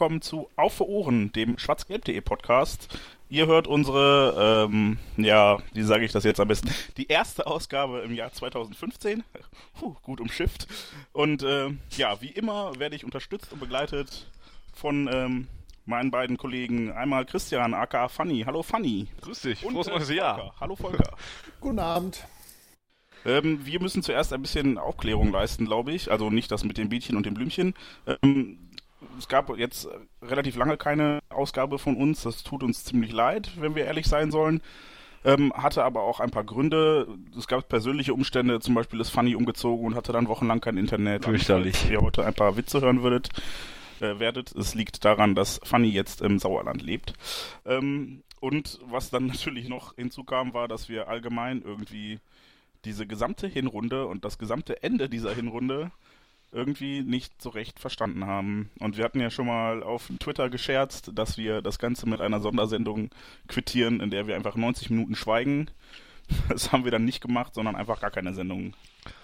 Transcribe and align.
Willkommen 0.00 0.22
zu 0.22 0.48
Auf 0.56 0.78
für 0.78 0.88
Ohren, 0.88 1.30
dem 1.32 1.58
schwarzgelb.de 1.58 2.18
Podcast. 2.22 2.98
Ihr 3.28 3.46
hört 3.46 3.66
unsere, 3.66 4.66
ähm, 4.66 4.96
ja, 5.18 5.58
wie 5.74 5.82
sage 5.82 6.06
ich 6.06 6.12
das 6.12 6.24
jetzt 6.24 6.40
am 6.40 6.48
besten, 6.48 6.70
die 6.96 7.08
erste 7.08 7.46
Ausgabe 7.46 7.98
im 7.98 8.14
Jahr 8.14 8.32
2015. 8.32 9.22
Puh, 9.78 9.94
gut 10.00 10.22
umschifft. 10.22 10.68
Und 11.12 11.42
äh, 11.42 11.68
ja, 11.98 12.18
wie 12.22 12.30
immer 12.30 12.78
werde 12.78 12.96
ich 12.96 13.04
unterstützt 13.04 13.52
und 13.52 13.60
begleitet 13.60 14.30
von 14.72 15.06
ähm, 15.12 15.48
meinen 15.84 16.10
beiden 16.10 16.38
Kollegen. 16.38 16.90
Einmal 16.92 17.26
Christian, 17.26 17.74
aka 17.74 18.08
Fanny. 18.08 18.44
Hallo 18.46 18.62
Fanny. 18.62 19.06
Grüß 19.20 19.42
dich, 19.42 19.62
Und, 19.66 19.74
frohes 19.74 19.88
äh, 19.88 19.90
neues 19.90 20.08
Jahr. 20.08 20.54
Hallo 20.58 20.76
Volker. 20.76 21.14
Guten 21.60 21.78
Abend. 21.78 22.26
Ähm, 23.26 23.66
wir 23.66 23.80
müssen 23.80 24.02
zuerst 24.02 24.32
ein 24.32 24.40
bisschen 24.40 24.78
Aufklärung 24.78 25.30
leisten, 25.30 25.66
glaube 25.66 25.92
ich. 25.92 26.10
Also 26.10 26.30
nicht 26.30 26.50
das 26.50 26.64
mit 26.64 26.78
den 26.78 26.88
Bienchen 26.88 27.16
und 27.16 27.26
den 27.26 27.34
Blümchen. 27.34 27.74
Ähm, 28.06 28.69
es 29.18 29.28
gab 29.28 29.56
jetzt 29.56 29.88
relativ 30.22 30.56
lange 30.56 30.76
keine 30.76 31.20
Ausgabe 31.28 31.78
von 31.78 31.96
uns. 31.96 32.22
Das 32.22 32.42
tut 32.42 32.62
uns 32.62 32.84
ziemlich 32.84 33.12
leid, 33.12 33.50
wenn 33.58 33.74
wir 33.74 33.84
ehrlich 33.84 34.06
sein 34.06 34.30
sollen. 34.30 34.62
Ähm, 35.22 35.52
hatte 35.54 35.84
aber 35.84 36.02
auch 36.02 36.20
ein 36.20 36.30
paar 36.30 36.44
Gründe. 36.44 37.06
Es 37.36 37.46
gab 37.46 37.68
persönliche 37.68 38.14
Umstände. 38.14 38.60
Zum 38.60 38.74
Beispiel 38.74 39.00
ist 39.00 39.10
Fanny 39.10 39.34
umgezogen 39.34 39.86
und 39.86 39.94
hatte 39.94 40.12
dann 40.12 40.28
wochenlang 40.28 40.60
kein 40.60 40.78
Internet. 40.78 41.24
Fürchterlich. 41.24 41.76
Falls 41.76 41.90
ihr 41.90 42.00
heute 42.00 42.24
ein 42.24 42.34
paar 42.34 42.56
Witze 42.56 42.80
hören 42.80 43.02
würdet, 43.02 43.28
äh, 44.00 44.18
werdet. 44.18 44.52
Es 44.52 44.74
liegt 44.74 45.04
daran, 45.04 45.34
dass 45.34 45.60
Fanny 45.62 45.88
jetzt 45.88 46.22
im 46.22 46.38
Sauerland 46.38 46.82
lebt. 46.82 47.12
Ähm, 47.66 48.22
und 48.40 48.80
was 48.86 49.10
dann 49.10 49.26
natürlich 49.28 49.68
noch 49.68 49.94
hinzukam, 49.96 50.54
war, 50.54 50.68
dass 50.68 50.88
wir 50.88 51.08
allgemein 51.08 51.62
irgendwie 51.62 52.18
diese 52.86 53.06
gesamte 53.06 53.46
Hinrunde 53.46 54.06
und 54.06 54.24
das 54.24 54.38
gesamte 54.38 54.82
Ende 54.82 55.10
dieser 55.10 55.34
Hinrunde 55.34 55.90
irgendwie 56.52 57.02
nicht 57.02 57.40
so 57.40 57.50
recht 57.50 57.78
verstanden 57.78 58.26
haben. 58.26 58.70
Und 58.78 58.96
wir 58.96 59.04
hatten 59.04 59.20
ja 59.20 59.30
schon 59.30 59.46
mal 59.46 59.82
auf 59.82 60.10
Twitter 60.18 60.50
gescherzt, 60.50 61.12
dass 61.14 61.36
wir 61.36 61.62
das 61.62 61.78
Ganze 61.78 62.08
mit 62.08 62.20
einer 62.20 62.40
Sondersendung 62.40 63.10
quittieren, 63.48 64.00
in 64.00 64.10
der 64.10 64.26
wir 64.26 64.36
einfach 64.36 64.56
90 64.56 64.90
Minuten 64.90 65.14
schweigen. 65.14 65.70
Das 66.48 66.70
haben 66.70 66.84
wir 66.84 66.92
dann 66.92 67.04
nicht 67.04 67.20
gemacht, 67.20 67.54
sondern 67.54 67.74
einfach 67.74 68.00
gar 68.00 68.12
keine 68.12 68.32
Sendung 68.32 68.74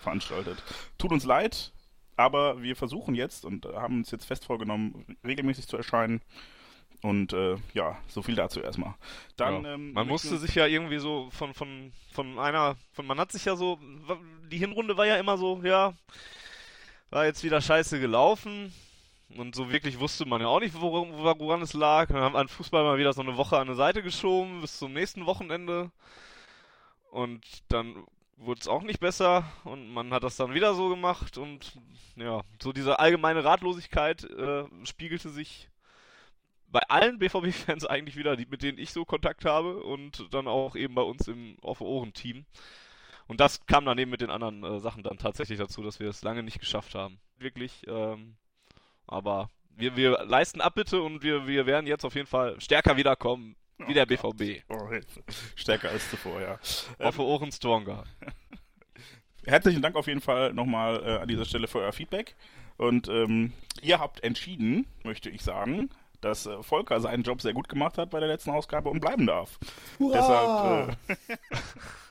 veranstaltet. 0.00 0.60
Tut 0.98 1.12
uns 1.12 1.24
leid, 1.24 1.72
aber 2.16 2.62
wir 2.62 2.74
versuchen 2.74 3.14
jetzt 3.14 3.44
und 3.44 3.64
haben 3.64 3.98
uns 3.98 4.10
jetzt 4.10 4.24
fest 4.24 4.44
vorgenommen, 4.44 5.16
regelmäßig 5.24 5.69
zu 5.69 5.77
erscheinen. 5.77 6.20
Und 7.02 7.32
äh, 7.32 7.56
ja, 7.74 7.97
so 8.08 8.22
viel 8.22 8.34
dazu 8.34 8.60
erstmal. 8.60 8.94
Dann, 9.36 9.62
ja. 9.62 9.74
ähm, 9.74 9.92
man 9.92 10.08
musste 10.08 10.36
sich 10.38 10.56
ja 10.56 10.66
irgendwie 10.66 10.98
so 10.98 11.28
von, 11.30 11.54
von, 11.54 11.92
von 12.12 12.41
einer, 12.41 12.77
von, 12.92 13.06
man 13.06 13.19
hat 13.20 13.30
sich 13.30 13.44
ja 13.44 13.54
so, 13.54 13.78
die 14.50 14.58
Hinrunde 14.58 14.97
war 14.97 15.06
ja 15.06 15.16
immer 15.16 15.38
so, 15.38 15.60
ja, 15.62 15.94
war 17.11 17.25
jetzt 17.27 17.45
wieder 17.45 17.61
scheiße 17.61 18.01
gelaufen. 18.01 18.73
Und 19.37 19.57
so 19.57 19.73
wirklich 19.73 19.99
wusste 19.99 20.25
man 20.25 20.41
ja 20.41 20.47
auch 20.47 20.61
nicht, 20.61 20.81
woran, 20.81 21.39
woran 21.41 21.62
es 21.62 21.73
lag. 21.73 22.09
Dann 22.09 22.19
haben 22.19 22.35
wir 22.35 22.39
an 22.39 22.49
Fußball 22.49 22.85
mal 22.85 22.99
wieder 22.99 23.12
so 23.12 23.23
eine 23.23 23.37
Woche 23.37 23.57
an 23.57 23.69
eine 23.69 23.75
Seite 23.75 24.03
geschoben 24.03 24.61
bis 24.61 24.79
zum 24.79 24.93
nächsten 24.93 25.27
Wochenende. 25.27 25.91
Und 27.11 27.45
dann 27.69 28.05
wurde 28.37 28.61
es 28.61 28.69
auch 28.69 28.83
nicht 28.83 29.00
besser 29.00 29.45
und 29.65 29.93
man 29.93 30.12
hat 30.12 30.22
das 30.22 30.37
dann 30.37 30.55
wieder 30.55 30.75
so 30.75 30.91
gemacht 30.91 31.39
und 31.39 31.72
ja, 32.16 32.43
so 32.62 32.72
diese 32.72 32.99
allgemeine 32.99 33.45
Ratlosigkeit 33.45 34.25
äh, 34.25 34.65
spiegelte 34.84 35.31
sich 35.31 35.71
bei 36.69 36.81
allen 36.89 37.19
BVB-Fans 37.19 37.87
eigentlich 37.87 38.16
wieder, 38.16 38.37
die, 38.37 38.47
mit 38.47 38.62
denen 38.62 38.78
ich 38.78 38.93
so 38.93 39.05
Kontakt 39.05 39.45
habe 39.45 39.83
und 39.83 40.33
dann 40.34 40.49
auch 40.49 40.77
eben 40.77 40.95
bei 40.95 41.03
uns 41.03 41.28
im 41.28 41.56
Auf 41.62 41.81
Ohren-Team. 41.81 42.45
Und 43.28 43.41
das 43.41 43.66
kam 43.66 43.84
dann 43.84 43.98
eben 43.98 44.10
mit 44.10 44.20
den 44.20 44.31
anderen 44.31 44.62
äh, 44.62 44.81
Sachen 44.81 45.03
dann 45.03 45.19
tatsächlich 45.19 45.59
dazu, 45.59 45.82
dass 45.82 46.00
wir 46.00 46.09
es 46.09 46.22
lange 46.22 46.42
nicht 46.42 46.60
geschafft 46.60 46.94
haben. 46.94 47.19
Wirklich, 47.38 47.82
ähm, 47.88 48.37
aber 49.06 49.50
wir, 49.76 49.97
wir 49.97 50.25
leisten 50.25 50.60
Abbitte 50.60 51.03
und 51.03 51.22
wir, 51.22 51.47
wir 51.47 51.66
werden 51.66 51.86
jetzt 51.86 52.04
auf 52.04 52.15
jeden 52.15 52.26
Fall 52.26 52.60
stärker 52.60 52.97
wiederkommen, 52.97 53.56
wie 53.86 53.94
der 53.94 54.06
BVB. 54.06 54.62
Oh, 54.69 54.88
Hilfe. 54.88 55.22
Stärker 55.54 55.91
als 55.91 56.09
zuvor, 56.10 56.41
ja. 56.41 56.59
Auf 56.98 57.19
Ohren 57.19 57.53
stronger. 57.53 58.04
Herzlichen 59.44 59.82
Dank 59.82 59.97
auf 59.97 60.06
jeden 60.06 60.20
Fall 60.20 60.53
nochmal 60.53 61.03
äh, 61.04 61.19
an 61.19 61.28
dieser 61.28 61.44
Stelle 61.44 61.69
für 61.69 61.81
euer 61.81 61.92
Feedback. 61.92 62.34
Und 62.78 63.09
ähm, 63.09 63.53
ihr 63.82 64.00
habt 64.00 64.22
entschieden, 64.22 64.86
möchte 65.04 65.31
ich 65.31 65.42
sagen, 65.42 65.91
dass 66.20 66.47
äh, 66.47 66.62
Volker 66.62 67.00
seinen 67.00 67.22
Job 67.22 67.41
sehr 67.41 67.53
gut 67.53 67.69
gemacht 67.69 67.98
hat 67.98 68.10
bei 68.10 68.19
der 68.19 68.28
letzten 68.28 68.50
Ausgabe 68.50 68.88
und 68.88 69.00
bleiben 69.00 69.26
darf. 69.26 69.59
Hurra! 69.98 70.97
Deshalb, 71.09 71.28
äh, 71.28 71.36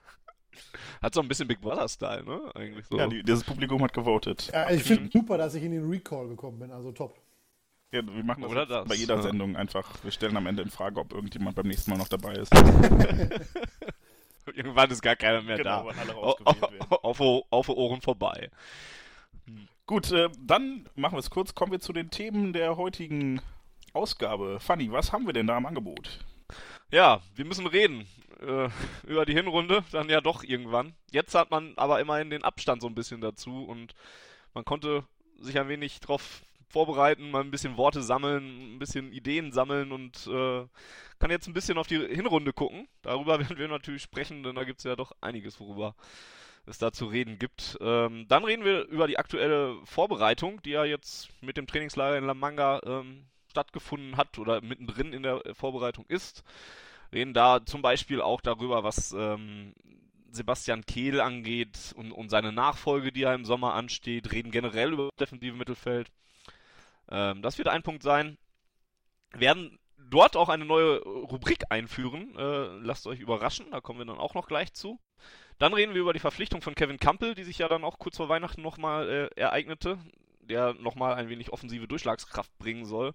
Hat 1.02 1.14
so 1.14 1.22
ein 1.22 1.28
bisschen 1.28 1.48
Big 1.48 1.62
Brother-Style, 1.62 2.24
ne? 2.26 2.42
Eigentlich 2.56 2.86
so. 2.88 2.98
ja, 2.98 3.08
die, 3.08 3.24
dieses 3.24 3.44
Publikum 3.44 3.82
hat 3.84 3.94
gewotet. 3.94 4.50
ja, 4.54 4.70
ich 4.70 4.84
finde 4.84 5.10
super, 5.12 5.38
dass 5.38 5.56
ich 5.56 5.64
in 5.64 5.72
den 5.72 5.90
Recall 5.90 6.28
gekommen 6.28 6.60
bin, 6.60 6.72
also 6.72 6.92
top. 6.92 7.16
Ja, 7.92 8.06
wir 8.06 8.24
machen 8.24 8.42
das, 8.42 8.52
Oder 8.52 8.66
das, 8.66 8.88
bei 8.88 8.96
jeder 8.96 9.16
ja. 9.16 9.22
Sendung 9.22 9.56
einfach. 9.56 9.90
Wir 10.04 10.12
stellen 10.12 10.36
am 10.36 10.48
Ende 10.48 10.64
in 10.64 10.70
Frage, 10.70 11.00
ob 11.00 11.14
irgendjemand 11.14 11.56
beim 11.56 11.68
nächsten 11.68 11.92
Mal 11.92 11.98
noch 11.98 12.10
dabei 12.10 12.34
ist. 12.34 12.52
Irgendwann 14.54 14.92
ist 14.92 15.02
gar 15.02 15.16
keiner 15.16 15.42
mehr 15.42 15.58
Genau, 15.58 15.84
da. 15.84 15.90
wenn 15.90 16.00
alle 16.00 16.16
Auf, 16.16 17.20
O- 17.20 17.46
auf 17.50 17.70
Ohren 17.70 18.02
vorbei. 18.02 18.50
Gut, 19.88 20.12
äh, 20.12 20.30
dann 20.40 20.88
machen 20.96 21.14
wir 21.16 21.20
es 21.20 21.30
kurz. 21.30 21.56
Kommen 21.56 21.72
wir 21.72 21.80
zu 21.80 21.94
den 21.94 22.10
Themen 22.10 22.54
der 22.54 22.78
heutigen 22.78 23.42
Ausgabe. 23.94 24.60
Fanny, 24.60 24.92
was 24.92 25.12
haben 25.12 25.26
wir 25.26 25.34
denn 25.34 25.48
da 25.48 25.58
im 25.58 25.66
Angebot? 25.66 26.20
Ja, 26.92 27.22
wir 27.36 27.46
müssen 27.46 27.66
reden 27.66 28.08
äh, 28.42 28.70
über 29.08 29.26
die 29.26 29.34
Hinrunde, 29.34 29.84
dann 29.92 30.10
ja 30.10 30.22
doch 30.22 30.44
irgendwann. 30.44 30.96
Jetzt 31.12 31.36
hat 31.36 31.52
man 31.52 31.74
aber 31.78 32.00
immerhin 32.00 32.30
den 32.30 32.44
Abstand 32.44 32.82
so 32.82 32.88
ein 32.88 32.96
bisschen 32.96 33.22
dazu 33.22 33.66
und 33.66 33.94
man 34.54 34.66
konnte 34.66 35.04
sich 35.40 35.60
ein 35.60 35.68
wenig 35.68 36.00
drauf 36.00 36.42
vorbereiten, 36.70 37.32
mal 37.32 37.42
ein 37.42 37.52
bisschen 37.52 37.78
Worte 37.78 38.02
sammeln, 38.02 38.76
ein 38.76 38.80
bisschen 38.80 39.12
Ideen 39.12 39.52
sammeln 39.52 39.92
und 39.92 40.28
äh, 40.28 40.66
kann 41.20 41.32
jetzt 41.32 41.48
ein 41.48 41.54
bisschen 41.54 41.78
auf 41.78 41.88
die 41.88 42.00
Hinrunde 42.00 42.54
gucken. 42.54 42.88
Darüber 43.02 43.40
werden 43.40 43.58
wir 43.58 43.68
natürlich 43.68 44.02
sprechen, 44.02 44.44
denn 44.44 44.56
da 44.56 44.64
gibt 44.64 44.80
es 44.80 44.84
ja 44.84 44.96
doch 44.96 45.14
einiges, 45.22 45.60
worüber 45.60 45.96
es 46.66 46.78
da 46.78 46.92
zu 46.92 47.06
reden 47.06 47.38
gibt. 47.40 47.78
Ähm, 47.80 48.26
dann 48.28 48.44
reden 48.44 48.66
wir 48.66 48.86
über 48.88 49.08
die 49.08 49.20
aktuelle 49.20 49.78
Vorbereitung, 49.86 50.62
die 50.64 50.72
ja 50.72 50.84
jetzt 50.84 51.30
mit 51.42 51.58
dem 51.58 51.68
Trainingslager 51.68 52.18
in 52.18 52.26
La 52.26 52.34
Manga 52.34 52.82
ähm, 52.86 53.26
stattgefunden 53.50 54.18
hat 54.18 54.38
oder 54.38 54.62
mittendrin 54.62 55.14
in 55.14 55.24
der 55.24 55.42
Vorbereitung 55.54 56.06
ist. 56.08 56.44
Reden 57.16 57.34
da 57.34 57.66
zum 57.66 57.82
Beispiel 57.82 58.22
auch 58.22 58.42
darüber, 58.42 58.84
was 58.84 59.14
ähm, 59.14 59.74
Sebastian 60.32 60.86
Kehl 60.86 61.22
angeht 61.22 61.94
und, 61.96 62.12
und 62.12 62.30
seine 62.30 62.52
Nachfolge, 62.52 63.14
die 63.14 63.22
ja 63.22 63.34
im 63.34 63.46
Sommer 63.46 63.74
ansteht. 63.74 64.34
Reden 64.34 64.52
generell 64.52 64.92
über 64.92 65.06
das 65.06 65.30
defensive 65.30 65.56
Mittelfeld. 65.56 66.12
Ähm, 67.10 67.42
das 67.42 67.58
wird 67.58 67.70
ein 67.70 67.84
Punkt 67.84 68.04
sein. 68.04 68.38
Werden 69.32 69.80
dort 69.98 70.36
auch 70.36 70.50
eine 70.50 70.66
neue 70.66 71.02
Rubrik 71.04 71.64
einführen. 71.70 72.36
Äh, 72.38 72.66
lasst 72.80 73.08
euch 73.08 73.22
überraschen, 73.22 73.72
da 73.72 73.80
kommen 73.80 74.00
wir 74.00 74.06
dann 74.06 74.18
auch 74.18 74.34
noch 74.34 74.48
gleich 74.48 74.74
zu. 74.74 75.00
Dann 75.58 75.74
reden 75.74 75.94
wir 75.94 76.02
über 76.02 76.14
die 76.14 76.20
Verpflichtung 76.20 76.62
von 76.62 76.76
Kevin 76.76 77.00
Campbell, 77.00 77.34
die 77.34 77.46
sich 77.46 77.60
ja 77.60 77.70
dann 77.70 77.86
auch 77.86 77.98
kurz 77.98 78.18
vor 78.18 78.28
Weihnachten 78.28 78.62
nochmal 78.62 79.10
äh, 79.10 79.40
ereignete, 79.40 79.98
der 80.42 80.74
nochmal 80.74 81.16
ein 81.16 81.30
wenig 81.30 81.54
offensive 81.54 81.88
Durchschlagskraft 81.88 82.56
bringen 82.58 82.84
soll. 82.84 83.14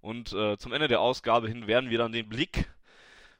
Und 0.00 0.32
äh, 0.32 0.58
zum 0.58 0.72
Ende 0.72 0.88
der 0.88 1.00
Ausgabe 1.00 1.46
hin 1.46 1.68
werden 1.68 1.90
wir 1.90 1.98
dann 1.98 2.10
den 2.10 2.28
Blick 2.28 2.68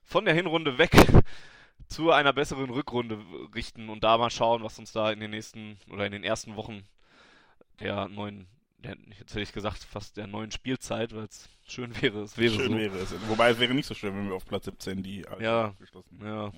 von 0.07 0.25
der 0.25 0.35
Hinrunde 0.35 0.79
weg 0.79 0.93
zu 1.89 2.11
einer 2.13 2.33
besseren 2.33 2.71
Rückrunde 2.71 3.19
richten 3.55 3.89
und 3.91 4.03
da 4.03 4.17
mal 4.19 4.31
schauen, 4.31 4.63
was 4.63 4.79
uns 4.79 4.93
da 4.93 5.13
in 5.13 5.21
den 5.21 5.31
nächsten 5.33 5.79
oder 5.91 6.07
in 6.07 6.13
den 6.13 6.25
ersten 6.25 6.57
Wochen 6.57 6.83
der 7.81 8.09
neuen, 8.09 8.47
der, 8.79 8.97
jetzt 9.19 9.31
hätte 9.33 9.43
ich 9.43 9.53
gesagt, 9.53 9.85
fast 9.85 10.17
der 10.17 10.27
neuen 10.27 10.51
Spielzeit, 10.51 11.15
weil 11.15 11.25
es 11.25 11.49
schön 11.67 12.01
wäre, 12.01 12.21
es 12.23 12.39
wäre 12.39 12.55
Schön 12.55 12.73
so. 12.73 12.79
wäre 12.79 12.97
es. 12.99 13.15
Wobei 13.29 13.51
es 13.51 13.59
wäre 13.59 13.75
nicht 13.75 13.87
so 13.87 13.95
schön, 13.95 14.15
wenn 14.17 14.29
wir 14.29 14.35
auf 14.35 14.47
Platz 14.47 14.65
17 14.65 15.03
die 15.03 15.27
alte 15.29 15.45
Ja. 15.45 15.65
abgeschlossen 15.67 16.19
Ja, 16.23 16.45
Ja. 16.47 16.53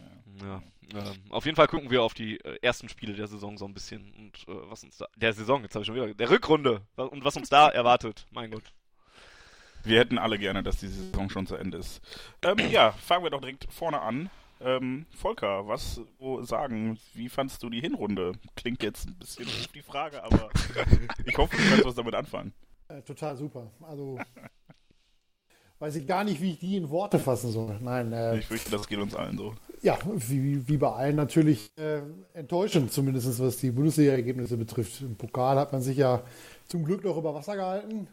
ja. 0.45 0.63
Ähm, 0.95 1.17
auf 1.31 1.45
jeden 1.45 1.57
Fall 1.57 1.67
gucken 1.69 1.91
wir 1.91 2.03
auf 2.03 2.15
die 2.15 2.41
äh, 2.41 2.59
ersten 2.63 2.89
Spiele 2.89 3.13
der 3.15 3.27
Saison 3.27 3.59
so 3.59 3.65
ein 3.67 3.75
bisschen 3.75 4.13
und 4.15 4.37
äh, 4.49 4.71
was 4.71 4.85
uns 4.85 4.97
da, 4.99 5.07
der 5.17 5.33
Saison, 5.35 5.63
jetzt 5.63 5.75
habe 5.75 5.83
ich 5.83 5.87
schon 5.87 5.97
wieder, 5.97 6.15
der 6.15 6.31
Rückrunde 6.31 6.83
und 6.97 7.25
was 7.25 7.37
uns 7.37 7.49
da 7.49 7.69
erwartet. 7.71 8.27
Mein 8.31 8.51
Gott. 8.51 8.63
Wir 9.85 10.01
hätten 10.01 10.19
alle 10.19 10.39
gerne, 10.39 10.63
dass 10.63 10.77
die 10.79 10.89
Saison 10.89 11.31
schon 11.31 11.47
zu 11.47 11.57
Ende 11.57 11.79
ist. 11.79 12.01
Ähm, 12.43 12.59
ja, 12.71 12.93
fangen 12.93 13.25
wir 13.25 13.31
doch 13.31 13.41
direkt 13.41 13.67
vorne 13.73 14.01
an. 14.01 14.31
Ähm, 14.61 15.07
Volker, 15.15 15.69
was 15.69 16.01
wo 16.19 16.43
sagen? 16.43 16.99
Wie 17.15 17.29
fandst 17.29 17.63
du 17.63 17.71
die 17.71 17.81
Hinrunde? 17.81 18.33
Klingt 18.57 18.83
jetzt 18.83 19.07
ein 19.09 19.15
bisschen 19.15 19.45
doof 19.45 19.69
die 19.73 19.83
Frage, 19.83 20.23
aber 20.23 20.51
ich 21.25 21.39
hoffe, 21.39 21.57
du 21.57 21.63
kannst 21.69 21.85
was 21.85 21.95
damit 21.95 22.15
anfangen. 22.15 22.53
Äh, 22.89 23.03
total 23.03 23.37
super. 23.37 23.71
Also 23.83 24.19
weiß 25.79 25.95
ich 25.97 26.07
gar 26.09 26.25
nicht, 26.25 26.41
wie 26.41 26.53
ich 26.53 26.59
die 26.59 26.77
in 26.77 26.91
Worte 26.91 27.21
fassen 27.21 27.53
soll. 27.53 27.79
Nein, 27.81 28.13
äh, 28.13 28.39
Ich 28.39 28.47
fürchte, 28.47 28.71
das 28.73 28.89
geht 28.89 28.99
uns 28.99 29.15
allen 29.15 29.39
so. 29.39 29.55
ja, 29.81 29.97
wie, 30.05 30.67
wie 30.67 30.77
bei 30.77 30.91
allen 30.91 31.15
natürlich 31.15 31.71
äh, 31.77 32.01
enttäuschend, 32.35 32.93
zumindest 32.93 33.39
was 33.41 33.59
die 33.59 33.71
Bundesliga-Ergebnisse 33.71 34.57
betrifft. 34.57 35.03
Im 35.03 35.17
Pokal 35.17 35.57
hat 35.57 35.73
man 35.73 35.83
sich 35.83 35.99
ja 35.99 36.23
zum 36.67 36.85
Glück 36.85 37.05
noch 37.05 37.17
über 37.17 37.33
Wasser 37.33 37.55
gehalten 37.55 38.09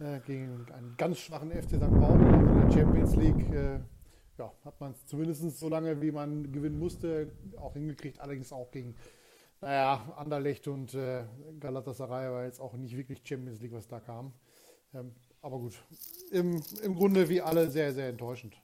äh, 0.00 0.20
gegen 0.20 0.66
einen 0.72 0.94
ganz 0.96 1.18
schwachen 1.18 1.50
FC 1.50 1.70
St. 1.76 1.80
Pauli 1.80 2.24
in 2.24 2.60
der 2.60 2.70
Champions 2.70 3.16
League. 3.16 3.52
Äh, 3.52 3.80
ja, 4.38 4.52
hat 4.64 4.80
man 4.80 4.92
es 4.92 5.04
zumindest 5.06 5.58
so 5.58 5.68
lange, 5.68 6.00
wie 6.00 6.12
man 6.12 6.52
gewinnen 6.52 6.78
musste, 6.78 7.32
auch 7.56 7.72
hingekriegt. 7.72 8.20
Allerdings 8.20 8.52
auch 8.52 8.70
gegen, 8.70 8.94
naja, 9.60 10.14
Anderlecht 10.16 10.68
und 10.68 10.94
äh, 10.94 11.24
Galatasaray 11.58 12.30
war 12.30 12.44
jetzt 12.44 12.60
auch 12.60 12.74
nicht 12.74 12.96
wirklich 12.96 13.20
Champions 13.24 13.60
League, 13.60 13.72
was 13.72 13.88
da 13.88 13.98
kam. 13.98 14.32
Ähm, 14.94 15.12
aber 15.42 15.58
gut. 15.58 15.74
Im, 16.30 16.62
Im 16.82 16.94
Grunde 16.94 17.28
wie 17.28 17.40
alle 17.40 17.70
sehr, 17.70 17.92
sehr 17.92 18.08
enttäuschend. 18.08 18.60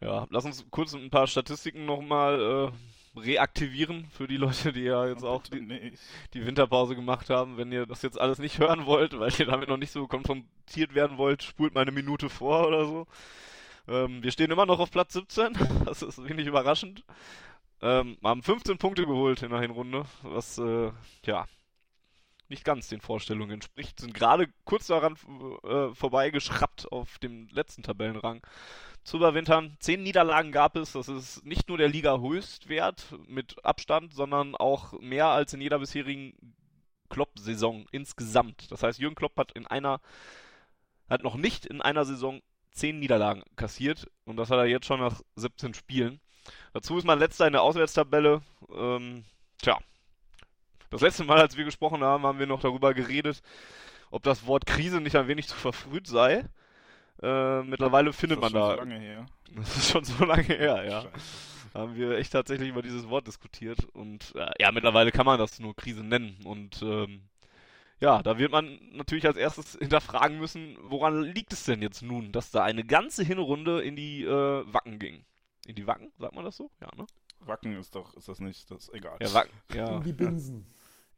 Ja, 0.00 0.26
lass 0.30 0.44
uns 0.44 0.64
kurz 0.70 0.94
ein 0.94 1.10
paar 1.10 1.26
Statistiken 1.26 1.86
nochmal 1.86 2.72
äh, 2.72 2.95
reaktivieren 3.16 4.06
für 4.10 4.26
die 4.26 4.36
Leute, 4.36 4.72
die 4.72 4.82
ja 4.82 5.06
jetzt 5.06 5.24
auch 5.24 5.42
die, 5.42 5.92
die, 6.34 6.46
Winterpause 6.46 6.94
gemacht 6.94 7.30
haben. 7.30 7.56
Wenn 7.56 7.72
ihr 7.72 7.86
das 7.86 8.02
jetzt 8.02 8.20
alles 8.20 8.38
nicht 8.38 8.58
hören 8.58 8.86
wollt, 8.86 9.18
weil 9.18 9.32
ihr 9.38 9.46
damit 9.46 9.68
noch 9.68 9.76
nicht 9.76 9.92
so 9.92 10.06
konfrontiert 10.06 10.94
werden 10.94 11.18
wollt, 11.18 11.42
spult 11.42 11.74
mal 11.74 11.82
eine 11.82 11.92
Minute 11.92 12.28
vor 12.28 12.66
oder 12.66 12.86
so. 12.86 13.06
Ähm, 13.88 14.22
wir 14.22 14.32
stehen 14.32 14.50
immer 14.50 14.66
noch 14.66 14.80
auf 14.80 14.90
Platz 14.90 15.12
17. 15.14 15.56
Das 15.84 16.02
ist 16.02 16.22
wenig 16.22 16.46
überraschend. 16.46 17.04
Ähm, 17.82 18.16
haben 18.24 18.42
15 18.42 18.78
Punkte 18.78 19.06
geholt 19.06 19.42
in 19.42 19.50
der 19.50 19.60
Hinrunde, 19.60 20.04
was 20.22 20.58
äh, 20.58 20.90
ja 21.24 21.46
nicht 22.48 22.64
ganz 22.64 22.88
den 22.88 23.00
Vorstellungen 23.00 23.52
entspricht. 23.52 24.00
Sind 24.00 24.14
gerade 24.14 24.48
kurz 24.64 24.86
daran 24.86 25.16
äh, 25.64 25.94
vorbeigeschraubt 25.94 26.90
auf 26.90 27.18
dem 27.18 27.48
letzten 27.48 27.82
Tabellenrang 27.82 28.40
zu 29.06 29.18
überwintern. 29.18 29.76
Zehn 29.78 30.02
Niederlagen 30.02 30.52
gab 30.52 30.76
es. 30.76 30.92
Das 30.92 31.08
ist 31.08 31.46
nicht 31.46 31.68
nur 31.68 31.78
der 31.78 31.88
Liga-Höchstwert 31.88 33.14
mit 33.28 33.64
Abstand, 33.64 34.12
sondern 34.12 34.54
auch 34.56 34.92
mehr 35.00 35.28
als 35.28 35.54
in 35.54 35.60
jeder 35.60 35.78
bisherigen 35.78 36.34
Klopp-Saison 37.08 37.86
insgesamt. 37.92 38.70
Das 38.70 38.82
heißt, 38.82 38.98
Jürgen 38.98 39.14
Klopp 39.14 39.36
hat 39.38 39.52
in 39.52 39.66
einer, 39.66 40.00
hat 41.08 41.22
noch 41.22 41.36
nicht 41.36 41.66
in 41.66 41.80
einer 41.80 42.04
Saison 42.04 42.40
zehn 42.72 42.98
Niederlagen 42.98 43.42
kassiert 43.54 44.06
und 44.24 44.36
das 44.36 44.50
hat 44.50 44.58
er 44.58 44.66
jetzt 44.66 44.86
schon 44.86 45.00
nach 45.00 45.22
17 45.36 45.72
Spielen. 45.74 46.20
Dazu 46.72 46.98
ist 46.98 47.04
man 47.04 47.18
letzter 47.18 47.46
in 47.46 47.52
der 47.52 47.62
Auswärtstabelle. 47.62 48.42
Ähm, 48.74 49.24
tja, 49.62 49.78
das 50.90 51.00
letzte 51.00 51.24
Mal, 51.24 51.40
als 51.40 51.56
wir 51.56 51.64
gesprochen 51.64 52.02
haben, 52.02 52.24
haben 52.24 52.38
wir 52.38 52.46
noch 52.46 52.60
darüber 52.60 52.92
geredet, 52.92 53.40
ob 54.10 54.24
das 54.24 54.46
Wort 54.46 54.66
Krise 54.66 55.00
nicht 55.00 55.16
ein 55.16 55.28
wenig 55.28 55.46
zu 55.46 55.56
verfrüht 55.56 56.06
sei. 56.06 56.44
Äh, 57.22 57.62
mittlerweile 57.62 58.12
findet 58.12 58.40
man 58.40 58.52
da. 58.52 58.76
Das 58.76 58.76
ist 58.76 58.80
schon 58.80 58.84
so 58.84 58.84
lange 58.84 58.98
her. 58.98 59.26
Das 59.54 59.76
ist 59.76 59.90
schon 59.90 60.04
so 60.04 60.24
lange 60.24 60.42
her, 60.42 60.84
ja. 60.84 61.02
Scheiße. 61.02 61.10
Haben 61.72 61.94
wir 61.94 62.16
echt 62.18 62.32
tatsächlich 62.32 62.68
über 62.68 62.82
dieses 62.82 63.08
Wort 63.08 63.26
diskutiert 63.26 63.84
und 63.92 64.34
äh, 64.34 64.50
ja, 64.58 64.72
mittlerweile 64.72 65.12
kann 65.12 65.26
man 65.26 65.38
das 65.38 65.58
nur 65.60 65.76
Krise 65.76 66.02
nennen 66.02 66.38
und 66.44 66.82
ähm, 66.82 67.22
ja, 68.00 68.22
da 68.22 68.38
wird 68.38 68.50
man 68.50 68.78
natürlich 68.92 69.26
als 69.26 69.36
erstes 69.36 69.76
hinterfragen 69.78 70.38
müssen, 70.38 70.76
woran 70.82 71.22
liegt 71.22 71.52
es 71.52 71.64
denn 71.64 71.82
jetzt 71.82 72.02
nun, 72.02 72.32
dass 72.32 72.50
da 72.50 72.62
eine 72.62 72.84
ganze 72.84 73.24
Hinrunde 73.24 73.82
in 73.82 73.94
die 73.94 74.24
äh, 74.24 74.64
Wacken 74.72 74.98
ging? 74.98 75.24
In 75.66 75.74
die 75.74 75.86
Wacken, 75.86 76.12
sagt 76.18 76.34
man 76.34 76.44
das 76.44 76.56
so? 76.56 76.70
Ja, 76.80 76.88
ne? 76.96 77.06
Wacken 77.40 77.76
ist 77.78 77.94
doch, 77.94 78.14
ist 78.14 78.28
das 78.28 78.40
nicht, 78.40 78.70
das 78.70 78.88
ist 78.88 78.94
egal. 78.94 79.16
Ja, 79.20 79.32
Wacken, 79.34 79.52
ja. 79.74 79.96
In 79.96 80.02
die 80.02 80.12
Binsen. 80.12 80.66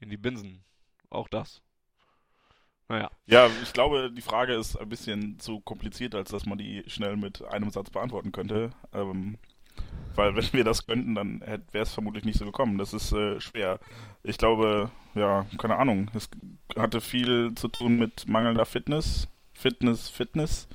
In 0.00 0.10
die 0.10 0.16
Binsen. 0.16 0.64
Auch 1.10 1.28
das. 1.28 1.62
Naja. 2.88 3.10
Ja, 3.26 3.48
ich 3.62 3.72
glaube, 3.72 4.10
die 4.10 4.22
Frage 4.22 4.54
ist 4.54 4.76
ein 4.76 4.88
bisschen 4.88 5.38
zu 5.38 5.60
kompliziert, 5.60 6.14
als 6.14 6.30
dass 6.30 6.46
man 6.46 6.58
die 6.58 6.84
schnell 6.86 7.16
mit 7.16 7.44
einem 7.44 7.70
Satz 7.70 7.90
beantworten 7.90 8.32
könnte. 8.32 8.70
Ähm, 8.94 9.38
weil 10.14 10.34
wenn 10.34 10.52
wir 10.52 10.64
das 10.64 10.86
könnten, 10.86 11.14
dann 11.14 11.40
wäre 11.40 11.82
es 11.84 11.92
vermutlich 11.92 12.24
nicht 12.24 12.38
so 12.38 12.46
gekommen. 12.46 12.78
Das 12.78 12.92
ist 12.92 13.12
äh, 13.12 13.40
schwer. 13.40 13.78
Ich 14.24 14.38
glaube, 14.38 14.90
ja, 15.14 15.46
keine 15.58 15.76
Ahnung. 15.76 16.10
Es 16.14 16.28
hatte 16.76 17.00
viel 17.00 17.54
zu 17.54 17.68
tun 17.68 17.98
mit 17.98 18.26
mangelnder 18.26 18.66
Fitness. 18.66 19.28
Fitness, 19.52 20.08
Fitness. 20.08 20.68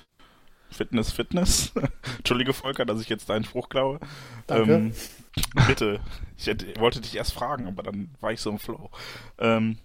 Fitness, 0.69 1.12
Fitness. 1.12 1.74
Entschuldige, 2.18 2.54
Volker, 2.54 2.86
dass 2.86 3.01
ich 3.01 3.10
jetzt 3.10 3.30
deinen 3.30 3.44
Spruch 3.44 3.69
klaue. 3.69 4.00
Danke. 4.48 4.74
Ähm, 4.74 4.94
bitte. 5.68 6.00
Ich 6.38 6.48
hätte, 6.48 6.80
wollte 6.80 7.01
dich 7.01 7.15
erst 7.15 7.33
fragen, 7.33 7.68
aber 7.68 7.83
dann 7.83 8.15
war 8.21 8.31
ich 8.31 8.39
so 8.39 8.50
im 8.50 8.60
Flow. 8.60 8.92
Ähm, 9.39 9.77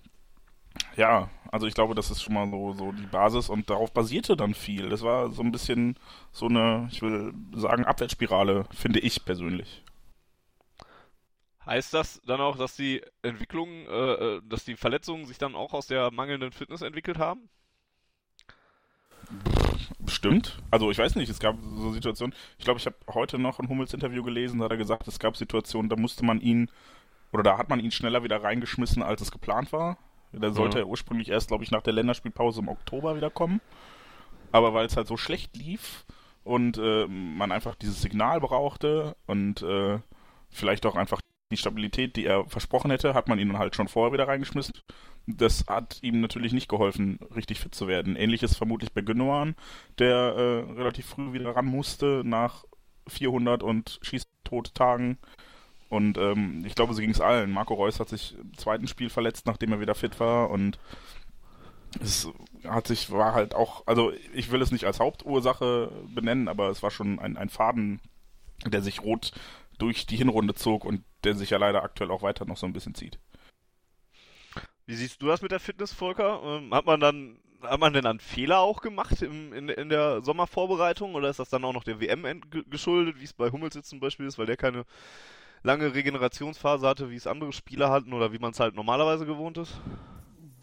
ja, 0.98 1.30
also 1.50 1.66
ich 1.66 1.74
glaube, 1.74 1.94
das 1.94 2.10
ist 2.10 2.22
schon 2.22 2.34
mal 2.34 2.50
so, 2.50 2.72
so 2.72 2.92
die 2.92 3.06
Basis 3.06 3.48
und 3.48 3.70
darauf 3.70 3.92
basierte 3.92 4.36
dann 4.36 4.52
viel. 4.52 4.88
Das 4.88 5.02
war 5.02 5.30
so 5.30 5.42
ein 5.42 5.52
bisschen 5.52 5.96
so 6.32 6.46
eine, 6.46 6.88
ich 6.90 7.00
will 7.00 7.32
sagen, 7.54 7.84
Abwärtsspirale, 7.84 8.66
finde 8.72 8.98
ich 8.98 9.24
persönlich. 9.24 9.84
Heißt 11.64 11.94
das 11.94 12.20
dann 12.26 12.40
auch, 12.40 12.56
dass 12.56 12.74
die 12.74 13.02
Entwicklung, 13.22 13.68
äh, 13.68 14.12
äh 14.12 14.42
dass 14.44 14.64
die 14.64 14.74
Verletzungen 14.74 15.26
sich 15.26 15.38
dann 15.38 15.54
auch 15.54 15.72
aus 15.72 15.86
der 15.86 16.10
mangelnden 16.10 16.50
Fitness 16.50 16.82
entwickelt 16.82 17.18
haben? 17.18 17.48
Bestimmt. 20.00 20.58
Also 20.70 20.90
ich 20.90 20.98
weiß 20.98 21.14
nicht, 21.14 21.28
es 21.28 21.38
gab 21.38 21.56
so 21.76 21.92
Situationen, 21.92 22.34
ich 22.58 22.64
glaube, 22.64 22.80
ich 22.80 22.86
habe 22.86 22.96
heute 23.12 23.38
noch 23.38 23.60
ein 23.60 23.68
Hummels-Interview 23.68 24.24
gelesen, 24.24 24.58
da 24.58 24.64
hat 24.64 24.72
er 24.72 24.78
gesagt, 24.78 25.06
es 25.06 25.18
gab 25.20 25.36
Situationen, 25.36 25.90
da 25.90 25.96
musste 25.96 26.24
man 26.24 26.40
ihn, 26.40 26.70
oder 27.30 27.42
da 27.42 27.58
hat 27.58 27.68
man 27.68 27.78
ihn 27.78 27.92
schneller 27.92 28.24
wieder 28.24 28.42
reingeschmissen, 28.42 29.02
als 29.02 29.20
es 29.20 29.30
geplant 29.30 29.72
war. 29.72 29.98
Der 30.32 30.52
sollte 30.52 30.78
ja. 30.80 30.84
ursprünglich 30.84 31.28
erst, 31.30 31.48
glaube 31.48 31.64
ich, 31.64 31.70
nach 31.70 31.82
der 31.82 31.92
Länderspielpause 31.92 32.60
im 32.60 32.69
Oktober 32.69 33.16
wiederkommen. 33.16 33.60
Aber 34.52 34.75
weil 34.75 34.86
es 34.86 34.96
halt 34.96 35.06
so 35.06 35.16
schlecht 35.16 35.56
lief 35.56 36.04
und 36.44 36.78
äh, 36.78 37.06
man 37.06 37.52
einfach 37.52 37.75
dieses 37.75 38.00
Signal 38.00 38.40
brauchte 38.40 39.16
und 39.26 39.62
äh, 39.62 39.98
vielleicht 40.50 40.86
auch 40.86 40.96
einfach 40.96 41.20
die 41.50 41.56
Stabilität, 41.56 42.16
die 42.16 42.26
er 42.26 42.44
versprochen 42.46 42.90
hätte, 42.90 43.14
hat 43.14 43.28
man 43.28 43.38
ihn 43.38 43.48
dann 43.48 43.58
halt 43.58 43.75
schon 43.75 43.88
vorher 43.88 44.12
wieder 44.12 44.28
reingeschmissen. 44.28 44.75
Das 45.26 45.66
hat 45.66 45.98
ihm 46.02 46.20
natürlich 46.20 46.52
nicht 46.52 46.69
geholfen, 46.69 47.19
richtig 47.34 47.60
fit 47.60 47.75
zu 47.75 47.88
werden. 47.88 48.16
Ähnliches 48.16 48.56
vermutlich 48.56 48.92
bei 48.92 49.00
Gündogan, 49.00 49.56
der 49.98 50.16
äh, 50.16 50.72
relativ 50.72 51.06
früh 51.06 51.32
wieder 51.32 51.54
ran 51.54 51.66
musste 51.66 52.22
nach 52.25 52.64
400 53.08 53.62
und 53.62 53.98
Schießtottagen. 54.02 55.19
Und 55.88 56.19
ähm, 56.19 56.64
ich 56.67 56.75
glaube, 56.75 56.93
so 56.93 57.00
ging 57.00 57.11
es 57.11 57.20
allen. 57.20 57.50
Marco 57.50 57.75
Reus 57.75 57.99
hat 57.99 58.08
sich 58.08 58.37
im 58.38 58.56
zweiten 58.56 58.88
Spiel 58.88 59.08
verletzt, 59.08 59.46
nachdem 59.46 59.73
er 59.73 59.81
wieder 59.81 59.94
fit 59.94 60.20
war 60.20 60.50
und 60.50 60.79
es 62.00 62.29
hat 62.64 62.87
sich, 62.87 63.11
war 63.11 63.33
halt 63.33 63.54
auch, 63.54 63.87
also 63.87 64.12
ich 64.35 64.50
will 64.50 64.61
es 64.61 64.71
nicht 64.71 64.85
als 64.85 65.00
Hauptursache 65.00 65.90
benennen, 66.14 66.49
aber 66.49 66.68
es 66.68 66.83
war 66.83 66.90
schon 66.90 67.18
ein, 67.18 67.37
ein 67.37 67.49
Faden, 67.49 68.00
der 68.66 68.83
sich 68.83 69.02
rot 69.02 69.33
durch 69.78 70.07
die 70.07 70.16
Hinrunde 70.16 70.54
zog 70.54 70.85
und 70.85 71.04
der 71.25 71.35
sich 71.35 71.50
ja 71.50 71.59
leider 71.59 71.83
aktuell 71.83 72.11
auch 72.11 72.23
weiter 72.23 72.45
noch 72.45 72.57
so 72.57 72.66
ein 72.66 72.73
bisschen 72.73 72.95
zieht. 72.95 73.18
Wie 74.87 74.95
siehst 74.95 75.23
du 75.23 75.26
das 75.26 75.42
mit 75.42 75.52
der 75.52 75.61
Fitness, 75.61 75.92
Volker? 75.92 76.42
Ähm, 76.42 76.75
hat 76.75 76.87
man 76.87 77.00
dann, 77.00 77.38
hat 77.62 77.80
man 77.80 77.92
denn 77.92 78.07
einen 78.07 78.21
Fehler 78.21 78.61
auch 78.61 78.80
gemacht 78.80 79.23
im, 79.23 79.52
in, 79.52 79.68
in 79.68 79.88
der 79.88 80.23
Sommervorbereitung 80.23 81.14
oder 81.14 81.30
ist 81.30 81.38
das 81.38 81.50
dann 81.50 81.64
auch 81.64 81.73
noch 81.73 81.85
der 81.85 82.00
WM 82.00 82.40
geschuldet, 82.68 83.21
wie 83.21 83.25
es 83.25 83.33
bei 83.33 83.50
Hummels 83.50 83.75
jetzt 83.75 83.90
zum 83.90 84.00
Beispiel 84.00 84.26
ist, 84.26 84.38
weil 84.38 84.47
der 84.47 84.57
keine 84.57 84.85
lange 85.62 85.94
Regenerationsphase 85.94 86.86
hatte, 86.86 87.10
wie 87.10 87.16
es 87.16 87.26
andere 87.26 87.52
Spieler 87.52 87.90
hatten 87.90 88.12
oder 88.12 88.32
wie 88.32 88.38
man 88.38 88.52
es 88.52 88.60
halt 88.60 88.74
normalerweise 88.74 89.26
gewohnt 89.26 89.58
ist? 89.58 89.72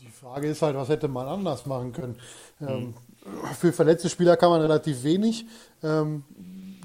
Die 0.01 0.09
Frage 0.09 0.47
ist 0.47 0.61
halt, 0.61 0.75
was 0.75 0.89
hätte 0.89 1.07
man 1.07 1.27
anders 1.27 1.65
machen 1.65 1.91
können? 1.93 2.15
Mhm. 2.59 2.93
Für 3.59 3.73
verletzte 3.73 4.09
Spieler 4.09 4.37
kann 4.37 4.49
man 4.49 4.61
relativ 4.61 5.03
wenig. 5.03 5.45
Ähm, 5.83 6.23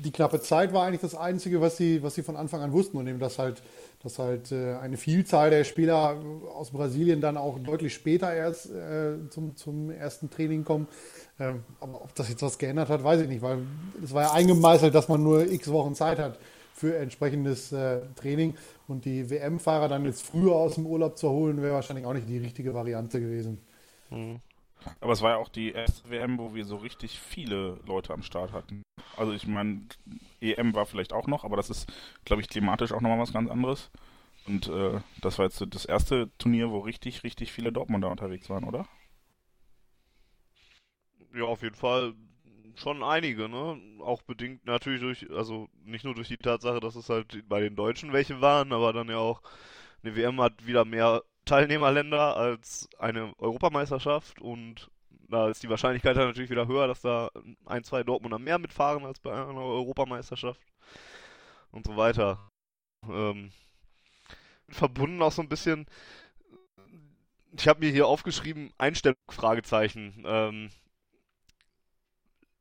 die 0.05 0.11
knappe 0.11 0.41
Zeit 0.41 0.73
war 0.73 0.87
eigentlich 0.87 1.03
das 1.03 1.15
Einzige, 1.15 1.61
was 1.61 1.77
sie, 1.77 2.03
was 2.03 2.15
sie 2.15 2.23
von 2.23 2.37
Anfang 2.37 2.63
an 2.63 2.73
wussten 2.73 2.97
und 2.97 3.07
eben, 3.07 3.19
dass 3.19 3.39
halt, 3.39 3.63
dass 4.03 4.19
halt 4.19 4.51
äh, 4.51 4.77
eine 4.77 4.97
Vielzahl 4.97 5.51
der 5.51 5.65
Spieler 5.65 6.17
aus 6.55 6.71
Brasilien 6.71 7.21
dann 7.21 7.37
auch 7.37 7.59
deutlich 7.59 7.93
später 7.93 8.33
erst 8.33 8.71
äh, 8.71 9.29
zum, 9.29 9.57
zum 9.57 9.91
ersten 9.91 10.31
Training 10.31 10.65
kommen. 10.65 10.89
Ähm, 11.39 11.65
aber 11.81 12.03
ob 12.03 12.15
das 12.15 12.31
jetzt 12.31 12.43
was 12.43 12.57
geändert 12.57 12.89
hat, 12.89 13.05
weiß 13.05 13.21
ich 13.21 13.29
nicht, 13.29 13.43
weil 13.43 13.59
es 14.03 14.15
war 14.15 14.23
ja 14.23 14.33
eingemeißelt, 14.33 14.95
dass 14.95 15.09
man 15.09 15.23
nur 15.23 15.51
x 15.51 15.71
Wochen 15.71 15.95
Zeit 15.95 16.19
hat 16.19 16.39
für 16.75 16.97
entsprechendes 16.97 17.73
äh, 17.73 18.01
Training. 18.17 18.57
Und 18.89 19.05
die 19.05 19.31
WM-Fahrer 19.31 19.89
dann 19.89 20.05
jetzt 20.05 20.27
früher 20.27 20.55
aus 20.55 20.75
dem 20.75 20.87
Urlaub 20.87 21.19
zu 21.19 21.31
holen, 21.31 21.63
wäre 21.63 21.75
wahrscheinlich 21.75 22.07
auch 22.07 22.15
nicht 22.15 22.29
die 22.29 22.39
richtige 22.39 22.75
Variante 22.75 23.21
gewesen. 23.21 23.59
Mhm. 24.11 24.41
Aber 25.01 25.13
es 25.13 25.23
war 25.23 25.33
ja 25.33 25.37
auch 25.37 25.49
die 25.49 25.73
erste 25.73 26.09
WM, 26.11 26.39
wo 26.39 26.55
wir 26.55 26.65
so 26.65 26.77
richtig 26.77 27.21
viele 27.21 27.79
Leute 27.87 28.13
am 28.13 28.23
Start 28.23 28.53
hatten. 28.53 28.83
Also 29.17 29.33
ich 29.33 29.47
meine, 29.47 29.83
EM 30.41 30.75
war 30.75 30.87
vielleicht 30.87 31.13
auch 31.13 31.27
noch, 31.27 31.45
aber 31.45 31.57
das 31.57 31.71
ist, 31.71 31.93
glaube 32.25 32.43
ich, 32.43 32.49
klimatisch 32.49 32.93
auch 32.93 33.01
nochmal 33.01 33.19
was 33.19 33.33
ganz 33.33 33.51
anderes. 33.51 33.91
Und 34.47 34.69
äh, 34.69 35.01
das 35.21 35.39
war 35.39 35.47
jetzt 35.47 35.65
das 35.69 35.85
erste 35.85 36.31
Turnier, 36.39 36.71
wo 36.71 36.79
richtig, 36.79 37.23
richtig 37.25 37.53
viele 37.53 37.73
Dortmunder 37.73 38.11
unterwegs 38.11 38.49
waren, 38.49 38.65
oder? 38.65 38.87
Ja, 41.35 41.45
auf 41.45 41.63
jeden 41.63 41.77
Fall 41.77 42.15
schon 42.81 43.03
einige, 43.03 43.49
ne? 43.49 43.81
Auch 44.01 44.23
bedingt 44.23 44.65
natürlich 44.67 45.01
durch, 45.01 45.31
also 45.31 45.69
nicht 45.85 46.05
nur 46.05 46.15
durch 46.15 46.29
die 46.29 46.37
Tatsache, 46.37 46.81
dass 46.81 46.97
es 46.97 47.09
halt 47.09 47.49
bei 47.49 47.61
den 47.61 47.77
Deutschen 47.77 48.13
welche 48.13 48.41
waren, 48.41 48.73
aber 48.73 48.93
dann 48.93 49.09
ja 49.09 49.19
auch 49.19 49.43
eine 50.03 50.17
WM 50.17 50.41
hat 50.41 50.67
wieder 50.67 50.85
mehr 50.85 51.23
Teilnehmerländer 51.45 52.37
als 52.37 52.89
eine 52.99 53.33
Europameisterschaft 53.39 54.41
und 54.41 54.91
da 55.29 55.49
ist 55.49 55.63
die 55.63 55.71
Wahrscheinlichkeit 55.71 56.17
dann 56.17 56.29
natürlich 56.29 56.51
wieder 56.51 56.67
höher, 56.67 56.87
dass 56.89 57.03
da 57.03 57.31
ein, 57.67 57.85
zwei 57.85 58.03
Dortmunder 58.03 58.39
mehr 58.39 58.59
mitfahren 58.59 59.05
als 59.05 59.21
bei 59.21 59.33
einer 59.33 59.61
Europameisterschaft 59.61 60.61
und 61.71 61.87
so 61.87 61.97
weiter. 61.97 62.51
Ähm, 63.09 63.53
verbunden 64.69 65.23
auch 65.23 65.33
so 65.33 65.43
ein 65.43 65.49
bisschen, 65.49 65.87
ich 67.57 67.69
habe 67.69 67.81
mir 67.81 67.91
hier 67.91 68.07
aufgeschrieben, 68.07 68.73
Einstellung, 68.79 69.17
Fragezeichen. 69.29 70.23
Ähm, 70.27 70.71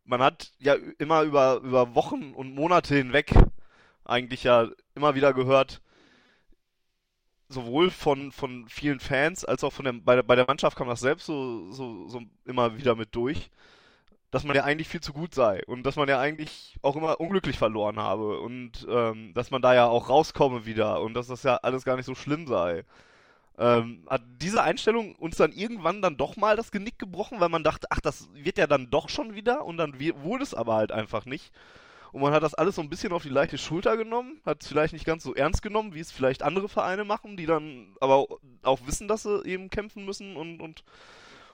man 0.09 0.21
hat 0.21 0.51
ja 0.59 0.75
immer 0.97 1.21
über, 1.21 1.57
über 1.63 1.95
Wochen 1.95 2.33
und 2.33 2.53
Monate 2.55 2.95
hinweg 2.95 3.33
eigentlich 4.03 4.43
ja 4.43 4.67
immer 4.95 5.13
wieder 5.15 5.33
gehört, 5.33 5.81
sowohl 7.47 7.91
von, 7.91 8.31
von 8.31 8.67
vielen 8.67 8.99
Fans 8.99 9.45
als 9.45 9.63
auch 9.63 9.71
von 9.71 9.85
der, 9.85 9.93
bei, 9.93 10.15
der, 10.15 10.23
bei 10.23 10.35
der 10.35 10.45
Mannschaft 10.47 10.77
kam 10.77 10.87
das 10.87 10.99
selbst 10.99 11.25
so, 11.27 11.71
so, 11.71 12.07
so 12.07 12.21
immer 12.45 12.77
wieder 12.77 12.95
mit 12.95 13.15
durch, 13.15 13.51
dass 14.31 14.43
man 14.43 14.55
ja 14.55 14.63
eigentlich 14.63 14.87
viel 14.89 15.01
zu 15.01 15.13
gut 15.13 15.35
sei 15.35 15.63
und 15.65 15.83
dass 15.83 15.95
man 15.95 16.09
ja 16.09 16.19
eigentlich 16.19 16.77
auch 16.81 16.95
immer 16.95 17.19
unglücklich 17.19 17.57
verloren 17.59 17.99
habe 17.99 18.39
und 18.39 18.87
ähm, 18.89 19.33
dass 19.35 19.51
man 19.51 19.61
da 19.61 19.75
ja 19.75 19.87
auch 19.87 20.09
rauskomme 20.09 20.65
wieder 20.65 21.01
und 21.01 21.13
dass 21.13 21.27
das 21.27 21.43
ja 21.43 21.57
alles 21.57 21.85
gar 21.85 21.95
nicht 21.97 22.05
so 22.05 22.15
schlimm 22.15 22.47
sei. 22.47 22.83
Ähm, 23.59 24.05
hat 24.09 24.21
diese 24.41 24.63
Einstellung 24.63 25.15
uns 25.15 25.35
dann 25.35 25.51
irgendwann 25.51 26.01
dann 26.01 26.15
doch 26.15 26.37
mal 26.37 26.55
das 26.55 26.71
Genick 26.71 26.97
gebrochen, 26.97 27.41
weil 27.41 27.49
man 27.49 27.63
dachte, 27.63 27.87
ach, 27.89 27.99
das 27.99 28.29
wird 28.33 28.57
ja 28.57 28.67
dann 28.67 28.89
doch 28.89 29.09
schon 29.09 29.35
wieder 29.35 29.65
und 29.65 29.75
dann 29.75 29.99
wurde 30.23 30.43
es 30.43 30.53
aber 30.53 30.75
halt 30.75 30.93
einfach 30.93 31.25
nicht. 31.25 31.51
Und 32.13 32.21
man 32.21 32.33
hat 32.33 32.41
das 32.41 32.53
alles 32.55 32.75
so 32.75 32.81
ein 32.81 32.89
bisschen 32.89 33.11
auf 33.11 33.23
die 33.23 33.29
leichte 33.29 33.57
Schulter 33.57 33.97
genommen, 33.97 34.41
hat 34.45 34.61
es 34.61 34.67
vielleicht 34.69 34.93
nicht 34.93 35.05
ganz 35.05 35.23
so 35.23 35.35
ernst 35.35 35.61
genommen, 35.61 35.93
wie 35.93 35.99
es 35.99 36.11
vielleicht 36.11 36.41
andere 36.41 36.69
Vereine 36.69 37.03
machen, 37.03 37.35
die 37.35 37.45
dann 37.45 37.95
aber 37.99 38.27
auch 38.63 38.79
wissen, 38.87 39.09
dass 39.09 39.23
sie 39.23 39.43
eben 39.45 39.69
kämpfen 39.69 40.05
müssen 40.05 40.37
und, 40.37 40.61
und 40.61 40.83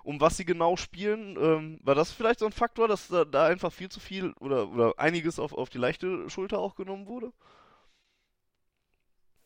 um 0.04 0.22
was 0.22 0.38
sie 0.38 0.46
genau 0.46 0.78
spielen. 0.78 1.38
Ähm, 1.42 1.80
war 1.84 1.96
das 1.96 2.12
vielleicht 2.12 2.40
so 2.40 2.46
ein 2.46 2.52
Faktor, 2.52 2.88
dass 2.88 3.08
da, 3.08 3.26
da 3.26 3.48
einfach 3.48 3.74
viel 3.74 3.90
zu 3.90 4.00
viel 4.00 4.34
oder, 4.40 4.70
oder 4.70 4.94
einiges 4.98 5.40
auf, 5.40 5.54
auf 5.54 5.70
die 5.70 5.80
leichte 5.80 6.30
Schulter 6.30 6.60
auch 6.60 6.76
genommen 6.76 7.08
wurde? 7.08 7.34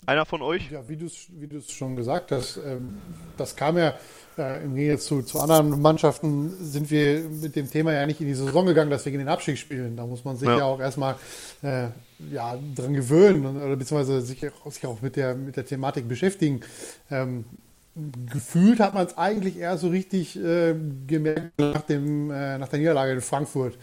Einer 0.06 0.26
von 0.26 0.42
euch? 0.42 0.72
Ja, 0.72 0.88
wie 0.88 0.98
du 0.98 1.06
es 1.06 1.28
wie 1.30 1.62
schon 1.72 1.96
gesagt 1.96 2.32
hast, 2.32 2.58
ähm, 2.58 2.98
das 3.38 3.56
kam 3.56 3.78
ja 3.78 3.94
äh, 4.38 4.64
im 4.64 4.76
Gegensatz 4.76 5.06
zu, 5.06 5.22
zu 5.22 5.40
anderen 5.40 5.82
Mannschaften, 5.82 6.52
sind 6.62 6.90
wir 6.90 7.22
mit 7.30 7.56
dem 7.56 7.70
Thema 7.70 7.94
ja 7.94 8.06
nicht 8.06 8.22
in 8.22 8.28
die 8.28 8.34
Saison 8.34 8.66
gegangen, 8.66 8.90
dass 8.90 9.06
wir 9.06 9.12
gegen 9.12 9.24
den 9.24 9.30
Abstieg 9.30 9.58
spielen. 9.58 9.98
Da 9.98 10.06
muss 10.06 10.24
man 10.24 10.38
sich 10.38 10.48
ja, 10.48 10.60
ja 10.60 10.66
auch 10.66 10.80
erstmal 10.80 11.16
äh, 11.62 11.88
ja, 12.32 12.58
dran 12.76 12.94
gewöhnen 12.94 13.46
oder 13.46 13.76
beziehungsweise 13.76 14.22
sich, 14.22 14.40
sich 14.40 14.86
auch 14.86 15.02
mit 15.02 15.16
der, 15.16 15.36
mit 15.36 15.58
der 15.58 15.66
Thematik 15.66 16.08
beschäftigen. 16.08 16.62
Ähm, 17.12 17.46
gefühlt 18.32 18.80
hat 18.80 18.94
man 18.94 19.06
es 19.06 19.18
eigentlich 19.18 19.58
eher 19.58 19.78
so 19.78 19.90
richtig 19.90 20.42
äh, 20.42 20.76
gemerkt 21.08 21.60
nach, 21.60 21.82
dem, 21.82 22.32
äh, 22.32 22.58
nach 22.58 22.70
der 22.70 22.80
Niederlage 22.80 23.12
in 23.12 23.22
Frankfurt. 23.22 23.78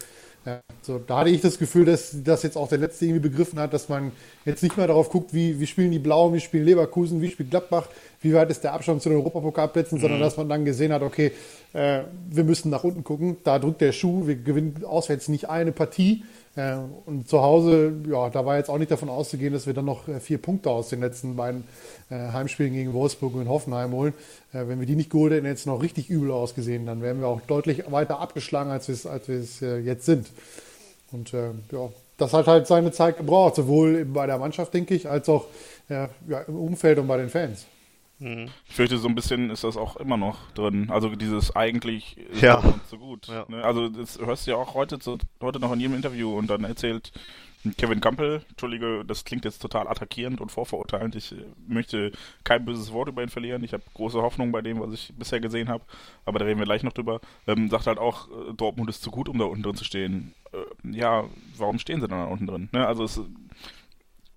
Ja, 0.47 0.61
so, 0.81 0.99
da 0.99 1.19
hatte 1.19 1.31
ich 1.31 1.41
das 1.41 1.59
Gefühl, 1.59 1.87
dass 1.87 2.17
das 2.23 2.45
jetzt 2.45 2.57
auch 2.57 2.69
der 2.69 2.79
Letzte 2.79 3.05
irgendwie 3.05 3.29
begriffen 3.29 3.59
hat, 3.59 3.73
dass 3.75 3.89
man 3.89 4.13
jetzt 4.45 4.63
nicht 4.63 4.77
mehr 4.77 4.87
darauf 4.87 5.11
guckt, 5.11 5.35
wie, 5.35 5.59
wie 5.59 5.67
spielen 5.67 5.91
die 5.91 5.99
Blauen, 5.99 6.35
wie 6.35 6.41
spielen 6.41 6.65
Leverkusen, 6.65 7.21
wie 7.21 7.29
spielt 7.29 7.51
Gladbach, 7.51 7.89
wie 8.21 8.33
weit 8.33 8.49
ist 8.51 8.63
der 8.63 8.73
Abstand 8.73 9.03
zu 9.03 9.09
den 9.09 9.19
Europapokalplätzen, 9.19 9.99
mhm. 9.99 10.03
sondern 10.03 10.21
dass 10.21 10.37
man 10.37 10.49
dann 10.49 10.65
gesehen 10.65 10.93
hat, 10.93 11.03
okay, 11.03 11.33
äh, 11.73 12.03
wir 12.31 12.45
müssen 12.45 12.71
nach 12.71 12.85
unten 12.85 13.03
gucken, 13.03 13.39
da 13.43 13.59
drückt 13.59 13.81
der 13.81 13.91
Schuh, 13.91 14.29
wir 14.29 14.37
gewinnen 14.37 14.85
auswärts 14.85 15.27
nicht 15.27 15.49
eine 15.49 15.73
Partie, 15.73 16.23
äh, 16.57 16.77
und 17.05 17.29
zu 17.29 17.43
Hause, 17.43 17.93
ja, 18.09 18.31
da 18.31 18.47
war 18.47 18.57
jetzt 18.57 18.71
auch 18.71 18.79
nicht 18.79 18.91
davon 18.91 19.09
auszugehen, 19.09 19.53
dass 19.53 19.67
wir 19.67 19.75
dann 19.75 19.85
noch 19.85 20.09
äh, 20.09 20.21
vier 20.21 20.39
Punkte 20.39 20.71
aus 20.71 20.89
den 20.89 21.01
letzten 21.01 21.37
beiden 21.37 21.65
Heimspielen 22.11 22.73
gegen 22.73 22.93
Wolfsburg 22.93 23.35
und 23.35 23.49
Hoffenheim 23.49 23.93
holen. 23.93 24.15
wenn 24.53 24.79
wir 24.79 24.87
die 24.87 24.97
nicht 24.97 25.11
geholt 25.11 25.33
hätten, 25.33 25.47
hätte 25.47 25.59
es 25.59 25.67
noch 25.67 25.83
richtig 25.83 26.09
übel 26.09 26.31
ausgesehen. 26.31 26.87
Dann 26.87 27.03
wären 27.03 27.21
wir 27.21 27.27
auch 27.27 27.41
deutlich 27.41 27.91
weiter 27.91 28.21
abgeschlagen, 28.21 28.71
als 28.71 28.89
wir 28.89 28.95
es 28.95 29.07
als 29.07 29.27
jetzt 29.61 30.07
sind. 30.07 30.29
Und 31.11 31.33
ja, 31.33 31.89
das 32.17 32.33
hat 32.33 32.47
halt 32.47 32.67
seine 32.67 32.93
Zeit 32.93 33.19
gebraucht, 33.19 33.57
sowohl 33.57 34.05
bei 34.05 34.27
der 34.27 34.39
Mannschaft, 34.39 34.73
denke 34.75 34.95
ich, 34.95 35.09
als 35.09 35.29
auch 35.29 35.47
ja, 35.89 36.09
im 36.47 36.57
Umfeld 36.57 36.99
und 36.99 37.07
bei 37.07 37.17
den 37.17 37.29
Fans. 37.29 37.67
Mhm. 38.19 38.49
Ich 38.69 38.75
fürchte, 38.75 38.97
so 38.97 39.09
ein 39.09 39.15
bisschen 39.15 39.51
ist 39.51 39.65
das 39.65 39.77
auch 39.77 39.97
immer 39.97 40.17
noch 40.17 40.51
drin. 40.53 40.89
Also 40.91 41.15
dieses 41.15 41.55
eigentlich 41.55 42.17
ist 42.33 42.43
ja. 42.43 42.63
so 42.91 42.99
gut. 42.99 43.27
Ja. 43.27 43.45
Ne? 43.49 43.63
Also 43.63 43.89
das 43.89 44.19
hörst 44.19 44.47
du 44.47 44.53
ja 44.53 44.57
auch 44.57 44.75
heute, 44.75 44.99
heute 45.43 45.61
noch 45.61 45.73
in 45.73 45.81
jedem 45.81 45.97
Interview 45.97 46.37
und 46.37 46.49
dann 46.49 46.65
erzählt 46.65 47.13
Kevin 47.77 48.01
Campbell, 48.01 48.43
Entschuldige, 48.49 49.05
das 49.05 49.25
klingt 49.25 49.45
jetzt 49.45 49.61
total 49.61 49.89
attackierend 49.89 50.41
und 50.41 50.53
vorverurteilend. 50.53 51.17
Ich 51.17 51.35
möchte 51.67 52.13
kein 52.45 52.65
böses 52.65 52.93
Wort 52.93 53.09
über 53.09 53.23
ihn 53.23 53.29
verlieren. 53.29 53.65
Ich 53.65 53.73
habe 53.73 53.83
große 53.95 54.23
Hoffnung 54.23 54.53
bei 54.53 54.63
dem, 54.63 54.81
was 54.81 54.93
ich 54.93 55.13
bisher 55.17 55.41
gesehen 55.41 55.69
habe. 55.69 55.85
Aber 56.25 56.39
da 56.39 56.45
reden 56.45 56.59
wir 56.59 56.67
gleich 56.67 56.83
noch 56.83 56.93
drüber. 56.93 57.21
Ähm, 57.47 57.69
sagt 57.69 57.87
halt 57.87 57.99
auch, 57.99 58.29
äh, 58.29 58.53
Dortmund 58.55 58.89
ist 58.91 59.03
zu 59.03 59.11
gut, 59.11 59.29
um 59.29 59.39
da 59.39 59.47
unten 59.47 59.63
drin 59.63 59.75
zu 59.75 59.85
stehen. 59.85 60.35
Äh, 60.53 60.97
ja, 60.97 61.25
warum 61.57 61.79
stehen 61.79 62.01
sie 62.01 62.09
dann 62.09 62.21
da 62.21 62.27
unten 62.27 62.47
drin? 62.47 62.69
Ne? 62.73 62.87
Also 62.87 63.05
es 63.05 63.21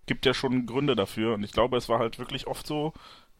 gibt 0.05 0.25
ja 0.25 0.33
schon 0.33 0.65
Gründe 0.65 0.95
dafür. 0.95 1.35
Und 1.35 1.43
ich 1.43 1.51
glaube, 1.51 1.77
es 1.77 1.87
war 1.87 1.99
halt 1.99 2.17
wirklich 2.17 2.47
oft 2.47 2.65
so, 2.65 2.93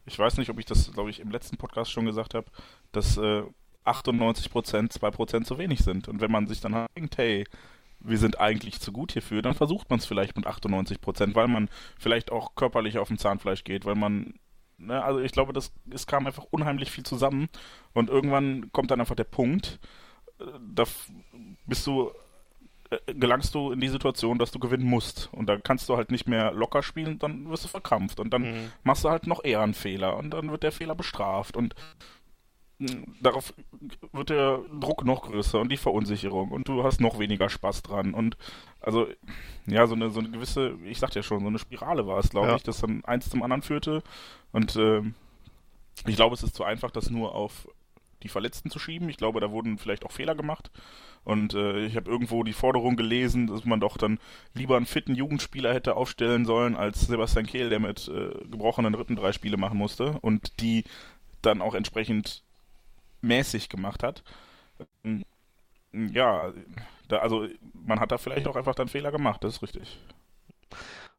ich 0.06 0.18
weiß 0.18 0.36
nicht, 0.38 0.50
ob 0.50 0.58
ich 0.58 0.66
das, 0.66 0.92
glaube 0.92 1.10
ich, 1.10 1.20
im 1.20 1.30
letzten 1.30 1.56
Podcast 1.56 1.90
schon 1.90 2.06
gesagt 2.06 2.34
habe, 2.34 2.46
dass 2.92 3.16
äh, 3.16 3.42
98 3.84 4.50
Prozent, 4.50 4.92
2 4.92 5.10
Prozent 5.10 5.46
zu 5.46 5.58
wenig 5.58 5.80
sind. 5.80 6.08
Und 6.08 6.20
wenn 6.20 6.30
man 6.30 6.46
sich 6.46 6.60
dann 6.60 6.86
denkt, 6.96 7.18
hey, 7.18 7.44
wir 8.00 8.18
sind 8.18 8.40
eigentlich 8.40 8.80
zu 8.80 8.92
gut 8.92 9.12
hierfür, 9.12 9.42
dann 9.42 9.54
versucht 9.54 9.90
man 9.90 9.98
es 9.98 10.06
vielleicht 10.06 10.36
mit 10.36 10.46
98 10.46 11.00
Prozent, 11.00 11.34
weil 11.34 11.48
man 11.48 11.68
vielleicht 11.98 12.32
auch 12.32 12.54
körperlich 12.54 12.98
auf 12.98 13.08
dem 13.08 13.18
Zahnfleisch 13.18 13.64
geht, 13.64 13.84
weil 13.84 13.94
man, 13.94 14.34
ne, 14.78 15.02
also 15.02 15.20
ich 15.20 15.32
glaube, 15.32 15.52
das, 15.52 15.72
es 15.90 16.06
kam 16.06 16.26
einfach 16.26 16.46
unheimlich 16.50 16.90
viel 16.90 17.04
zusammen 17.04 17.48
und 17.92 18.10
irgendwann 18.10 18.72
kommt 18.72 18.90
dann 18.90 19.00
einfach 19.00 19.16
der 19.16 19.24
Punkt, 19.24 19.78
äh, 20.38 20.44
da 20.74 20.84
bist 21.66 21.86
du 21.86 22.10
äh, 22.90 23.14
gelangst 23.14 23.54
du 23.54 23.70
in 23.70 23.80
die 23.80 23.88
Situation, 23.88 24.38
dass 24.38 24.50
du 24.50 24.58
gewinnen 24.58 24.86
musst. 24.86 25.28
Und 25.32 25.46
da 25.46 25.56
kannst 25.58 25.88
du 25.88 25.96
halt 25.96 26.10
nicht 26.10 26.26
mehr 26.26 26.52
locker 26.52 26.82
spielen, 26.82 27.20
dann 27.20 27.48
wirst 27.48 27.64
du 27.64 27.68
verkrampft. 27.68 28.18
Und 28.18 28.30
dann 28.34 28.42
mhm. 28.42 28.72
machst 28.82 29.04
du 29.04 29.10
halt 29.10 29.28
noch 29.28 29.44
eher 29.44 29.60
einen 29.60 29.74
Fehler. 29.74 30.16
Und 30.16 30.30
dann 30.30 30.50
wird 30.50 30.64
der 30.64 30.72
Fehler 30.72 30.96
bestraft. 30.96 31.56
Und 31.56 31.74
darauf 33.20 33.52
wird 34.12 34.30
der 34.30 34.60
Druck 34.80 35.04
noch 35.04 35.22
größer 35.22 35.60
und 35.60 35.70
die 35.70 35.76
Verunsicherung. 35.76 36.50
Und 36.50 36.68
du 36.68 36.82
hast 36.82 37.00
noch 37.00 37.18
weniger 37.18 37.48
Spaß 37.48 37.82
dran. 37.82 38.14
Und 38.14 38.36
also, 38.80 39.06
ja, 39.66 39.86
so 39.86 39.94
eine, 39.94 40.10
so 40.10 40.20
eine 40.20 40.30
gewisse, 40.30 40.76
ich 40.84 40.98
sagte 40.98 41.18
ja 41.18 41.22
schon, 41.22 41.40
so 41.40 41.46
eine 41.46 41.58
Spirale 41.58 42.06
war 42.06 42.18
es, 42.18 42.30
glaube 42.30 42.48
ja. 42.48 42.56
ich, 42.56 42.62
dass 42.62 42.80
dann 42.80 43.04
eins 43.04 43.28
zum 43.28 43.42
anderen 43.42 43.62
führte. 43.62 44.02
Und 44.52 44.76
äh, 44.76 45.02
ich 46.06 46.16
glaube, 46.16 46.34
es 46.34 46.42
ist 46.42 46.54
zu 46.54 46.64
einfach, 46.64 46.90
das 46.90 47.10
nur 47.10 47.34
auf 47.34 47.68
die 48.22 48.28
Verletzten 48.28 48.70
zu 48.70 48.78
schieben. 48.78 49.08
Ich 49.08 49.16
glaube, 49.16 49.40
da 49.40 49.50
wurden 49.50 49.78
vielleicht 49.78 50.04
auch 50.04 50.12
Fehler 50.12 50.34
gemacht. 50.34 50.70
Und 51.24 51.54
äh, 51.54 51.84
ich 51.84 51.96
habe 51.96 52.10
irgendwo 52.10 52.42
die 52.44 52.52
Forderung 52.52 52.96
gelesen, 52.96 53.46
dass 53.46 53.64
man 53.64 53.80
doch 53.80 53.96
dann 53.96 54.18
lieber 54.54 54.76
einen 54.76 54.86
fitten 54.86 55.14
Jugendspieler 55.14 55.74
hätte 55.74 55.96
aufstellen 55.96 56.44
sollen 56.44 56.76
als 56.76 57.02
Sebastian 57.02 57.46
Kehl, 57.46 57.68
der 57.68 57.80
mit 57.80 58.08
äh, 58.08 58.30
gebrochenen 58.50 58.94
Rippen 58.94 59.16
drei 59.16 59.32
Spiele 59.32 59.58
machen 59.58 59.78
musste 59.78 60.18
und 60.20 60.60
die 60.60 60.84
dann 61.42 61.62
auch 61.62 61.74
entsprechend 61.74 62.42
mäßig 63.20 63.68
gemacht 63.68 64.02
hat. 64.02 64.22
Ähm, 65.04 65.24
ja, 65.92 66.52
da, 67.08 67.18
also 67.18 67.46
man 67.72 68.00
hat 68.00 68.12
da 68.12 68.18
vielleicht 68.18 68.46
auch 68.46 68.56
einfach 68.56 68.74
dann 68.74 68.88
Fehler 68.88 69.10
gemacht, 69.10 69.42
das 69.44 69.56
ist 69.56 69.62
richtig. 69.62 69.98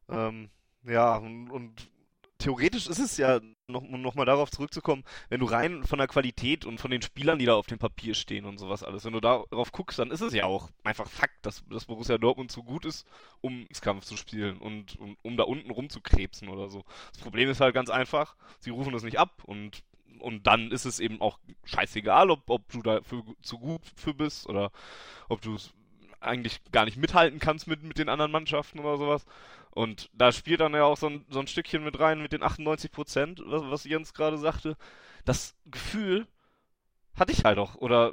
Ähm, 0.08 0.50
ja, 0.84 1.16
und, 1.16 1.50
und 1.50 1.90
theoretisch 2.38 2.88
ist 2.88 2.98
es 2.98 3.16
ja, 3.16 3.40
noch, 3.68 3.82
um 3.82 4.02
nochmal 4.02 4.26
darauf 4.26 4.50
zurückzukommen, 4.50 5.04
wenn 5.28 5.40
du 5.40 5.46
rein 5.46 5.84
von 5.84 5.98
der 5.98 6.08
Qualität 6.08 6.64
und 6.64 6.80
von 6.80 6.90
den 6.90 7.02
Spielern, 7.02 7.38
die 7.38 7.46
da 7.46 7.54
auf 7.54 7.66
dem 7.66 7.78
Papier 7.78 8.14
stehen 8.14 8.44
und 8.44 8.58
sowas 8.58 8.82
alles, 8.82 9.04
wenn 9.04 9.12
du 9.12 9.20
darauf 9.20 9.72
guckst, 9.72 9.98
dann 9.98 10.10
ist 10.10 10.20
es 10.20 10.32
ja 10.34 10.44
auch 10.44 10.68
einfach 10.84 11.08
Fakt, 11.08 11.46
dass, 11.46 11.64
dass 11.68 11.86
Borussia 11.86 12.18
Dortmund 12.18 12.50
zu 12.50 12.62
gut 12.62 12.84
ist, 12.84 13.06
um 13.40 13.66
Kampf 13.80 14.04
zu 14.04 14.16
spielen 14.16 14.58
und, 14.58 14.96
und 14.96 15.16
um 15.22 15.36
da 15.36 15.44
unten 15.44 15.70
rumzukrebsen 15.70 16.48
oder 16.48 16.68
so. 16.68 16.84
Das 17.12 17.22
Problem 17.22 17.48
ist 17.48 17.60
halt 17.60 17.74
ganz 17.74 17.90
einfach, 17.90 18.36
sie 18.60 18.70
rufen 18.70 18.92
das 18.92 19.02
nicht 19.02 19.18
ab 19.18 19.42
und 19.44 19.82
und 20.20 20.46
dann 20.46 20.70
ist 20.70 20.84
es 20.84 21.00
eben 21.00 21.20
auch 21.20 21.38
scheißegal, 21.64 22.30
ob, 22.30 22.48
ob 22.48 22.68
du 22.70 22.82
da 22.82 23.00
für, 23.02 23.22
zu 23.42 23.58
gut 23.58 23.82
für 23.96 24.14
bist 24.14 24.48
oder 24.48 24.70
ob 25.28 25.40
du 25.42 25.54
es 25.54 25.72
eigentlich 26.20 26.60
gar 26.70 26.84
nicht 26.84 26.96
mithalten 26.96 27.38
kannst 27.38 27.66
mit, 27.66 27.82
mit 27.82 27.98
den 27.98 28.08
anderen 28.08 28.32
Mannschaften 28.32 28.78
oder 28.78 28.96
sowas. 28.96 29.24
Und 29.70 30.10
da 30.12 30.32
spielt 30.32 30.60
dann 30.60 30.74
ja 30.74 30.84
auch 30.84 30.96
so 30.96 31.08
ein, 31.08 31.24
so 31.30 31.40
ein 31.40 31.46
Stückchen 31.46 31.82
mit 31.82 31.98
rein 31.98 32.20
mit 32.20 32.32
den 32.32 32.42
98 32.42 32.92
Prozent, 32.92 33.42
was, 33.46 33.62
was 33.64 33.84
Jens 33.84 34.12
gerade 34.14 34.38
sagte. 34.38 34.76
Das 35.24 35.54
Gefühl 35.66 36.26
hatte 37.14 37.32
ich 37.32 37.44
halt 37.44 37.58
auch. 37.58 37.76
Oder 37.76 38.12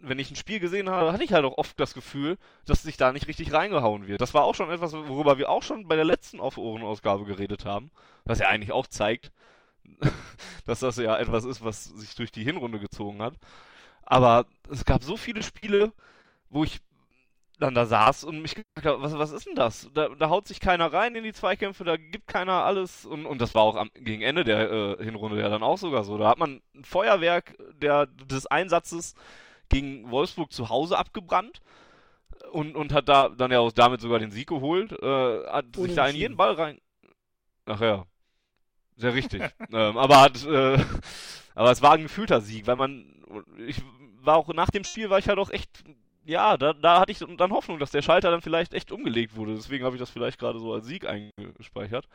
wenn 0.00 0.18
ich 0.18 0.30
ein 0.30 0.36
Spiel 0.36 0.60
gesehen 0.60 0.90
habe, 0.90 1.12
hatte 1.12 1.24
ich 1.24 1.32
halt 1.32 1.44
auch 1.44 1.58
oft 1.58 1.78
das 1.78 1.94
Gefühl, 1.94 2.38
dass 2.66 2.82
sich 2.82 2.96
da 2.96 3.12
nicht 3.12 3.28
richtig 3.28 3.52
reingehauen 3.52 4.06
wird. 4.06 4.20
Das 4.20 4.34
war 4.34 4.44
auch 4.44 4.54
schon 4.54 4.70
etwas, 4.70 4.92
worüber 4.92 5.38
wir 5.38 5.48
auch 5.48 5.62
schon 5.62 5.88
bei 5.88 5.96
der 5.96 6.04
letzten 6.04 6.40
Auf-Ohren-Ausgabe 6.40 7.24
geredet 7.24 7.64
haben. 7.64 7.90
Was 8.24 8.38
ja 8.38 8.48
eigentlich 8.48 8.72
auch 8.72 8.86
zeigt, 8.86 9.32
dass 10.66 10.80
das 10.80 10.96
ja 10.96 11.16
etwas 11.18 11.44
ist, 11.44 11.64
was 11.64 11.84
sich 11.84 12.14
durch 12.14 12.30
die 12.30 12.44
Hinrunde 12.44 12.78
gezogen 12.78 13.22
hat. 13.22 13.34
Aber 14.02 14.46
es 14.70 14.84
gab 14.84 15.02
so 15.02 15.16
viele 15.16 15.42
Spiele, 15.42 15.92
wo 16.50 16.64
ich 16.64 16.80
dann 17.58 17.74
da 17.74 17.86
saß 17.86 18.24
und 18.24 18.40
mich 18.40 18.54
gefragt 18.54 18.86
habe, 18.86 19.02
was, 19.02 19.18
was 19.18 19.32
ist 19.32 19.46
denn 19.46 19.56
das? 19.56 19.90
Da, 19.92 20.08
da 20.08 20.28
haut 20.28 20.46
sich 20.46 20.60
keiner 20.60 20.92
rein 20.92 21.14
in 21.14 21.24
die 21.24 21.32
Zweikämpfe, 21.32 21.84
da 21.84 21.96
gibt 21.96 22.28
keiner 22.28 22.64
alles 22.64 23.04
und, 23.04 23.26
und 23.26 23.40
das 23.40 23.54
war 23.54 23.62
auch 23.62 23.76
am, 23.76 23.90
gegen 23.94 24.22
Ende 24.22 24.44
der 24.44 24.70
äh, 24.70 25.04
Hinrunde 25.04 25.40
ja 25.40 25.48
dann 25.48 25.62
auch 25.62 25.78
sogar 25.78 26.04
so. 26.04 26.16
Da 26.18 26.28
hat 26.28 26.38
man 26.38 26.62
ein 26.74 26.84
Feuerwerk 26.84 27.56
der, 27.80 28.06
des 28.06 28.46
Einsatzes 28.46 29.14
gegen 29.68 30.10
Wolfsburg 30.10 30.52
zu 30.52 30.68
Hause 30.68 30.96
abgebrannt 30.98 31.60
und, 32.52 32.76
und 32.76 32.92
hat 32.92 33.08
da 33.08 33.28
dann 33.28 33.50
ja 33.50 33.58
auch 33.60 33.72
damit 33.72 34.00
sogar 34.00 34.20
den 34.20 34.30
Sieg 34.30 34.48
geholt, 34.48 34.92
äh, 34.92 35.46
hat 35.46 35.76
sich 35.76 35.94
da 35.94 36.06
in 36.06 36.16
jeden 36.16 36.36
Ball 36.36 36.52
rein. 36.52 36.78
Ach 37.66 37.80
ja, 37.80 38.06
sehr 38.98 39.14
richtig. 39.14 39.42
ähm, 39.72 39.96
aber 39.96 40.20
hat, 40.20 40.44
äh, 40.44 40.78
aber 41.54 41.70
es 41.70 41.80
war 41.80 41.94
ein 41.94 42.02
gefühlter 42.02 42.42
Sieg, 42.42 42.66
weil 42.66 42.76
man, 42.76 43.06
ich 43.66 43.82
war 44.20 44.36
auch 44.36 44.48
nach 44.48 44.70
dem 44.70 44.84
Spiel 44.84 45.08
war 45.08 45.18
ich 45.18 45.28
halt 45.28 45.38
auch 45.38 45.50
echt 45.50 45.84
ja, 46.28 46.58
da, 46.58 46.74
da 46.74 47.00
hatte 47.00 47.10
ich 47.10 47.18
dann 47.18 47.52
Hoffnung, 47.52 47.78
dass 47.78 47.90
der 47.90 48.02
Schalter 48.02 48.30
dann 48.30 48.42
vielleicht 48.42 48.74
echt 48.74 48.92
umgelegt 48.92 49.34
wurde. 49.34 49.54
Deswegen 49.54 49.86
habe 49.86 49.96
ich 49.96 50.00
das 50.00 50.10
vielleicht 50.10 50.38
gerade 50.38 50.58
so 50.58 50.74
als 50.74 50.86
Sieg 50.86 51.06
eingespeichert. 51.06 52.06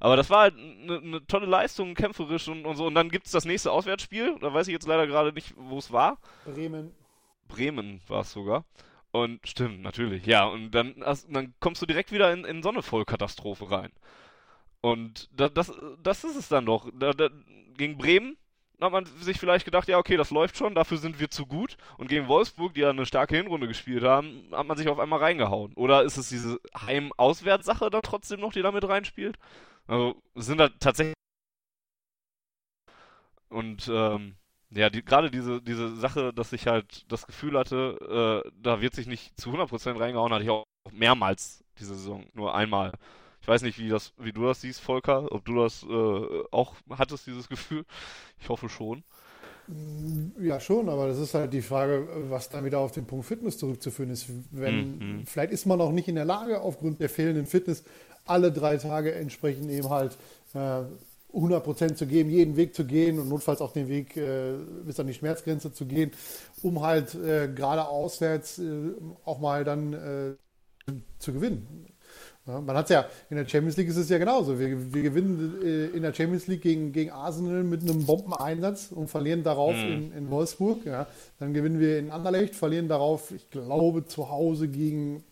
Aber 0.00 0.16
das 0.16 0.30
war 0.30 0.40
halt 0.40 0.54
eine, 0.56 0.96
eine 0.96 1.26
tolle 1.26 1.44
Leistung, 1.44 1.92
kämpferisch 1.92 2.48
und, 2.48 2.64
und 2.64 2.76
so. 2.76 2.86
Und 2.86 2.94
dann 2.94 3.10
gibt 3.10 3.26
es 3.26 3.32
das 3.32 3.44
nächste 3.44 3.70
Auswärtsspiel. 3.70 4.38
Da 4.40 4.54
weiß 4.54 4.66
ich 4.68 4.72
jetzt 4.72 4.88
leider 4.88 5.06
gerade 5.06 5.34
nicht, 5.34 5.52
wo 5.58 5.76
es 5.76 5.92
war. 5.92 6.16
Bremen. 6.46 6.92
Bremen 7.48 8.00
war 8.08 8.22
es 8.22 8.32
sogar. 8.32 8.64
Und 9.10 9.46
stimmt, 9.46 9.82
natürlich, 9.82 10.24
ja. 10.24 10.46
Und 10.46 10.70
dann, 10.70 10.94
dann 11.28 11.52
kommst 11.60 11.82
du 11.82 11.86
direkt 11.86 12.12
wieder 12.12 12.32
in, 12.32 12.46
in 12.46 12.62
so 12.62 12.70
eine 12.70 12.80
Vollkatastrophe 12.80 13.70
rein. 13.70 13.92
Und 14.82 15.28
da, 15.32 15.48
das, 15.48 15.72
das 16.02 16.24
ist 16.24 16.36
es 16.36 16.48
dann 16.48 16.66
doch. 16.66 16.90
Da, 16.94 17.12
da, 17.12 17.28
gegen 17.76 17.98
Bremen 17.98 18.36
hat 18.80 18.92
man 18.92 19.04
sich 19.04 19.38
vielleicht 19.38 19.64
gedacht, 19.64 19.88
ja, 19.88 19.98
okay, 19.98 20.16
das 20.16 20.30
läuft 20.30 20.56
schon, 20.56 20.74
dafür 20.74 20.96
sind 20.96 21.20
wir 21.20 21.30
zu 21.30 21.46
gut. 21.46 21.76
Und 21.98 22.08
gegen 22.08 22.28
Wolfsburg, 22.28 22.74
die 22.74 22.80
ja 22.80 22.90
eine 22.90 23.06
starke 23.06 23.36
Hinrunde 23.36 23.68
gespielt 23.68 24.02
haben, 24.04 24.48
hat 24.52 24.66
man 24.66 24.76
sich 24.76 24.88
auf 24.88 24.98
einmal 24.98 25.18
reingehauen. 25.18 25.74
Oder 25.74 26.02
ist 26.02 26.16
es 26.16 26.30
diese 26.30 26.60
Heim-Auswärts-Sache 26.74 27.90
da 27.90 28.00
trotzdem 28.00 28.40
noch, 28.40 28.52
die 28.52 28.62
da 28.62 28.72
mit 28.72 28.88
reinspielt? 28.88 29.38
Also, 29.86 30.16
sind 30.34 30.58
da 30.58 30.68
tatsächlich. 30.68 31.14
Und, 33.48 33.90
ähm, 33.92 34.36
ja, 34.70 34.88
die, 34.88 35.04
gerade 35.04 35.30
diese, 35.30 35.60
diese 35.60 35.96
Sache, 35.96 36.32
dass 36.32 36.52
ich 36.52 36.66
halt 36.66 37.04
das 37.10 37.26
Gefühl 37.26 37.58
hatte, 37.58 38.44
äh, 38.46 38.50
da 38.62 38.80
wird 38.80 38.94
sich 38.94 39.06
nicht 39.08 39.38
zu 39.38 39.50
100% 39.50 39.98
reingehauen, 39.98 40.32
hatte 40.32 40.44
ich 40.44 40.50
auch 40.50 40.64
mehrmals 40.92 41.64
diese 41.78 41.94
Saison, 41.94 42.26
nur 42.34 42.54
einmal. 42.54 42.92
Ich 43.40 43.48
weiß 43.48 43.62
nicht, 43.62 43.78
wie, 43.78 43.88
das, 43.88 44.12
wie 44.18 44.32
du 44.32 44.44
das 44.46 44.60
siehst, 44.60 44.80
Volker, 44.80 45.32
ob 45.32 45.44
du 45.44 45.56
das 45.56 45.82
äh, 45.82 46.42
auch 46.50 46.74
hattest, 46.90 47.26
dieses 47.26 47.48
Gefühl. 47.48 47.84
Ich 48.38 48.48
hoffe 48.48 48.68
schon. 48.68 49.02
Ja, 50.40 50.58
schon, 50.58 50.88
aber 50.88 51.06
das 51.06 51.18
ist 51.18 51.34
halt 51.34 51.52
die 51.52 51.62
Frage, 51.62 52.08
was 52.28 52.48
dann 52.48 52.64
wieder 52.64 52.80
auf 52.80 52.92
den 52.92 53.06
Punkt 53.06 53.26
Fitness 53.26 53.56
zurückzuführen 53.56 54.10
ist. 54.10 54.26
Wenn, 54.50 54.98
mhm. 54.98 55.26
Vielleicht 55.26 55.52
ist 55.52 55.66
man 55.66 55.80
auch 55.80 55.92
nicht 55.92 56.08
in 56.08 56.16
der 56.16 56.24
Lage, 56.24 56.60
aufgrund 56.60 57.00
der 57.00 57.08
fehlenden 57.08 57.46
Fitness 57.46 57.84
alle 58.26 58.50
drei 58.50 58.76
Tage 58.78 59.14
entsprechend 59.14 59.70
eben 59.70 59.88
halt 59.88 60.16
äh, 60.54 60.82
100% 61.32 61.94
zu 61.94 62.06
geben, 62.06 62.30
jeden 62.30 62.56
Weg 62.56 62.74
zu 62.74 62.84
gehen 62.84 63.18
und 63.20 63.28
notfalls 63.28 63.60
auch 63.60 63.72
den 63.72 63.88
Weg 63.88 64.16
äh, 64.16 64.54
bis 64.84 64.98
an 64.98 65.06
die 65.06 65.14
Schmerzgrenze 65.14 65.72
zu 65.72 65.86
gehen, 65.86 66.10
um 66.62 66.82
halt 66.82 67.14
äh, 67.14 67.48
gerade 67.48 67.86
auswärts 67.86 68.58
äh, 68.58 68.92
auch 69.24 69.38
mal 69.38 69.64
dann 69.64 69.92
äh, 69.92 70.92
zu 71.18 71.32
gewinnen. 71.32 71.86
Man 72.60 72.76
hat 72.76 72.86
es 72.86 72.90
ja, 72.90 73.06
in 73.28 73.36
der 73.36 73.46
Champions 73.46 73.76
League 73.76 73.88
ist 73.88 73.96
es 73.96 74.08
ja 74.08 74.18
genauso. 74.18 74.58
Wir, 74.58 74.92
wir 74.92 75.02
gewinnen 75.02 75.58
äh, 75.62 75.96
in 75.96 76.02
der 76.02 76.12
Champions 76.12 76.46
League 76.46 76.62
gegen, 76.62 76.92
gegen 76.92 77.10
Arsenal 77.10 77.62
mit 77.62 77.82
einem 77.82 78.04
Bombeneinsatz 78.04 78.90
und 78.90 79.08
verlieren 79.08 79.42
darauf 79.42 79.74
mhm. 79.76 79.92
in, 79.92 80.12
in 80.12 80.30
Wolfsburg. 80.30 80.84
Ja. 80.84 81.06
Dann 81.38 81.54
gewinnen 81.54 81.80
wir 81.80 81.98
in 81.98 82.10
Anderlecht, 82.10 82.54
verlieren 82.54 82.88
darauf, 82.88 83.30
ich 83.30 83.48
glaube, 83.50 84.06
zu 84.06 84.30
Hause 84.30 84.68
gegen 84.68 85.22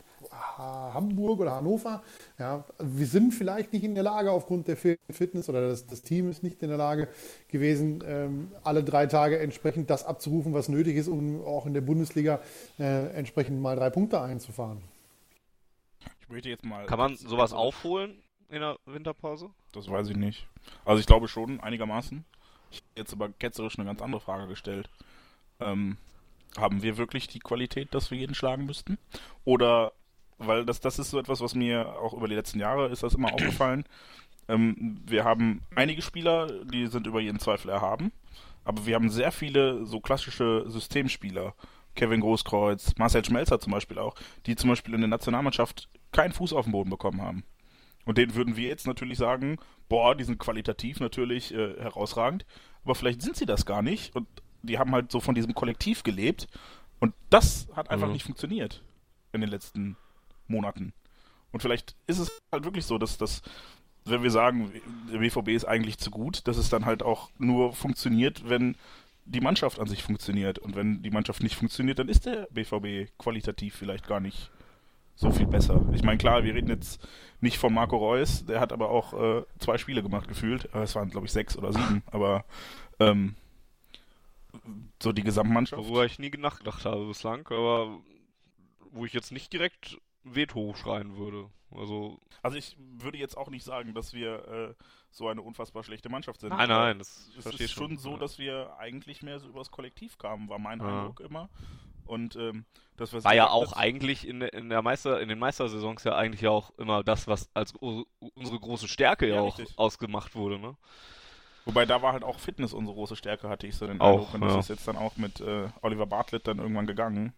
Hamburg 0.58 1.40
oder 1.40 1.56
Hannover. 1.56 2.02
Ja, 2.38 2.64
wir 2.78 3.06
sind 3.06 3.32
vielleicht 3.32 3.72
nicht 3.72 3.84
in 3.84 3.94
der 3.94 4.04
Lage, 4.04 4.30
aufgrund 4.30 4.68
der 4.68 4.76
Fitness 4.76 5.48
oder 5.48 5.68
das, 5.68 5.86
das 5.86 6.02
Team 6.02 6.30
ist 6.30 6.42
nicht 6.42 6.62
in 6.62 6.68
der 6.68 6.78
Lage 6.78 7.08
gewesen, 7.48 8.02
ähm, 8.06 8.48
alle 8.62 8.82
drei 8.82 9.06
Tage 9.06 9.38
entsprechend 9.38 9.90
das 9.90 10.04
abzurufen, 10.04 10.52
was 10.54 10.68
nötig 10.68 10.96
ist, 10.96 11.08
um 11.08 11.44
auch 11.44 11.66
in 11.66 11.74
der 11.74 11.80
Bundesliga 11.80 12.40
äh, 12.78 13.08
entsprechend 13.10 13.60
mal 13.60 13.76
drei 13.76 13.90
Punkte 13.90 14.20
einzufahren. 14.20 14.78
Möchte 16.28 16.48
jetzt 16.48 16.64
mal. 16.64 16.86
Kann 16.86 16.98
man 16.98 17.16
sowas 17.16 17.52
aufholen 17.52 18.22
in 18.48 18.60
der 18.60 18.78
Winterpause? 18.86 19.50
Das 19.72 19.90
weiß 19.90 20.08
ich 20.08 20.16
nicht. 20.16 20.46
Also 20.84 21.00
ich 21.00 21.06
glaube 21.06 21.28
schon, 21.28 21.60
einigermaßen. 21.60 22.24
Ich 22.70 22.78
habe 22.78 22.88
jetzt 22.96 23.12
aber 23.12 23.30
ketzerisch 23.30 23.78
eine 23.78 23.86
ganz 23.86 24.02
andere 24.02 24.20
Frage 24.20 24.46
gestellt. 24.46 24.90
Ähm, 25.60 25.96
haben 26.56 26.82
wir 26.82 26.96
wirklich 26.98 27.28
die 27.28 27.38
Qualität, 27.38 27.94
dass 27.94 28.10
wir 28.10 28.18
jeden 28.18 28.34
schlagen 28.34 28.66
müssten? 28.66 28.98
Oder 29.44 29.92
weil 30.38 30.64
das, 30.64 30.80
das 30.80 30.98
ist 30.98 31.10
so 31.10 31.18
etwas, 31.18 31.40
was 31.40 31.54
mir 31.54 31.98
auch 31.98 32.14
über 32.14 32.28
die 32.28 32.34
letzten 32.34 32.60
Jahre 32.60 32.88
ist 32.88 33.02
das 33.02 33.14
immer 33.14 33.32
aufgefallen. 33.32 33.84
Ähm, 34.50 34.98
wir 35.04 35.24
haben 35.24 35.60
einige 35.74 36.00
Spieler, 36.00 36.64
die 36.64 36.86
sind 36.86 37.06
über 37.06 37.20
jeden 37.20 37.38
Zweifel 37.38 37.68
erhaben, 37.68 38.12
aber 38.64 38.86
wir 38.86 38.94
haben 38.94 39.10
sehr 39.10 39.30
viele 39.30 39.84
so 39.84 40.00
klassische 40.00 40.64
Systemspieler. 40.66 41.54
Kevin 41.98 42.20
Großkreuz, 42.20 42.94
Marcel 42.96 43.24
Schmelzer 43.24 43.58
zum 43.58 43.72
Beispiel 43.72 43.98
auch, 43.98 44.14
die 44.46 44.54
zum 44.54 44.70
Beispiel 44.70 44.94
in 44.94 45.00
der 45.00 45.08
Nationalmannschaft 45.08 45.88
keinen 46.12 46.32
Fuß 46.32 46.52
auf 46.52 46.64
den 46.64 46.72
Boden 46.72 46.90
bekommen 46.90 47.20
haben. 47.20 47.42
Und 48.04 48.18
denen 48.18 48.36
würden 48.36 48.56
wir 48.56 48.68
jetzt 48.68 48.86
natürlich 48.86 49.18
sagen, 49.18 49.58
boah, 49.88 50.14
die 50.14 50.22
sind 50.22 50.38
qualitativ 50.38 51.00
natürlich 51.00 51.52
äh, 51.52 51.74
herausragend, 51.80 52.46
aber 52.84 52.94
vielleicht 52.94 53.20
sind 53.20 53.36
sie 53.36 53.46
das 53.46 53.66
gar 53.66 53.82
nicht 53.82 54.14
und 54.14 54.28
die 54.62 54.78
haben 54.78 54.92
halt 54.92 55.10
so 55.10 55.18
von 55.18 55.34
diesem 55.34 55.54
Kollektiv 55.54 56.04
gelebt 56.04 56.46
und 57.00 57.14
das 57.30 57.68
hat 57.74 57.90
einfach 57.90 58.06
mhm. 58.06 58.12
nicht 58.12 58.24
funktioniert 58.24 58.82
in 59.32 59.40
den 59.40 59.50
letzten 59.50 59.96
Monaten. 60.46 60.92
Und 61.50 61.60
vielleicht 61.60 61.96
ist 62.06 62.18
es 62.18 62.30
halt 62.52 62.64
wirklich 62.64 62.86
so, 62.86 62.96
dass 62.98 63.18
das, 63.18 63.42
wenn 64.04 64.22
wir 64.22 64.30
sagen, 64.30 64.72
der 65.12 65.18
BVB 65.18 65.48
ist 65.48 65.64
eigentlich 65.64 65.98
zu 65.98 66.10
gut, 66.10 66.46
dass 66.46 66.58
es 66.58 66.68
dann 66.68 66.86
halt 66.86 67.02
auch 67.02 67.30
nur 67.38 67.72
funktioniert, 67.72 68.48
wenn 68.48 68.76
die 69.28 69.40
Mannschaft 69.40 69.78
an 69.78 69.86
sich 69.86 70.02
funktioniert. 70.02 70.58
Und 70.58 70.74
wenn 70.74 71.02
die 71.02 71.10
Mannschaft 71.10 71.42
nicht 71.42 71.54
funktioniert, 71.54 71.98
dann 71.98 72.08
ist 72.08 72.26
der 72.26 72.48
BVB 72.50 73.10
qualitativ 73.18 73.74
vielleicht 73.74 74.06
gar 74.06 74.20
nicht 74.20 74.50
so 75.14 75.30
viel 75.30 75.46
besser. 75.46 75.84
Ich 75.92 76.02
meine, 76.02 76.18
klar, 76.18 76.44
wir 76.44 76.54
reden 76.54 76.68
jetzt 76.68 77.06
nicht 77.40 77.58
von 77.58 77.74
Marco 77.74 77.96
Reus, 77.96 78.46
der 78.46 78.60
hat 78.60 78.72
aber 78.72 78.90
auch 78.90 79.12
äh, 79.12 79.42
zwei 79.58 79.76
Spiele 79.76 80.02
gemacht 80.02 80.28
gefühlt. 80.28 80.72
Es 80.74 80.94
waren, 80.94 81.10
glaube 81.10 81.26
ich, 81.26 81.32
sechs 81.32 81.56
oder 81.56 81.72
sieben, 81.72 82.02
aber 82.10 82.44
ähm, 83.00 83.34
so 85.02 85.12
die 85.12 85.24
Gesamtmannschaft. 85.24 85.82
Worüber 85.82 86.06
ich 86.06 86.18
nie 86.18 86.30
nachgedacht 86.30 86.84
habe 86.84 87.06
bislang, 87.06 87.46
aber 87.48 87.98
wo 88.92 89.04
ich 89.04 89.12
jetzt 89.12 89.32
nicht 89.32 89.52
direkt 89.52 89.98
Veto 90.34 90.74
schreien 90.74 91.16
würde. 91.16 91.50
Also, 91.70 92.18
also 92.42 92.56
ich 92.56 92.76
würde 92.78 93.18
jetzt 93.18 93.36
auch 93.36 93.50
nicht 93.50 93.64
sagen, 93.64 93.94
dass 93.94 94.14
wir 94.14 94.48
äh, 94.48 94.74
so 95.10 95.28
eine 95.28 95.42
unfassbar 95.42 95.84
schlechte 95.84 96.08
Mannschaft 96.08 96.40
sind. 96.40 96.50
Nein, 96.50 96.68
nein, 96.68 96.98
das 96.98 97.30
es 97.36 97.46
ist 97.46 97.72
schon, 97.72 97.88
schon 97.88 97.98
so, 97.98 98.12
ja. 98.12 98.18
dass 98.18 98.38
wir 98.38 98.76
eigentlich 98.78 99.22
mehr 99.22 99.38
so 99.38 99.48
übers 99.48 99.70
Kollektiv 99.70 100.16
kamen, 100.18 100.48
war 100.48 100.58
mein 100.58 100.80
ja. 100.80 100.86
Eindruck 100.86 101.20
immer. 101.20 101.50
Und 102.06 102.36
ähm, 102.36 102.64
das 102.96 103.12
war 103.12 103.34
ja 103.34 103.50
auch 103.50 103.74
eigentlich 103.74 104.26
in, 104.26 104.40
in 104.40 104.70
der 104.70 104.80
Meister, 104.80 105.20
in 105.20 105.28
den 105.28 105.38
Meistersaisons 105.38 106.04
ja 106.04 106.16
eigentlich 106.16 106.48
auch 106.48 106.70
immer 106.78 107.04
das, 107.04 107.28
was 107.28 107.50
als 107.54 107.74
unsere 107.74 108.58
große 108.58 108.88
Stärke 108.88 109.28
ja, 109.28 109.36
ja 109.36 109.40
auch 109.42 109.58
richtig. 109.58 109.78
ausgemacht 109.78 110.34
wurde, 110.34 110.58
ne? 110.58 110.74
Wobei 111.66 111.84
da 111.84 112.00
war 112.00 112.14
halt 112.14 112.24
auch 112.24 112.38
Fitness 112.38 112.72
unsere 112.72 112.94
große 112.94 113.14
Stärke, 113.14 113.50
hatte 113.50 113.66
ich 113.66 113.76
so 113.76 113.86
den 113.86 114.00
Eindruck. 114.00 114.32
Und 114.32 114.40
das 114.40 114.56
ist 114.56 114.68
jetzt 114.70 114.88
dann 114.88 114.96
auch 114.96 115.18
mit 115.18 115.42
äh, 115.42 115.68
Oliver 115.82 116.06
Bartlett 116.06 116.46
dann 116.46 116.60
irgendwann 116.60 116.86
gegangen. 116.86 117.34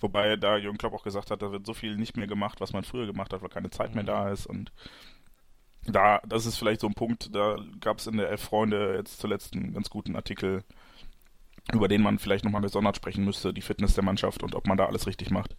Wobei 0.00 0.36
da 0.36 0.56
Jürgen 0.56 0.78
Klopp 0.78 0.94
auch 0.94 1.02
gesagt 1.02 1.30
hat, 1.30 1.42
da 1.42 1.52
wird 1.52 1.66
so 1.66 1.74
viel 1.74 1.96
nicht 1.96 2.16
mehr 2.16 2.26
gemacht, 2.26 2.60
was 2.60 2.72
man 2.72 2.84
früher 2.84 3.06
gemacht 3.06 3.32
hat, 3.32 3.42
weil 3.42 3.50
keine 3.50 3.70
Zeit 3.70 3.94
mehr 3.94 4.04
da 4.04 4.24
mhm. 4.24 4.32
ist. 4.32 4.46
Und 4.46 4.72
da, 5.84 6.20
das 6.26 6.46
ist 6.46 6.56
vielleicht 6.56 6.80
so 6.80 6.86
ein 6.86 6.94
Punkt, 6.94 7.34
da 7.34 7.56
gab 7.80 7.98
es 7.98 8.06
in 8.06 8.16
der 8.16 8.30
Elf 8.30 8.42
Freunde 8.42 8.94
jetzt 8.96 9.20
zuletzt 9.20 9.54
einen 9.54 9.72
ganz 9.74 9.90
guten 9.90 10.16
Artikel, 10.16 10.64
über 11.72 11.88
den 11.88 12.02
man 12.02 12.18
vielleicht 12.18 12.44
nochmal 12.44 12.62
gesondert 12.62 12.96
sprechen 12.96 13.24
müsste, 13.24 13.52
die 13.52 13.62
Fitness 13.62 13.94
der 13.94 14.04
Mannschaft 14.04 14.42
und 14.42 14.54
ob 14.54 14.66
man 14.66 14.76
da 14.76 14.86
alles 14.86 15.06
richtig 15.06 15.30
macht. 15.30 15.56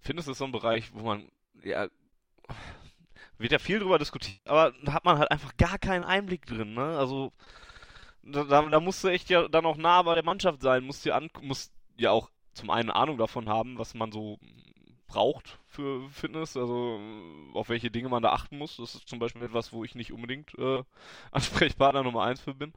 Fitness 0.00 0.28
ist 0.28 0.38
so 0.38 0.44
ein 0.44 0.52
Bereich, 0.52 0.92
wo 0.94 1.02
man, 1.02 1.30
ja, 1.62 1.88
wird 3.38 3.52
ja 3.52 3.58
viel 3.58 3.78
drüber 3.78 3.98
diskutiert, 3.98 4.40
aber 4.44 4.72
da 4.84 4.92
hat 4.92 5.04
man 5.04 5.18
halt 5.18 5.30
einfach 5.30 5.56
gar 5.56 5.78
keinen 5.78 6.04
Einblick 6.04 6.46
drin, 6.46 6.74
ne? 6.74 6.98
Also, 6.98 7.32
da, 8.22 8.44
da 8.44 8.80
musst 8.80 9.02
du 9.02 9.08
echt 9.08 9.30
ja 9.30 9.48
dann 9.48 9.66
auch 9.66 9.76
nah 9.76 10.02
bei 10.02 10.14
der 10.14 10.24
Mannschaft 10.24 10.62
sein, 10.62 10.84
musst 10.84 11.04
dir 11.04 11.14
an, 11.14 11.30
musst 11.40 11.72
ja 11.96 12.10
auch 12.10 12.30
zum 12.60 12.70
einen 12.70 12.90
Ahnung 12.90 13.16
davon 13.16 13.48
haben, 13.48 13.78
was 13.78 13.94
man 13.94 14.12
so 14.12 14.38
braucht 15.06 15.58
für 15.66 16.08
Fitness, 16.10 16.56
also 16.56 17.00
auf 17.54 17.68
welche 17.68 17.90
Dinge 17.90 18.08
man 18.08 18.22
da 18.22 18.30
achten 18.30 18.58
muss. 18.58 18.76
Das 18.76 18.94
ist 18.94 19.08
zum 19.08 19.18
Beispiel 19.18 19.42
etwas, 19.42 19.72
wo 19.72 19.82
ich 19.82 19.94
nicht 19.94 20.12
unbedingt 20.12 20.56
äh, 20.58 20.82
Ansprechpartner 21.32 22.02
Nummer 22.02 22.22
eins 22.22 22.40
für 22.40 22.54
bin. 22.54 22.72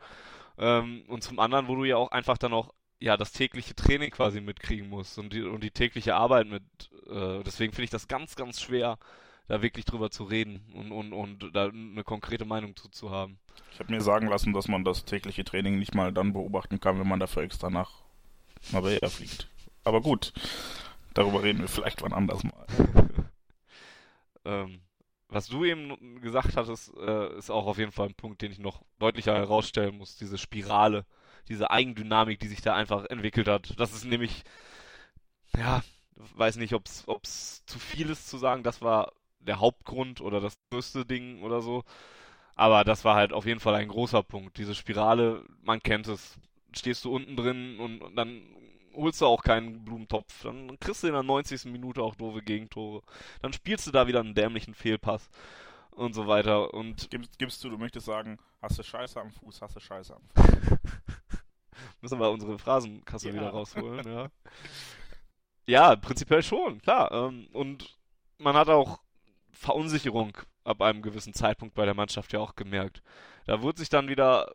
Ähm, 0.58 1.04
und 1.08 1.22
zum 1.24 1.40
anderen, 1.40 1.68
wo 1.68 1.76
du 1.76 1.84
ja 1.84 1.98
auch 1.98 2.12
einfach 2.12 2.38
dann 2.38 2.54
auch 2.54 2.74
ja 3.00 3.18
das 3.18 3.34
tägliche 3.34 3.76
Training 3.76 4.12
quasi 4.12 4.40
mitkriegen 4.40 4.88
musst 4.88 5.20
und 5.20 5.34
die, 5.34 5.44
und 5.44 5.64
die 5.64 5.72
tägliche 5.72 6.16
Arbeit 6.16 6.48
mit. 6.48 6.64
Äh, 7.08 7.44
deswegen 7.44 7.74
finde 7.74 7.84
ich 7.84 7.90
das 7.90 8.08
ganz, 8.08 8.36
ganz 8.36 8.62
schwer, 8.62 8.98
da 9.48 9.62
wirklich 9.62 9.84
drüber 9.84 10.10
zu 10.10 10.24
reden 10.24 10.62
und, 10.74 10.94
und, 10.94 11.12
und 11.12 11.54
da 11.54 11.68
eine 11.68 12.04
konkrete 12.06 12.46
Meinung 12.46 12.78
zu, 12.78 12.88
zu 12.90 13.12
haben. 13.12 13.38
Ich 13.74 13.80
habe 13.80 13.92
mir 13.92 14.02
sagen 14.02 14.28
lassen, 14.28 14.54
dass 14.54 14.70
man 14.70 14.86
das 14.86 15.04
tägliche 15.04 15.44
Training 15.44 15.78
nicht 15.78 15.94
mal 15.94 16.14
dann 16.14 16.32
beobachten 16.32 16.80
kann, 16.80 16.98
wenn 17.00 17.08
man 17.08 17.20
dafür 17.20 17.44
extra 17.44 17.70
nach 17.70 18.04
Marbella 18.72 19.10
fliegt. 19.10 19.50
Aber 19.84 20.02
gut, 20.02 20.34
darüber 21.14 21.44
reden 21.44 21.62
wir 21.62 21.68
vielleicht 21.68 22.02
wann 22.02 22.14
anders 22.14 22.44
mal. 22.44 22.66
ähm, 24.46 24.82
was 25.30 25.48
du 25.48 25.66
eben 25.66 26.22
gesagt 26.22 26.56
hattest, 26.56 26.96
äh, 26.98 27.38
ist 27.38 27.50
auch 27.50 27.66
auf 27.66 27.78
jeden 27.78 27.92
Fall 27.92 28.10
ein 28.10 28.16
Punkt, 28.16 28.42
den 28.42 28.52
ich 28.52 28.60
noch 28.60 28.84
deutlicher 29.00 29.36
herausstellen 29.36 29.98
muss. 29.98 30.16
Diese 30.16 30.38
Spirale, 30.38 31.06
diese 31.50 31.72
Eigendynamik, 31.72 32.40
die 32.40 32.48
sich 32.48 32.62
da 32.62 32.76
einfach 32.76 33.06
entwickelt 33.06 33.48
hat. 33.48 33.80
Das 33.80 33.94
ist 33.94 34.06
nämlich, 34.06 34.44
ja, 35.58 35.82
weiß 36.36 36.58
nicht, 36.58 36.74
ob 36.74 36.86
es 37.24 37.66
zu 37.66 37.80
viel 37.80 38.10
ist 38.10 38.30
zu 38.30 38.38
sagen, 38.38 38.64
das 38.64 38.82
war 38.82 39.12
der 39.40 39.60
Hauptgrund 39.60 40.22
oder 40.22 40.40
das 40.40 40.54
größte 40.70 41.06
Ding 41.06 41.42
oder 41.42 41.62
so. 41.62 41.84
Aber 42.56 42.84
das 42.84 43.04
war 43.04 43.16
halt 43.16 43.34
auf 43.34 43.46
jeden 43.46 43.60
Fall 43.60 43.76
ein 43.76 43.88
großer 43.88 44.24
Punkt. 44.24 44.58
Diese 44.58 44.76
Spirale, 44.76 45.44
man 45.64 45.82
kennt 45.82 46.08
es. 46.08 46.38
Stehst 46.76 47.06
du 47.06 47.14
unten 47.14 47.36
drin 47.36 47.80
und, 47.80 48.02
und 48.02 48.16
dann 48.16 48.42
holst 48.94 49.22
du 49.22 49.26
auch 49.26 49.44
keinen 49.44 49.84
Blumentopf. 49.84 50.44
Dann 50.44 50.80
kriegst 50.80 51.04
du 51.04 51.08
in 51.08 51.14
der 51.14 51.24
90. 51.24 51.66
Minute 51.66 52.02
auch 52.02 52.16
doofe 52.16 52.42
Gegentore. 52.42 53.02
Dann 53.42 53.54
spielst 53.54 53.88
du 53.88 53.92
da 53.92 54.08
wieder 54.08 54.20
einen 54.20 54.36
dämlichen 54.36 54.74
Fehlpass 54.74 55.30
und 55.92 56.14
so 56.14 56.28
weiter. 56.28 56.74
Und 56.74 57.10
gibst, 57.10 57.38
gibst 57.38 57.64
du, 57.64 57.70
du 57.70 57.78
möchtest 57.78 58.06
sagen, 58.06 58.40
hast 58.62 58.80
du 58.80 58.84
Scheiße 58.84 59.20
am 59.20 59.32
Fuß, 59.32 59.62
hast 59.62 59.76
du 59.76 59.80
Scheiße 59.80 60.16
am 60.16 60.24
Fuß. 60.36 60.78
Müssen 62.02 62.20
wir 62.20 62.30
unsere 62.30 62.58
Phrasenkasse 62.60 63.30
ja. 63.30 63.34
wieder 63.34 63.50
rausholen, 63.50 64.08
ja. 64.08 64.28
ja, 65.66 65.96
prinzipiell 65.96 66.44
schon, 66.44 66.82
klar. 66.82 67.12
Ähm, 67.12 67.48
und 67.54 67.98
man 68.38 68.56
hat 68.56 68.70
auch 68.70 69.02
Verunsicherung 69.52 70.38
ab 70.64 70.82
einem 70.82 71.02
gewissen 71.02 71.34
Zeitpunkt 71.34 71.76
bei 71.76 71.86
der 71.86 71.94
Mannschaft 71.94 72.34
ja 72.34 72.40
auch 72.40 72.56
gemerkt. 72.56 73.02
Da 73.46 73.62
wurde 73.62 73.80
sich 73.80 73.90
dann 73.90 74.08
wieder 74.08 74.54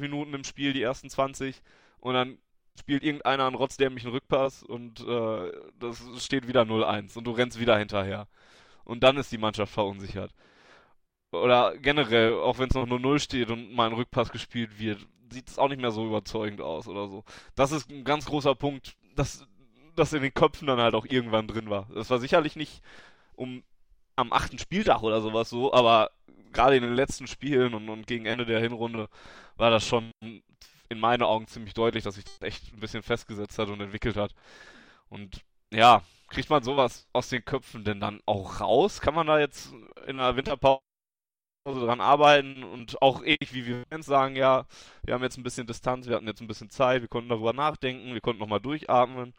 Minuten 0.00 0.34
im 0.34 0.44
Spiel, 0.44 0.72
die 0.72 0.82
ersten 0.82 1.10
20, 1.10 1.62
und 2.02 2.14
dann 2.14 2.38
spielt 2.78 3.04
irgendeiner 3.04 3.46
einen 3.46 3.54
rotzdämlichen 3.54 4.10
Rückpass 4.10 4.62
und 4.64 5.00
äh, 5.06 5.52
das 5.78 6.02
steht 6.18 6.48
wieder 6.48 6.62
0-1 6.62 7.16
und 7.16 7.24
du 7.24 7.30
rennst 7.30 7.60
wieder 7.60 7.78
hinterher. 7.78 8.26
Und 8.84 9.04
dann 9.04 9.16
ist 9.16 9.30
die 9.30 9.38
Mannschaft 9.38 9.72
verunsichert. 9.72 10.32
Oder 11.30 11.78
generell, 11.78 12.34
auch 12.34 12.58
wenn 12.58 12.68
es 12.68 12.74
noch 12.74 12.86
0-0 12.86 13.20
steht 13.20 13.50
und 13.50 13.72
mal 13.72 13.86
ein 13.86 13.94
Rückpass 13.94 14.32
gespielt 14.32 14.80
wird, 14.80 15.06
sieht 15.30 15.48
es 15.48 15.58
auch 15.58 15.68
nicht 15.68 15.80
mehr 15.80 15.92
so 15.92 16.04
überzeugend 16.04 16.60
aus 16.60 16.88
oder 16.88 17.08
so. 17.08 17.24
Das 17.54 17.70
ist 17.70 17.88
ein 17.88 18.04
ganz 18.04 18.26
großer 18.26 18.56
Punkt, 18.56 18.96
dass 19.14 19.46
das 19.94 20.12
in 20.12 20.22
den 20.22 20.34
Köpfen 20.34 20.66
dann 20.66 20.80
halt 20.80 20.94
auch 20.94 21.06
irgendwann 21.06 21.46
drin 21.46 21.70
war. 21.70 21.86
Das 21.94 22.10
war 22.10 22.18
sicherlich 22.18 22.56
nicht 22.56 22.82
um 23.34 23.62
am 24.16 24.32
achten 24.32 24.58
Spieltag 24.58 25.02
oder 25.02 25.20
sowas 25.20 25.48
so, 25.48 25.72
aber 25.72 26.10
gerade 26.52 26.76
in 26.76 26.82
den 26.82 26.94
letzten 26.94 27.28
Spielen 27.28 27.74
und, 27.74 27.88
und 27.88 28.06
gegen 28.08 28.26
Ende 28.26 28.44
der 28.44 28.60
Hinrunde 28.60 29.08
war 29.56 29.70
das 29.70 29.86
schon 29.86 30.10
in 30.92 31.00
meinen 31.00 31.22
Augen 31.22 31.46
ziemlich 31.46 31.74
deutlich, 31.74 32.04
dass 32.04 32.14
sich 32.14 32.24
das 32.24 32.40
echt 32.42 32.72
ein 32.72 32.80
bisschen 32.80 33.02
festgesetzt 33.02 33.58
hat 33.58 33.68
und 33.68 33.80
entwickelt 33.80 34.16
hat. 34.16 34.34
Und 35.08 35.42
ja, 35.72 36.02
kriegt 36.28 36.50
man 36.50 36.62
sowas 36.62 37.06
aus 37.12 37.28
den 37.28 37.44
Köpfen 37.44 37.84
denn 37.84 38.00
dann 38.00 38.20
auch 38.26 38.60
raus? 38.60 39.00
Kann 39.00 39.14
man 39.14 39.26
da 39.26 39.38
jetzt 39.38 39.72
in 40.06 40.18
der 40.18 40.36
Winterpause 40.36 40.80
dran 41.64 42.00
arbeiten 42.00 42.64
und 42.64 43.00
auch 43.02 43.22
ich, 43.22 43.52
wie 43.52 43.66
wir 43.66 43.84
Fans 43.88 44.06
sagen, 44.06 44.36
ja, 44.36 44.66
wir 45.04 45.14
haben 45.14 45.22
jetzt 45.22 45.36
ein 45.38 45.44
bisschen 45.44 45.66
Distanz, 45.66 46.08
wir 46.08 46.16
hatten 46.16 46.26
jetzt 46.26 46.40
ein 46.40 46.48
bisschen 46.48 46.70
Zeit, 46.70 47.02
wir 47.02 47.08
konnten 47.08 47.28
darüber 47.28 47.52
nachdenken, 47.52 48.14
wir 48.14 48.20
konnten 48.20 48.40
nochmal 48.40 48.60
durchatmen. 48.60 49.34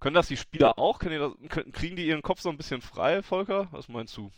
Können 0.00 0.14
das 0.14 0.26
die 0.26 0.36
Spieler 0.36 0.78
auch? 0.78 0.98
Das, 0.98 1.32
kriegen 1.72 1.94
die 1.94 2.06
ihren 2.06 2.22
Kopf 2.22 2.40
so 2.40 2.48
ein 2.48 2.56
bisschen 2.56 2.80
frei, 2.80 3.22
Volker? 3.22 3.68
Was 3.70 3.88
meinst 3.88 4.16
du? 4.16 4.32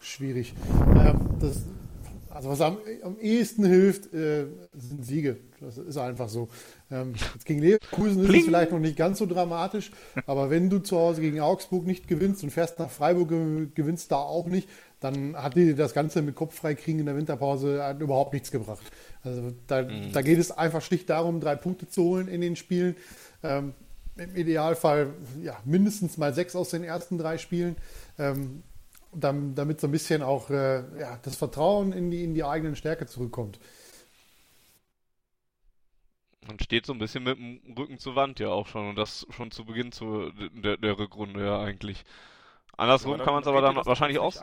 Schwierig. 0.00 0.54
Ähm, 0.94 1.36
das, 1.40 1.66
also 2.36 2.50
was 2.50 2.60
am, 2.60 2.76
am 3.02 3.18
ehesten 3.18 3.64
hilft, 3.64 4.12
äh, 4.12 4.46
sind 4.74 5.04
Siege. 5.04 5.38
Das 5.60 5.78
ist 5.78 5.96
einfach 5.96 6.28
so. 6.28 6.48
Ähm, 6.90 7.14
gegen 7.44 7.60
Leverkusen 7.60 8.22
ist 8.22 8.34
es 8.34 8.44
vielleicht 8.44 8.72
noch 8.72 8.78
nicht 8.78 8.96
ganz 8.96 9.18
so 9.18 9.26
dramatisch, 9.26 9.90
aber 10.26 10.50
wenn 10.50 10.68
du 10.68 10.78
zu 10.78 10.98
Hause 10.98 11.22
gegen 11.22 11.40
Augsburg 11.40 11.86
nicht 11.86 12.08
gewinnst 12.08 12.44
und 12.44 12.50
fährst 12.50 12.78
nach 12.78 12.90
Freiburg, 12.90 13.30
gewinnst 13.74 14.12
da 14.12 14.16
auch 14.16 14.46
nicht, 14.46 14.68
dann 15.00 15.34
hat 15.34 15.56
dir 15.56 15.74
das 15.74 15.94
Ganze 15.94 16.20
mit 16.20 16.34
Kopf 16.34 16.54
frei 16.54 16.74
kriegen 16.74 16.98
in 16.98 17.06
der 17.06 17.16
Winterpause 17.16 17.96
überhaupt 17.98 18.34
nichts 18.34 18.50
gebracht. 18.50 18.84
Also 19.24 19.54
da, 19.66 19.82
mhm. 19.82 20.12
da 20.12 20.20
geht 20.20 20.38
es 20.38 20.50
einfach 20.50 20.82
schlicht 20.82 21.08
darum, 21.08 21.40
drei 21.40 21.56
Punkte 21.56 21.88
zu 21.88 22.04
holen 22.04 22.28
in 22.28 22.42
den 22.42 22.54
Spielen. 22.54 22.96
Ähm, 23.42 23.72
Im 24.16 24.36
Idealfall 24.36 25.14
ja, 25.42 25.56
mindestens 25.64 26.18
mal 26.18 26.34
sechs 26.34 26.54
aus 26.54 26.68
den 26.68 26.84
ersten 26.84 27.16
drei 27.16 27.38
Spielen, 27.38 27.76
ähm, 28.18 28.62
damit 29.12 29.80
so 29.80 29.86
ein 29.86 29.92
bisschen 29.92 30.22
auch 30.22 30.50
äh, 30.50 30.78
ja, 30.98 31.18
das 31.22 31.36
Vertrauen 31.36 31.92
in 31.92 32.10
die, 32.10 32.24
in 32.24 32.34
die 32.34 32.44
eigenen 32.44 32.76
Stärke 32.76 33.06
zurückkommt. 33.06 33.58
Man 36.46 36.60
steht 36.60 36.86
so 36.86 36.92
ein 36.92 36.98
bisschen 36.98 37.24
mit 37.24 37.38
dem 37.38 37.60
Rücken 37.76 37.98
zur 37.98 38.14
Wand 38.14 38.38
ja 38.38 38.48
auch 38.48 38.66
schon 38.66 38.90
und 38.90 38.96
das 38.96 39.26
schon 39.30 39.50
zu 39.50 39.64
Beginn 39.64 39.90
zu, 39.90 40.30
der, 40.52 40.76
der 40.76 40.98
Rückrunde 40.98 41.44
ja 41.44 41.60
eigentlich. 41.60 42.04
Andersrum 42.76 43.18
ja, 43.18 43.24
kann 43.24 43.34
man 43.34 43.42
es 43.42 43.48
aber 43.48 43.62
dann 43.62 43.76
wahrscheinlich 43.76 44.18
auch. 44.18 44.34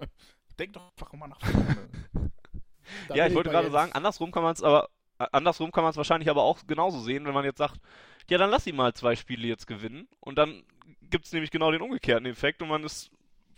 Denk 0.58 0.72
doch 0.74 0.90
einfach 0.92 1.12
mal 1.12 1.28
nach 1.28 1.40
vorne. 1.40 1.90
ja, 3.14 3.26
ich 3.26 3.34
wollte 3.34 3.50
gerade 3.50 3.70
sagen, 3.70 3.92
andersrum 3.92 4.30
kann 4.30 4.42
man 4.42 4.54
es 4.54 4.62
aber 4.62 4.88
andersrum 5.30 5.70
kann 5.72 5.84
man 5.84 5.90
es 5.90 5.96
wahrscheinlich 5.96 6.30
aber 6.30 6.42
auch 6.42 6.60
genauso 6.66 7.00
sehen, 7.00 7.24
wenn 7.26 7.34
man 7.34 7.44
jetzt 7.44 7.58
sagt, 7.58 7.80
ja, 8.28 8.38
dann 8.38 8.50
lass 8.50 8.66
ihn 8.66 8.76
mal 8.76 8.94
zwei 8.94 9.16
Spiele 9.16 9.46
jetzt 9.46 9.66
gewinnen. 9.66 10.08
Und 10.20 10.36
dann 10.36 10.64
gibt 11.02 11.26
es 11.26 11.32
nämlich 11.32 11.50
genau 11.50 11.70
den 11.70 11.82
umgekehrten 11.82 12.26
Effekt 12.26 12.62
und 12.62 12.68
man 12.68 12.84
ist 12.84 13.10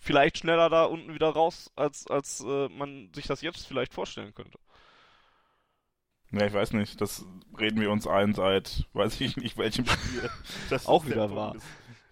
vielleicht 0.05 0.39
schneller 0.39 0.69
da 0.69 0.85
unten 0.85 1.15
wieder 1.15 1.31
raus, 1.31 1.73
als, 1.77 2.07
als 2.07 2.45
äh, 2.47 2.69
man 2.69 3.11
sich 3.15 3.27
das 3.27 3.41
jetzt 3.41 3.67
vielleicht 3.67 3.95
vorstellen 3.95 4.35
könnte. 4.35 4.59
Ja, 6.31 6.47
ich 6.47 6.53
weiß 6.53 6.73
nicht, 6.73 7.01
das 7.01 7.25
reden 7.59 7.81
wir 7.81 7.91
uns 7.91 8.07
ein 8.07 8.35
seit, 8.35 8.87
weiß 8.93 9.21
ich 9.21 9.37
nicht, 9.37 9.57
welchem 9.57 9.87
Spiel. 9.87 10.31
Das 10.71 10.87
auch 10.87 11.07
wieder 11.07 11.35
wahr. 11.35 11.57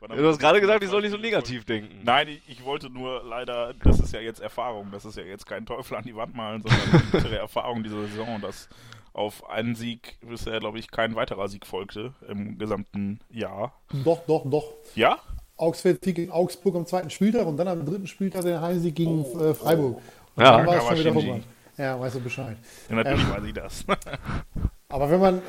Du 0.00 0.26
hast 0.26 0.38
gerade 0.38 0.61
gesagt, 0.61 0.83
ich 0.83 0.90
soll 0.90 1.02
nicht 1.02 1.12
so 1.12 1.16
negativ 1.16 1.64
denken. 1.64 2.00
Nein, 2.02 2.28
ich, 2.28 2.42
ich, 2.48 2.64
wollte 2.64 2.90
nur 2.90 3.22
leider, 3.22 3.72
das 3.74 4.00
ist 4.00 4.12
ja 4.12 4.20
jetzt 4.20 4.40
Erfahrung, 4.40 4.90
das 4.90 5.05
ist 5.05 5.16
ja 5.16 5.22
jetzt 5.22 5.46
kein 5.46 5.64
Teufel 5.64 5.96
an 5.96 6.02
die 6.02 6.16
Wand 6.16 6.35
malen, 6.35 6.62
sondern 6.62 7.31
die 7.31 7.37
Erfahrung 7.37 7.85
dieser 7.85 8.00
Saison, 8.09 8.40
dass 8.40 8.68
auf 9.12 9.48
einen 9.48 9.76
Sieg 9.76 10.18
bisher, 10.20 10.59
glaube 10.59 10.78
ich, 10.78 10.90
kein 10.90 11.14
weiterer 11.14 11.48
Sieg 11.48 11.66
folgte 11.66 12.14
im 12.26 12.59
gesamten 12.59 13.20
Jahr. 13.28 13.81
Doch, 14.05 14.24
doch, 14.26 14.42
doch. 14.48 14.72
Ja? 14.96 15.20
Augsburg 15.62 16.01
gegen 16.01 16.31
Augsburg 16.31 16.75
am 16.75 16.87
zweiten 16.87 17.11
Spieltag 17.11 17.46
und 17.46 17.57
dann 17.57 17.68
am 17.68 17.87
dritten 17.87 18.07
Spieltag 18.07 18.42
den 18.42 18.61
Heimsieg 18.61 18.96
gegen 18.96 19.25
oh, 19.25 19.44
äh, 19.44 19.55
Freiburg. 19.55 19.98
Und 20.35 20.42
ja, 20.42 20.57
dann 20.59 20.66
war 20.66 20.77
es 20.77 20.85
schon 20.85 20.98
wieder 20.98 21.12
vorbei. 21.12 21.42
Ja, 21.79 21.98
weißt 21.98 22.16
du 22.16 22.20
Bescheid. 22.20 22.57
Ja, 22.88 22.96
natürlich 22.96 23.25
ähm, 23.25 23.31
weiß 23.31 23.44
ich 23.44 23.55
das. 23.55 23.85
aber 24.88 25.11
wenn 25.11 25.20
man 25.20 25.38
äh, 25.38 25.40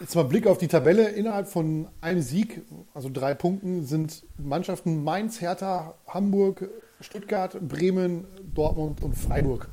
jetzt 0.00 0.16
mal 0.16 0.24
Blick 0.24 0.46
auf 0.46 0.58
die 0.58 0.66
Tabelle, 0.66 1.10
innerhalb 1.10 1.46
von 1.46 1.88
einem 2.00 2.22
Sieg, 2.22 2.62
also 2.94 3.10
drei 3.12 3.34
Punkten, 3.34 3.84
sind 3.84 4.24
Mannschaften 4.38 5.04
Mainz, 5.04 5.40
Hertha, 5.40 5.94
Hamburg, 6.08 6.68
Stuttgart, 7.00 7.56
Bremen, 7.60 8.24
Dortmund 8.54 9.02
und 9.02 9.14
Freiburg. 9.14 9.68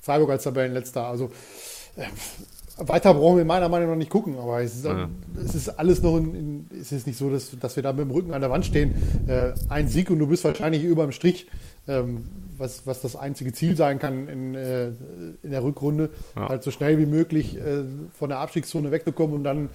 Freiburg 0.00 0.30
als 0.30 0.44
Tabellenletzter. 0.44 1.06
Also 1.06 1.30
äh, 1.96 2.04
weiter 2.88 3.14
brauchen 3.14 3.38
wir 3.38 3.44
meiner 3.44 3.68
Meinung 3.68 3.90
nach 3.90 3.96
nicht 3.96 4.10
gucken, 4.10 4.38
aber 4.38 4.62
es 4.62 4.76
ist, 4.76 4.84
ja. 4.84 5.08
es 5.44 5.54
ist 5.54 5.68
alles 5.68 6.02
noch, 6.02 6.16
in, 6.16 6.34
in, 6.34 6.80
es 6.80 6.92
ist 6.92 7.06
nicht 7.06 7.18
so, 7.18 7.30
dass, 7.30 7.56
dass 7.58 7.76
wir 7.76 7.82
da 7.82 7.92
mit 7.92 8.00
dem 8.00 8.10
Rücken 8.10 8.32
an 8.34 8.40
der 8.40 8.50
Wand 8.50 8.66
stehen. 8.66 8.94
Äh, 9.26 9.52
ein 9.68 9.88
Sieg 9.88 10.10
und 10.10 10.18
du 10.18 10.26
bist 10.26 10.44
wahrscheinlich 10.44 10.84
über 10.84 11.02
dem 11.04 11.12
Strich, 11.12 11.46
ähm, 11.88 12.24
was, 12.58 12.86
was 12.86 13.00
das 13.00 13.16
einzige 13.16 13.52
Ziel 13.52 13.76
sein 13.76 13.98
kann 13.98 14.28
in, 14.28 14.54
äh, 14.54 14.88
in 15.42 15.50
der 15.50 15.62
Rückrunde, 15.62 16.10
ja. 16.36 16.48
halt 16.48 16.62
so 16.62 16.70
schnell 16.70 16.98
wie 16.98 17.06
möglich 17.06 17.56
äh, 17.56 17.84
von 18.18 18.28
der 18.28 18.38
Abstiegszone 18.38 18.90
wegbekommen 18.90 19.34
und 19.36 19.44
dann, 19.44 19.68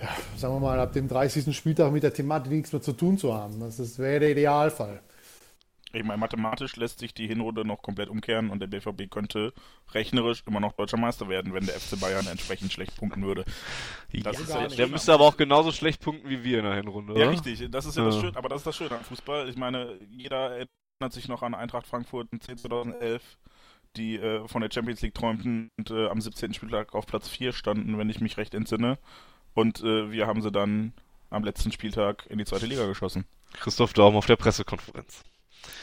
ja, 0.00 0.08
sagen 0.36 0.54
wir 0.54 0.60
mal, 0.60 0.78
ab 0.78 0.92
dem 0.92 1.08
30. 1.08 1.56
Spieltag 1.56 1.92
mit 1.92 2.02
der 2.02 2.12
Thematik 2.12 2.52
nichts 2.52 2.72
mehr 2.72 2.82
zu 2.82 2.92
tun 2.92 3.18
zu 3.18 3.34
haben. 3.34 3.60
Das, 3.60 3.76
das 3.76 3.98
wäre 3.98 4.20
der 4.20 4.30
Idealfall. 4.30 5.00
Ich 5.94 6.04
meine, 6.04 6.18
mathematisch 6.18 6.76
lässt 6.76 6.98
sich 6.98 7.14
die 7.14 7.26
Hinrunde 7.26 7.64
noch 7.64 7.82
komplett 7.82 8.08
umkehren 8.08 8.50
und 8.50 8.60
der 8.60 8.66
BVB 8.66 9.10
könnte 9.10 9.52
rechnerisch 9.92 10.42
immer 10.46 10.60
noch 10.60 10.72
deutscher 10.72 10.96
Meister 10.96 11.28
werden, 11.28 11.54
wenn 11.54 11.66
der 11.66 11.74
FC 11.74 11.98
Bayern 12.00 12.26
entsprechend 12.26 12.72
schlecht 12.72 12.96
punkten 12.96 13.24
würde. 13.24 13.44
Das 14.12 14.48
ja, 14.48 14.62
ja 14.62 14.68
der 14.68 14.88
müsste 14.88 15.12
aber 15.12 15.24
auch 15.24 15.36
genauso 15.36 15.72
schlecht 15.72 16.00
punkten 16.00 16.28
wie 16.28 16.44
wir 16.44 16.58
in 16.58 16.64
der 16.64 16.74
Hinrunde. 16.74 17.14
Ja, 17.14 17.26
oder? 17.26 17.30
richtig. 17.30 17.70
Das 17.70 17.86
ist 17.86 17.96
ja, 17.96 18.02
ja. 18.02 18.10
das 18.10 18.20
Schöne, 18.20 18.36
aber 18.36 18.48
das 18.48 18.58
ist 18.58 18.66
das 18.66 18.76
Schöne 18.76 18.92
am 18.92 19.04
Fußball. 19.04 19.48
Ich 19.48 19.56
meine, 19.56 19.98
jeder 20.10 20.50
erinnert 20.50 21.12
sich 21.12 21.28
noch 21.28 21.42
an 21.42 21.54
Eintracht 21.54 21.86
Frankfurt 21.86 22.28
in 22.32 22.40
10 22.40 22.58
2011 22.58 23.22
die 23.96 24.16
äh, 24.16 24.46
von 24.48 24.60
der 24.60 24.70
Champions 24.72 25.02
League 25.02 25.14
träumten 25.14 25.70
und 25.78 25.90
äh, 25.90 26.08
am 26.08 26.20
17. 26.20 26.54
Spieltag 26.54 26.94
auf 26.94 27.06
Platz 27.06 27.28
4 27.28 27.52
standen, 27.52 27.96
wenn 27.96 28.10
ich 28.10 28.20
mich 28.20 28.36
recht 28.36 28.54
entsinne. 28.54 28.98
Und 29.54 29.82
äh, 29.82 30.10
wir 30.10 30.26
haben 30.26 30.42
sie 30.42 30.50
dann 30.50 30.92
am 31.30 31.44
letzten 31.44 31.72
Spieltag 31.72 32.26
in 32.28 32.38
die 32.38 32.44
zweite 32.44 32.66
Liga 32.66 32.86
geschossen. 32.86 33.24
Christoph 33.52 33.92
Daum 33.92 34.16
auf 34.16 34.26
der 34.26 34.36
Pressekonferenz. 34.36 35.22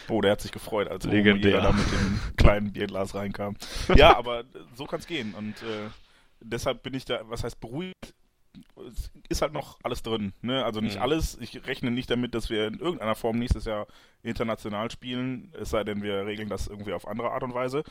Oh, 0.09 0.21
der 0.21 0.31
hat 0.31 0.41
sich 0.41 0.51
gefreut, 0.51 0.87
als 0.87 1.05
Legendär 1.05 1.61
da 1.61 1.71
mit 1.71 1.85
dem 1.91 2.19
kleinen 2.37 2.71
Bierglas 2.73 3.15
reinkam. 3.15 3.55
Ja, 3.95 4.15
aber 4.17 4.43
so 4.75 4.85
kann 4.85 4.99
es 4.99 5.07
gehen. 5.07 5.33
Und 5.33 5.61
äh, 5.63 5.89
deshalb 6.41 6.83
bin 6.83 6.93
ich 6.93 7.05
da, 7.05 7.21
was 7.25 7.43
heißt 7.43 7.59
beruhigt? 7.59 8.13
Es 8.87 9.11
ist 9.29 9.41
halt 9.41 9.53
noch 9.53 9.79
alles 9.83 10.03
drin. 10.03 10.33
Ne? 10.41 10.63
Also 10.65 10.81
nicht 10.81 10.97
mhm. 10.97 11.03
alles. 11.03 11.37
Ich 11.39 11.65
rechne 11.67 11.91
nicht 11.91 12.09
damit, 12.09 12.35
dass 12.35 12.49
wir 12.49 12.67
in 12.67 12.79
irgendeiner 12.79 13.15
Form 13.15 13.37
nächstes 13.37 13.65
Jahr 13.65 13.87
international 14.23 14.91
spielen, 14.91 15.53
es 15.59 15.69
sei 15.69 15.83
denn, 15.83 16.03
wir 16.03 16.25
regeln 16.25 16.49
das 16.49 16.67
irgendwie 16.67 16.93
auf 16.93 17.07
andere 17.07 17.31
Art 17.31 17.43
und 17.43 17.53
Weise. 17.53 17.83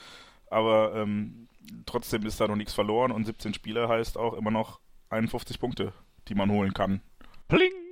Aber 0.49 0.95
ähm, 0.97 1.49
trotzdem 1.87 2.27
ist 2.27 2.41
da 2.41 2.49
noch 2.49 2.57
nichts 2.57 2.75
verloren 2.75 3.13
und 3.13 3.25
17 3.25 3.55
Spiele 3.55 3.89
heißt 3.89 4.19
auch 4.19 4.35
immer 4.35 4.51
noch 4.51 4.81
51 5.11 5.59
Punkte, 5.59 5.93
die 6.29 6.35
man 6.35 6.51
holen 6.51 6.75
kann. 6.75 7.01
Pling! 7.49 7.90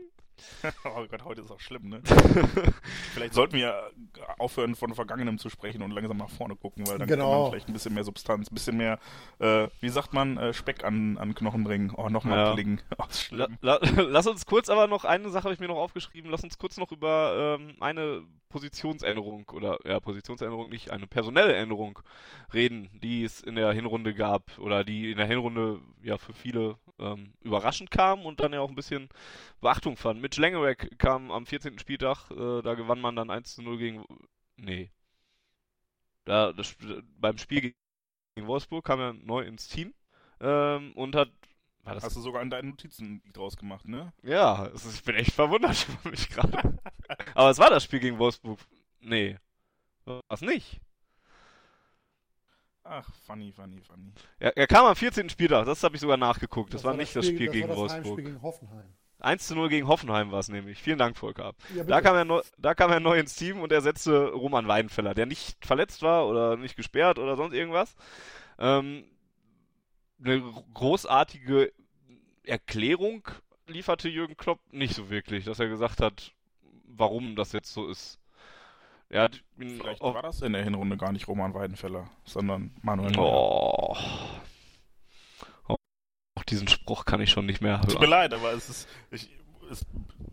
oh 0.85 1.07
Gott, 1.11 1.25
heute 1.25 1.41
ist 1.41 1.51
auch 1.51 1.61
schlimm, 1.61 1.89
ne? 1.89 2.03
vielleicht 3.15 3.35
sollten 3.35 3.57
wir 3.57 3.91
aufhören, 4.39 4.75
von 4.75 4.95
Vergangenem 4.95 5.39
zu 5.39 5.49
sprechen 5.49 5.83
und 5.83 5.91
langsam 5.91 6.17
nach 6.17 6.31
vorne 6.31 6.57
gucken, 6.57 6.87
weil 6.87 6.99
dann 6.99 7.09
genau. 7.09 7.31
kann 7.31 7.41
man 7.41 7.51
vielleicht 7.51 7.69
ein 7.69 7.73
bisschen 7.73 7.95
mehr 7.95 8.05
Substanz, 8.05 8.51
ein 8.51 8.55
bisschen 8.55 8.77
mehr, 8.77 8.99
äh, 9.39 9.69
wie 9.81 9.89
sagt 9.89 10.13
man, 10.13 10.37
äh, 10.37 10.53
Speck 10.53 10.85
an, 10.85 11.19
an 11.19 11.35
Knochen 11.35 11.65
bringen. 11.65 11.93
Oh, 11.97 12.09
nochmal 12.09 12.39
ja. 12.39 12.55
klingen. 12.55 12.81
Oh, 13.01 13.05
la, 13.31 13.49
la, 13.61 13.79
lass 13.97 14.27
uns 14.27 14.45
kurz 14.45 14.69
aber 14.69 14.89
noch, 14.89 15.05
eine 15.05 15.31
Sache 15.31 15.45
habe 15.45 15.55
ich 15.55 15.61
mir 15.61 15.69
noch 15.69 15.77
aufgeschrieben, 15.77 16.31
lass 16.31 16.43
uns 16.43 16.59
kurz 16.59 16.79
noch 16.79 16.91
über 16.91 17.59
ähm, 17.61 17.77
eine 17.81 18.23
Positionsänderung 18.49 19.49
oder 19.51 19.79
ja, 19.85 20.01
Positionsänderung 20.01 20.71
nicht, 20.71 20.91
eine 20.91 21.07
personelle 21.07 21.55
Änderung 21.55 21.99
reden, 22.53 22.89
die 23.03 23.25
es 23.25 23.41
in 23.41 23.55
der 23.55 23.73
Hinrunde 23.73 24.15
gab 24.15 24.59
oder 24.59 24.85
die 24.85 25.11
in 25.11 25.19
der 25.19 25.27
Hinrunde 25.27 25.81
ja 26.03 26.19
für 26.19 26.33
viele 26.33 26.79
ähm, 26.99 27.33
überraschend 27.43 27.91
kam 27.91 28.25
und 28.27 28.41
dann 28.41 28.53
ja 28.53 28.61
auch 28.61 28.69
ein 28.69 28.75
bisschen 28.75 29.09
Beachtung 29.61 29.97
fand. 29.97 30.21
Mitch 30.21 30.41
Langerack 30.41 30.99
kam 30.99 31.31
am 31.31 31.47
14. 31.47 31.79
Spieltag, 31.79 32.31
äh, 32.31 32.63
da 32.63 32.75
gewann 32.75 33.01
man 33.01 33.17
dann 33.17 33.31
1 33.31 33.57
zu 33.57 33.63
0 33.63 33.79
gegen 33.79 34.05
nee. 34.57 34.91
Da, 36.25 36.53
das, 36.53 36.77
beim 37.19 37.39
Spiel 37.39 37.75
gegen 38.35 38.47
Wolfsburg 38.47 38.85
kam 38.85 39.01
er 39.01 39.13
neu 39.15 39.43
ins 39.43 39.69
Team 39.69 39.95
ähm, 40.41 40.93
und 40.93 41.17
hat 41.17 41.31
Hast 41.85 42.17
du 42.17 42.21
sogar 42.21 42.43
in 42.43 42.51
deinen 42.51 42.71
Notizen 42.71 43.23
draus 43.33 43.57
gemacht, 43.57 43.89
ne? 43.89 44.13
Ja, 44.23 44.67
ist, 44.67 44.93
ich 44.93 45.03
bin 45.03 45.15
echt 45.15 45.33
verwundert 45.33 45.87
über 46.03 46.11
mich 46.11 46.29
gerade. 46.29 46.79
Aber 47.35 47.51
es 47.51 47.59
war 47.59 47.71
das 47.71 47.85
Spiel 47.85 48.01
gegen 48.01 48.19
Wolfsburg. 48.19 48.59
Nee. 49.01 49.39
Was 50.29 50.41
nicht? 50.41 50.81
Ach, 52.85 53.09
funny, 53.27 53.53
funny, 53.53 53.81
funny. 53.81 54.13
Er, 54.39 54.57
er 54.57 54.67
kam 54.67 54.87
am 54.87 54.97
14. 54.97 55.29
Spieltag, 55.29 55.67
das 55.67 55.83
habe 55.83 55.95
ich 55.95 56.01
sogar 56.01 56.17
nachgeguckt. 56.17 56.73
Das, 56.73 56.83
das 56.83 56.91
war, 56.91 56.97
nicht 56.97 57.15
das 57.15 57.27
Spiel, 57.27 57.47
das 57.47 57.53
gegen 57.55 57.69
war 57.69 57.77
das 57.77 57.79
Wolfsburg. 57.79 58.05
Heimspiel 58.07 58.25
gegen 58.25 58.43
Hoffenheim. 58.43 58.95
1 59.21 59.47
zu 59.49 59.55
0 59.57 59.69
gegen 59.69 59.89
Hoffenheim 59.89 60.31
war 60.31 60.39
es 60.39 60.49
nämlich. 60.49 60.81
Vielen 60.81 60.99
Dank, 60.99 61.17
Volker. 61.17 61.55
Ja, 61.75 61.85
da, 61.85 62.01
kam 62.01 62.15
er 62.15 62.25
neu, 62.25 62.41
da 62.57 62.75
kam 62.75 62.93
er 62.93 63.01
neu 63.01 63.19
ins 63.19 63.35
Team 63.35 63.61
und 63.61 63.73
er 63.73 63.81
setzte 63.81 64.29
Roman 64.29 64.69
Weidenfeller, 64.69 65.15
der 65.15 65.27
nicht 65.27 65.65
verletzt 65.65 66.03
war 66.03 66.27
oder 66.29 66.57
nicht 66.57 66.77
gesperrt 66.77 67.19
oder 67.19 67.37
sonst 67.37 67.53
irgendwas. 67.53 67.97
Ähm, 68.59 69.05
eine 70.23 70.41
großartige 70.75 71.73
Erklärung 72.45 73.29
lieferte 73.67 74.09
Jürgen 74.09 74.37
Klopp 74.37 74.61
nicht 74.73 74.95
so 74.95 75.11
wirklich, 75.11 75.45
dass 75.45 75.61
er 75.61 75.69
gesagt 75.69 76.01
hat, 76.01 76.33
warum 76.87 77.37
das 77.37 77.53
jetzt 77.53 77.73
so 77.73 77.89
ist. 77.89 78.19
Er 79.11 79.31
Vielleicht 79.57 80.03
war 80.03 80.23
das 80.23 80.43
in 80.43 80.53
der 80.53 80.63
Hinrunde 80.65 80.97
gar 80.97 81.13
nicht 81.13 81.29
Roman 81.29 81.55
Weidenfeller, 81.55 82.11
sondern 82.25 82.75
Manuel 82.83 83.13
Neuer. 83.13 83.33
Oh. 83.33 83.97
Auch 85.67 86.43
diesen 86.49 86.69
Spruch 86.69 87.05
kann 87.05 87.21
ich 87.21 87.31
schon 87.31 87.47
nicht 87.47 87.61
mehr 87.61 87.81
Tut 87.81 87.95
mir 87.95 88.01
hören. 88.01 88.11
leid, 88.11 88.35
aber 88.35 88.53
es 88.53 88.69
ist, 88.69 88.89
ich, 89.11 89.31
es 89.71 89.85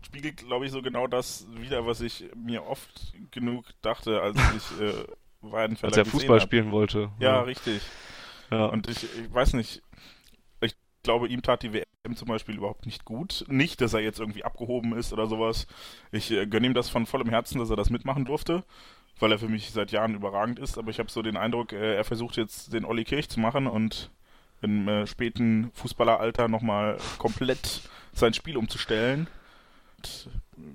spiegelt, 0.04 0.36
glaube 0.38 0.66
ich, 0.66 0.72
so 0.72 0.82
genau 0.82 1.06
das 1.06 1.46
wieder, 1.50 1.86
was 1.86 2.00
ich 2.00 2.24
mir 2.34 2.66
oft 2.66 3.14
genug 3.30 3.64
dachte, 3.82 4.20
als 4.20 4.36
ich 4.56 4.80
äh, 4.80 4.92
Weidenfeller 5.40 5.88
Als 5.88 5.96
er 5.96 6.04
Fußball 6.06 6.40
hab. 6.40 6.46
spielen 6.46 6.70
wollte. 6.70 7.10
Ja, 7.18 7.40
richtig. 7.42 7.80
Ja. 8.50 8.66
Und 8.66 8.88
ich, 8.88 9.04
ich 9.04 9.32
weiß 9.32 9.54
nicht, 9.54 9.82
ich 10.60 10.74
glaube, 11.02 11.28
ihm 11.28 11.42
tat 11.42 11.62
die 11.62 11.72
WM 11.72 12.16
zum 12.16 12.28
Beispiel 12.28 12.56
überhaupt 12.56 12.86
nicht 12.86 13.04
gut. 13.04 13.44
Nicht, 13.48 13.80
dass 13.80 13.94
er 13.94 14.00
jetzt 14.00 14.20
irgendwie 14.20 14.44
abgehoben 14.44 14.96
ist 14.96 15.12
oder 15.12 15.26
sowas. 15.26 15.66
Ich 16.12 16.30
äh, 16.30 16.46
gönne 16.46 16.66
ihm 16.66 16.74
das 16.74 16.88
von 16.88 17.06
vollem 17.06 17.28
Herzen, 17.28 17.58
dass 17.58 17.70
er 17.70 17.76
das 17.76 17.90
mitmachen 17.90 18.24
durfte, 18.24 18.64
weil 19.18 19.32
er 19.32 19.38
für 19.38 19.48
mich 19.48 19.70
seit 19.70 19.92
Jahren 19.92 20.14
überragend 20.14 20.58
ist. 20.58 20.78
Aber 20.78 20.90
ich 20.90 20.98
habe 20.98 21.10
so 21.10 21.22
den 21.22 21.36
Eindruck, 21.36 21.72
äh, 21.72 21.94
er 21.96 22.04
versucht 22.04 22.36
jetzt 22.36 22.72
den 22.72 22.84
Olli 22.84 23.04
Kirch 23.04 23.28
zu 23.28 23.40
machen 23.40 23.66
und 23.66 24.10
im 24.62 24.88
äh, 24.88 25.06
späten 25.06 25.70
Fußballeralter 25.74 26.48
nochmal 26.48 26.98
komplett 27.18 27.82
sein 28.12 28.34
Spiel 28.34 28.56
umzustellen. 28.56 29.28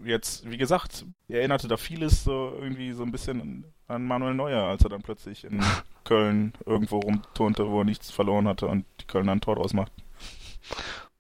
Jetzt, 0.06 0.50
wie 0.50 0.58
gesagt, 0.58 1.06
erinnerte 1.28 1.68
da 1.68 1.78
vieles 1.78 2.24
so 2.24 2.54
irgendwie 2.60 2.92
so 2.94 3.04
ein 3.04 3.12
bisschen 3.12 3.42
an- 3.42 3.66
an 3.88 4.06
Manuel 4.08 4.34
Neuer, 4.36 4.64
als 4.64 4.84
er 4.84 4.90
dann 4.90 5.02
plötzlich 5.02 5.44
in 5.44 5.60
Köln 6.04 6.54
irgendwo 6.66 7.00
rumturnte, 7.00 7.70
wo 7.70 7.80
er 7.82 7.86
nichts 7.86 8.12
verloren 8.12 8.48
hatte 8.48 8.68
und 8.68 8.86
die 9.02 9.06
Kölner 9.06 9.34
ein 9.34 9.42
Tor 9.42 9.56
draus 9.56 9.74
macht. 9.74 9.92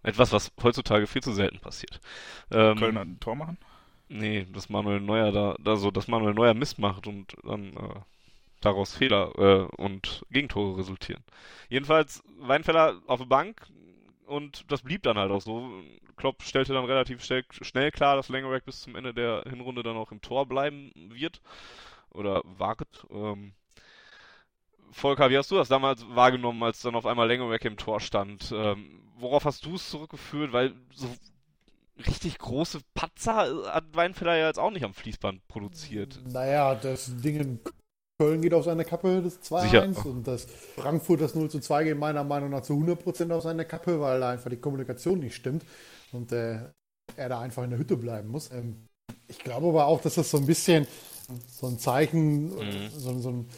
Etwas, 0.04 0.32
was 0.32 0.52
heutzutage 0.63 1.06
viel 1.08 1.21
zu 1.21 1.32
selten 1.34 1.60
passiert. 1.60 2.00
Ähm, 2.52 2.78
Kölner 2.78 3.02
ein 3.02 3.19
Tor 3.19 3.36
machen? 3.36 3.58
Nee, 4.10 4.47
dass 4.52 4.69
Manuel 4.69 5.00
Neuer 5.00 5.32
da, 5.32 5.56
da 5.60 5.76
so, 5.76 5.91
dass 5.91 6.08
Manuel 6.08 6.34
Neuer 6.34 6.54
Mist 6.54 6.80
macht 6.80 7.08
und 7.08 7.34
dann 7.43 7.74
äh, 7.78 8.00
daraus 8.62 8.95
Fehler 8.95 9.32
äh, 9.38 9.76
und 9.82 10.24
Gegentore 10.32 10.78
resultieren. 10.78 11.24
Jedenfalls 11.69 12.24
Weinfeller 12.39 12.95
auf 13.08 13.19
der 13.19 13.28
Bank 13.28 13.67
und 14.26 14.65
das 14.71 14.82
blieb 14.82 15.04
dann 15.04 15.17
halt 15.17 15.32
auch 15.32 15.41
so. 15.41 15.71
Klopp 16.22 16.44
stellte 16.44 16.74
dann 16.74 16.86
relativ 16.86 17.24
schnell, 17.24 17.44
schnell 17.50 17.90
klar, 17.90 18.16
dass 18.16 18.30
Langerack 18.30 18.64
bis 18.64 18.82
zum 18.82 18.96
Ende 18.96 19.12
der 19.12 19.44
Hinrunde 19.50 19.82
dann 19.82 19.98
auch 19.98 20.12
im 20.12 20.22
Tor 20.22 20.46
bleiben 20.46 20.92
wird 21.10 21.42
oder 22.12 22.44
waget. 22.46 23.08
Ähm, 23.10 23.54
Volker, 24.92 25.32
wie 25.32 25.38
hast 25.40 25.50
du 25.50 25.56
das 25.56 25.68
damals 25.68 26.06
wahrgenommen, 26.10 26.62
als 26.62 26.82
dann 26.82 26.94
auf 26.94 27.08
einmal 27.08 27.28
Langerack 27.28 27.66
im 27.66 27.76
Tor 27.76 28.00
stand? 28.00 28.54
Ähm, 28.56 29.02
worauf 29.18 29.46
hast 29.46 29.66
du 29.66 29.74
es 29.74 29.90
zurückgeführt? 29.90 30.54
Weil 30.54 30.76
so 30.94 31.08
richtig 32.06 32.38
große 32.38 32.82
Patzer 32.94 33.74
hat 33.74 33.86
Weinfeller 33.94 34.38
ja 34.38 34.46
jetzt 34.46 34.60
auch 34.60 34.72
nicht 34.72 34.86
am 34.86 34.94
Fließband 34.94 35.48
produziert. 35.48 36.20
Naja, 36.28 36.76
das 36.76 37.16
Ding 37.18 37.38
in 37.38 37.60
Köln 38.20 38.44
geht 38.44 38.54
auf 38.54 38.66
seine 38.66 38.86
Kappe, 38.86 39.24
das 39.24 39.42
2-1. 39.42 39.62
Sicher. 39.62 40.06
Und 40.06 40.28
das 40.28 40.46
Frankfurt, 40.76 41.22
das 41.22 41.34
0 41.34 41.50
zu 41.50 41.60
2 41.60 41.86
geht 41.86 41.98
meiner 41.98 42.24
Meinung 42.24 42.52
nach 42.52 42.62
zu 42.62 42.74
100% 42.74 43.34
auf 43.34 43.42
seine 43.42 43.66
Kappe, 43.66 44.00
weil 44.00 44.20
da 44.20 44.30
einfach 44.30 44.52
die 44.52 44.58
Kommunikation 44.58 45.18
nicht 45.18 45.34
stimmt 45.34 45.66
und 46.13 46.32
äh, 46.32 46.60
er 47.15 47.30
da 47.30 47.39
einfach 47.41 47.63
in 47.63 47.69
der 47.71 47.80
Hütte 47.80 47.97
bleiben 47.97 48.30
muss. 48.30 48.52
Ähm, 48.52 48.88
ich 49.28 49.39
glaube 49.39 49.67
aber 49.67 49.86
auch, 49.88 50.02
dass 50.02 50.15
das 50.15 50.30
so 50.32 50.38
ein 50.38 50.45
bisschen 50.45 50.88
so 51.47 51.67
ein 51.67 51.80
Zeichen, 51.80 52.52
Mhm. 52.60 52.89
so, 52.89 53.19
so 53.19 53.30
ein 53.30 53.50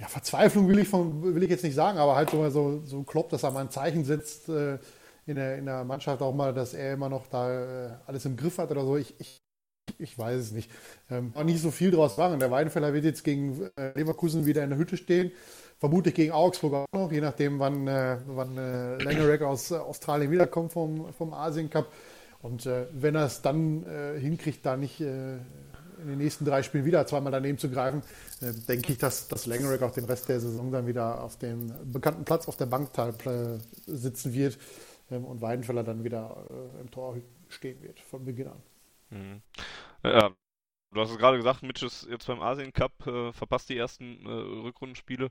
ja, 0.00 0.08
Verzweiflung 0.08 0.68
will 0.68 0.78
ich, 0.78 0.88
von, 0.88 1.22
will 1.34 1.42
ich 1.42 1.50
jetzt 1.50 1.64
nicht 1.64 1.74
sagen, 1.74 1.98
aber 1.98 2.16
halt 2.16 2.30
so, 2.30 2.38
mal 2.38 2.50
so, 2.50 2.82
so 2.86 3.02
Klopp, 3.02 3.28
dass 3.30 3.42
er 3.42 3.50
mal 3.50 3.60
ein 3.60 3.70
Zeichen 3.70 4.04
setzt 4.04 4.48
äh, 4.48 4.78
in, 5.26 5.36
der, 5.36 5.58
in 5.58 5.66
der 5.66 5.84
Mannschaft 5.84 6.22
auch 6.22 6.34
mal, 6.34 6.54
dass 6.54 6.74
er 6.74 6.94
immer 6.94 7.08
noch 7.08 7.26
da 7.28 7.86
äh, 7.88 7.90
alles 8.06 8.24
im 8.24 8.36
Griff 8.36 8.58
hat 8.58 8.70
oder 8.70 8.84
so. 8.84 8.96
Ich, 8.96 9.14
ich, 9.20 9.40
ich 9.98 10.18
weiß 10.18 10.40
es 10.40 10.52
nicht. 10.52 10.70
Ähm, 11.10 11.32
auch 11.34 11.44
nicht 11.44 11.60
so 11.62 11.70
viel 11.70 11.90
draus 11.90 12.16
machen. 12.16 12.40
Der 12.40 12.50
Weidenfeller 12.50 12.94
wird 12.94 13.04
jetzt 13.04 13.24
gegen 13.24 13.70
äh, 13.76 13.92
Leverkusen 13.98 14.46
wieder 14.46 14.64
in 14.64 14.70
der 14.70 14.78
Hütte 14.78 14.96
stehen. 14.96 15.32
Vermutlich 15.80 16.14
gegen 16.14 16.32
Augsburg 16.32 16.74
auch 16.74 16.86
noch, 16.92 17.10
je 17.10 17.22
nachdem, 17.22 17.58
wann, 17.58 17.88
äh, 17.88 18.18
wann 18.26 18.58
äh, 18.58 19.02
Langerack 19.02 19.40
aus 19.40 19.70
äh, 19.70 19.76
Australien 19.76 20.30
wiederkommt 20.30 20.72
vom, 20.72 21.10
vom 21.14 21.32
Asien 21.32 21.70
Cup. 21.70 21.90
Und 22.42 22.66
äh, 22.66 22.86
wenn 22.92 23.14
er 23.14 23.24
es 23.24 23.40
dann 23.40 23.86
äh, 23.86 24.20
hinkriegt, 24.20 24.64
da 24.66 24.76
nicht 24.76 25.00
äh, 25.00 25.36
in 25.36 26.06
den 26.06 26.18
nächsten 26.18 26.44
drei 26.44 26.62
Spielen 26.62 26.84
wieder 26.84 27.06
zweimal 27.06 27.32
daneben 27.32 27.56
zu 27.56 27.70
greifen, 27.70 28.02
äh, 28.42 28.52
denke 28.68 28.92
ich, 28.92 28.98
dass, 28.98 29.28
dass 29.28 29.46
Langerack 29.46 29.80
auch 29.80 29.92
den 29.92 30.04
Rest 30.04 30.28
der 30.28 30.40
Saison 30.40 30.70
dann 30.70 30.86
wieder 30.86 31.24
auf 31.24 31.38
dem 31.38 31.72
bekannten 31.90 32.26
Platz 32.26 32.46
auf 32.46 32.56
der 32.56 32.66
Bank 32.66 32.90
sitzen 33.86 34.34
wird 34.34 34.58
ähm, 35.10 35.24
und 35.24 35.40
Weidenfeller 35.40 35.82
dann 35.82 36.04
wieder 36.04 36.44
im 36.78 36.90
Tor 36.90 37.16
stehen 37.48 37.82
wird 37.82 38.00
von 38.00 38.26
Beginn 38.26 38.48
an. 38.48 38.62
Mhm. 39.08 39.42
Ja, 40.04 40.30
du 40.92 41.00
hast 41.00 41.10
es 41.10 41.18
gerade 41.18 41.36
gesagt, 41.36 41.62
Mitch 41.62 41.84
ist 41.86 42.08
jetzt 42.10 42.26
beim 42.26 42.40
Asien 42.42 42.72
Cup, 42.72 43.06
äh, 43.06 43.32
verpasst 43.32 43.68
die 43.68 43.76
ersten 43.76 44.24
äh, 44.26 44.30
Rückrundenspiele. 44.30 45.30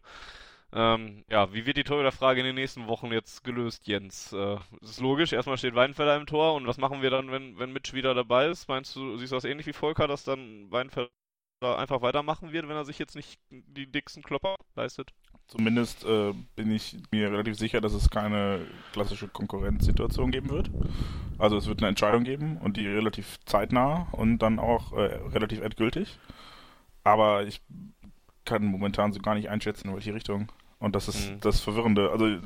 Ähm, 0.74 1.26
ja, 1.30 1.52
wie 1.54 1.65
wird 1.65 1.78
die 1.78 1.84
Torhüterfrage 1.84 2.39
in 2.41 2.45
den 2.45 2.56
nächsten 2.56 2.88
Wochen 2.88 3.12
jetzt 3.12 3.43
gelöst, 3.43 3.88
Jens? 3.88 4.34
Äh, 4.34 4.58
ist 4.82 5.00
logisch, 5.02 5.34
erstmal 5.34 5.58
steht 5.58 5.76
Weinfeller 5.76 6.15
im 6.17 6.28
Tor 6.28 6.56
und 6.56 6.67
was 6.67 6.78
machen 6.78 7.02
wir 7.02 7.10
dann, 7.10 7.32
wenn, 7.32 7.58
wenn 7.60 7.74
Mitch 7.74 7.93
wieder 7.95 8.13
dabei 8.13 8.48
ist? 8.48 8.67
Meinst 8.67 8.95
du, 8.95 9.17
siehst 9.17 9.32
du 9.32 9.38
das 9.38 9.45
ähnlich 9.45 9.67
wie 9.67 9.74
Volker, 9.74 10.08
dass 10.08 10.24
dann 10.26 10.72
Weinfeller 10.72 11.10
einfach 11.62 12.02
weitermachen 12.02 12.52
wird, 12.54 12.67
wenn 12.69 12.76
er 12.78 12.86
sich 12.86 13.00
jetzt 13.00 13.15
nicht 13.15 13.39
die 13.50 13.91
dicksten 13.91 14.24
Klopper 14.24 14.56
leistet? 14.76 15.12
Zumindest 15.50 16.06
äh, 16.06 16.32
bin 16.56 16.72
ich 16.72 16.96
mir 17.12 17.32
relativ 17.32 17.58
sicher, 17.58 17.82
dass 17.82 17.94
es 17.94 18.10
keine 18.12 18.62
klassische 18.94 19.28
Konkurrenzsituation 19.28 20.30
geben 20.32 20.50
wird. 20.50 20.70
Also 21.40 21.58
es 21.58 21.66
wird 21.68 21.80
eine 21.80 21.90
Entscheidung 21.90 22.24
geben 22.24 22.58
und 22.58 22.78
die 22.78 22.88
relativ 22.88 23.40
zeitnah 23.46 24.08
und 24.12 24.40
dann 24.40 24.60
auch 24.60 24.94
äh, 24.94 25.06
relativ 25.34 25.62
endgültig. 25.62 26.20
Aber 27.04 27.44
ich 27.48 27.62
kann 28.46 28.64
momentan 28.64 29.12
so 29.12 29.20
gar 29.20 29.34
nicht 29.34 29.50
einschätzen, 29.50 29.88
in 29.90 29.96
welche 29.96 30.14
Richtung. 30.14 30.52
Und 30.78 30.96
das 30.96 31.08
ist 31.08 31.32
Mhm. 31.32 31.40
das 31.42 31.60
Verwirrende. 31.62 32.12
Also 32.12 32.38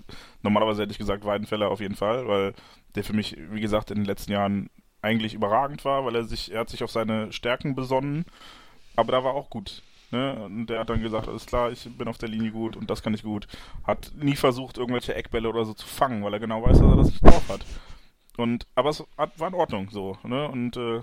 normalerweise 0.41 0.81
hätte 0.83 0.93
ich 0.93 0.97
gesagt 0.97 1.25
Weidenfeller 1.25 1.69
auf 1.69 1.81
jeden 1.81 1.95
Fall, 1.95 2.27
weil 2.27 2.53
der 2.95 3.03
für 3.03 3.13
mich, 3.13 3.37
wie 3.51 3.61
gesagt, 3.61 3.91
in 3.91 3.97
den 3.97 4.05
letzten 4.05 4.31
Jahren 4.31 4.69
eigentlich 5.01 5.33
überragend 5.33 5.83
war, 5.83 6.05
weil 6.05 6.15
er 6.15 6.23
sich, 6.23 6.53
er 6.53 6.61
hat 6.61 6.69
sich 6.69 6.83
auf 6.83 6.91
seine 6.91 7.33
Stärken 7.33 7.75
besonnen, 7.75 8.23
aber 8.95 9.11
da 9.11 9.23
war 9.25 9.33
auch 9.33 9.49
gut. 9.49 9.83
Ne? 10.13 10.35
Und 10.45 10.67
der 10.67 10.79
hat 10.79 10.91
dann 10.91 11.01
gesagt, 11.01 11.27
alles 11.27 11.47
klar, 11.47 11.71
ich 11.71 11.89
bin 11.97 12.07
auf 12.07 12.19
der 12.19 12.29
Linie 12.29 12.51
gut 12.51 12.75
und 12.75 12.87
das 12.87 13.01
kann 13.01 13.15
ich 13.15 13.23
gut. 13.23 13.47
Hat 13.83 14.11
nie 14.15 14.35
versucht, 14.35 14.77
irgendwelche 14.77 15.15
Eckbälle 15.15 15.49
oder 15.49 15.65
so 15.65 15.73
zu 15.73 15.87
fangen, 15.87 16.23
weil 16.23 16.33
er 16.33 16.39
genau 16.39 16.61
weiß, 16.61 16.77
dass 16.77 16.87
er 16.87 16.97
das 16.97 17.07
nicht 17.07 17.25
drauf 17.25 17.49
hat. 17.49 17.65
Und, 18.37 18.67
aber 18.75 18.91
es 18.91 19.03
hat, 19.17 19.39
war 19.39 19.47
in 19.47 19.55
Ordnung 19.55 19.89
so, 19.89 20.15
ne? 20.23 20.47
Und 20.47 20.77
äh, 20.77 21.01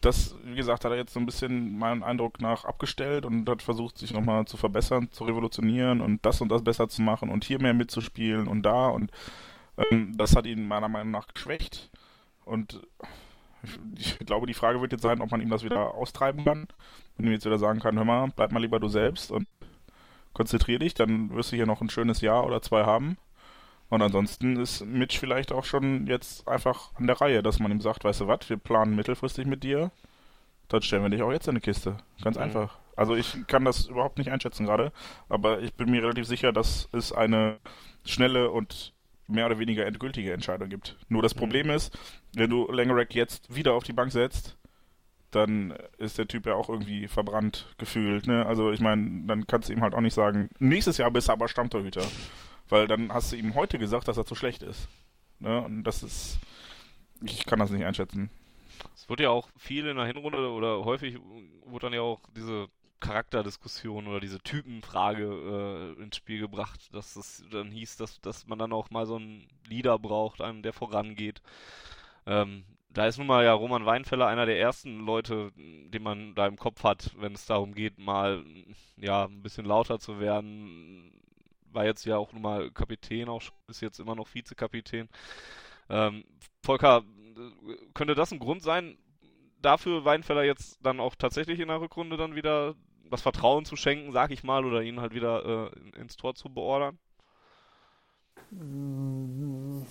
das, 0.00 0.34
wie 0.44 0.56
gesagt, 0.56 0.86
hat 0.86 0.92
er 0.92 0.96
jetzt 0.96 1.12
so 1.12 1.20
ein 1.20 1.26
bisschen 1.26 1.78
meinen 1.78 2.02
Eindruck 2.02 2.40
nach 2.40 2.64
abgestellt 2.64 3.26
und 3.26 3.46
hat 3.50 3.60
versucht, 3.60 3.98
sich 3.98 4.14
nochmal 4.14 4.46
zu 4.46 4.56
verbessern, 4.56 5.10
zu 5.10 5.24
revolutionieren 5.24 6.00
und 6.00 6.24
das 6.24 6.40
und 6.40 6.48
das 6.48 6.64
besser 6.64 6.88
zu 6.88 7.02
machen 7.02 7.28
und 7.28 7.44
hier 7.44 7.60
mehr 7.60 7.74
mitzuspielen 7.74 8.48
und 8.48 8.62
da 8.62 8.88
und 8.88 9.10
ähm, 9.76 10.16
das 10.16 10.34
hat 10.34 10.46
ihn 10.46 10.66
meiner 10.66 10.88
Meinung 10.88 11.10
nach 11.10 11.26
geschwächt. 11.28 11.90
Und 12.46 12.80
ich, 13.96 14.18
glaube, 14.20 14.46
die 14.46 14.54
Frage 14.54 14.80
wird 14.80 14.92
jetzt 14.92 15.02
sein, 15.02 15.20
ob 15.20 15.30
man 15.30 15.40
ihm 15.40 15.50
das 15.50 15.64
wieder 15.64 15.94
austreiben 15.94 16.44
kann. 16.44 16.68
Wenn 17.16 17.26
du 17.26 17.32
jetzt 17.32 17.44
wieder 17.44 17.58
sagen 17.58 17.80
kann, 17.80 17.96
hör 17.96 18.04
mal, 18.04 18.32
bleib 18.34 18.52
mal 18.52 18.60
lieber 18.60 18.80
du 18.80 18.88
selbst 18.88 19.30
und 19.30 19.46
konzentrier 20.32 20.78
dich, 20.78 20.94
dann 20.94 21.34
wirst 21.34 21.52
du 21.52 21.56
hier 21.56 21.66
noch 21.66 21.80
ein 21.80 21.90
schönes 21.90 22.20
Jahr 22.20 22.46
oder 22.46 22.62
zwei 22.62 22.84
haben. 22.84 23.18
Und 23.90 24.02
ansonsten 24.02 24.56
ist 24.60 24.84
Mitch 24.84 25.18
vielleicht 25.18 25.50
auch 25.50 25.64
schon 25.64 26.06
jetzt 26.06 26.46
einfach 26.46 26.94
an 26.94 27.06
der 27.06 27.20
Reihe, 27.20 27.42
dass 27.42 27.58
man 27.58 27.72
ihm 27.72 27.80
sagt, 27.80 28.04
weißt 28.04 28.20
du 28.20 28.26
was, 28.28 28.48
wir 28.48 28.58
planen 28.58 28.94
mittelfristig 28.94 29.46
mit 29.46 29.64
dir. 29.64 29.90
dann 30.68 30.82
stellen 30.82 31.02
wir 31.02 31.08
dich 31.08 31.22
auch 31.22 31.32
jetzt 31.32 31.48
in 31.48 31.52
eine 31.52 31.60
Kiste. 31.60 31.96
Ganz 32.22 32.36
mhm. 32.36 32.42
einfach. 32.42 32.78
Also 32.96 33.14
ich 33.14 33.46
kann 33.46 33.64
das 33.64 33.86
überhaupt 33.86 34.18
nicht 34.18 34.30
einschätzen 34.30 34.66
gerade, 34.66 34.92
aber 35.28 35.60
ich 35.60 35.72
bin 35.74 35.90
mir 35.90 36.02
relativ 36.02 36.26
sicher, 36.26 36.52
dass 36.52 36.88
es 36.92 37.12
eine 37.12 37.58
schnelle 38.04 38.50
und 38.50 38.92
mehr 39.28 39.46
oder 39.46 39.58
weniger 39.58 39.86
endgültige 39.86 40.32
Entscheidung 40.32 40.68
gibt. 40.68 40.96
Nur 41.08 41.22
das 41.22 41.34
mhm. 41.34 41.40
Problem 41.40 41.70
ist, 41.70 41.96
wenn 42.34 42.50
du 42.50 42.70
Langerack 42.70 43.14
jetzt 43.14 43.54
wieder 43.54 43.74
auf 43.74 43.84
die 43.84 43.92
Bank 43.92 44.10
setzt, 44.10 44.56
dann 45.30 45.74
ist 45.98 46.16
der 46.18 46.26
Typ 46.26 46.46
ja 46.46 46.54
auch 46.54 46.68
irgendwie 46.70 47.06
verbrannt 47.06 47.74
gefühlt. 47.76 48.26
Ne? 48.26 48.46
Also 48.46 48.72
ich 48.72 48.80
meine, 48.80 49.26
dann 49.26 49.46
kannst 49.46 49.68
du 49.68 49.74
ihm 49.74 49.82
halt 49.82 49.94
auch 49.94 50.00
nicht 50.00 50.14
sagen, 50.14 50.48
nächstes 50.58 50.96
Jahr 50.96 51.10
bist 51.10 51.28
du 51.28 51.32
aber 51.32 51.48
Stammtorhüter. 51.48 52.04
Weil 52.70 52.86
dann 52.86 53.12
hast 53.12 53.32
du 53.32 53.36
ihm 53.36 53.54
heute 53.54 53.78
gesagt, 53.78 54.08
dass 54.08 54.16
er 54.16 54.26
zu 54.26 54.34
schlecht 54.34 54.62
ist. 54.62 54.88
Ne? 55.38 55.62
Und 55.62 55.84
das 55.84 56.02
ist, 56.02 56.38
ich 57.22 57.44
kann 57.46 57.58
das 57.58 57.70
nicht 57.70 57.84
einschätzen. 57.84 58.30
Es 58.94 59.08
wird 59.08 59.20
ja 59.20 59.30
auch 59.30 59.48
viel 59.56 59.86
in 59.86 59.96
der 59.96 60.06
Hinrunde 60.06 60.50
oder 60.50 60.84
häufig 60.84 61.18
wurde 61.64 61.86
dann 61.86 61.92
ja 61.92 62.00
auch 62.00 62.20
diese 62.36 62.68
Charakterdiskussion 63.00 64.06
oder 64.06 64.20
diese 64.20 64.40
Typenfrage 64.40 65.96
äh, 65.98 66.02
ins 66.02 66.16
Spiel 66.16 66.40
gebracht, 66.40 66.92
dass 66.92 67.16
es 67.16 67.44
dann 67.50 67.70
hieß, 67.70 67.96
dass, 67.96 68.20
dass 68.20 68.46
man 68.46 68.58
dann 68.58 68.72
auch 68.72 68.90
mal 68.90 69.06
so 69.06 69.16
einen 69.16 69.46
Leader 69.68 69.98
braucht, 69.98 70.40
einen, 70.40 70.62
der 70.62 70.72
vorangeht. 70.72 71.42
Ähm, 72.26 72.64
da 72.90 73.06
ist 73.06 73.18
nun 73.18 73.26
mal 73.26 73.44
ja 73.44 73.52
Roman 73.52 73.86
Weinfeller 73.86 74.26
einer 74.26 74.46
der 74.46 74.58
ersten 74.58 75.00
Leute, 75.00 75.52
den 75.56 76.02
man 76.02 76.34
da 76.34 76.46
im 76.46 76.56
Kopf 76.56 76.82
hat, 76.84 77.12
wenn 77.18 77.34
es 77.34 77.46
darum 77.46 77.74
geht, 77.74 77.98
mal 77.98 78.44
ja 78.96 79.26
ein 79.26 79.42
bisschen 79.42 79.66
lauter 79.66 79.98
zu 79.98 80.20
werden. 80.20 81.12
War 81.70 81.84
jetzt 81.84 82.04
ja 82.06 82.16
auch 82.16 82.32
nun 82.32 82.42
mal 82.42 82.70
Kapitän, 82.70 83.28
auch 83.28 83.42
ist 83.68 83.82
jetzt 83.82 84.00
immer 84.00 84.14
noch 84.14 84.34
Vizekapitän. 84.34 85.08
Ähm, 85.90 86.24
Volker, 86.62 87.04
könnte 87.94 88.14
das 88.14 88.32
ein 88.32 88.38
Grund 88.38 88.62
sein, 88.62 88.98
dafür 89.62 90.04
Weinfeller 90.04 90.44
jetzt 90.44 90.78
dann 90.82 91.00
auch 91.00 91.14
tatsächlich 91.14 91.60
in 91.60 91.68
der 91.68 91.80
Rückrunde 91.80 92.16
dann 92.16 92.34
wieder 92.34 92.74
das 93.10 93.22
Vertrauen 93.22 93.64
zu 93.64 93.76
schenken, 93.76 94.12
sag 94.12 94.30
ich 94.30 94.42
mal, 94.42 94.64
oder 94.64 94.82
ihn 94.82 95.00
halt 95.00 95.14
wieder 95.14 95.70
äh, 95.94 96.00
ins 96.00 96.16
Tor 96.16 96.34
zu 96.34 96.48
beordern? 96.48 96.98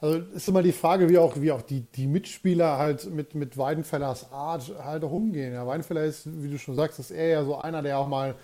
Also 0.00 0.18
ist 0.34 0.48
immer 0.48 0.62
die 0.62 0.72
Frage, 0.72 1.08
wie 1.08 1.18
auch, 1.18 1.40
wie 1.40 1.52
auch 1.52 1.62
die, 1.62 1.82
die 1.82 2.06
Mitspieler 2.06 2.78
halt 2.78 3.08
mit, 3.10 3.34
mit 3.34 3.56
Weidenfellers 3.58 4.32
Art 4.32 4.72
halt 4.82 5.04
auch 5.04 5.12
umgehen. 5.12 5.52
Ja, 5.52 5.66
Weidenfeller 5.66 6.04
ist, 6.04 6.26
wie 6.42 6.48
du 6.48 6.58
schon 6.58 6.74
sagst, 6.74 6.98
ist 6.98 7.10
er 7.10 7.28
ja 7.28 7.44
so 7.44 7.56
einer, 7.56 7.82
der 7.82 7.98
auch 7.98 8.08
mal 8.08 8.34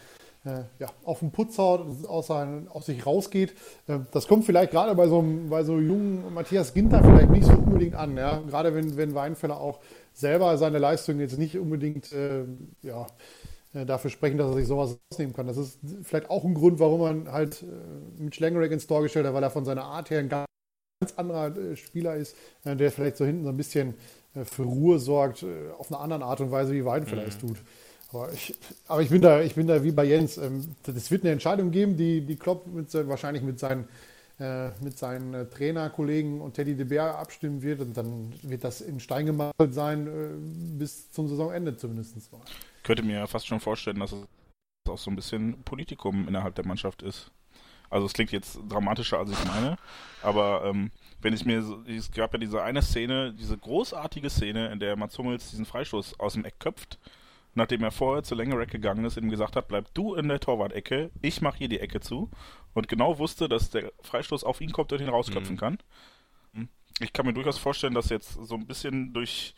äh, 0.44 0.62
ja, 0.78 0.88
auf 1.04 1.20
den 1.20 1.32
Putz 1.32 1.58
haut, 1.58 2.06
aus, 2.06 2.28
sein, 2.28 2.68
aus 2.68 2.86
sich 2.86 3.04
rausgeht. 3.04 3.54
Äh, 3.88 4.00
das 4.12 4.28
kommt 4.28 4.44
vielleicht 4.44 4.70
gerade 4.70 4.94
bei 4.94 5.08
so, 5.08 5.24
bei 5.48 5.64
so 5.64 5.78
jungen 5.78 6.32
Matthias 6.32 6.72
Ginter 6.72 7.02
vielleicht 7.02 7.30
nicht 7.30 7.44
so 7.44 7.52
unbedingt 7.52 7.94
an. 7.94 8.16
Ja? 8.16 8.40
Gerade 8.46 8.74
wenn, 8.74 8.96
wenn 8.96 9.14
Weidenfeller 9.14 9.58
auch 9.60 9.80
selber 10.16 10.56
seine 10.56 10.78
Leistung 10.78 11.20
jetzt 11.20 11.38
nicht 11.38 11.58
unbedingt 11.58 12.10
äh, 12.12 12.44
ja, 12.82 13.06
äh, 13.74 13.84
dafür 13.84 14.10
sprechen, 14.10 14.38
dass 14.38 14.48
er 14.48 14.54
sich 14.54 14.66
sowas 14.66 14.98
rausnehmen 15.12 15.34
kann. 15.34 15.46
Das 15.46 15.58
ist 15.58 15.78
vielleicht 16.02 16.30
auch 16.30 16.44
ein 16.44 16.54
Grund, 16.54 16.80
warum 16.80 17.00
man 17.00 17.32
halt 17.32 17.62
äh, 17.62 18.22
mit 18.22 18.34
Schlengerek 18.34 18.72
ins 18.72 18.86
Tor 18.86 19.02
gestellt 19.02 19.26
hat, 19.26 19.34
weil 19.34 19.42
er 19.42 19.50
von 19.50 19.66
seiner 19.66 19.84
Art 19.84 20.08
her 20.10 20.20
ein 20.20 20.30
ganz 20.30 20.46
anderer 21.16 21.54
äh, 21.54 21.76
Spieler 21.76 22.16
ist, 22.16 22.34
der 22.64 22.90
vielleicht 22.90 23.18
so 23.18 23.26
hinten 23.26 23.44
so 23.44 23.50
ein 23.50 23.56
bisschen 23.56 23.94
für 24.44 24.64
Ruhe 24.64 24.98
sorgt, 24.98 25.46
auf 25.78 25.90
eine 25.90 25.98
andere 25.98 26.24
Art 26.24 26.42
und 26.42 26.50
Weise, 26.50 26.74
wie 26.74 26.84
Weidenfeller 26.84 27.22
mhm. 27.22 27.28
es 27.28 27.38
tut. 27.38 27.56
Aber 28.12 28.30
ich, 28.32 28.54
aber 28.86 29.00
ich, 29.02 29.08
bin 29.08 29.22
da, 29.22 29.40
ich 29.40 29.54
bin 29.54 29.66
da 29.66 29.82
wie 29.82 29.92
bei 29.92 30.04
Jens. 30.04 30.36
Es 30.36 30.44
ähm, 30.44 30.76
wird 30.84 31.22
eine 31.22 31.32
Entscheidung 31.32 31.70
geben, 31.70 31.96
die, 31.96 32.20
die 32.20 32.36
Klopp 32.36 32.66
mit, 32.66 32.92
wahrscheinlich 33.08 33.42
mit 33.42 33.58
seinen, 33.58 33.88
mit 34.38 34.98
seinen 34.98 35.48
Trainerkollegen 35.50 36.40
und 36.42 36.54
Teddy 36.54 36.76
de 36.76 36.84
Beer 36.84 37.18
abstimmen 37.18 37.62
wird. 37.62 37.80
Und 37.80 37.96
dann 37.96 38.34
wird 38.42 38.64
das 38.64 38.80
in 38.82 39.00
Stein 39.00 39.26
gemalt 39.26 39.54
sein, 39.70 40.76
bis 40.78 41.10
zum 41.10 41.26
Saisonende 41.28 41.76
zumindest. 41.76 42.32
Mal 42.32 42.40
könnte 42.86 43.02
mir 43.02 43.26
fast 43.26 43.46
schon 43.46 43.60
vorstellen, 43.60 43.98
dass 43.98 44.12
es 44.12 44.26
auch 44.88 44.96
so 44.96 45.10
ein 45.10 45.16
bisschen 45.16 45.62
Politikum 45.64 46.28
innerhalb 46.28 46.54
der 46.54 46.64
Mannschaft 46.64 47.02
ist. 47.02 47.32
Also 47.90 48.06
es 48.06 48.12
klingt 48.12 48.30
jetzt 48.30 48.58
dramatischer, 48.68 49.18
als 49.18 49.30
ich 49.30 49.44
meine, 49.44 49.76
aber 50.22 50.64
ähm, 50.64 50.90
wenn 51.20 51.32
ich 51.32 51.44
mir, 51.44 51.62
so, 51.62 51.82
es 51.82 52.10
gab 52.10 52.32
ja 52.32 52.38
diese 52.38 52.62
eine 52.62 52.82
Szene, 52.82 53.32
diese 53.32 53.58
großartige 53.58 54.30
Szene, 54.30 54.72
in 54.72 54.80
der 54.80 54.96
Mats 54.96 55.18
Hummels 55.18 55.50
diesen 55.50 55.66
Freistoß 55.66 56.18
aus 56.18 56.34
dem 56.34 56.44
Eck 56.44 56.58
köpft, 56.58 56.98
nachdem 57.56 57.82
er 57.82 57.90
vorher 57.90 58.22
zu 58.22 58.34
Längereck 58.34 58.70
gegangen 58.70 59.04
ist, 59.04 59.16
ihm 59.16 59.30
gesagt 59.30 59.56
hat, 59.56 59.68
bleib 59.68 59.92
du 59.94 60.14
in 60.14 60.28
der 60.28 60.40
Torwart-Ecke, 60.40 61.10
ich 61.22 61.40
mache 61.40 61.58
hier 61.58 61.68
die 61.68 61.80
Ecke 61.80 62.00
zu 62.00 62.30
und 62.74 62.88
genau 62.88 63.18
wusste, 63.18 63.48
dass 63.48 63.70
der 63.70 63.92
Freistoß 64.02 64.44
auf 64.44 64.60
ihn 64.60 64.72
kommt 64.72 64.92
und 64.92 65.00
ihn 65.00 65.08
rausköpfen 65.08 65.54
mhm. 65.54 65.60
kann. 65.60 65.78
Ich 67.00 67.12
kann 67.12 67.26
mir 67.26 67.34
durchaus 67.34 67.58
vorstellen, 67.58 67.94
dass 67.94 68.08
jetzt 68.08 68.32
so 68.32 68.54
ein 68.54 68.66
bisschen 68.66 69.12
durch 69.12 69.54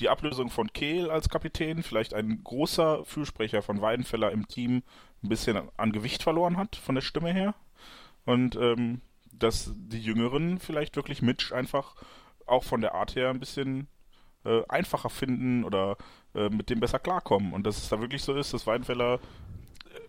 die 0.00 0.08
Ablösung 0.08 0.50
von 0.50 0.72
Kehl 0.72 1.10
als 1.10 1.28
Kapitän, 1.28 1.82
vielleicht 1.82 2.12
ein 2.12 2.42
großer 2.44 3.04
Fürsprecher 3.04 3.62
von 3.62 3.80
Weidenfeller 3.80 4.30
im 4.30 4.46
Team 4.48 4.82
ein 5.22 5.28
bisschen 5.28 5.70
an 5.76 5.92
Gewicht 5.92 6.22
verloren 6.22 6.56
hat, 6.56 6.76
von 6.76 6.94
der 6.94 7.02
Stimme 7.02 7.32
her. 7.32 7.54
Und 8.24 8.56
ähm, 8.56 9.00
dass 9.32 9.72
die 9.74 10.00
Jüngeren 10.00 10.58
vielleicht 10.58 10.96
wirklich 10.96 11.22
Mitch 11.22 11.54
einfach 11.54 11.96
auch 12.46 12.64
von 12.64 12.80
der 12.80 12.94
Art 12.94 13.14
her 13.14 13.30
ein 13.30 13.40
bisschen 13.40 13.88
äh, 14.44 14.62
einfacher 14.68 15.10
finden 15.10 15.64
oder 15.64 15.96
äh, 16.34 16.48
mit 16.48 16.70
dem 16.70 16.80
besser 16.80 16.98
klarkommen. 16.98 17.52
Und 17.52 17.66
dass 17.66 17.78
es 17.78 17.88
da 17.88 18.00
wirklich 18.00 18.22
so 18.22 18.34
ist, 18.34 18.52
dass 18.54 18.66
Weidenfeller 18.66 19.14
äh, 19.14 19.18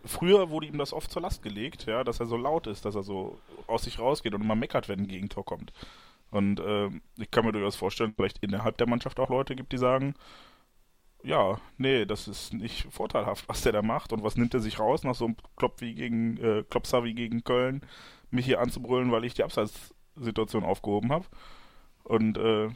früher 0.05 0.49
wurde 0.49 0.67
ihm 0.67 0.77
das 0.77 0.93
oft 0.93 1.11
zur 1.11 1.21
Last 1.21 1.43
gelegt, 1.43 1.85
ja, 1.85 2.03
dass 2.03 2.19
er 2.19 2.25
so 2.25 2.37
laut 2.37 2.67
ist, 2.67 2.85
dass 2.85 2.95
er 2.95 3.03
so 3.03 3.39
aus 3.67 3.83
sich 3.83 3.99
rausgeht 3.99 4.33
und 4.33 4.41
immer 4.41 4.55
meckert, 4.55 4.89
wenn 4.89 4.99
ein 4.99 5.07
Gegentor 5.07 5.45
kommt. 5.45 5.73
Und 6.31 6.59
äh, 6.59 6.89
ich 7.17 7.29
kann 7.29 7.45
mir 7.45 7.51
durchaus 7.51 7.75
vorstellen, 7.75 8.13
vielleicht 8.15 8.39
innerhalb 8.43 8.77
der 8.77 8.87
Mannschaft 8.87 9.19
auch 9.19 9.29
Leute 9.29 9.55
gibt, 9.55 9.71
die 9.71 9.77
sagen, 9.77 10.15
ja, 11.23 11.57
nee, 11.77 12.05
das 12.05 12.27
ist 12.27 12.53
nicht 12.53 12.87
vorteilhaft, 12.91 13.47
was 13.47 13.61
der 13.61 13.71
da 13.71 13.81
macht 13.81 14.11
und 14.11 14.23
was 14.23 14.35
nimmt 14.35 14.53
er 14.53 14.59
sich 14.59 14.79
raus 14.79 15.03
nach 15.03 15.15
so 15.15 15.25
einem 15.25 15.37
Klopp 15.55 15.79
wie 15.79 15.93
gegen, 15.93 16.37
äh, 16.37 16.63
Klopser 16.69 17.03
wie 17.03 17.13
gegen 17.13 17.43
Köln, 17.43 17.81
mich 18.29 18.45
hier 18.45 18.59
anzubrüllen, 18.59 19.11
weil 19.11 19.23
ich 19.23 19.33
die 19.33 19.43
Abseitssituation 19.43 20.63
aufgehoben 20.63 21.11
habe. 21.11 21.25
Und 22.03 22.37
äh, 22.37 22.69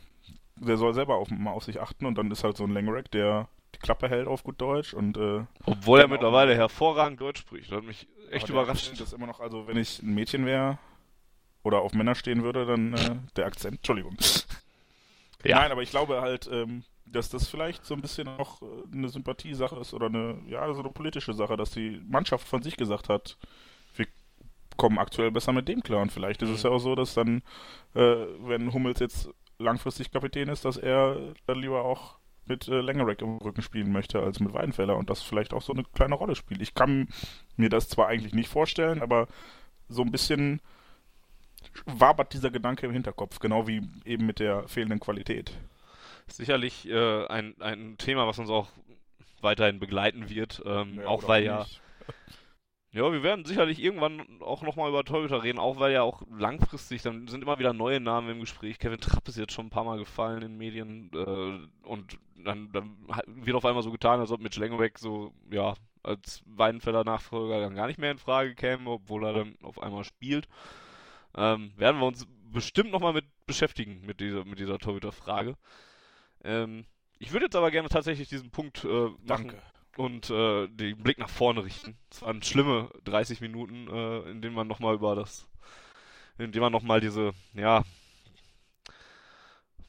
der 0.59 0.77
soll 0.77 0.93
selber 0.93 1.15
auf, 1.15 1.29
mal 1.29 1.51
auf 1.51 1.63
sich 1.63 1.79
achten 1.79 2.05
und 2.05 2.17
dann 2.17 2.31
ist 2.31 2.43
halt 2.43 2.57
so 2.57 2.63
ein 2.63 2.71
Langerack, 2.71 3.11
der 3.11 3.47
die 3.75 3.79
Klappe 3.79 4.09
hält 4.09 4.27
auf 4.27 4.43
gut 4.43 4.61
Deutsch 4.61 4.93
und 4.93 5.17
äh, 5.17 5.43
obwohl 5.65 5.99
er 5.99 6.07
mittlerweile 6.07 6.55
hervorragend 6.55 7.19
Deutsch 7.19 7.41
spricht, 7.41 7.71
das 7.71 7.77
hat 7.79 7.85
mich 7.85 8.07
echt 8.31 8.49
überrascht. 8.49 8.99
Das 8.99 9.13
immer 9.13 9.27
noch, 9.27 9.39
also 9.39 9.67
wenn 9.67 9.77
ich 9.77 10.01
ein 10.01 10.13
Mädchen 10.13 10.45
wäre, 10.45 10.77
oder 11.67 11.81
auf 11.81 11.93
Männer 11.93 12.15
stehen 12.15 12.43
würde, 12.43 12.65
dann 12.65 12.93
äh, 12.93 13.15
der 13.35 13.45
Akzent. 13.45 13.77
Entschuldigung. 13.77 14.17
Ja. 15.43 15.59
Nein, 15.59 15.71
aber 15.71 15.83
ich 15.83 15.91
glaube 15.91 16.21
halt, 16.21 16.49
ähm, 16.51 16.83
dass 17.05 17.29
das 17.29 17.47
vielleicht 17.47 17.85
so 17.85 17.93
ein 17.93 18.01
bisschen 18.01 18.27
auch 18.27 18.61
äh, 18.61 18.65
eine 18.91 19.09
Sympathiesache 19.09 19.75
ist 19.75 19.93
oder 19.93 20.07
eine, 20.07 20.41
ja, 20.47 20.73
so 20.73 20.79
eine 20.79 20.89
politische 20.89 21.33
Sache, 21.33 21.57
dass 21.57 21.71
die 21.71 22.01
Mannschaft 22.07 22.47
von 22.47 22.63
sich 22.63 22.75
gesagt 22.75 23.07
hat, 23.07 23.37
wir 23.95 24.07
kommen 24.77 24.97
aktuell 24.97 25.31
besser 25.31 25.51
mit 25.51 25.67
dem 25.67 25.83
klar. 25.83 26.01
Und 26.01 26.11
vielleicht 26.11 26.41
ist 26.41 26.49
es 26.49 26.63
mhm. 26.63 26.69
ja 26.69 26.75
auch 26.75 26.79
so, 26.79 26.95
dass 26.95 27.13
dann, 27.13 27.43
äh, 27.93 28.25
wenn 28.39 28.73
Hummels 28.73 28.99
jetzt 28.99 29.29
langfristig 29.59 30.11
Kapitän 30.11 30.49
ist, 30.49 30.65
dass 30.65 30.77
er 30.77 31.33
dann 31.45 31.59
lieber 31.59 31.83
auch 31.83 32.17
mit 32.45 32.67
äh, 32.67 32.79
Langerack 32.79 33.21
im 33.21 33.37
Rücken 33.37 33.61
spielen 33.61 33.91
möchte 33.91 34.21
als 34.21 34.39
mit 34.39 34.53
Weidenfeller 34.53 34.95
und 34.95 35.09
das 35.09 35.21
vielleicht 35.21 35.53
auch 35.53 35.61
so 35.61 35.73
eine 35.73 35.83
kleine 35.83 36.15
Rolle 36.15 36.35
spielt. 36.35 36.61
Ich 36.61 36.73
kann 36.73 37.09
mir 37.55 37.69
das 37.69 37.89
zwar 37.89 38.07
eigentlich 38.07 38.33
nicht 38.33 38.49
vorstellen, 38.49 39.01
aber 39.01 39.27
so 39.89 40.01
ein 40.01 40.11
bisschen 40.11 40.61
wabert 41.85 42.33
dieser 42.33 42.51
Gedanke 42.51 42.85
im 42.85 42.93
Hinterkopf, 42.93 43.39
genau 43.39 43.67
wie 43.67 43.81
eben 44.05 44.25
mit 44.25 44.39
der 44.39 44.67
fehlenden 44.67 44.99
Qualität. 44.99 45.51
Sicherlich 46.27 46.87
äh, 46.89 47.25
ein, 47.27 47.55
ein 47.61 47.97
Thema, 47.97 48.27
was 48.27 48.39
uns 48.39 48.49
auch 48.49 48.67
weiterhin 49.41 49.79
begleiten 49.79 50.29
wird, 50.29 50.61
ähm, 50.65 50.99
ja, 50.99 51.07
auch 51.07 51.27
weil 51.27 51.45
ja. 51.45 51.65
Ja, 52.97 53.11
wir 53.11 53.21
werden 53.21 53.45
sicherlich 53.45 53.79
irgendwann 53.79 54.41
auch 54.41 54.63
nochmal 54.63 54.89
über 54.89 55.03
Torhüter 55.03 55.43
reden, 55.43 55.59
auch 55.59 55.77
weil 55.77 55.93
ja 55.93 56.01
auch 56.01 56.23
langfristig, 56.35 57.03
dann 57.03 57.27
sind 57.27 57.43
immer 57.43 57.59
wieder 57.59 57.71
neue 57.71 57.99
Namen 57.99 58.27
im 58.27 58.39
Gespräch. 58.39 58.79
Kevin 58.79 58.99
Trapp 58.99 59.27
ist 59.27 59.37
jetzt 59.37 59.53
schon 59.53 59.67
ein 59.67 59.69
paar 59.69 59.83
Mal 59.83 59.99
gefallen 59.99 60.41
in 60.41 60.57
Medien 60.57 61.11
äh, 61.13 61.87
und 61.87 62.17
dann, 62.43 62.71
dann, 62.71 62.97
wird 63.27 63.55
auf 63.55 63.65
einmal 63.65 63.83
so 63.83 63.91
getan, 63.91 64.19
als 64.19 64.31
ob 64.31 64.41
Mitch 64.41 64.59
Langeweg 64.59 64.97
so, 64.97 65.31
ja, 65.51 65.75
als 66.01 66.41
Weidenfeller 66.47 67.03
Nachfolger 67.03 67.59
dann 67.59 67.75
gar 67.75 67.85
nicht 67.85 67.99
mehr 67.99 68.09
in 68.09 68.17
Frage 68.17 68.55
käme, 68.55 68.89
obwohl 68.89 69.25
er 69.25 69.33
dann 69.33 69.57
auf 69.61 69.79
einmal 69.79 70.03
spielt. 70.03 70.47
Ähm, 71.35 71.73
werden 71.77 71.99
wir 71.99 72.07
uns 72.07 72.25
bestimmt 72.51 72.89
nochmal 72.89 73.13
mit 73.13 73.25
beschäftigen, 73.45 74.01
mit 74.07 74.21
dieser, 74.21 74.43
mit 74.43 74.57
dieser 74.57 74.79
Torhüter-Frage. 74.79 75.55
Ähm, 76.43 76.85
ich 77.19 77.31
würde 77.31 77.45
jetzt 77.45 77.55
aber 77.55 77.69
gerne 77.69 77.89
tatsächlich 77.89 78.27
diesen 78.27 78.49
Punkt 78.49 78.83
äh, 78.85 78.87
machen 78.87 79.49
Danke. 79.49 79.61
Und 79.97 80.29
äh, 80.29 80.67
den 80.67 81.01
Blick 81.01 81.17
nach 81.17 81.29
vorne 81.29 81.63
richten. 81.63 81.97
Es 82.11 82.21
waren 82.21 82.41
schlimme 82.43 82.89
30 83.05 83.41
Minuten, 83.41 83.87
äh, 83.87 84.29
in 84.29 84.41
denen 84.41 84.55
man 84.55 84.67
nochmal 84.67 84.95
über 84.95 85.15
das, 85.15 85.47
in 86.37 86.51
denen 86.51 86.61
man 86.61 86.71
nochmal 86.71 87.01
diese, 87.01 87.33
ja, 87.53 87.83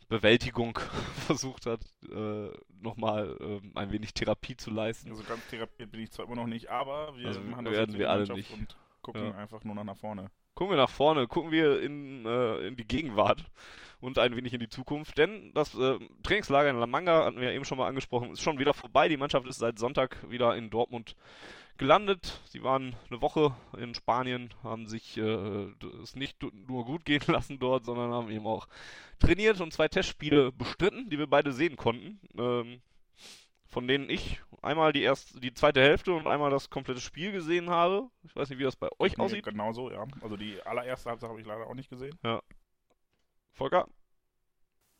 Bewältigung 0.09 0.79
versucht 1.27 1.67
hat, 1.67 1.81
äh, 2.11 2.49
nochmal 2.81 3.37
äh, 3.41 3.79
ein 3.79 3.93
wenig 3.93 4.15
Therapie 4.15 4.57
zu 4.57 4.71
leisten. 4.71 5.11
Also 5.11 5.23
ganz 5.23 5.47
therapiert 5.49 5.91
bin 5.91 6.01
ich 6.01 6.11
zwar 6.11 6.27
immer 6.27 6.37
noch 6.37 6.47
nicht, 6.47 6.71
aber 6.71 7.17
wir 7.17 7.29
also 7.29 7.41
machen 7.41 7.67
das 7.67 7.75
werden 7.75 7.99
wir 7.99 8.11
alle 8.11 8.33
nicht. 8.33 8.51
und 8.53 8.77
gucken 9.03 9.27
ja. 9.27 9.35
einfach 9.35 9.63
nur 9.65 9.75
nach 9.75 9.97
vorne 9.97 10.31
gucken 10.59 10.73
wir 10.73 10.83
nach 10.83 10.91
vorne, 10.91 11.29
gucken 11.29 11.53
wir 11.53 11.81
in, 11.81 12.27
äh, 12.27 12.67
in 12.67 12.75
die 12.75 12.85
Gegenwart 12.85 13.45
und 14.01 14.19
ein 14.19 14.35
wenig 14.35 14.53
in 14.53 14.59
die 14.59 14.69
Zukunft. 14.69 15.17
Denn 15.17 15.53
das 15.55 15.73
äh, 15.79 16.01
Trainingslager 16.25 16.69
in 16.69 16.81
La 16.81 16.89
Manga, 16.89 17.25
hatten 17.25 17.37
wir 17.37 17.51
ja 17.51 17.55
eben 17.55 17.65
schon 17.65 17.79
mal 17.79 17.87
angesprochen, 17.87 18.33
ist 18.33 18.43
schon 18.43 18.59
wieder 18.59 18.75
vorbei. 18.75 19.07
Die 19.07 19.17
Mannschaft 19.17 19.47
ist 19.47 19.61
seit 19.61 19.79
Sonntag 19.79 20.17
wieder 20.29 20.57
in 20.57 20.69
Dortmund 20.69 21.15
gelandet. 21.77 22.41
Sie 22.47 22.65
waren 22.65 22.97
eine 23.09 23.23
Woche 23.23 23.55
in 23.79 23.95
Spanien, 23.95 24.53
haben 24.65 24.89
sich 24.89 25.17
äh, 25.17 25.67
es 26.03 26.17
nicht 26.17 26.43
nur 26.43 26.85
gut 26.85 27.05
gehen 27.05 27.23
lassen 27.29 27.61
dort, 27.61 27.85
sondern 27.85 28.11
haben 28.11 28.29
eben 28.29 28.49
auch 28.49 28.67
trainiert 29.21 29.61
und 29.61 29.73
zwei 29.73 29.87
Testspiele 29.87 30.51
bestritten, 30.51 31.09
die 31.09 31.21
wir 31.21 31.29
beide 31.29 31.53
sehen 31.53 31.77
konnten. 31.77 32.19
Ähm, 32.37 32.81
von 33.69 33.87
denen 33.87 34.09
ich 34.11 34.41
einmal 34.63 34.93
die 34.93 35.03
erste, 35.03 35.41
die 35.41 35.53
zweite 35.53 35.81
Hälfte 35.81 36.13
und 36.13 36.27
einmal 36.27 36.51
das 36.51 36.71
komplette 36.71 37.01
Spiel 37.01 37.33
gesehen 37.33 37.71
habe. 37.71 38.09
Ich 38.23 38.35
weiß 38.35 38.49
nicht, 38.51 38.59
wie 38.59 38.65
das 38.65 38.77
bei 38.77 38.89
euch 38.99 39.17
Nee, 39.17 39.25
aussieht. 39.25 39.45
Genau 39.45 39.73
so, 39.73 39.91
ja. 39.91 40.07
Also 40.23 40.37
die 40.37 40.61
allererste 40.63 41.11
Halbzeit 41.11 41.29
habe 41.31 41.41
ich 41.41 41.47
leider 41.47 41.67
auch 41.67 41.75
nicht 41.75 41.91
gesehen. 41.91 42.19
Volker? 43.53 43.87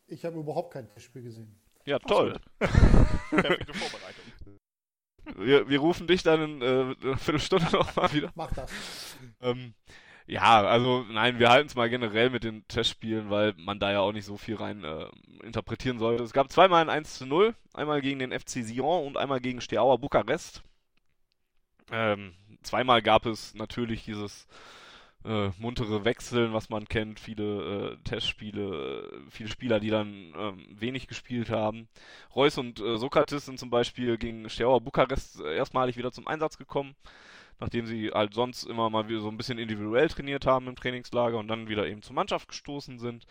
Ich 0.07 0.25
habe 0.25 0.39
überhaupt 0.39 0.73
kein 0.73 0.89
Testspiel 0.89 1.23
gesehen. 1.23 1.61
Ja, 1.85 1.99
toll. 1.99 2.39
Perfekte 2.59 3.75
Vorbereitung. 3.75 4.25
Wir, 5.37 5.69
wir 5.69 5.79
rufen 5.79 6.07
dich 6.07 6.23
dann 6.23 6.43
in 6.43 6.63
äh, 6.63 6.95
einer 7.03 7.19
Viertelstunde 7.19 7.67
nochmal 7.73 8.13
wieder. 8.13 8.31
Mach 8.35 8.53
das. 8.53 8.71
Ähm, 9.41 9.75
ja, 10.29 10.61
also 10.63 11.07
nein, 11.11 11.39
wir 11.39 11.49
halten 11.49 11.69
es 11.69 11.75
mal 11.75 11.89
generell 11.89 12.29
mit 12.29 12.45
den 12.45 12.69
Testspielen, 12.69 13.31
weil 13.31 13.55
man 13.57 13.81
da 13.81 13.91
ja 13.91 14.01
auch 14.01 14.13
nicht 14.13 14.27
so 14.27 14.37
viel 14.37 14.57
rein 14.57 14.85
äh, 14.85 15.07
interpretieren 15.43 15.99
sollte. 15.99 16.23
Es 16.23 16.35
gab 16.35 16.53
zweimal 16.53 16.83
ein 16.83 16.91
1 16.91 17.17
zu 17.17 17.27
0, 17.27 17.55
einmal 17.73 18.03
gegen 18.03 18.19
den 18.19 18.39
FC 18.39 18.63
Sion 18.63 19.07
und 19.07 19.17
einmal 19.17 19.41
gegen 19.41 19.63
Steaua 19.63 19.97
Bukarest. 19.97 20.63
Ähm, 21.91 22.35
zweimal 22.63 23.01
gab 23.01 23.25
es 23.25 23.55
natürlich 23.55 24.05
dieses 24.05 24.47
äh, 25.25 25.49
muntere 25.59 26.05
Wechseln, 26.05 26.53
was 26.53 26.69
man 26.69 26.87
kennt, 26.87 27.21
viele 27.21 27.93
äh, 27.93 27.97
Testspiele, 28.05 29.11
äh, 29.11 29.31
viele 29.31 29.49
Spieler, 29.49 29.81
die 29.81 29.91
dann 29.91 30.35
ähm, 30.37 30.67
wenig 30.71 31.07
gespielt 31.07 31.49
haben. 31.49 31.89
Reus 32.37 32.59
und 32.59 32.81
äh, 32.81 32.99
Sokrates 32.99 33.47
sind 33.47 33.59
zum 33.59 33.71
Beispiel 33.71 34.19
gegen 34.19 34.51
Steaua 34.51 34.79
Bukarest 34.79 35.41
äh, 35.41 35.57
erstmalig 35.57 35.97
wieder 35.97 36.13
zum 36.13 36.29
Einsatz 36.29 36.59
gekommen 36.59 36.95
nachdem 37.61 37.87
sie 37.87 38.11
halt 38.11 38.35
sonst 38.35 38.65
immer 38.65 38.91
mal 38.91 39.09
wieder 39.09 39.21
so 39.21 39.29
ein 39.29 39.37
bisschen 39.37 39.59
individuell 39.59 40.09
trainiert 40.09 40.47
haben 40.47 40.69
im 40.69 40.77
Trainingslager 40.77 41.39
und 41.39 41.49
dann 41.49 41.69
wieder 41.69 41.87
eben 41.87 42.03
zur 42.03 42.15
Mannschaft 42.15 42.49
gestoßen 42.49 42.99
sind. 42.99 43.27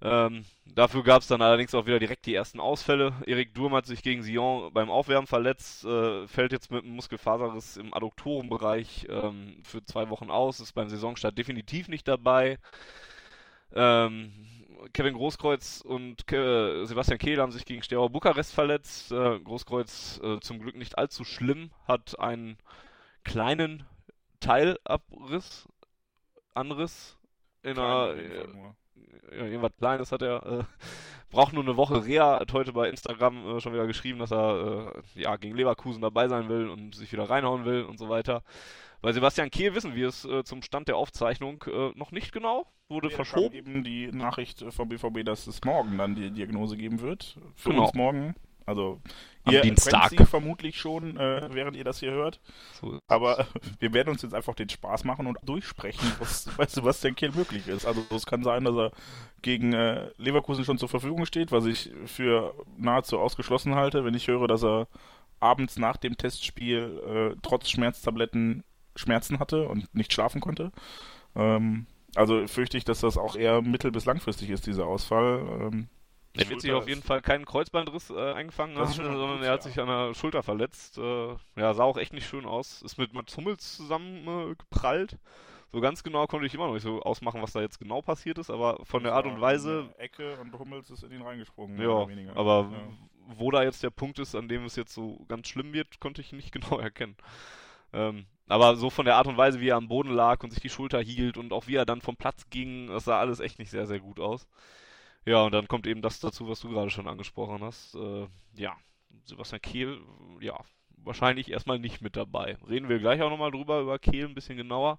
Ähm, 0.00 0.44
dafür 0.64 1.02
gab 1.02 1.22
es 1.22 1.28
dann 1.28 1.42
allerdings 1.42 1.74
auch 1.74 1.86
wieder 1.86 1.98
direkt 1.98 2.26
die 2.26 2.34
ersten 2.34 2.60
Ausfälle. 2.60 3.14
Erik 3.26 3.52
Durm 3.54 3.74
hat 3.74 3.86
sich 3.86 4.02
gegen 4.02 4.22
Sion 4.22 4.72
beim 4.72 4.90
Aufwärmen 4.90 5.26
verletzt, 5.26 5.84
äh, 5.84 6.26
fällt 6.28 6.52
jetzt 6.52 6.70
mit 6.70 6.84
einem 6.84 6.94
Muskelfaserriss 6.94 7.76
im 7.76 7.92
Adduktorenbereich 7.92 9.08
ähm, 9.10 9.60
für 9.64 9.84
zwei 9.84 10.08
Wochen 10.08 10.30
aus, 10.30 10.60
ist 10.60 10.72
beim 10.72 10.88
Saisonstart 10.88 11.36
definitiv 11.36 11.88
nicht 11.88 12.06
dabei. 12.06 12.58
Ähm, 13.74 14.32
Kevin 14.92 15.14
Großkreuz 15.14 15.80
und 15.80 16.28
Ke 16.28 16.86
Sebastian 16.86 17.18
Kehl 17.18 17.40
haben 17.40 17.50
sich 17.50 17.64
gegen 17.64 17.82
Steaua 17.82 18.06
Bukarest 18.06 18.54
verletzt. 18.54 19.10
Äh, 19.10 19.40
Großkreuz 19.40 20.20
äh, 20.22 20.38
zum 20.40 20.60
Glück 20.60 20.76
nicht 20.76 20.96
allzu 20.96 21.24
schlimm, 21.24 21.70
hat 21.88 22.18
einen 22.20 22.56
kleinen 23.24 23.84
Teilabriss, 24.40 25.66
Anriss 26.54 27.16
in 27.62 27.78
einer, 27.78 28.14
nur. 28.14 28.76
ja, 29.32 29.44
irgendwas 29.44 29.76
Kleines 29.76 30.12
hat 30.12 30.22
er, 30.22 30.46
äh, 30.46 30.64
braucht 31.30 31.52
nur 31.52 31.62
eine 31.62 31.76
Woche 31.76 32.04
Reha, 32.04 32.40
hat 32.40 32.52
heute 32.52 32.72
bei 32.72 32.88
Instagram 32.88 33.56
äh, 33.56 33.60
schon 33.60 33.72
wieder 33.72 33.86
geschrieben, 33.86 34.18
dass 34.18 34.32
er 34.32 34.92
äh, 35.16 35.20
ja, 35.20 35.36
gegen 35.36 35.56
Leverkusen 35.56 36.00
dabei 36.02 36.28
sein 36.28 36.48
will 36.48 36.68
und 36.68 36.94
sich 36.94 37.12
wieder 37.12 37.28
reinhauen 37.28 37.64
will 37.64 37.82
und 37.82 37.98
so 37.98 38.08
weiter. 38.08 38.42
Bei 39.00 39.12
Sebastian 39.12 39.50
Kehl 39.50 39.74
wissen 39.74 39.94
wir 39.94 40.08
es 40.08 40.24
äh, 40.24 40.42
zum 40.42 40.62
Stand 40.62 40.88
der 40.88 40.96
Aufzeichnung 40.96 41.62
äh, 41.68 41.90
noch 41.94 42.10
nicht 42.10 42.32
genau, 42.32 42.66
wurde 42.88 43.08
kam 43.08 43.16
verschoben. 43.16 43.54
eben 43.54 43.84
die 43.84 44.08
Nachricht 44.08 44.64
vom 44.70 44.88
BVB, 44.88 45.24
dass 45.24 45.46
es 45.46 45.62
morgen 45.64 45.98
dann 45.98 46.16
die 46.16 46.30
Diagnose 46.32 46.76
geben 46.76 47.00
wird. 47.00 47.36
Für 47.54 47.70
Genau. 47.70 47.84
uns 47.84 47.94
morgen. 47.94 48.34
Also 48.68 49.00
Am 49.44 49.54
ihr 49.54 49.62
Dienstag. 49.62 50.12
vermutlich 50.28 50.78
schon, 50.78 51.16
äh, 51.16 51.48
während 51.52 51.76
ihr 51.76 51.84
das 51.84 52.00
hier 52.00 52.10
hört. 52.12 52.40
So, 52.80 52.98
Aber 53.08 53.46
wir 53.78 53.92
werden 53.94 54.10
uns 54.10 54.22
jetzt 54.22 54.34
einfach 54.34 54.54
den 54.54 54.68
Spaß 54.68 55.04
machen 55.04 55.26
und 55.26 55.38
durchsprechen, 55.42 56.12
was 56.18 56.48
bei 56.56 56.66
Sebastian 56.66 57.14
Kehl 57.14 57.32
möglich 57.32 57.66
ist. 57.66 57.86
Also 57.86 58.04
es 58.14 58.26
kann 58.26 58.44
sein, 58.44 58.64
dass 58.64 58.76
er 58.76 58.92
gegen 59.42 59.72
äh, 59.72 60.10
Leverkusen 60.18 60.64
schon 60.64 60.78
zur 60.78 60.88
Verfügung 60.88 61.24
steht, 61.24 61.50
was 61.50 61.64
ich 61.64 61.90
für 62.06 62.54
nahezu 62.76 63.18
ausgeschlossen 63.18 63.74
halte, 63.74 64.04
wenn 64.04 64.14
ich 64.14 64.28
höre, 64.28 64.48
dass 64.48 64.62
er 64.64 64.86
abends 65.40 65.78
nach 65.78 65.96
dem 65.96 66.16
Testspiel 66.16 67.32
äh, 67.34 67.36
trotz 67.42 67.70
Schmerztabletten 67.70 68.64
Schmerzen 68.96 69.38
hatte 69.38 69.68
und 69.68 69.94
nicht 69.94 70.12
schlafen 70.12 70.40
konnte. 70.40 70.72
Ähm, 71.36 71.86
also 72.16 72.46
fürchte 72.48 72.76
ich, 72.76 72.84
dass 72.84 73.00
das 73.00 73.16
auch 73.16 73.36
eher 73.36 73.62
mittel- 73.62 73.92
bis 73.92 74.04
langfristig 74.04 74.50
ist, 74.50 74.66
dieser 74.66 74.86
Ausfall. 74.86 75.40
Ähm, 75.60 75.88
Er 76.38 76.48
wird 76.50 76.60
sich 76.60 76.72
auf 76.72 76.88
jeden 76.88 77.02
Fall 77.02 77.20
keinen 77.20 77.44
Kreuzbandriss 77.44 78.10
äh, 78.10 78.32
eingefangen 78.32 78.76
haben, 78.78 78.92
sondern 78.92 79.42
er 79.42 79.52
hat 79.52 79.62
sich 79.62 79.78
an 79.80 79.88
der 79.88 80.14
Schulter 80.14 80.42
verletzt. 80.42 80.98
Äh, 80.98 81.34
ja, 81.56 81.74
sah 81.74 81.84
auch 81.84 81.96
echt 81.96 82.12
nicht 82.12 82.28
schön 82.28 82.46
aus. 82.46 82.82
Ist 82.82 82.98
mit 82.98 83.12
Mats 83.12 83.36
Hummels 83.36 83.76
zusammen 83.76 84.50
äh, 84.50 84.54
geprallt. 84.54 85.18
So 85.70 85.80
ganz 85.80 86.02
genau 86.02 86.26
konnte 86.26 86.46
ich 86.46 86.54
immer 86.54 86.66
noch 86.66 86.72
nicht 86.74 86.82
so 86.82 87.02
ausmachen, 87.02 87.42
was 87.42 87.52
da 87.52 87.60
jetzt 87.60 87.78
genau 87.78 88.00
passiert 88.00 88.38
ist, 88.38 88.50
aber 88.50 88.78
von 88.84 89.02
der 89.02 89.12
Art 89.12 89.26
und 89.26 89.40
Weise, 89.40 89.92
Ecke 89.98 90.38
und 90.40 90.58
Hummels 90.58 90.88
ist 90.90 91.02
in 91.02 91.12
ihn 91.12 91.20
reingesprungen. 91.20 91.78
ja, 91.78 92.08
aber 92.34 92.70
Ja. 92.72 92.88
wo 93.36 93.50
da 93.50 93.62
jetzt 93.62 93.82
der 93.82 93.90
Punkt 93.90 94.18
ist, 94.18 94.34
an 94.34 94.48
dem 94.48 94.64
es 94.64 94.76
jetzt 94.76 94.94
so 94.94 95.24
ganz 95.28 95.46
schlimm 95.48 95.74
wird, 95.74 96.00
konnte 96.00 96.22
ich 96.22 96.32
nicht 96.32 96.52
genau 96.52 96.78
erkennen. 96.78 97.16
Ähm, 97.92 98.26
aber 98.48 98.76
so 98.76 98.88
von 98.88 99.04
der 99.04 99.16
Art 99.16 99.26
und 99.26 99.36
Weise, 99.36 99.60
wie 99.60 99.68
er 99.68 99.76
am 99.76 99.88
Boden 99.88 100.10
lag 100.10 100.42
und 100.42 100.50
sich 100.52 100.60
die 100.60 100.70
Schulter 100.70 101.00
hielt 101.00 101.36
und 101.36 101.52
auch 101.52 101.66
wie 101.66 101.74
er 101.76 101.84
dann 101.84 102.00
vom 102.00 102.16
Platz 102.16 102.48
ging, 102.48 102.86
das 102.86 103.04
sah 103.04 103.18
alles 103.18 103.40
echt 103.40 103.58
nicht 103.58 103.70
sehr, 103.70 103.86
sehr 103.86 104.00
gut 104.00 104.20
aus. 104.20 104.46
Ja, 105.28 105.42
und 105.42 105.52
dann 105.52 105.68
kommt 105.68 105.86
eben 105.86 106.00
das 106.00 106.20
dazu, 106.20 106.48
was 106.48 106.60
du 106.60 106.70
gerade 106.70 106.88
schon 106.88 107.06
angesprochen 107.06 107.62
hast. 107.62 107.94
Äh, 107.96 108.26
ja, 108.54 108.74
Sebastian 109.24 109.60
Kehl, 109.60 110.00
ja, 110.40 110.58
wahrscheinlich 110.96 111.50
erstmal 111.50 111.78
nicht 111.78 112.00
mit 112.00 112.16
dabei. 112.16 112.56
Reden 112.66 112.88
wir 112.88 112.98
gleich 112.98 113.20
auch 113.20 113.28
nochmal 113.28 113.50
drüber, 113.50 113.82
über 113.82 113.98
Kehl 113.98 114.24
ein 114.24 114.34
bisschen 114.34 114.56
genauer. 114.56 114.98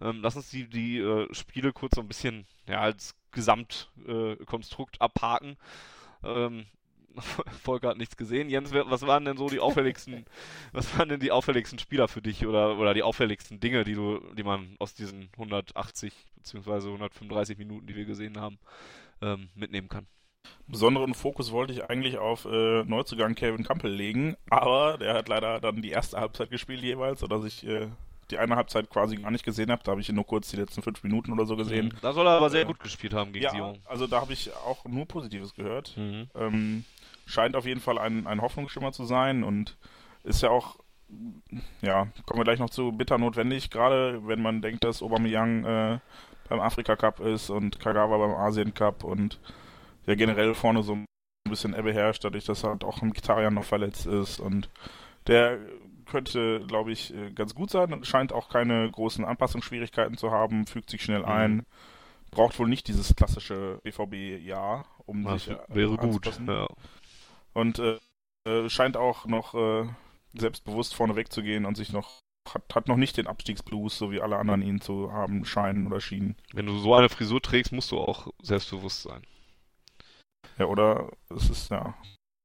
Ähm, 0.00 0.18
lass 0.20 0.34
uns 0.34 0.50
die, 0.50 0.68
die 0.68 0.98
äh, 0.98 1.32
Spiele 1.32 1.72
kurz 1.72 1.94
so 1.94 2.00
ein 2.00 2.08
bisschen 2.08 2.44
ja, 2.68 2.80
als 2.80 3.14
Gesamtkonstrukt 3.30 4.96
äh, 4.96 5.00
abhaken. 5.00 5.56
Ähm, 6.24 6.66
Volker 7.62 7.90
hat 7.90 7.98
nichts 7.98 8.16
gesehen. 8.16 8.50
Jens, 8.50 8.72
was 8.72 9.06
waren 9.06 9.24
denn 9.24 9.36
so 9.36 9.48
die 9.48 9.60
auffälligsten, 9.60 10.24
was 10.72 10.98
waren 10.98 11.08
denn 11.08 11.20
die 11.20 11.30
auffälligsten 11.30 11.78
Spieler 11.78 12.08
für 12.08 12.20
dich 12.20 12.48
oder, 12.48 12.78
oder 12.78 12.94
die 12.94 13.04
auffälligsten 13.04 13.60
Dinge, 13.60 13.84
die 13.84 13.94
du, 13.94 14.18
die 14.34 14.42
man 14.42 14.74
aus 14.80 14.94
diesen 14.94 15.28
180 15.34 16.12
beziehungsweise 16.34 16.88
135 16.88 17.58
Minuten, 17.58 17.86
die 17.86 17.94
wir 17.94 18.06
gesehen 18.06 18.40
haben, 18.40 18.58
ähm, 19.22 19.48
mitnehmen 19.54 19.88
kann? 19.88 20.06
Besonderen 20.66 21.14
Fokus 21.14 21.52
wollte 21.52 21.72
ich 21.72 21.88
eigentlich 21.88 22.18
auf 22.18 22.44
äh, 22.44 22.82
Neuzugang 22.84 23.34
Kevin 23.34 23.64
Campbell 23.64 23.92
legen, 23.92 24.36
aber 24.50 24.98
der 24.98 25.14
hat 25.14 25.28
leider 25.28 25.60
dann 25.60 25.82
die 25.82 25.90
erste 25.90 26.18
Halbzeit 26.18 26.50
gespielt 26.50 26.82
jeweils, 26.82 27.20
sodass 27.20 27.44
ich 27.44 27.66
äh, 27.66 27.88
die 28.30 28.38
eine 28.38 28.56
Halbzeit 28.56 28.88
quasi 28.88 29.16
gar 29.16 29.30
nicht 29.30 29.44
gesehen 29.44 29.70
habe. 29.70 29.82
Da 29.84 29.92
habe 29.92 30.00
ich 30.00 30.08
nur 30.10 30.24
kurz 30.26 30.48
die 30.50 30.56
letzten 30.56 30.82
fünf 30.82 31.02
Minuten 31.02 31.32
oder 31.32 31.46
so 31.46 31.56
gesehen. 31.56 31.94
Da 32.00 32.12
soll 32.12 32.26
er 32.26 32.32
aber 32.36 32.50
sehr 32.50 32.64
gut 32.64 32.80
gespielt 32.80 33.12
haben 33.14 33.32
gegen 33.32 33.44
Ja, 33.44 33.50
Sion. 33.50 33.78
also 33.84 34.06
da 34.06 34.20
habe 34.20 34.32
ich 34.32 34.52
auch 34.54 34.84
nur 34.84 35.06
Positives 35.06 35.54
gehört. 35.54 35.96
Mhm. 35.96 36.28
Ähm, 36.34 36.84
scheint 37.26 37.54
auf 37.56 37.66
jeden 37.66 37.80
Fall 37.80 37.98
ein, 37.98 38.26
ein 38.26 38.40
Hoffnungsschimmer 38.40 38.92
zu 38.92 39.04
sein 39.04 39.44
und 39.44 39.76
ist 40.24 40.42
ja 40.42 40.50
auch, 40.50 40.78
ja, 41.82 42.06
kommen 42.26 42.40
wir 42.40 42.44
gleich 42.44 42.58
noch 42.58 42.70
zu, 42.70 42.92
bitter 42.92 43.18
notwendig, 43.18 43.70
gerade 43.70 44.26
wenn 44.26 44.40
man 44.40 44.62
denkt, 44.62 44.84
dass 44.84 45.02
Aubameyang 45.02 45.64
äh, 45.64 45.98
beim 46.52 46.60
Afrika 46.60 46.96
Cup 46.96 47.20
ist 47.20 47.48
und 47.50 47.80
Kagawa 47.80 48.18
beim 48.18 48.34
Asien 48.34 48.74
Cup 48.74 49.04
und 49.04 49.38
ja 50.06 50.14
generell 50.14 50.54
vorne 50.54 50.82
so 50.82 50.94
ein 50.94 51.06
bisschen 51.48 51.74
Ebbe 51.74 51.92
herrscht, 51.94 52.24
dadurch, 52.24 52.44
dass 52.44 52.62
halt 52.64 52.84
auch 52.84 53.00
Mkhitaryan 53.00 53.54
noch 53.54 53.64
verletzt 53.64 54.06
ist 54.06 54.38
und 54.38 54.68
der 55.26 55.58
könnte, 56.04 56.64
glaube 56.66 56.92
ich, 56.92 57.14
äh, 57.14 57.30
ganz 57.30 57.54
gut 57.54 57.70
sein 57.70 57.92
und 57.92 58.06
scheint 58.06 58.32
auch 58.32 58.48
keine 58.50 58.90
großen 58.90 59.24
Anpassungsschwierigkeiten 59.24 60.18
zu 60.18 60.30
haben, 60.30 60.66
fügt 60.66 60.90
sich 60.90 61.02
schnell 61.02 61.20
Mhm. 61.20 61.24
ein, 61.28 61.66
braucht 62.30 62.58
wohl 62.58 62.68
nicht 62.68 62.88
dieses 62.88 63.14
klassische 63.16 63.78
BVB-Jahr, 63.82 64.84
um 65.06 65.24
Das 65.24 65.44
sich 65.44 65.54
äh, 65.54 65.58
wäre 65.68 65.96
gut. 65.96 66.38
Ja. 66.46 66.66
Und 67.54 67.78
äh, 67.78 67.98
äh, 68.44 68.68
scheint 68.68 68.96
auch 68.96 69.26
noch 69.26 69.54
äh, 69.54 69.86
selbstbewusst 70.34 70.94
vorne 70.94 71.16
wegzugehen 71.16 71.64
und 71.64 71.76
sich 71.76 71.92
noch 71.92 72.18
hat, 72.48 72.74
hat 72.74 72.88
noch 72.88 72.96
nicht 72.96 73.16
den 73.16 73.26
Abstiegsblues, 73.26 73.96
so 73.96 74.10
wie 74.10 74.20
alle 74.20 74.36
anderen 74.36 74.62
ihn 74.62 74.80
zu 74.80 75.12
haben 75.12 75.44
scheinen 75.44 75.86
oder 75.86 76.00
schienen. 76.00 76.36
Wenn 76.52 76.66
du 76.66 76.76
so 76.78 76.94
eine 76.94 77.08
Frisur 77.08 77.40
trägst, 77.40 77.72
musst 77.72 77.92
du 77.92 77.98
auch 77.98 78.28
selbstbewusst 78.42 79.02
sein. 79.02 79.22
Ja, 80.58 80.66
oder 80.66 81.10
es 81.34 81.48
ist 81.48 81.70
ja 81.70 81.94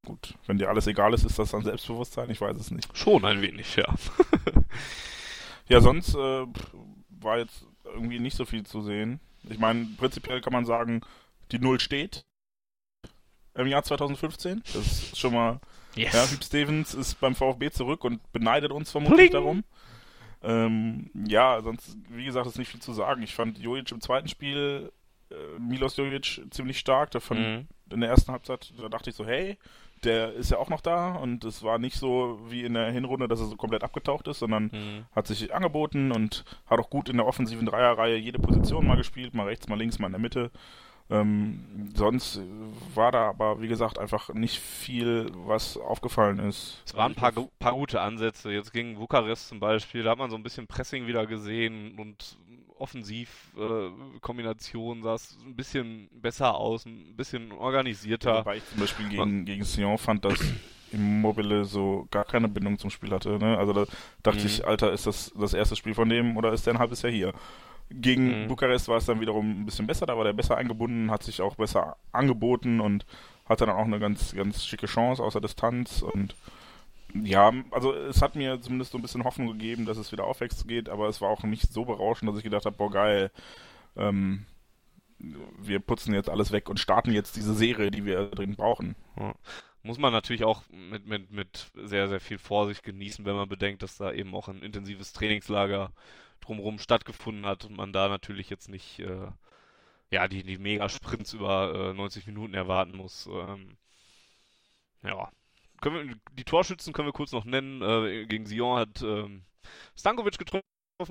gut. 0.06 0.36
Wenn 0.46 0.58
dir 0.58 0.70
alles 0.70 0.88
egal 0.88 1.14
ist, 1.14 1.26
ist 1.26 1.40
das 1.40 1.52
dann 1.52 1.64
Selbstbewusstsein? 1.64 2.30
Ich 2.30 2.40
weiß 2.40 2.58
es 2.58 2.72
nicht. 2.72 2.96
Schon 2.98 3.26
ein 3.26 3.42
wenig, 3.42 3.76
ja. 3.76 3.86
Ja, 5.70 5.82
sonst 5.82 6.16
äh, 6.16 6.46
war 7.10 7.40
jetzt 7.40 7.66
irgendwie 7.84 8.20
nicht 8.20 8.38
so 8.38 8.46
viel 8.46 8.66
zu 8.66 8.82
sehen. 8.82 9.20
Ich 9.50 9.60
meine, 9.60 9.86
prinzipiell 9.98 10.40
kann 10.40 10.54
man 10.54 10.66
sagen, 10.66 11.02
die 11.52 11.60
Null 11.60 11.82
steht 11.82 12.24
im 13.54 13.68
Jahr 13.68 13.84
2015. 13.84 14.64
Das 14.74 14.76
ist 14.76 15.20
schon 15.20 15.34
mal 15.34 15.60
Yes. 15.98 16.14
Ja, 16.14 16.28
Hüb 16.30 16.44
Stevens 16.44 16.94
ist 16.94 17.20
beim 17.20 17.34
VfB 17.36 17.72
zurück 17.72 18.04
und 18.04 18.32
beneidet 18.32 18.72
uns 18.72 18.92
vermutlich 18.92 19.32
Pling! 19.32 19.32
darum. 19.32 19.64
Ähm, 20.44 21.10
ja, 21.28 21.62
sonst, 21.62 21.98
wie 22.10 22.26
gesagt, 22.26 22.48
ist 22.48 22.58
nicht 22.60 22.70
viel 22.72 22.82
zu 22.82 22.94
sagen. 22.94 23.22
Ich 23.24 23.34
fand 23.36 23.58
Jojic 23.60 23.92
im 23.92 24.02
zweiten 24.02 24.28
Spiel 24.28 24.92
äh, 25.32 25.60
Milos 25.60 25.98
Jovic 25.98 26.42
ziemlich 26.52 26.80
stark. 26.80 27.12
Da 27.12 27.20
fand, 27.20 27.40
Mhm. 27.40 27.68
In 27.90 28.02
der 28.02 28.10
ersten 28.10 28.34
Halbzeit, 28.34 28.74
da 28.82 28.90
dachte 28.90 29.10
ich 29.10 29.16
so, 29.16 29.26
hey, 29.26 29.58
der 30.04 30.34
ist 30.34 30.52
ja 30.52 30.58
auch 30.58 30.70
noch 30.70 30.82
da 30.82 31.16
und 31.16 31.46
es 31.46 31.64
war 31.64 31.80
nicht 31.80 31.96
so 31.98 32.38
wie 32.50 32.64
in 32.66 32.74
der 32.74 32.92
Hinrunde, 32.92 33.30
dass 33.30 33.40
er 33.40 33.46
so 33.46 33.56
komplett 33.56 33.84
abgetaucht 33.84 34.28
ist, 34.28 34.40
sondern 34.40 34.66
Mhm. 34.66 35.06
hat 35.16 35.26
sich 35.28 35.54
angeboten 35.56 36.12
und 36.12 36.44
hat 36.68 36.80
auch 36.80 36.90
gut 36.90 37.08
in 37.10 37.16
der 37.18 37.26
offensiven 37.26 37.66
Dreierreihe 37.66 38.18
jede 38.18 38.40
Position 38.40 38.86
mal 38.86 38.98
gespielt, 38.98 39.34
mal 39.34 39.46
rechts, 39.46 39.68
mal 39.70 39.78
links, 39.78 40.00
mal 40.00 40.08
in 40.08 40.14
der 40.14 40.20
Mitte. 40.22 40.52
Ähm, 41.10 41.90
sonst 41.96 42.42
war 42.94 43.12
da 43.12 43.30
aber, 43.30 43.62
wie 43.62 43.68
gesagt, 43.70 43.98
einfach 43.98 44.34
nicht 44.34 44.60
viel, 44.60 45.32
was 45.34 45.78
aufgefallen 45.78 46.40
ist. 46.40 46.82
Es 46.86 46.96
waren 46.96 47.14
ein 47.14 47.16
paar, 47.16 47.32
paar 47.60 47.74
gute 47.74 48.02
Ansätze. 48.02 48.52
Jetzt 48.52 48.74
gegen 48.74 48.96
Bukarest 48.96 49.48
zum 49.48 49.60
Beispiel, 49.60 50.04
da 50.04 50.12
hat 50.12 50.18
man 50.18 50.30
so 50.30 50.36
ein 50.36 50.44
bisschen 50.44 50.68
Pressing 50.68 51.08
wieder 51.08 51.26
gesehen 51.26 51.98
und 51.98 52.38
offensiv 52.78 53.52
äh, 53.58 53.90
sah 55.02 55.16
es 55.16 55.38
ein 55.46 55.56
bisschen 55.56 56.10
besser 56.22 56.56
aus, 56.56 56.86
ein 56.86 57.16
bisschen 57.16 57.52
organisierter. 57.52 58.40
Wobei 58.40 58.58
ich 58.58 58.66
zum 58.70 58.80
Beispiel 58.80 59.10
gegen, 59.10 59.46
gegen 59.46 59.64
Sion 59.64 59.98
fand, 59.98 60.26
dass 60.26 60.40
Immobile 60.92 61.66
so 61.66 62.08
gar 62.12 62.26
keine 62.26 62.48
Bindung 62.48 62.78
zum 62.78 62.90
Spiel 62.90 63.12
hatte. 63.12 63.38
Ne? 63.40 63.58
Also 63.58 63.74
da 63.74 63.86
dachte 64.24 64.42
Mhm. 64.42 64.46
ich, 64.46 64.66
Alter, 64.66 64.92
ist 64.92 65.08
das 65.08 65.32
das 65.38 65.54
erste 65.54 65.76
Spiel 65.76 65.94
von 65.94 66.10
dem 66.10 66.38
oder 66.38 66.54
ist 66.54 66.66
der 66.66 66.74
ein 66.76 66.80
halbes 66.80 67.02
Jahr 67.02 67.12
hier? 67.12 67.34
Gegen 67.90 68.44
Mhm. 68.44 68.48
Bukarest 68.48 68.88
war 68.90 68.98
es 68.98 69.06
dann 69.06 69.22
wiederum 69.22 69.62
ein 69.62 69.66
bisschen 69.66 69.88
besser, 69.88 70.06
da 70.06 70.18
war 70.18 70.26
der 70.26 70.34
besser 70.34 70.58
eingebunden, 70.58 71.10
hat 71.12 71.24
sich 71.24 71.42
auch 71.42 71.56
besser 71.56 71.98
angeboten 72.12 72.82
und 72.82 73.06
hatte 73.46 73.66
dann 73.66 73.76
auch 73.76 73.86
eine 73.86 74.00
ganz, 74.00 74.36
ganz 74.36 74.66
schicke 74.66 74.88
Chance 74.88 75.24
außer 75.24 75.40
Distanz 75.42 76.02
und 76.02 76.36
ja, 77.14 77.54
also 77.72 77.94
es 77.94 78.22
hat 78.22 78.36
mir 78.36 78.62
zumindest 78.62 78.92
so 78.92 78.98
ein 78.98 79.02
bisschen 79.02 79.24
Hoffnung 79.24 79.48
gegeben, 79.48 79.86
dass 79.86 79.98
es 79.98 80.12
wieder 80.12 80.26
aufwärts 80.26 80.68
geht, 80.68 80.90
aber 80.90 81.08
es 81.08 81.22
war 81.22 81.30
auch 81.30 81.44
nicht 81.44 81.72
so 81.72 81.86
berauschend, 81.86 82.30
dass 82.30 82.38
ich 82.38 82.44
gedacht 82.44 82.66
habe, 82.66 82.76
boah 82.76 82.92
geil, 82.92 83.32
ähm, 83.96 84.46
wir 85.20 85.80
putzen 85.80 86.14
jetzt 86.14 86.30
alles 86.30 86.52
weg 86.52 86.70
und 86.70 86.80
starten 86.80 87.12
jetzt 87.12 87.36
diese 87.36 87.56
Serie, 87.56 87.92
die 87.92 88.06
wir 88.06 88.28
drin 88.30 88.56
brauchen. 88.56 88.96
Muss 89.84 89.98
man 89.98 90.14
natürlich 90.14 90.44
auch 90.44 90.64
mit, 90.70 91.08
mit, 91.08 91.32
mit 91.32 91.72
sehr, 91.76 92.08
sehr 92.08 92.20
viel 92.20 92.38
Vorsicht 92.38 92.84
genießen, 92.84 93.26
wenn 93.26 93.36
man 93.36 93.50
bedenkt, 93.50 93.82
dass 93.82 93.98
da 93.98 94.12
eben 94.12 94.36
auch 94.36 94.48
ein 94.48 94.62
intensives 94.62 95.14
Trainingslager 95.14 95.92
drumherum 96.42 96.80
stattgefunden 96.80 97.46
hat 97.46 97.66
und 97.66 97.76
man 97.76 97.94
da 97.94 98.08
natürlich 98.10 98.50
jetzt 98.50 98.70
nicht 98.70 99.00
äh, 99.00 99.28
ja, 100.12 100.28
die, 100.28 100.44
die 100.44 100.58
Megasprints 100.58 101.34
über 101.34 101.92
äh, 101.92 101.94
90 101.94 102.28
Minuten 102.28 102.54
erwarten 102.54 102.96
muss. 102.96 103.28
Ähm, 103.28 103.78
ja. 105.04 105.30
Können 105.82 106.10
wir, 106.10 106.16
die 106.34 106.44
Torschützen 106.44 106.94
können 106.94 107.08
wir 107.08 107.14
kurz 107.14 107.32
noch 107.32 107.46
nennen. 107.46 107.82
Äh, 107.82 108.26
gegen 108.26 108.46
Sion 108.46 108.80
hat 108.80 109.02
ähm, 109.02 109.44
Stankovic 109.96 110.38
getroffen, 110.38 110.64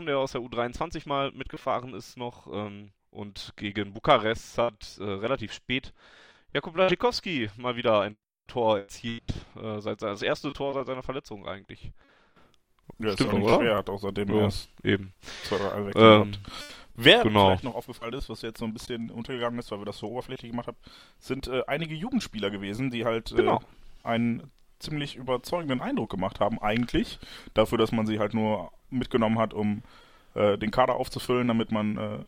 der 0.06 0.18
aus 0.18 0.32
der 0.32 0.40
U23 0.40 1.08
mal 1.08 1.30
mitgefahren 1.32 1.94
ist 1.94 2.16
noch. 2.16 2.46
Ähm, 2.52 2.92
und 3.10 3.52
gegen 3.56 3.92
Bukarest 3.92 4.58
hat 4.58 4.98
äh, 4.98 5.04
relativ 5.04 5.52
spät 5.52 5.92
Jakub 6.52 6.74
Blaszczykowski 6.74 7.50
mal 7.56 7.76
wieder 7.76 8.00
ein 8.00 8.16
Tor 8.46 8.78
erzielt. 8.78 9.46
Äh, 9.56 9.80
seit, 9.80 10.02
das 10.02 10.22
erste 10.22 10.52
Tor 10.52 10.74
seit 10.74 10.86
seiner 10.86 11.02
Verletzung 11.02 11.46
eigentlich. 11.46 11.92
Ja, 12.99 13.12
Stimmt 13.12 13.32
ist 13.34 13.43
auch 13.51 13.59
schwer, 13.61 13.76
hat 13.76 13.91
auch 13.91 13.99
seitdem 14.01 14.28
Ja. 14.34 14.43
erst 14.43 14.70
Eben. 14.82 15.12
zwei, 15.45 15.59
drei 15.59 15.72
Einwechslungen 15.72 16.22
Ähm, 16.22 16.32
gehabt. 16.32 16.51
Wer 16.99 17.22
genau. 17.24 17.47
vielleicht 17.49 17.64
noch 17.64 17.74
aufgefallen 17.74 18.14
ist, 18.14 18.30
was 18.30 18.41
jetzt 18.41 18.59
so 18.59 18.64
ein 18.64 18.72
bisschen 18.72 19.11
untergegangen 19.11 19.59
ist, 19.59 19.70
weil 19.70 19.80
wir 19.80 19.84
das 19.84 19.99
so 19.99 20.09
oberflächlich 20.09 20.51
gemacht 20.51 20.66
haben, 20.68 20.78
sind 21.18 21.47
äh, 21.47 21.62
einige 21.66 21.95
Jugendspieler 21.95 22.49
gewesen, 22.51 22.91
die 22.91 23.05
halt 23.05 23.34
Genau. 23.37 23.57
äh, 23.57 24.09
einen 24.09 24.51
ziemlich 24.78 25.16
überzeugenden 25.16 25.80
Eindruck 25.82 26.11
gemacht 26.11 26.41
haben, 26.41 26.59
eigentlich. 26.61 27.18
Dafür, 27.55 27.76
dass 27.78 27.93
man 27.93 28.07
sie 28.07 28.18
halt 28.18 28.32
nur 28.32 28.72
mitgenommen 28.89 29.39
hat, 29.39 29.53
um 29.53 29.82
äh, 30.34 30.57
den 30.57 30.70
Kader 30.70 30.95
aufzufüllen, 30.97 31.49
damit 31.49 31.70
man 31.70 31.97
äh, 31.99 32.18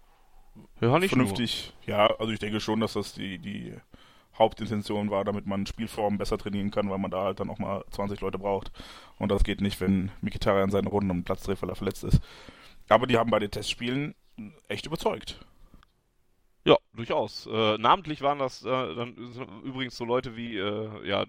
Ja, 0.85 1.01
vernünftig, 1.01 1.73
ja, 1.87 2.07
also 2.19 2.33
ich 2.33 2.39
denke 2.39 2.61
schon, 2.61 2.81
dass 2.81 2.93
das 2.95 3.15
die, 3.15 3.39
die 3.39 3.75
Hauptintention 4.39 5.11
war, 5.11 5.25
damit 5.25 5.47
man 5.47 5.67
Spielformen 5.67 6.19
besser 6.19 6.39
trainieren 6.39 6.71
kann, 6.71 6.91
weil 6.91 6.99
man 6.99 7.11
da 7.11 7.25
halt 7.25 7.41
dann 7.41 7.51
auch 7.51 7.59
mal 7.59 7.85
20 7.91 8.21
Leute 8.21 8.39
braucht. 8.39 8.71
Und 9.19 9.31
das 9.31 9.45
geht 9.45 9.61
nicht, 9.61 9.81
wenn 9.81 10.11
Mikitarian 10.21 10.71
seine 10.71 10.89
Runden 10.89 11.11
um 11.11 11.19
den 11.19 11.25
Platz 11.25 11.43
dreht, 11.43 11.61
weil 11.63 11.71
er 11.71 11.77
verletzt 11.77 12.05
ist. 12.05 12.21
Aber 12.89 13.07
die 13.07 13.19
haben 13.19 13.31
bei 13.31 13.39
den 13.39 13.51
Testspielen 13.51 14.15
echt 14.69 14.87
überzeugt. 14.87 15.41
Ja, 16.65 16.77
durchaus. 16.95 17.47
Äh, 17.47 17.79
namentlich 17.79 18.23
waren 18.23 18.39
das 18.39 18.65
äh, 18.65 18.95
dann 18.95 19.15
übrigens 19.65 19.97
so 19.97 20.05
Leute 20.05 20.37
wie, 20.37 20.57
äh, 20.57 21.07
ja, 21.07 21.25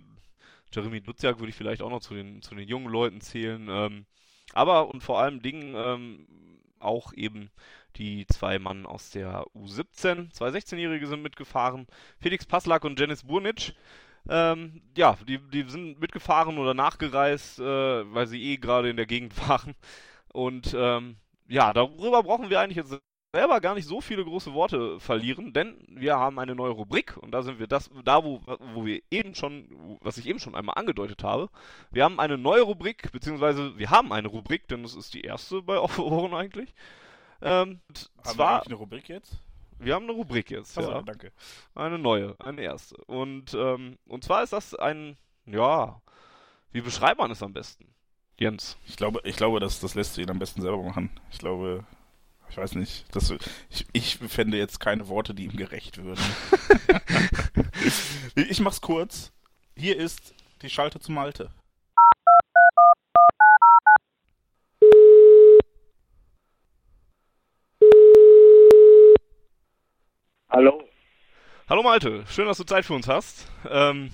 Jeremy 0.74 1.02
Duziak 1.02 1.40
würde 1.40 1.50
ich 1.50 1.56
vielleicht 1.56 1.82
auch 1.82 1.90
noch 1.90 2.02
zu 2.02 2.14
den, 2.14 2.42
zu 2.42 2.56
den 2.56 2.68
jungen 2.68 2.92
Leuten 2.92 3.22
zählen. 3.22 3.68
Ähm, 3.70 4.06
aber 4.54 4.90
und 4.90 5.02
vor 5.02 5.20
allem 5.20 5.42
Dingen 5.42 5.74
ähm, 5.76 6.28
auch 6.80 7.14
eben 7.14 7.50
die 7.96 8.26
zwei 8.28 8.60
Mann 8.60 8.86
aus 8.86 9.12
der 9.12 9.46
U17, 9.56 10.32
zwei 10.32 10.50
16-Jährige 10.50 11.08
sind 11.08 11.22
mitgefahren, 11.22 11.88
Felix 12.20 12.46
Paslak 12.46 12.86
und 12.86 13.00
Janis 13.00 13.24
Burnic. 13.24 13.74
Ähm, 14.30 14.82
ja, 14.96 15.18
die, 15.28 15.40
die 15.40 15.64
sind 15.70 16.00
mitgefahren 16.00 16.58
oder 16.58 16.74
nachgereist, 16.74 17.60
äh, 17.60 18.14
weil 18.14 18.28
sie 18.28 18.42
eh 18.44 18.58
gerade 18.58 18.90
in 18.90 18.98
der 18.98 19.06
Gegend 19.06 19.38
waren. 19.50 19.76
Und 20.34 20.76
ähm, 20.78 21.18
ja, 21.48 21.74
darüber 21.74 22.24
brauchen 22.24 22.50
wir 22.50 22.60
eigentlich 22.60 22.78
jetzt 22.78 23.00
selber 23.34 23.62
gar 23.62 23.76
nicht 23.76 23.88
so 23.88 24.02
viele 24.02 24.24
große 24.26 24.54
Worte 24.54 25.00
verlieren, 25.00 25.54
denn 25.54 25.78
wir 25.88 26.18
haben 26.18 26.40
eine 26.40 26.56
neue 26.56 26.72
Rubrik 26.72 27.16
und 27.18 27.32
da 27.32 27.44
sind 27.44 27.60
wir 27.60 27.68
das, 27.68 27.90
da 28.04 28.24
wo, 28.24 28.42
wo 28.74 28.86
wir 28.86 29.02
eben 29.12 29.36
schon, 29.36 29.98
was 30.02 30.18
ich 30.18 30.28
eben 30.28 30.40
schon 30.40 30.56
einmal 30.56 30.76
angedeutet 30.78 31.24
habe. 31.24 31.50
Wir 31.92 32.04
haben 32.04 32.20
eine 32.20 32.38
neue 32.40 32.62
Rubrik, 32.64 33.12
beziehungsweise 33.12 33.78
wir 33.78 33.92
haben 33.92 34.12
eine 34.14 34.30
Rubrik, 34.30 34.68
denn 34.68 34.82
das 34.82 34.96
ist 34.96 35.14
die 35.14 35.22
erste 35.22 35.62
bei 35.62 35.78
Auf 35.78 36.00
Ohren 36.00 36.34
eigentlich. 36.34 36.74
Ähm, 37.42 37.50
Haben 37.50 37.80
wir 37.88 38.32
zwar, 38.34 38.56
eigentlich 38.56 38.68
eine 38.68 38.76
Rubrik 38.76 39.10
jetzt? 39.10 39.38
wir 39.80 39.96
haben 39.96 40.04
eine 40.04 40.14
Rubrik 40.14 40.52
jetzt, 40.52 40.78
Achso, 40.78 40.92
ja. 40.92 41.02
danke. 41.02 41.32
Eine 41.74 41.98
neue, 41.98 42.36
eine 42.40 42.62
erste. 42.62 42.98
Und, 43.06 43.54
ähm, 43.54 43.98
und 44.06 44.24
zwar 44.24 44.44
ist 44.44 44.54
das 44.54 44.76
ein, 44.76 45.18
ja, 45.46 46.02
wie 46.72 46.82
beschreibt 46.82 47.20
man 47.20 47.32
es 47.32 47.42
am 47.42 47.54
besten? 47.54 47.94
Jens. 48.38 48.78
Ich 48.86 48.96
glaube, 48.96 49.22
ich 49.24 49.36
glaube, 49.36 49.60
das, 49.60 49.80
das 49.80 49.96
lässt 49.96 50.14
sich 50.14 50.24
ihn 50.24 50.30
am 50.30 50.40
besten 50.40 50.62
selber 50.62 50.82
machen. 50.82 51.10
Ich 51.32 51.40
glaube, 51.40 51.86
ich 52.50 52.58
weiß 52.58 52.76
nicht. 52.76 53.06
Das, 53.14 53.34
ich, 53.70 53.86
ich 53.92 54.18
fände 54.18 54.58
jetzt 54.58 54.80
keine 54.80 55.08
Worte, 55.08 55.34
die 55.34 55.46
ihm 55.46 55.56
gerecht 55.56 56.02
würden. 56.02 56.24
ich 58.36 58.60
mach's 58.60 58.82
kurz. 58.82 59.32
Hier 59.76 59.98
ist 59.98 60.34
die 60.62 60.70
Schalte 60.70 61.00
zum 61.00 61.16
Malte. 61.16 61.52
Hallo. 70.52 70.84
Hallo 71.70 71.84
Malte, 71.84 72.24
schön, 72.28 72.48
dass 72.48 72.58
du 72.58 72.64
Zeit 72.64 72.84
für 72.84 72.96
uns 72.96 73.08
hast. 73.08 73.46
Ähm, 73.70 74.10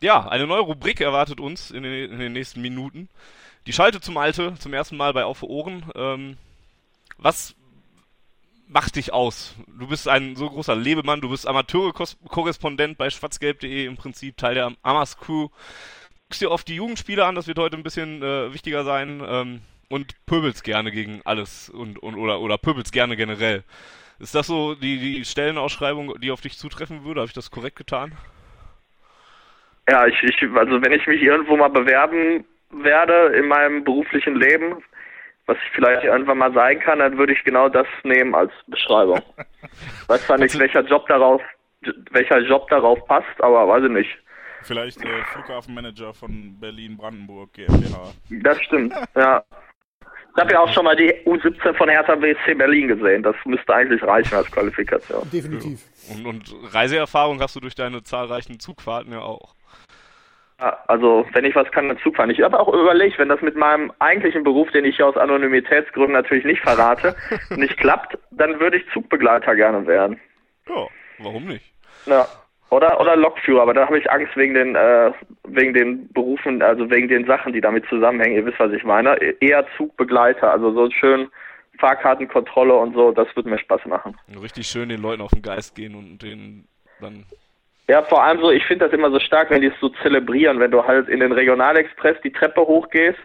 ja, 0.00 0.26
eine 0.28 0.48
neue 0.48 0.62
Rubrik 0.62 1.00
erwartet 1.00 1.38
uns 1.38 1.70
in 1.70 1.84
den, 1.84 2.10
in 2.10 2.18
den 2.18 2.32
nächsten 2.32 2.60
Minuten. 2.60 3.08
Die 3.68 3.72
Schalte 3.72 4.00
zum 4.00 4.14
Malte, 4.14 4.54
zum 4.58 4.74
ersten 4.74 4.96
Mal 4.96 5.12
bei 5.12 5.24
Auf 5.24 5.44
Ohren. 5.44 5.84
Ähm, 5.94 6.38
was 7.18 7.54
macht 8.66 8.96
dich 8.96 9.12
aus? 9.12 9.54
Du 9.68 9.86
bist 9.86 10.08
ein 10.08 10.34
so 10.34 10.50
großer 10.50 10.74
Lebemann, 10.74 11.20
du 11.20 11.28
bist 11.28 11.46
Amateurkorrespondent 11.46 12.98
bei 12.98 13.08
schwarzgelb.de, 13.08 13.86
im 13.86 13.96
Prinzip 13.96 14.36
Teil 14.36 14.56
der 14.56 14.72
Amas 14.82 15.18
Crew. 15.18 15.50
Guckst 16.24 16.40
dir 16.40 16.50
oft 16.50 16.66
die 16.66 16.74
Jugendspiele 16.74 17.24
an, 17.24 17.36
das 17.36 17.46
wird 17.46 17.60
heute 17.60 17.76
ein 17.76 17.84
bisschen 17.84 18.24
äh, 18.24 18.52
wichtiger 18.52 18.82
sein. 18.82 19.22
Ähm, 19.24 19.60
und 19.88 20.14
pöbelst 20.26 20.64
gerne 20.64 20.90
gegen 20.90 21.22
alles 21.24 21.70
und, 21.70 21.98
und 21.98 22.16
oder, 22.16 22.40
oder 22.40 22.58
pöbelst 22.58 22.92
gerne 22.92 23.16
generell. 23.16 23.62
Ist 24.20 24.34
das 24.34 24.46
so 24.46 24.74
die, 24.74 24.98
die 24.98 25.24
Stellenausschreibung, 25.24 26.20
die 26.20 26.30
auf 26.30 26.40
dich 26.40 26.58
zutreffen 26.58 27.04
würde? 27.04 27.20
Habe 27.20 27.28
ich 27.28 27.34
das 27.34 27.50
korrekt 27.50 27.76
getan? 27.76 28.12
Ja, 29.88 30.06
ich, 30.06 30.22
ich, 30.22 30.36
also 30.54 30.82
wenn 30.82 30.92
ich 30.92 31.06
mich 31.06 31.22
irgendwo 31.22 31.56
mal 31.56 31.68
bewerben 31.68 32.44
werde 32.70 33.36
in 33.36 33.46
meinem 33.46 33.84
beruflichen 33.84 34.36
Leben, 34.36 34.82
was 35.46 35.56
ich 35.64 35.70
vielleicht 35.72 36.04
irgendwann 36.04 36.38
mal 36.38 36.52
sein 36.52 36.78
kann, 36.80 36.98
dann 36.98 37.16
würde 37.16 37.32
ich 37.32 37.42
genau 37.44 37.68
das 37.68 37.86
nehmen 38.02 38.34
als 38.34 38.52
Beschreibung. 38.66 39.22
weiß 40.08 40.26
zwar 40.26 40.36
nicht, 40.36 40.58
welcher 40.58 40.82
Job 40.82 41.06
darauf, 41.06 41.40
welcher 42.10 42.40
Job 42.40 42.68
darauf 42.68 43.04
passt, 43.06 43.40
aber 43.40 43.66
weiß 43.66 43.84
ich 43.84 43.90
nicht. 43.90 44.18
Vielleicht 44.62 45.02
äh, 45.02 45.24
Flughafenmanager 45.32 46.12
von 46.12 46.58
Berlin-Brandenburg 46.60 47.54
GmbH. 47.54 48.12
Das 48.42 48.60
stimmt, 48.62 48.92
ja. 49.14 49.42
Ich 50.36 50.42
habe 50.42 50.52
ja 50.52 50.60
auch 50.60 50.72
schon 50.72 50.84
mal 50.84 50.94
die 50.94 51.12
U17 51.26 51.74
von 51.74 51.88
Hertha 51.88 52.14
BSC 52.14 52.54
Berlin 52.54 52.88
gesehen. 52.88 53.22
Das 53.22 53.34
müsste 53.44 53.74
eigentlich 53.74 54.02
reichen 54.02 54.36
als 54.36 54.50
Qualifikation. 54.50 55.28
Definitiv. 55.32 55.80
Und, 56.14 56.26
und 56.26 56.74
Reiseerfahrung 56.74 57.40
hast 57.40 57.56
du 57.56 57.60
durch 57.60 57.74
deine 57.74 58.02
zahlreichen 58.02 58.60
Zugfahrten 58.60 59.12
ja 59.12 59.20
auch. 59.20 59.54
Ja, 60.60 60.76
also 60.88 61.24
wenn 61.32 61.44
ich 61.44 61.54
was 61.54 61.70
kann, 61.70 61.88
dann 61.88 61.98
Zug 61.98 62.16
fahren. 62.16 62.30
Ich 62.30 62.40
habe 62.40 62.58
auch 62.58 62.68
überlegt, 62.68 63.18
wenn 63.18 63.28
das 63.28 63.40
mit 63.42 63.56
meinem 63.56 63.92
eigentlichen 64.00 64.42
Beruf, 64.42 64.68
den 64.72 64.84
ich 64.84 64.96
hier 64.96 65.06
aus 65.06 65.16
Anonymitätsgründen 65.16 66.12
natürlich 66.12 66.44
nicht 66.44 66.62
verrate, 66.62 67.14
nicht 67.50 67.76
klappt, 67.76 68.18
dann 68.32 68.58
würde 68.58 68.78
ich 68.78 68.84
Zugbegleiter 68.92 69.54
gerne 69.54 69.86
werden. 69.86 70.20
Ja, 70.68 70.86
warum 71.18 71.46
nicht? 71.46 71.72
Ja. 72.06 72.26
Oder 72.70 73.00
oder 73.00 73.16
Lokführer, 73.16 73.62
aber 73.62 73.72
da 73.72 73.86
habe 73.86 73.98
ich 73.98 74.10
Angst 74.10 74.36
wegen 74.36 74.52
den 74.54 74.74
äh, 74.74 75.10
wegen 75.44 75.72
den 75.72 76.12
Berufen, 76.12 76.60
also 76.60 76.90
wegen 76.90 77.08
den 77.08 77.26
Sachen, 77.26 77.52
die 77.54 77.62
damit 77.62 77.86
zusammenhängen. 77.88 78.36
Ihr 78.36 78.44
wisst, 78.44 78.60
was 78.60 78.72
ich 78.72 78.84
meine. 78.84 79.16
E- 79.22 79.36
Eher 79.40 79.64
Zugbegleiter, 79.76 80.50
also 80.52 80.72
so 80.72 80.90
schön 80.90 81.28
Fahrkartenkontrolle 81.78 82.74
und 82.74 82.94
so, 82.94 83.12
das 83.12 83.28
wird 83.36 83.46
mir 83.46 83.58
Spaß 83.58 83.86
machen. 83.86 84.16
Richtig 84.42 84.66
schön 84.66 84.88
den 84.90 85.00
Leuten 85.00 85.22
auf 85.22 85.30
den 85.30 85.42
Geist 85.42 85.74
gehen 85.76 85.94
und 85.94 86.18
den 86.22 86.66
dann. 87.00 87.24
Ja, 87.88 88.02
vor 88.02 88.22
allem 88.22 88.40
so, 88.40 88.50
ich 88.50 88.64
finde 88.66 88.84
das 88.84 88.92
immer 88.92 89.10
so 89.10 89.18
stark, 89.18 89.48
wenn 89.50 89.62
die 89.62 89.68
es 89.68 89.80
so 89.80 89.88
zelebrieren, 90.02 90.60
wenn 90.60 90.70
du 90.70 90.84
halt 90.84 91.08
in 91.08 91.20
den 91.20 91.32
Regionalexpress 91.32 92.20
die 92.22 92.32
Treppe 92.32 92.60
hochgehst 92.60 93.18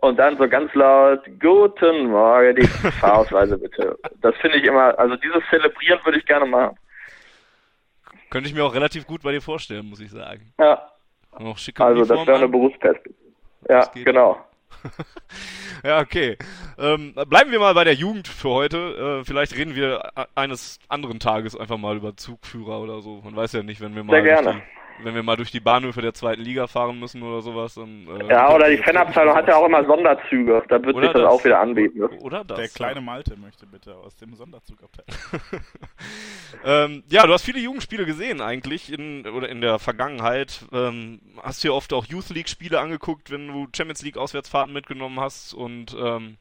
und 0.00 0.18
dann 0.18 0.36
so 0.38 0.48
ganz 0.48 0.74
laut, 0.74 1.20
guten 1.40 2.06
Morgen, 2.06 2.56
die 2.56 2.66
Fahrausweise 3.00 3.58
bitte. 3.58 3.96
Das 4.20 4.34
finde 4.38 4.58
ich 4.58 4.64
immer, 4.64 4.98
also 4.98 5.14
dieses 5.14 5.44
Zelebrieren 5.50 6.00
würde 6.04 6.18
ich 6.18 6.26
gerne 6.26 6.46
machen. 6.46 6.76
Könnte 8.32 8.48
ich 8.48 8.54
mir 8.54 8.64
auch 8.64 8.72
relativ 8.72 9.06
gut 9.06 9.20
bei 9.22 9.30
dir 9.30 9.42
vorstellen, 9.42 9.90
muss 9.90 10.00
ich 10.00 10.10
sagen. 10.10 10.54
Ja. 10.58 10.90
Noch 11.38 11.58
schicke 11.58 11.84
Also 11.84 12.06
das 12.06 12.26
wäre 12.26 12.38
eine 12.38 12.48
Berufsperspektive. 12.48 13.14
Ja, 13.68 13.90
genau. 13.92 14.38
ja, 15.84 16.00
okay. 16.00 16.38
Ähm, 16.78 17.12
bleiben 17.28 17.50
wir 17.50 17.58
mal 17.58 17.74
bei 17.74 17.84
der 17.84 17.92
Jugend 17.92 18.28
für 18.28 18.48
heute. 18.48 19.20
Äh, 19.20 19.24
vielleicht 19.26 19.54
reden 19.54 19.74
wir 19.74 20.12
eines 20.34 20.78
anderen 20.88 21.20
Tages 21.20 21.54
einfach 21.54 21.76
mal 21.76 21.94
über 21.94 22.16
Zugführer 22.16 22.80
oder 22.80 23.02
so. 23.02 23.20
Man 23.22 23.36
weiß 23.36 23.52
ja 23.52 23.62
nicht, 23.62 23.82
wenn 23.82 23.94
wir 23.94 24.02
mal. 24.02 24.14
Wenn 25.02 25.14
wir 25.14 25.22
mal 25.22 25.36
durch 25.36 25.50
die 25.50 25.60
Bahnhöfe 25.60 26.02
der 26.02 26.14
zweiten 26.14 26.42
Liga 26.42 26.66
fahren 26.66 26.98
müssen 26.98 27.22
oder 27.22 27.42
sowas. 27.42 27.74
Dann, 27.74 28.06
äh, 28.06 28.28
ja, 28.28 28.54
oder 28.54 28.68
die 28.68 28.78
Fanabteilung 28.78 29.34
hat 29.34 29.48
ja 29.48 29.56
auch 29.56 29.66
immer 29.66 29.84
Sonderzüge. 29.84 30.62
Da 30.68 30.82
wird 30.82 30.96
sich 30.96 31.04
das, 31.06 31.14
das, 31.14 31.24
auch 31.24 31.44
wieder 31.44 31.60
anbieten. 31.60 32.02
Oder 32.20 32.44
das. 32.44 32.58
Der 32.58 32.68
kleine 32.68 33.00
Malte 33.00 33.36
möchte 33.36 33.66
bitte 33.66 33.94
aus 33.96 34.16
dem 34.16 34.34
Sonderzug 34.34 34.82
abteilen. 34.82 35.18
ähm, 36.64 37.04
ja, 37.10 37.26
du 37.26 37.32
hast 37.32 37.44
viele 37.44 37.58
Jugendspiele 37.58 38.04
gesehen 38.04 38.40
eigentlich 38.40 38.92
in, 38.92 39.26
oder 39.26 39.48
in 39.48 39.60
der 39.60 39.78
Vergangenheit. 39.78 40.64
Ähm, 40.72 41.20
hast 41.42 41.62
dir 41.64 41.74
oft 41.74 41.92
auch 41.92 42.06
Youth 42.06 42.30
League 42.30 42.48
Spiele 42.48 42.80
angeguckt, 42.80 43.30
wenn 43.30 43.48
du 43.48 43.66
Champions 43.74 44.02
League 44.02 44.16
Auswärtsfahrten 44.16 44.72
mitgenommen 44.72 45.20
hast 45.20 45.54
und 45.54 45.96
ähm, 45.98 46.36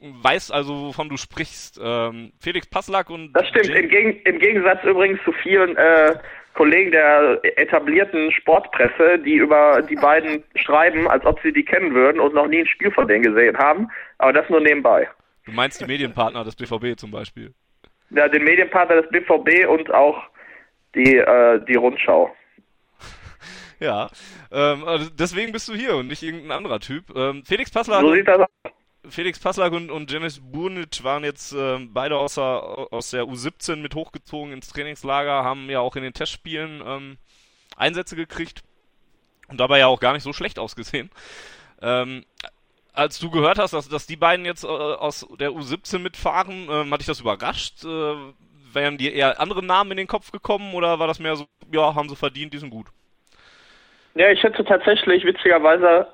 weißt 0.00 0.52
also, 0.52 0.88
wovon 0.88 1.08
du 1.08 1.16
sprichst. 1.16 1.80
Ähm, 1.82 2.32
Felix 2.40 2.66
Passlack 2.66 3.10
und. 3.10 3.32
Das 3.32 3.48
stimmt, 3.48 3.68
Im, 3.68 3.88
Geg 3.88 4.26
im, 4.26 4.38
Gegensatz 4.38 4.82
übrigens 4.84 5.20
zu 5.24 5.32
vielen 5.32 5.76
äh, 5.76 6.18
Kollegen 6.54 6.92
der 6.92 7.40
etablierten 7.58 8.30
Sportpresse, 8.32 9.18
die 9.18 9.34
über 9.34 9.82
die 9.82 9.96
beiden 9.96 10.44
schreiben, 10.54 11.08
als 11.08 11.24
ob 11.24 11.40
sie 11.42 11.52
die 11.52 11.64
kennen 11.64 11.94
würden 11.94 12.20
und 12.20 12.34
noch 12.34 12.46
nie 12.46 12.60
ein 12.60 12.66
Spiel 12.66 12.90
von 12.92 13.08
denen 13.08 13.24
gesehen 13.24 13.58
haben. 13.58 13.88
Aber 14.18 14.32
das 14.32 14.48
nur 14.48 14.60
nebenbei. 14.60 15.08
Du 15.44 15.52
meinst 15.52 15.80
die 15.80 15.86
Medienpartner 15.86 16.44
des 16.44 16.56
BVB 16.56 16.98
zum 16.98 17.10
Beispiel? 17.10 17.52
Ja, 18.10 18.28
den 18.28 18.44
Medienpartner 18.44 19.02
des 19.02 19.10
BVB 19.10 19.68
und 19.68 19.92
auch 19.92 20.22
die, 20.94 21.16
äh, 21.16 21.60
die 21.66 21.74
Rundschau. 21.74 22.34
ja, 23.80 24.08
ähm, 24.52 24.84
also 24.84 25.10
deswegen 25.10 25.52
bist 25.52 25.68
du 25.68 25.74
hier 25.74 25.96
und 25.96 26.06
nicht 26.06 26.22
irgendein 26.22 26.52
anderer 26.52 26.78
Typ. 26.78 27.04
Ähm, 27.14 27.42
Felix 27.44 27.70
Passler. 27.70 28.00
So 28.00 28.14
sieht 28.14 28.28
das 28.28 28.40
aus. 28.40 28.72
Felix 29.08 29.38
Passlag 29.38 29.72
und, 29.72 29.90
und 29.90 30.10
Janis 30.10 30.40
Burnic 30.40 31.04
waren 31.04 31.24
jetzt 31.24 31.52
äh, 31.52 31.78
beide 31.80 32.16
aus 32.16 32.34
der, 32.36 32.88
aus 32.90 33.10
der 33.10 33.24
U17 33.24 33.76
mit 33.76 33.94
hochgezogen 33.94 34.52
ins 34.52 34.68
Trainingslager, 34.68 35.44
haben 35.44 35.68
ja 35.70 35.80
auch 35.80 35.96
in 35.96 36.02
den 36.02 36.12
Testspielen 36.12 36.82
ähm, 36.86 37.18
Einsätze 37.76 38.16
gekriegt 38.16 38.62
und 39.48 39.58
dabei 39.60 39.78
ja 39.80 39.86
auch 39.86 40.00
gar 40.00 40.12
nicht 40.12 40.22
so 40.22 40.32
schlecht 40.32 40.58
ausgesehen. 40.58 41.10
Ähm, 41.82 42.24
als 42.92 43.18
du 43.18 43.30
gehört 43.30 43.58
hast, 43.58 43.72
dass, 43.72 43.88
dass 43.88 44.06
die 44.06 44.16
beiden 44.16 44.44
jetzt 44.44 44.64
äh, 44.64 44.68
aus 44.68 45.26
der 45.38 45.50
U17 45.50 45.98
mitfahren, 45.98 46.68
ähm, 46.70 46.92
hat 46.92 47.00
dich 47.00 47.06
das 47.06 47.20
überrascht? 47.20 47.84
Äh, 47.84 48.14
wären 48.72 48.98
dir 48.98 49.12
eher 49.12 49.40
andere 49.40 49.64
Namen 49.64 49.92
in 49.92 49.96
den 49.98 50.06
Kopf 50.06 50.30
gekommen 50.30 50.74
oder 50.74 50.98
war 50.98 51.06
das 51.06 51.18
mehr 51.18 51.36
so, 51.36 51.46
ja, 51.72 51.94
haben 51.94 52.08
sie 52.08 52.16
verdient, 52.16 52.52
die 52.52 52.58
sind 52.58 52.70
gut? 52.70 52.86
Ja, 54.14 54.30
ich 54.30 54.42
hätte 54.42 54.64
tatsächlich 54.64 55.24
witzigerweise 55.24 56.06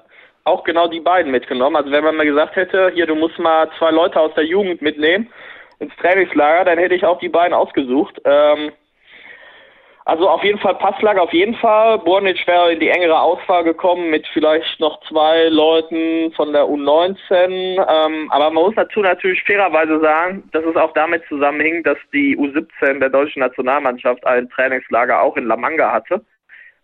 auch 0.44 0.64
genau 0.64 0.88
die 0.88 1.00
beiden 1.00 1.30
mitgenommen. 1.30 1.76
Also 1.76 1.90
wenn 1.90 2.04
man 2.04 2.16
mir 2.16 2.26
gesagt 2.26 2.56
hätte, 2.56 2.90
hier, 2.94 3.06
du 3.06 3.14
musst 3.14 3.38
mal 3.38 3.68
zwei 3.78 3.90
Leute 3.90 4.20
aus 4.20 4.34
der 4.34 4.44
Jugend 4.44 4.82
mitnehmen 4.82 5.30
ins 5.78 5.94
Trainingslager, 5.96 6.64
dann 6.64 6.78
hätte 6.78 6.94
ich 6.94 7.04
auch 7.04 7.18
die 7.18 7.28
beiden 7.28 7.54
ausgesucht. 7.54 8.20
Ähm, 8.24 8.72
also 10.10 10.28
auf 10.28 10.42
jeden 10.42 10.58
Fall 10.58 10.74
Passlager, 10.76 11.22
auf 11.22 11.32
jeden 11.32 11.54
Fall. 11.54 11.98
Bornic 11.98 12.44
wäre 12.46 12.72
in 12.72 12.80
die 12.80 12.88
engere 12.88 13.20
Auswahl 13.20 13.62
gekommen 13.64 14.10
mit 14.10 14.26
vielleicht 14.32 14.80
noch 14.80 15.00
zwei 15.08 15.44
Leuten 15.48 16.32
von 16.32 16.52
der 16.52 16.64
U19. 16.64 17.26
Ähm, 17.30 18.30
aber 18.30 18.50
man 18.50 18.64
muss 18.64 18.74
dazu 18.74 19.00
natürlich 19.00 19.42
fairerweise 19.44 20.00
sagen, 20.00 20.48
dass 20.52 20.64
es 20.64 20.74
auch 20.74 20.92
damit 20.94 21.22
zusammenhing, 21.28 21.82
dass 21.84 21.98
die 22.12 22.36
U17 22.36 22.98
der 22.98 23.10
deutschen 23.10 23.40
Nationalmannschaft 23.40 24.26
ein 24.26 24.48
Trainingslager 24.48 25.22
auch 25.22 25.36
in 25.36 25.46
La 25.46 25.56
Manga 25.56 25.92
hatte. 25.92 26.24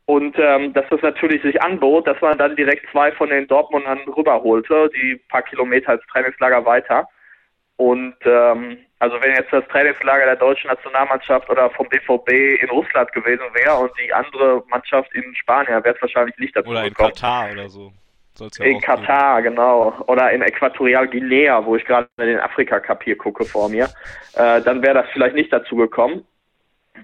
Und 0.07 0.37
ähm, 0.39 0.73
dass 0.73 0.85
das 0.89 1.03
natürlich 1.03 1.43
sich 1.43 1.61
anbot, 1.61 2.07
dass 2.07 2.21
man 2.21 2.39
dann 2.39 2.55
direkt 2.55 2.89
zwei 2.93 3.11
von 3.11 3.29
den 3.29 3.49
Dortmundern 3.49 3.99
rüberholte, 4.17 4.89
die 4.95 5.21
paar 5.29 5.43
Kilometer 5.43 5.91
als 5.91 6.07
Trainingslager 6.07 6.65
weiter. 6.65 7.09
Und 7.77 8.15
ähm, 8.25 8.79
also 9.01 9.21
wenn 9.21 9.35
jetzt 9.35 9.53
das 9.53 9.67
Trainingslager 9.69 10.25
der 10.25 10.37
deutschen 10.37 10.69
Nationalmannschaft 10.69 11.51
oder 11.51 11.69
vom 11.71 11.89
BVB 11.89 12.63
in 12.63 12.71
Russland 12.71 13.13
gewesen 13.13 13.45
wäre 13.53 13.75
und 13.77 13.91
die 14.03 14.13
andere 14.15 14.63
Mannschaft 14.69 15.13
in 15.15 15.35
Spanien, 15.35 15.85
wäre 15.85 15.95
es 15.97 16.01
wahrscheinlich 16.01 16.39
nicht 16.39 16.57
dazu 16.57 16.71
Oder 16.71 16.85
in 16.85 16.89
gekommen. 16.91 17.13
Katar 17.13 17.51
oder 17.51 17.69
so. 17.69 17.93
Soll's 18.35 18.59
ja 18.59 18.65
in 18.65 18.81
Katar, 18.81 19.43
geben. 19.43 19.57
genau. 19.57 19.93
Oder 20.07 20.31
in 20.31 20.43
Äquatorial 20.43 21.09
Guinea, 21.09 21.65
wo 21.65 21.75
ich 21.75 21.85
gerade 21.85 22.09
den 22.19 22.39
Afrika-Cup 22.39 23.03
hier 23.03 23.19
gucke 23.19 23.45
vor 23.45 23.69
mir. 23.69 23.89
Äh, 24.35 24.63
dann 24.63 24.83
wäre 24.83 24.95
das 24.95 25.07
vielleicht 25.13 25.35
nicht 25.35 25.53
dazu 25.53 25.75
gekommen. 25.77 26.25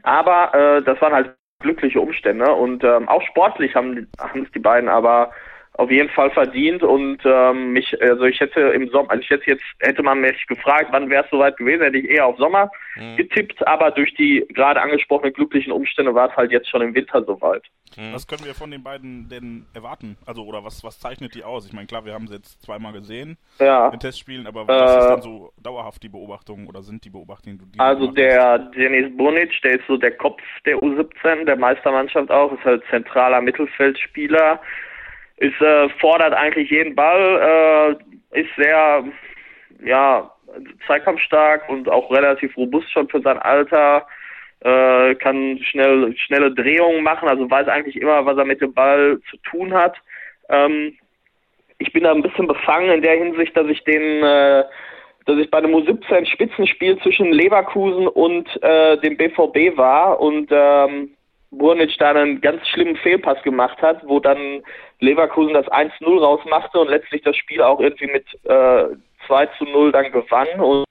Aber 0.03 0.55
äh, 0.55 0.83
das 0.83 1.01
waren 1.01 1.13
halt 1.13 1.35
glückliche 1.63 2.01
Umstände. 2.01 2.53
Und 2.53 2.85
ähm, 2.85 3.09
auch 3.09 3.23
sportlich 3.23 3.75
haben 3.75 4.09
haben 4.19 4.43
es 4.43 4.51
die 4.53 4.59
beiden 4.59 4.89
aber 4.89 5.33
auf 5.75 5.91
jeden 5.91 6.11
Fall 6.11 6.31
verdient 6.31 6.83
und 6.83 7.18
ähm, 7.25 7.73
mich, 7.73 7.97
also 8.03 8.25
ich 8.25 8.39
hätte 8.41 8.61
im 8.61 8.89
Sommer, 8.91 9.11
also 9.11 9.23
ich 9.23 9.31
hätte 9.31 9.51
jetzt, 9.51 9.64
hätte 9.81 10.03
man 10.03 10.20
mich 10.20 10.47
gefragt, 10.47 10.89
wann 10.91 11.09
wäre 11.09 11.25
es 11.25 11.31
soweit 11.31 11.57
gewesen, 11.57 11.83
hätte 11.83 11.97
ich 11.97 12.11
eher 12.11 12.27
auf 12.27 12.37
Sommer 12.37 12.70
mhm. 12.97 13.16
getippt, 13.16 13.66
aber 13.66 13.91
durch 13.91 14.12
die 14.14 14.47
gerade 14.51 14.83
angesprochenen 14.83 15.33
glücklichen 15.33 15.73
Umstände 15.73 16.14
war 16.14 16.31
es 16.31 16.37
halt 16.37 16.53
jetzt 16.53 16.68
schon 16.68 16.83
im 16.83 16.95
Winter 16.95 17.25
soweit. 17.25 17.62
Mhm. 17.97 18.12
Was 18.12 18.27
können 18.27 18.45
wir 18.45 18.55
von 18.55 18.70
den 18.70 18.83
beiden 18.83 19.29
denn 19.31 19.64
erwarten? 19.75 20.16
Also, 20.27 20.45
oder 20.45 20.62
was, 20.62 20.85
was 20.85 20.99
zeichnet 20.99 21.35
die 21.35 21.45
aus? 21.45 21.66
Ich 21.66 21.73
meine, 21.73 21.87
klar, 21.87 22.05
wir 22.05 22.12
haben 22.12 22.27
sie 22.27 22.35
jetzt 22.35 22.62
zweimal 22.62 22.93
gesehen 22.93 23.39
ja. 23.59 23.89
in 23.89 23.99
Testspielen, 23.99 24.47
aber 24.47 24.68
was 24.68 24.95
äh, 24.95 24.99
ist 24.99 25.09
denn 25.09 25.23
so 25.23 25.53
dauerhaft 25.62 26.03
die 26.03 26.09
Beobachtung 26.11 26.66
oder 26.66 26.83
sind 26.83 27.05
die 27.05 27.11
Beobachtungen, 27.11 27.59
die 27.59 27.79
du 27.79 27.83
Also 27.85 28.09
der 28.09 28.59
Denis 28.59 29.16
Bunic, 29.16 29.51
der 29.62 29.81
ist 29.81 29.87
so 29.87 29.97
der 29.97 30.12
Kopf 30.12 30.43
der 30.66 30.77
U17, 30.77 31.45
der 31.47 31.57
Meistermannschaft 31.57 32.31
auch, 32.31 32.53
ist 32.53 32.64
halt 32.64 32.83
zentraler 32.91 33.41
Mittelfeldspieler 33.41 34.61
ist, 35.43 35.61
äh, 35.61 35.88
fordert 36.01 36.34
eigentlich 36.34 36.70
jeden 36.70 36.95
Ball, 36.95 37.97
äh, 38.32 38.40
ist 38.40 38.51
sehr, 38.57 39.05
ja, 39.84 40.30
zweikampfstark 40.86 41.68
und 41.68 41.88
auch 41.88 42.11
relativ 42.11 42.57
robust 42.57 42.90
schon 42.93 43.09
für 43.09 43.20
sein 43.20 43.38
Alter, 43.38 44.07
äh, 44.61 45.14
kann 45.16 45.59
schnell, 45.59 46.14
schnelle 46.16 46.53
Drehungen 46.53 47.03
machen, 47.03 47.28
also 47.28 47.51
weiß 47.51 47.66
eigentlich 47.66 48.01
immer, 48.01 48.24
was 48.24 48.38
er 48.38 48.45
mit 48.45 48.61
dem 48.61 48.72
Ball 48.72 49.18
zu 49.30 49.36
tun 49.38 49.74
hat. 49.74 49.97
Ähm, 50.49 50.97
ich 51.78 51.93
bin 51.93 52.05
da 52.05 52.12
ein 52.12 52.22
bisschen 52.22 52.47
befangen 52.47 52.90
in 52.90 53.03
der 53.03 53.16
Hinsicht, 53.16 53.57
dass 53.57 53.66
ich 53.66 53.82
den, 53.82 54.22
äh, 54.22 54.64
dass 55.26 55.38
ich 55.38 55.51
bei 55.51 55.59
einem 55.59 55.74
U17 55.74 56.26
Spitzenspiel 56.26 56.99
zwischen 56.99 57.32
Leverkusen 57.32 58.07
und 58.07 58.47
äh, 58.62 58.99
dem 58.99 59.16
BVB 59.16 59.76
war 59.76 60.20
und 60.20 60.51
ähm, 60.53 61.11
Burnic 61.53 61.97
da 61.99 62.11
einen 62.11 62.41
ganz 62.41 62.67
schlimmen 62.69 62.97
Fehlpass 62.97 63.43
gemacht 63.43 63.81
hat, 63.83 64.01
wo 64.07 64.19
dann 64.21 64.63
Leverkusen 65.01 65.55
das 65.55 65.67
1-0 65.67 66.19
rausmachte 66.19 66.81
und 66.81 66.89
letztlich 66.89 67.23
das 67.23 67.37
Spiel 67.37 67.63
auch 67.63 67.81
irgendwie 67.81 68.07
mit 68.07 68.27
äh, 68.45 68.97
2 69.27 69.47
zu 69.59 69.65
0 69.65 69.93
dann 69.93 70.11
gewann 70.11 70.49
und 70.61 70.87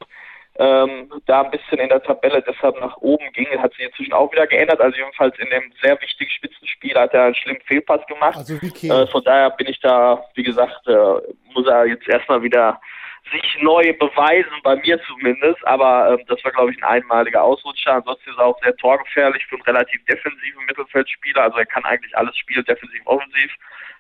ähm, 0.57 1.12
da 1.26 1.41
ein 1.41 1.51
bisschen 1.51 1.80
in 1.80 1.89
der 1.89 2.03
Tabelle 2.03 2.43
deshalb 2.47 2.80
nach 2.80 2.97
oben 2.97 3.32
ging. 3.34 3.47
Hat 3.57 3.74
sich 3.74 3.86
inzwischen 3.86 4.14
auch 4.14 4.32
wieder 4.32 4.45
geändert. 4.47 4.80
Also 4.80 4.97
jedenfalls 4.97 5.38
in 5.39 5.49
dem 5.49 5.72
sehr 5.82 5.99
wichtigen 5.99 6.30
Spitzenspiel 6.30 6.93
hat 6.95 7.14
er 7.14 7.26
einen 7.26 7.36
schlimmen 7.36 7.62
Fehlpass 7.62 8.05
gemacht. 8.07 8.38
Also 8.38 8.55
äh, 8.55 9.07
von 9.07 9.24
daher 9.24 9.49
bin 9.51 9.68
ich 9.68 9.80
da, 9.80 10.24
wie 10.36 10.43
gesagt, 10.43 10.88
äh, 10.88 10.93
muss 11.53 11.68
er 11.68 11.88
jetzt 11.88 12.07
erstmal 12.07 12.43
wieder 12.43 12.80
sich 13.30 13.57
neu 13.61 13.93
beweisen, 13.93 14.51
bei 14.63 14.76
mir 14.78 15.01
zumindest. 15.03 15.65
Aber 15.65 16.17
ähm, 16.17 16.26
das 16.28 16.43
war, 16.43 16.51
glaube 16.51 16.72
ich, 16.72 16.78
ein 16.84 17.01
einmaliger 17.01 17.43
Ausrutscher. 17.43 17.93
Ansonsten 17.93 18.30
ist 18.30 18.38
er 18.38 18.45
auch 18.45 18.61
sehr 18.61 18.76
torgefährlich 18.78 19.45
für 19.45 19.55
einen 19.55 19.63
relativ 19.63 20.03
defensiven 20.05 20.65
Mittelfeldspieler. 20.65 21.43
Also 21.43 21.57
er 21.57 21.65
kann 21.65 21.86
eigentlich 21.86 22.15
alles 22.17 22.36
spielen, 22.38 22.65
defensiv, 22.65 23.01
offensiv. 23.05 23.51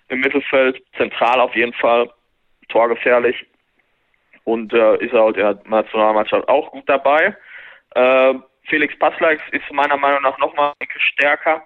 Im 0.09 0.19
Mittelfeld, 0.19 0.83
zentral 0.97 1.39
auf 1.39 1.55
jeden 1.55 1.73
Fall, 1.73 2.11
torgefährlich. 2.69 3.45
Und 4.43 4.73
äh, 4.73 4.97
ist 4.97 5.13
er 5.13 5.23
auch 5.23 5.31
der 5.31 5.61
Nationalmannschaft 5.65 6.47
auch 6.49 6.71
gut 6.71 6.83
dabei. 6.87 7.35
Äh, 7.95 8.33
Felix 8.67 8.97
Passlax 8.97 9.41
ist 9.51 9.71
meiner 9.71 9.97
Meinung 9.97 10.21
nach 10.23 10.37
nochmal 10.37 10.73
stärker. 10.97 11.63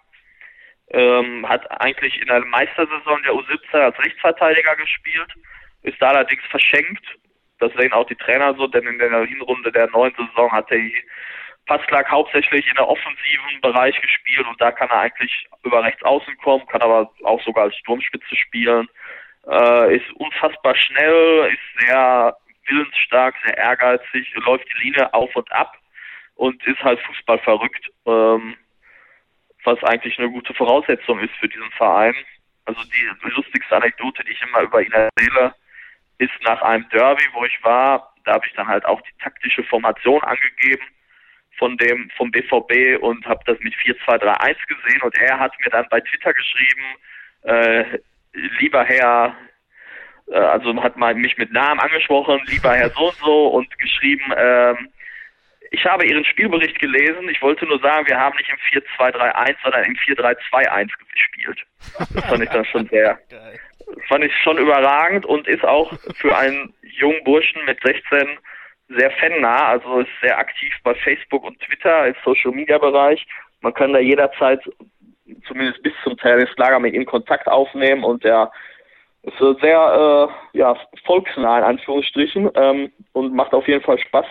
Ähm, 0.89 1.47
hat 1.47 1.69
eigentlich 1.81 2.21
in 2.21 2.27
der 2.27 2.45
Meistersaison 2.45 3.23
der 3.23 3.33
U17 3.33 3.73
als 3.73 3.97
Rechtsverteidiger 3.97 4.75
gespielt, 4.75 5.33
ist 5.81 5.99
da 5.99 6.09
allerdings 6.09 6.43
verschenkt 6.51 7.03
das 7.59 7.71
sehen 7.73 7.93
auch 7.93 8.07
die 8.07 8.15
Trainer 8.15 8.53
so, 8.55 8.67
denn 8.67 8.85
in 8.85 8.99
der 8.99 9.25
Hinrunde 9.25 9.71
der 9.71 9.89
neuen 9.89 10.13
Saison 10.15 10.51
hat 10.51 10.71
er 10.71 10.79
Passlack 11.65 12.09
hauptsächlich 12.11 12.67
in 12.67 12.75
der 12.75 12.87
offensiven 12.87 13.61
Bereich 13.61 13.99
gespielt 13.99 14.45
und 14.47 14.59
da 14.61 14.71
kann 14.71 14.89
er 14.89 14.99
eigentlich 14.99 15.47
über 15.63 15.83
rechts 15.83 16.03
außen 16.03 16.37
kommen, 16.37 16.67
kann 16.67 16.81
aber 16.81 17.11
auch 17.23 17.41
sogar 17.43 17.65
als 17.65 17.75
Sturmspitze 17.77 18.35
spielen, 18.35 18.87
äh, 19.47 19.95
ist 19.95 20.11
unfassbar 20.13 20.75
schnell, 20.75 21.51
ist 21.51 21.87
sehr 21.87 22.37
willensstark, 22.67 23.35
sehr 23.43 23.57
ehrgeizig, 23.57 24.33
läuft 24.45 24.67
die 24.69 24.83
Linie 24.83 25.13
auf 25.13 25.35
und 25.35 25.51
ab 25.51 25.75
und 26.35 26.65
ist 26.67 26.83
halt 26.83 26.99
Fußball 27.01 27.39
verrückt, 27.39 27.89
ähm, 28.05 28.55
was 29.63 29.83
eigentlich 29.83 30.19
eine 30.19 30.29
gute 30.29 30.53
Voraussetzung 30.53 31.19
ist 31.19 31.33
für 31.39 31.47
diesen 31.47 31.71
Verein. 31.71 32.15
Also 32.65 32.81
die 32.83 33.29
lustigste 33.29 33.75
Anekdote, 33.75 34.23
die 34.23 34.31
ich 34.31 34.41
immer 34.41 34.61
über 34.61 34.81
ihn 34.81 34.91
erzähle, 34.91 35.55
ist 36.17 36.33
nach 36.43 36.61
einem 36.61 36.87
Derby, 36.89 37.23
wo 37.33 37.45
ich 37.45 37.63
war, 37.63 38.13
da 38.25 38.33
habe 38.33 38.45
ich 38.47 38.53
dann 38.53 38.67
halt 38.67 38.85
auch 38.85 39.01
die 39.01 39.23
taktische 39.23 39.63
Formation 39.63 40.21
angegeben 40.23 40.83
von 41.57 41.77
dem 41.77 42.09
vom 42.17 42.31
BVB 42.31 43.01
und 43.01 43.25
habe 43.25 43.41
das 43.45 43.57
mit 43.59 43.73
4-2-3-1 43.75 44.55
gesehen 44.67 45.01
und 45.01 45.17
er 45.17 45.39
hat 45.39 45.53
mir 45.59 45.69
dann 45.69 45.87
bei 45.89 46.01
Twitter 46.01 46.33
geschrieben, 46.33 46.83
äh, 47.43 47.99
lieber 48.59 48.83
Herr, 48.83 49.35
äh, 50.27 50.35
also 50.35 50.83
hat 50.83 50.97
mal 50.97 51.15
mich 51.15 51.37
mit 51.37 51.53
Namen 51.53 51.79
angesprochen, 51.79 52.41
lieber 52.47 52.73
Herr 52.73 52.89
so 52.89 53.07
und 53.07 53.15
so 53.17 53.47
und 53.47 53.77
geschrieben, 53.77 54.33
ähm, 54.35 54.89
ich 55.71 55.85
habe 55.85 56.05
Ihren 56.05 56.23
Spielbericht 56.25 56.79
gelesen. 56.79 57.27
Ich 57.29 57.41
wollte 57.41 57.65
nur 57.65 57.79
sagen, 57.79 58.07
wir 58.07 58.17
haben 58.17 58.37
nicht 58.37 58.49
im 58.49 58.81
4-2-3-1, 58.97 59.55
sondern 59.63 59.83
im 59.83 59.95
4-3-2-1 59.95 60.89
gespielt. 61.13 61.59
Das 62.13 62.25
fand 62.25 62.43
ich 62.43 62.49
dann 62.49 62.65
schon 62.65 62.87
sehr, 62.87 63.19
fand 64.07 64.23
ich 64.23 64.35
schon 64.43 64.57
überragend 64.57 65.25
und 65.25 65.47
ist 65.47 65.63
auch 65.63 65.91
für 66.15 66.35
einen 66.35 66.73
jungen 66.81 67.23
Burschen 67.23 67.63
mit 67.65 67.79
16 67.83 68.37
sehr 68.89 69.11
fannah, 69.11 69.67
also 69.67 69.99
ist 69.99 70.09
sehr 70.21 70.37
aktiv 70.37 70.73
bei 70.83 70.93
Facebook 70.95 71.43
und 71.43 71.59
Twitter 71.59 72.07
im 72.07 72.15
Social 72.23 72.51
Media 72.51 72.77
Bereich. 72.77 73.25
Man 73.61 73.73
kann 73.73 73.93
da 73.93 73.99
jederzeit 73.99 74.61
zumindest 75.47 75.81
bis 75.81 75.93
zum 76.03 76.17
Trainingslager 76.17 76.79
mit 76.79 76.93
ihm 76.93 77.05
Kontakt 77.05 77.47
aufnehmen 77.47 78.03
und 78.03 78.23
der 78.23 78.51
ist 79.23 79.37
sehr 79.61 80.29
äh, 80.53 80.57
ja, 80.57 80.75
volksnah 81.03 81.57
in 81.57 81.63
Anführungsstrichen 81.63 82.51
ähm, 82.55 82.91
und 83.13 83.33
macht 83.33 83.53
auf 83.53 83.67
jeden 83.67 83.83
Fall 83.83 83.97
Spaß, 83.97 84.25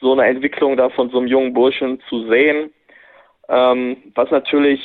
so 0.00 0.12
eine 0.12 0.24
Entwicklung 0.24 0.78
da 0.78 0.88
von 0.88 1.10
so 1.10 1.18
einem 1.18 1.26
jungen 1.26 1.52
Burschen 1.52 2.00
zu 2.08 2.26
sehen. 2.28 2.72
Ähm, 3.50 3.98
was 4.14 4.30
natürlich 4.30 4.80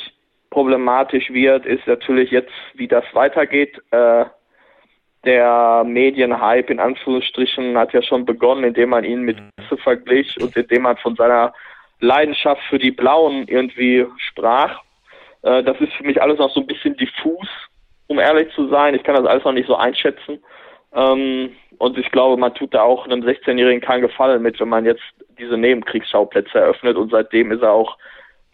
problematisch 0.50 1.30
wird, 1.30 1.66
ist 1.66 1.86
natürlich 1.86 2.30
jetzt, 2.30 2.52
wie 2.74 2.88
das 2.88 3.04
weitergeht. 3.12 3.80
Äh, 3.90 4.26
der 5.24 5.82
Medienhype 5.84 6.72
in 6.72 6.80
Anführungsstrichen 6.80 7.76
hat 7.76 7.92
ja 7.92 8.00
schon 8.02 8.24
begonnen, 8.24 8.64
indem 8.64 8.90
man 8.90 9.04
ihn 9.04 9.22
mit 9.22 9.36
Messe 9.58 9.76
verglich 9.82 10.40
und 10.40 10.56
indem 10.56 10.82
man 10.82 10.96
von 10.98 11.16
seiner 11.16 11.52
Leidenschaft 12.00 12.62
für 12.68 12.78
die 12.78 12.92
Blauen 12.92 13.48
irgendwie 13.48 14.06
sprach. 14.18 14.80
Äh, 15.42 15.62
das 15.64 15.80
ist 15.80 15.92
für 15.94 16.04
mich 16.04 16.20
alles 16.22 16.38
noch 16.38 16.52
so 16.52 16.60
ein 16.60 16.66
bisschen 16.66 16.96
diffus, 16.96 17.48
um 18.06 18.18
ehrlich 18.18 18.52
zu 18.54 18.68
sein. 18.68 18.94
Ich 18.94 19.02
kann 19.02 19.16
das 19.16 19.26
alles 19.26 19.44
noch 19.44 19.52
nicht 19.52 19.66
so 19.66 19.76
einschätzen. 19.76 20.42
Ähm, 20.94 21.52
und 21.78 21.98
ich 21.98 22.10
glaube, 22.10 22.36
man 22.36 22.54
tut 22.54 22.72
da 22.72 22.82
auch 22.82 23.04
einem 23.06 23.22
16-Jährigen 23.22 23.80
keinen 23.80 24.02
Gefallen 24.02 24.42
mit, 24.42 24.58
wenn 24.60 24.68
man 24.68 24.84
jetzt 24.84 25.02
diese 25.38 25.56
Nebenkriegsschauplätze 25.58 26.58
eröffnet. 26.58 26.96
Und 26.96 27.10
seitdem 27.10 27.52
ist 27.52 27.62
er 27.62 27.72
auch 27.72 27.98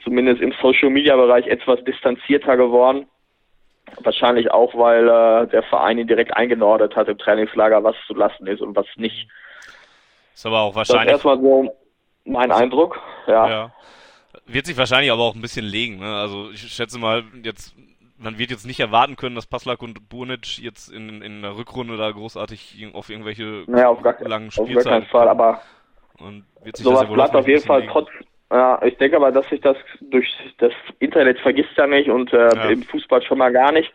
zumindest 0.05 0.41
im 0.41 0.53
Social-Media-Bereich 0.61 1.47
etwas 1.47 1.83
distanzierter 1.85 2.57
geworden. 2.57 3.07
Wahrscheinlich 4.03 4.51
auch, 4.51 4.75
weil 4.75 5.09
äh, 5.09 5.49
der 5.49 5.63
Verein 5.65 5.99
ihn 5.99 6.07
direkt 6.07 6.37
eingenordet 6.37 6.97
hat 6.97 7.09
im 7.09 7.19
Trainingslager, 7.19 7.83
was 7.85 7.97
zu 8.07 8.15
lassen 8.15 8.47
ist 8.47 8.61
und 8.61 8.75
was 8.77 8.87
nicht. 8.97 9.29
Ist 10.35 10.47
aber 10.47 10.61
auch 10.61 10.75
wahrscheinlich. 10.75 11.13
Das 11.13 11.21
ist 11.21 11.27
erstmal 11.27 11.41
so 11.41 11.77
mein 12.25 12.53
Eindruck. 12.53 13.01
Ja. 13.27 13.49
ja. 13.49 13.73
Wird 14.47 14.67
sich 14.67 14.77
wahrscheinlich 14.79 15.11
aber 15.11 15.23
auch 15.23 15.35
ein 15.35 15.43
bisschen 15.43 15.67
legen. 15.67 15.99
Ne? 15.99 16.15
Also 16.15 16.51
ich 16.51 16.61
schätze 16.61 16.99
mal, 16.99 17.25
jetzt 17.43 17.75
man 18.23 18.39
wird 18.39 18.51
jetzt 18.51 18.67
nicht 18.67 18.81
erwarten 18.81 19.17
können, 19.17 19.35
dass 19.35 19.47
Paslak 19.47 19.83
und 19.83 20.09
Bunic 20.09 20.59
jetzt 20.59 20.89
in, 20.89 21.23
in 21.23 21.43
der 21.43 21.57
Rückrunde 21.57 21.97
da 21.97 22.11
großartig 22.11 22.89
auf 22.95 23.11
irgendwelche 23.11 23.65
naja, 23.67 23.89
auf 23.89 24.01
gar, 24.01 24.17
langen 24.21 24.51
Spielzeiten. 24.51 24.79
Auf 24.79 24.85
gar 24.85 24.93
keinen 24.93 25.07
Fall, 25.07 25.29
aber 25.29 25.61
und 26.19 26.45
wird 26.63 26.77
sich 26.77 26.85
sowas 26.85 27.07
bleibt 27.09 27.35
auf 27.35 27.49
jeden 27.49 27.65
Fall 27.65 27.87
trotz, 27.89 28.09
ja, 28.53 28.83
ich 28.83 28.97
denke 28.99 29.17
aber, 29.17 29.33
dass 29.33 29.49
sich 29.49 29.61
das 29.61 29.77
durch 30.01 30.29
das 30.59 30.73
Internet 30.99 31.39
vergisst 31.41 31.77
ja 31.77 31.87
nicht 31.87 32.11
und 32.11 32.33
äh, 32.33 32.55
ja. 32.55 32.69
im 32.69 32.83
Fußball 32.83 33.23
schon 33.23 33.39
mal 33.39 33.53
gar 33.53 33.73
nicht. 33.73 33.93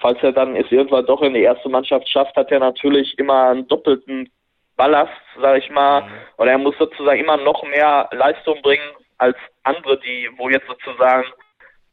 Falls 0.00 0.20
er 0.22 0.32
dann 0.32 0.56
es 0.56 0.70
irgendwann 0.72 1.06
doch 1.06 1.22
in 1.22 1.34
die 1.34 1.42
erste 1.42 1.68
Mannschaft 1.68 2.08
schafft, 2.08 2.34
hat 2.34 2.50
er 2.50 2.58
natürlich 2.58 3.16
immer 3.18 3.50
einen 3.50 3.68
doppelten 3.68 4.28
Ballast, 4.76 5.12
sag 5.40 5.58
ich 5.58 5.70
mal. 5.70 6.02
Mhm. 6.02 6.10
Oder 6.38 6.50
er 6.52 6.58
muss 6.58 6.76
sozusagen 6.78 7.20
immer 7.20 7.36
noch 7.36 7.62
mehr 7.62 8.08
Leistung 8.10 8.60
bringen 8.62 8.90
als 9.18 9.36
andere, 9.62 10.00
die, 10.00 10.28
wo 10.36 10.48
jetzt 10.48 10.66
sozusagen 10.66 11.24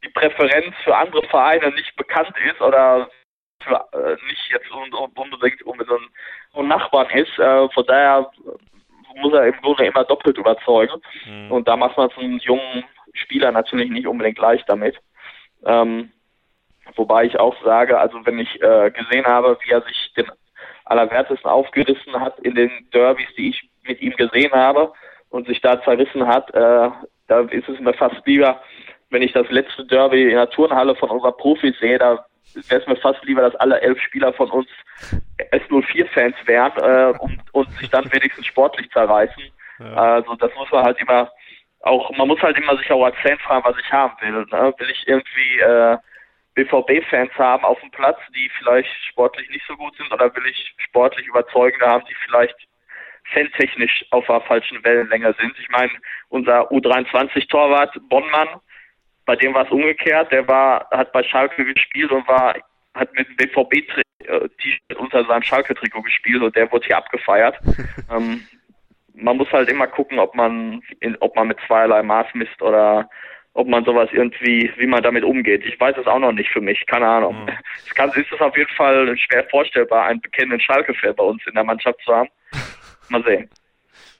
die 0.03 0.09
Präferenz 0.09 0.73
für 0.83 0.95
andere 0.95 1.21
Vereine 1.27 1.69
nicht 1.71 1.95
bekannt 1.95 2.33
ist 2.49 2.59
oder 2.61 3.09
für, 3.61 3.75
äh, 3.93 4.15
nicht 4.25 4.49
jetzt 4.49 4.71
unbedingt 4.71 5.61
um 5.63 5.77
so 5.85 6.61
ein 6.61 6.67
Nachbarn 6.67 7.09
ist. 7.11 7.37
Äh, 7.37 7.69
von 7.69 7.85
daher 7.85 8.31
muss 9.19 9.33
er 9.33 9.47
im 9.47 9.61
Grunde 9.61 9.85
immer 9.85 10.03
doppelt 10.03 10.37
überzeugen. 10.37 11.01
Mhm. 11.25 11.51
Und 11.51 11.67
da 11.67 11.75
macht 11.75 11.97
man 11.97 12.09
es 12.09 12.17
einem 12.17 12.37
jungen 12.39 12.83
Spieler 13.13 13.51
natürlich 13.51 13.89
nicht 13.89 14.07
unbedingt 14.07 14.37
leicht 14.39 14.67
damit. 14.67 14.97
Ähm, 15.65 16.11
wobei 16.95 17.25
ich 17.25 17.39
auch 17.39 17.55
sage, 17.63 17.99
also 17.99 18.25
wenn 18.25 18.39
ich 18.39 18.61
äh, 18.61 18.91
gesehen 18.91 19.25
habe, 19.25 19.57
wie 19.63 19.71
er 19.71 19.81
sich 19.81 20.13
den 20.15 20.31
Allerwertesten 20.85 21.49
aufgerissen 21.49 22.19
hat 22.19 22.39
in 22.39 22.55
den 22.55 22.71
Derbys, 22.93 23.27
die 23.37 23.49
ich 23.49 23.69
mit 23.83 24.01
ihm 24.01 24.15
gesehen 24.15 24.51
habe 24.51 24.91
und 25.29 25.47
sich 25.47 25.61
da 25.61 25.81
zerrissen 25.83 26.27
hat, 26.27 26.53
äh, 26.53 26.89
da 27.27 27.39
ist 27.41 27.69
es 27.69 27.79
mir 27.79 27.93
fast 27.93 28.25
lieber, 28.25 28.61
wenn 29.09 29.21
ich 29.21 29.33
das 29.33 29.49
letzte 29.49 29.85
Derby 29.85 30.23
in 30.23 30.35
der 30.35 30.49
Turnhalle 30.49 30.95
von 30.95 31.09
unserer 31.09 31.31
Profis 31.31 31.77
sehe, 31.79 31.97
da 31.97 32.25
wäre 32.53 32.81
es 32.81 32.87
mir 32.87 32.95
fast 32.97 33.23
lieber, 33.25 33.41
dass 33.41 33.55
alle 33.55 33.81
elf 33.81 33.99
Spieler 34.01 34.33
von 34.33 34.49
uns 34.49 34.67
S04-Fans 35.51 36.35
wären 36.45 36.71
äh, 36.77 37.17
und, 37.19 37.41
und 37.53 37.71
sich 37.79 37.89
dann 37.89 38.11
wenigstens 38.11 38.45
sportlich 38.45 38.89
zerreißen. 38.91 39.43
Ja. 39.79 39.93
Also 39.93 40.35
das 40.35 40.53
muss 40.55 40.71
man 40.71 40.83
halt 40.83 40.99
immer 40.99 41.31
auch, 41.81 42.11
man 42.17 42.27
muss 42.27 42.41
halt 42.41 42.57
immer 42.57 42.77
sich 42.77 42.91
auch 42.91 43.05
als 43.05 43.17
Fan 43.17 43.37
fragen, 43.39 43.63
was 43.63 43.77
ich 43.77 43.91
haben 43.91 44.13
will. 44.21 44.31
Ne? 44.31 44.73
Will 44.77 44.89
ich 44.89 45.07
irgendwie 45.07 45.59
äh, 45.59 45.97
BVB-Fans 46.55 47.31
haben 47.37 47.63
auf 47.63 47.79
dem 47.79 47.91
Platz, 47.91 48.17
die 48.35 48.49
vielleicht 48.57 48.89
sportlich 49.05 49.49
nicht 49.49 49.65
so 49.67 49.75
gut 49.75 49.95
sind, 49.95 50.11
oder 50.11 50.33
will 50.35 50.45
ich 50.47 50.75
sportlich 50.77 51.25
Überzeugende 51.27 51.87
haben, 51.87 52.03
die 52.09 52.15
vielleicht 52.25 52.55
fantechnisch 53.33 54.05
auf 54.11 54.25
der 54.25 54.41
falschen 54.41 54.83
Wellenlänge 54.83 55.33
sind? 55.39 55.57
Ich 55.59 55.69
meine, 55.69 55.91
unser 56.29 56.69
U23-Torwart 56.71 57.97
Bonnmann, 58.09 58.59
bei 59.29 59.35
dem 59.35 59.53
war 59.53 59.63
es 59.63 59.69
umgekehrt. 59.69 60.31
Der 60.31 60.47
war, 60.47 60.87
hat 60.89 61.11
bei 61.11 61.21
Schalke 61.21 61.63
gespielt 61.63 62.11
und 62.11 62.27
war, 62.27 62.55
hat 62.95 63.13
mit 63.13 63.27
dem 63.27 63.35
BVB-T-Shirt 63.35 64.97
unter 64.97 65.23
seinem 65.23 65.43
Schalke-Trikot 65.43 66.01
gespielt 66.01 66.41
und 66.41 66.55
der 66.55 66.71
wurde 66.71 66.87
hier 66.87 66.97
abgefeiert. 66.97 67.55
ähm, 68.11 68.41
man 69.13 69.37
muss 69.37 69.51
halt 69.51 69.69
immer 69.69 69.85
gucken, 69.85 70.17
ob 70.17 70.33
man, 70.33 70.81
in, 70.99 71.15
ob 71.19 71.35
man 71.35 71.47
mit 71.47 71.59
zweierlei 71.67 72.01
Maß 72.01 72.25
misst 72.33 72.59
oder 72.63 73.07
ob 73.53 73.67
man 73.67 73.85
sowas 73.85 74.09
irgendwie, 74.11 74.71
wie 74.77 74.87
man 74.87 75.03
damit 75.03 75.23
umgeht. 75.23 75.63
Ich 75.63 75.79
weiß 75.79 75.97
es 75.97 76.07
auch 76.07 76.17
noch 76.17 76.31
nicht 76.31 76.49
für 76.49 76.61
mich, 76.61 76.83
keine 76.87 77.07
Ahnung. 77.07 77.43
Mhm. 77.43 77.49
Es 77.85 77.93
kann, 77.93 78.09
ist 78.09 78.31
es 78.31 78.41
auf 78.41 78.57
jeden 78.57 78.73
Fall 78.73 79.15
schwer 79.15 79.43
vorstellbar, 79.51 80.05
einen 80.05 80.21
bekennenden 80.21 80.59
Schalke-Fan 80.59 81.15
bei 81.15 81.23
uns 81.23 81.45
in 81.45 81.53
der 81.53 81.63
Mannschaft 81.63 82.01
zu 82.03 82.15
haben. 82.15 82.29
Mal 83.09 83.23
sehen. 83.23 83.47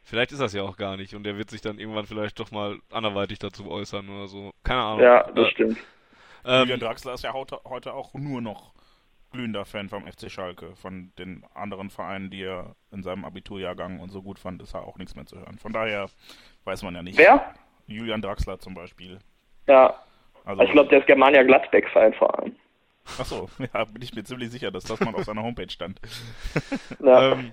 Vielleicht 0.10 0.32
ist 0.32 0.42
das 0.42 0.54
ja 0.54 0.64
auch 0.64 0.76
gar 0.76 0.98
nicht 0.98 1.14
und 1.14 1.28
er 1.28 1.38
wird 1.38 1.52
sich 1.52 1.62
dann 1.62 1.78
irgendwann 1.78 2.08
vielleicht 2.08 2.40
doch 2.40 2.50
mal 2.50 2.80
anderweitig 2.92 3.38
dazu 3.38 3.70
äußern 3.70 4.10
oder 4.10 4.28
so. 4.28 4.50
Keine 4.64 4.82
Ahnung. 4.82 5.02
Ja, 5.02 5.24
das 5.32 5.48
äh, 5.48 5.52
stimmt. 5.52 5.78
Ähm, 6.44 6.62
Julian 6.62 6.80
Draxler 6.80 7.14
ist 7.14 7.24
ja 7.24 7.34
heute, 7.34 7.60
heute 7.64 7.94
auch 7.94 8.16
nur 8.16 8.42
noch 8.42 8.74
glühender 9.32 9.66
Fan 9.66 9.88
vom 9.88 10.08
FC 10.08 10.32
Schalke. 10.32 10.76
Von 10.78 11.12
den 11.20 11.46
anderen 11.54 11.92
Vereinen, 11.92 12.32
die 12.32 12.42
er 12.42 12.76
in 12.92 13.04
seinem 13.04 13.24
Abiturjahrgang 13.24 14.00
und 14.00 14.10
so 14.10 14.24
gut 14.24 14.40
fand, 14.40 14.64
ist 14.64 14.74
er 14.74 14.82
auch 14.82 14.98
nichts 14.98 15.14
mehr 15.14 15.28
zu 15.28 15.38
hören. 15.38 15.60
Von 15.60 15.74
daher 15.74 16.08
weiß 16.64 16.82
man 16.82 16.96
ja 16.96 17.04
nicht. 17.04 17.20
Wer? 17.20 17.54
Julian 17.86 18.24
Draxler 18.24 18.58
zum 18.58 18.74
Beispiel. 18.74 19.20
Ja. 19.68 19.94
Also, 20.44 20.64
ich 20.64 20.72
glaube, 20.72 20.90
der 20.90 21.02
ist 21.02 21.06
Germania 21.06 21.44
Gladbeck-Fan 21.44 22.16
vor 22.16 22.40
allem. 22.40 22.56
Achso, 23.20 23.48
ja, 23.76 23.84
bin 23.84 24.02
ich 24.02 24.16
mir 24.16 24.24
ziemlich 24.24 24.50
sicher, 24.50 24.72
dass 24.72 24.86
das 24.86 25.00
mal 25.02 25.14
auf 25.14 25.26
seiner 25.26 25.44
Homepage 25.44 25.70
stand. 25.70 26.00
Ja. 27.00 27.34
ähm, 27.34 27.52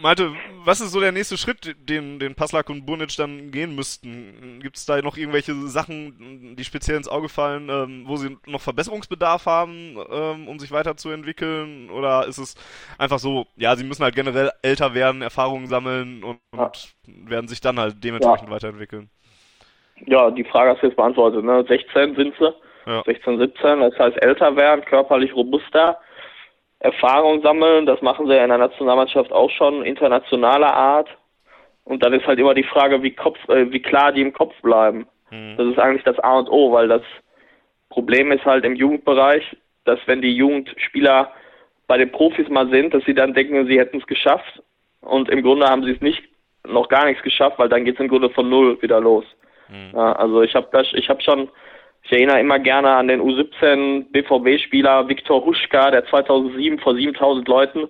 Malte, 0.00 0.32
was 0.64 0.80
ist 0.80 0.92
so 0.92 1.00
der 1.00 1.12
nächste 1.12 1.36
Schritt, 1.36 1.76
den, 1.88 2.18
den 2.18 2.34
Paslak 2.34 2.70
und 2.70 2.86
Bunic 2.86 3.14
dann 3.16 3.50
gehen 3.50 3.74
müssten? 3.74 4.60
Gibt 4.62 4.76
es 4.76 4.86
da 4.86 5.00
noch 5.02 5.18
irgendwelche 5.18 5.54
Sachen, 5.66 6.56
die 6.56 6.64
speziell 6.64 6.96
ins 6.96 7.08
Auge 7.08 7.28
fallen, 7.28 7.68
ähm, 7.68 8.04
wo 8.06 8.16
sie 8.16 8.38
noch 8.46 8.62
Verbesserungsbedarf 8.62 9.44
haben, 9.44 9.98
ähm, 10.10 10.48
um 10.48 10.58
sich 10.58 10.72
weiterzuentwickeln? 10.72 11.90
Oder 11.90 12.26
ist 12.26 12.38
es 12.38 12.54
einfach 12.98 13.18
so, 13.18 13.46
ja, 13.56 13.76
sie 13.76 13.84
müssen 13.84 14.02
halt 14.02 14.14
generell 14.14 14.50
älter 14.62 14.94
werden, 14.94 15.20
Erfahrungen 15.20 15.66
sammeln 15.66 16.24
und, 16.24 16.38
ja. 16.56 16.64
und 16.64 16.96
werden 17.06 17.48
sich 17.48 17.60
dann 17.60 17.78
halt 17.78 18.02
dementsprechend 18.02 18.48
ja. 18.48 18.54
weiterentwickeln? 18.54 19.10
Ja, 20.06 20.30
die 20.30 20.44
Frage 20.44 20.70
hast 20.70 20.82
du 20.82 20.86
jetzt 20.86 20.96
beantwortet. 20.96 21.44
Ne? 21.44 21.64
16 21.68 22.16
sind 22.16 22.34
sie, 22.38 22.54
ja. 22.86 23.02
16, 23.04 23.38
17, 23.38 23.80
das 23.80 23.98
heißt 23.98 24.22
älter 24.22 24.56
werden, 24.56 24.84
körperlich 24.86 25.34
robuster 25.36 25.98
Erfahrung 26.82 27.42
sammeln. 27.42 27.86
Das 27.86 28.02
machen 28.02 28.26
sie 28.26 28.34
ja 28.34 28.42
in 28.42 28.50
der 28.50 28.58
Nationalmannschaft 28.58 29.32
auch 29.32 29.50
schon 29.50 29.84
internationaler 29.84 30.74
Art. 30.74 31.08
Und 31.84 32.04
dann 32.04 32.12
ist 32.12 32.26
halt 32.26 32.38
immer 32.38 32.54
die 32.54 32.64
Frage, 32.64 33.02
wie, 33.02 33.12
Kopf, 33.12 33.38
äh, 33.48 33.70
wie 33.72 33.82
klar 33.82 34.12
die 34.12 34.20
im 34.20 34.32
Kopf 34.32 34.54
bleiben. 34.62 35.06
Mhm. 35.30 35.56
Das 35.56 35.66
ist 35.66 35.78
eigentlich 35.78 36.04
das 36.04 36.18
A 36.20 36.38
und 36.38 36.48
O, 36.48 36.72
weil 36.72 36.88
das 36.88 37.02
Problem 37.88 38.32
ist 38.32 38.44
halt 38.44 38.64
im 38.64 38.74
Jugendbereich, 38.74 39.44
dass 39.84 39.98
wenn 40.06 40.22
die 40.22 40.34
Jugendspieler 40.34 41.32
bei 41.86 41.98
den 41.98 42.10
Profis 42.10 42.48
mal 42.48 42.68
sind, 42.70 42.94
dass 42.94 43.04
sie 43.04 43.14
dann 43.14 43.34
denken, 43.34 43.66
sie 43.66 43.78
hätten 43.78 43.98
es 43.98 44.06
geschafft 44.06 44.62
und 45.00 45.28
im 45.28 45.42
Grunde 45.42 45.66
haben 45.66 45.84
sie 45.84 45.92
es 45.92 46.00
nicht 46.00 46.22
noch 46.66 46.88
gar 46.88 47.04
nichts 47.06 47.22
geschafft, 47.22 47.58
weil 47.58 47.68
dann 47.68 47.84
geht 47.84 47.94
es 47.94 48.00
im 48.00 48.08
Grunde 48.08 48.30
von 48.30 48.48
null 48.48 48.80
wieder 48.80 49.00
los. 49.00 49.24
Mhm. 49.68 49.90
Ja, 49.94 50.12
also 50.12 50.42
ich 50.42 50.54
habe 50.54 50.68
ich 50.92 51.08
habe 51.08 51.22
schon 51.22 51.48
ich 52.02 52.12
erinnere 52.12 52.40
immer 52.40 52.58
gerne 52.58 52.90
an 52.90 53.08
den 53.08 53.20
U17 53.20 54.10
BVB-Spieler 54.10 55.08
Viktor 55.08 55.44
Huschka, 55.44 55.90
der 55.90 56.06
2007 56.06 56.78
vor 56.80 56.94
7000 56.94 57.46
Leuten 57.46 57.88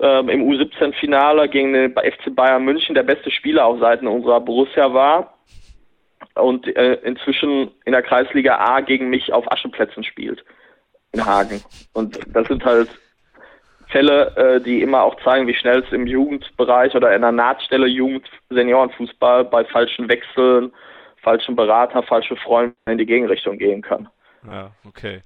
ähm, 0.00 0.28
im 0.28 0.42
U17-Finale 0.42 1.48
gegen 1.48 1.72
den 1.72 1.92
FC 1.92 2.34
Bayern 2.34 2.64
München 2.64 2.94
der 2.94 3.02
beste 3.02 3.30
Spieler 3.30 3.66
auf 3.66 3.80
Seiten 3.80 4.06
unserer 4.06 4.40
Borussia 4.40 4.92
war 4.94 5.38
und 6.34 6.66
äh, 6.76 6.94
inzwischen 7.04 7.70
in 7.84 7.92
der 7.92 8.02
Kreisliga 8.02 8.58
A 8.58 8.80
gegen 8.80 9.10
mich 9.10 9.32
auf 9.32 9.50
Ascheplätzen 9.50 10.04
spielt 10.04 10.44
in 11.12 11.24
Hagen. 11.24 11.62
Und 11.94 12.18
das 12.34 12.46
sind 12.48 12.64
halt 12.64 12.88
Fälle, 13.88 14.36
äh, 14.36 14.60
die 14.60 14.82
immer 14.82 15.02
auch 15.02 15.16
zeigen, 15.22 15.46
wie 15.46 15.54
schnell 15.54 15.82
es 15.82 15.92
im 15.92 16.06
Jugendbereich 16.06 16.94
oder 16.94 17.14
in 17.14 17.22
der 17.22 17.32
Nahtstelle 17.32 17.86
Jugend-Seniorenfußball 17.86 19.46
bei 19.46 19.64
falschen 19.64 20.08
Wechseln 20.08 20.72
falschen 21.28 21.56
Berater, 21.56 22.02
falsche 22.02 22.36
Freunde 22.36 22.74
in 22.86 22.96
die 22.96 23.04
Gegenrichtung 23.04 23.58
gehen 23.58 23.82
kann. 23.82 24.08
Ja, 24.50 24.70
okay. 24.86 25.20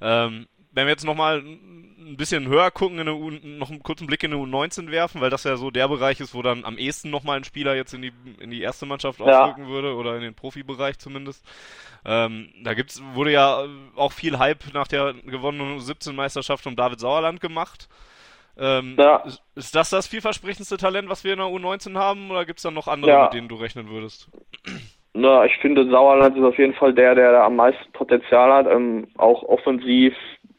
Ähm, 0.00 0.46
wenn 0.70 0.86
wir 0.86 0.92
jetzt 0.92 1.04
nochmal 1.04 1.38
ein 1.38 2.16
bisschen 2.16 2.46
höher 2.46 2.70
gucken, 2.70 3.00
in 3.00 3.08
eine 3.08 3.16
U 3.16 3.30
noch 3.30 3.68
einen 3.68 3.82
kurzen 3.82 4.06
Blick 4.06 4.22
in 4.22 4.32
eine 4.32 4.40
U19 4.40 4.92
werfen, 4.92 5.20
weil 5.20 5.30
das 5.30 5.42
ja 5.42 5.56
so 5.56 5.72
der 5.72 5.88
Bereich 5.88 6.20
ist, 6.20 6.34
wo 6.34 6.42
dann 6.42 6.64
am 6.64 6.78
ehesten 6.78 7.10
nochmal 7.10 7.38
ein 7.38 7.42
Spieler 7.42 7.74
jetzt 7.74 7.94
in 7.94 8.02
die, 8.02 8.12
in 8.38 8.52
die 8.52 8.62
erste 8.62 8.86
Mannschaft 8.86 9.20
aufrücken 9.20 9.64
ja. 9.64 9.68
würde 9.68 9.96
oder 9.96 10.14
in 10.14 10.22
den 10.22 10.34
Profibereich 10.34 11.00
zumindest. 11.00 11.44
Ähm, 12.04 12.52
da 12.62 12.74
gibt's, 12.74 13.02
wurde 13.14 13.32
ja 13.32 13.64
auch 13.96 14.12
viel 14.12 14.38
Hype 14.38 14.72
nach 14.72 14.86
der 14.86 15.14
gewonnenen 15.26 15.80
U17-Meisterschaft 15.80 16.64
um 16.68 16.76
David 16.76 17.00
Sauerland 17.00 17.40
gemacht. 17.40 17.88
Ähm, 18.56 18.94
ja. 18.96 19.24
Ist 19.56 19.74
das 19.74 19.90
das 19.90 20.06
vielversprechendste 20.06 20.76
Talent, 20.76 21.08
was 21.08 21.24
wir 21.24 21.32
in 21.32 21.40
der 21.40 21.48
U19 21.48 21.98
haben, 21.98 22.30
oder 22.30 22.44
gibt 22.44 22.60
es 22.60 22.62
da 22.62 22.70
noch 22.70 22.86
andere, 22.86 23.10
ja. 23.10 23.24
mit 23.24 23.32
denen 23.32 23.48
du 23.48 23.56
rechnen 23.56 23.88
würdest? 23.88 24.28
Na, 25.12 25.44
ich 25.44 25.56
finde 25.58 25.90
Sauerland 25.90 26.36
ist 26.36 26.44
auf 26.44 26.58
jeden 26.58 26.74
Fall 26.74 26.94
der, 26.94 27.14
der 27.14 27.32
da 27.32 27.46
am 27.46 27.56
meisten 27.56 27.90
Potenzial 27.92 28.52
hat, 28.52 28.66
ähm, 28.70 29.08
auch 29.18 29.42
offensiv 29.42 30.14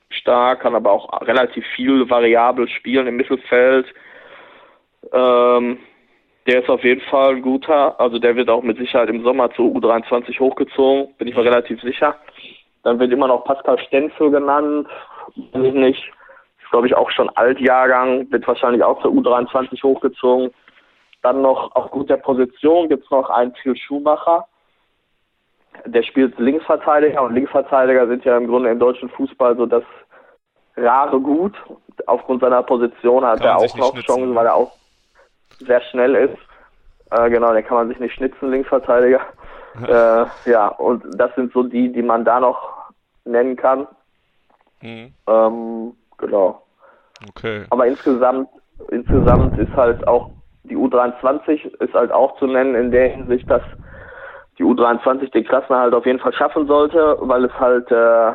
stark, 0.10 0.62
kann 0.62 0.76
aber 0.76 0.92
auch 0.92 1.22
relativ 1.22 1.66
viel 1.76 2.10
variabel 2.10 2.68
spielen 2.68 3.08
im 3.08 3.16
Mittelfeld. 3.16 3.86
Ähm, 5.14 5.78
der 6.48 6.62
ist 6.62 6.70
auf 6.70 6.84
jeden 6.84 7.02
Fall 7.02 7.36
ein 7.36 7.42
guter, 7.42 8.00
also 8.00 8.20
der 8.20 8.36
wird 8.36 8.50
auch 8.50 8.64
mit 8.64 8.78
Sicherheit 8.78 9.10
im 9.10 9.24
Sommer 9.24 9.52
zur 9.54 9.68
U23 9.68 10.40
hochgezogen, 10.40 11.14
bin 11.18 11.28
ich 11.28 11.36
mir 11.36 11.46
relativ 11.46 11.82
sicher. 11.82 12.16
Dann 12.84 13.00
wird 13.00 13.12
immer 13.12 13.28
noch 13.28 13.46
Pascal 13.46 13.80
Stenzel 13.80 14.32
genannt, 14.32 14.88
bin 15.54 15.66
ich 15.66 15.74
nicht. 15.74 16.12
Ist 16.62 16.72
glaube 16.72 16.88
ich 16.88 16.96
auch 16.96 17.12
schon 17.12 17.30
Altjahrgang, 17.30 18.30
wird 18.32 18.48
wahrscheinlich 18.48 18.84
auch 18.84 19.02
zur 19.02 19.12
U23 19.12 19.82
hochgezogen. 19.84 20.52
Dann 21.22 21.42
noch 21.42 21.76
aufgrund 21.76 22.10
der 22.10 22.18
Position 22.18 22.90
gibt 22.90 23.06
es 23.06 23.12
noch 23.12 23.30
einen 23.30 23.54
Phil 23.56 23.76
Schumacher. 23.76 24.48
Der 25.86 26.04
spielt 26.04 26.38
Linksverteidiger 26.40 27.22
und 27.22 27.34
Linksverteidiger 27.34 28.08
sind 28.08 28.26
ja 28.26 28.38
im 28.38 28.48
Grunde 28.48 28.70
im 28.70 28.80
deutschen 28.80 29.10
Fußball 29.10 29.56
so 29.56 29.66
das 29.66 29.84
rare 30.76 31.20
Gut. 31.20 31.54
Aufgrund 32.08 32.42
seiner 32.42 32.64
Position 32.64 33.24
hat 33.24 33.42
er 33.42 33.58
auch 33.58 33.76
noch 33.76 33.94
Chancen, 34.00 34.36
weil 34.36 34.48
er 34.48 34.56
auch 34.56 34.72
sehr 35.60 35.82
schnell 35.82 36.16
ist. 36.16 36.38
Äh, 37.12 37.30
genau, 37.30 37.54
den 37.54 37.66
kann 37.66 37.78
man 37.78 37.88
sich 37.90 38.00
nicht 38.00 38.16
schnitzen, 38.16 38.50
Linksverteidiger. 38.50 39.22
äh, 39.88 40.50
ja, 40.50 40.68
und 40.68 41.04
das 41.16 41.34
sind 41.36 41.54
so 41.54 41.64
die, 41.64 41.92
die 41.92 42.02
man 42.02 42.26
da 42.26 42.40
noch 42.40 42.92
nennen 43.26 43.56
kann. 43.56 43.88
Mhm. 44.82 45.14
Ähm, 45.28 45.94
genau. 46.18 46.64
Okay. 47.30 47.66
Aber 47.70 47.86
insgesamt, 47.86 48.50
insgesamt 48.90 49.58
ist 49.60 49.74
halt 49.76 50.08
auch 50.08 50.32
die 50.64 50.78
U23 50.78 51.76
ist 51.82 51.94
halt 51.94 52.12
auch 52.12 52.38
zu 52.38 52.48
nennen 52.48 52.76
in 52.76 52.92
der 52.92 53.10
Hinsicht, 53.10 53.50
dass 53.50 53.64
die 54.58 54.64
U23 54.64 55.32
den 55.32 55.44
Klassenerhalt 55.44 55.94
auf 55.94 56.06
jeden 56.06 56.20
Fall 56.20 56.34
schaffen 56.34 56.68
sollte, 56.68 57.18
weil 57.22 57.46
es 57.46 57.54
halt 57.60 57.90
äh, 57.92 58.34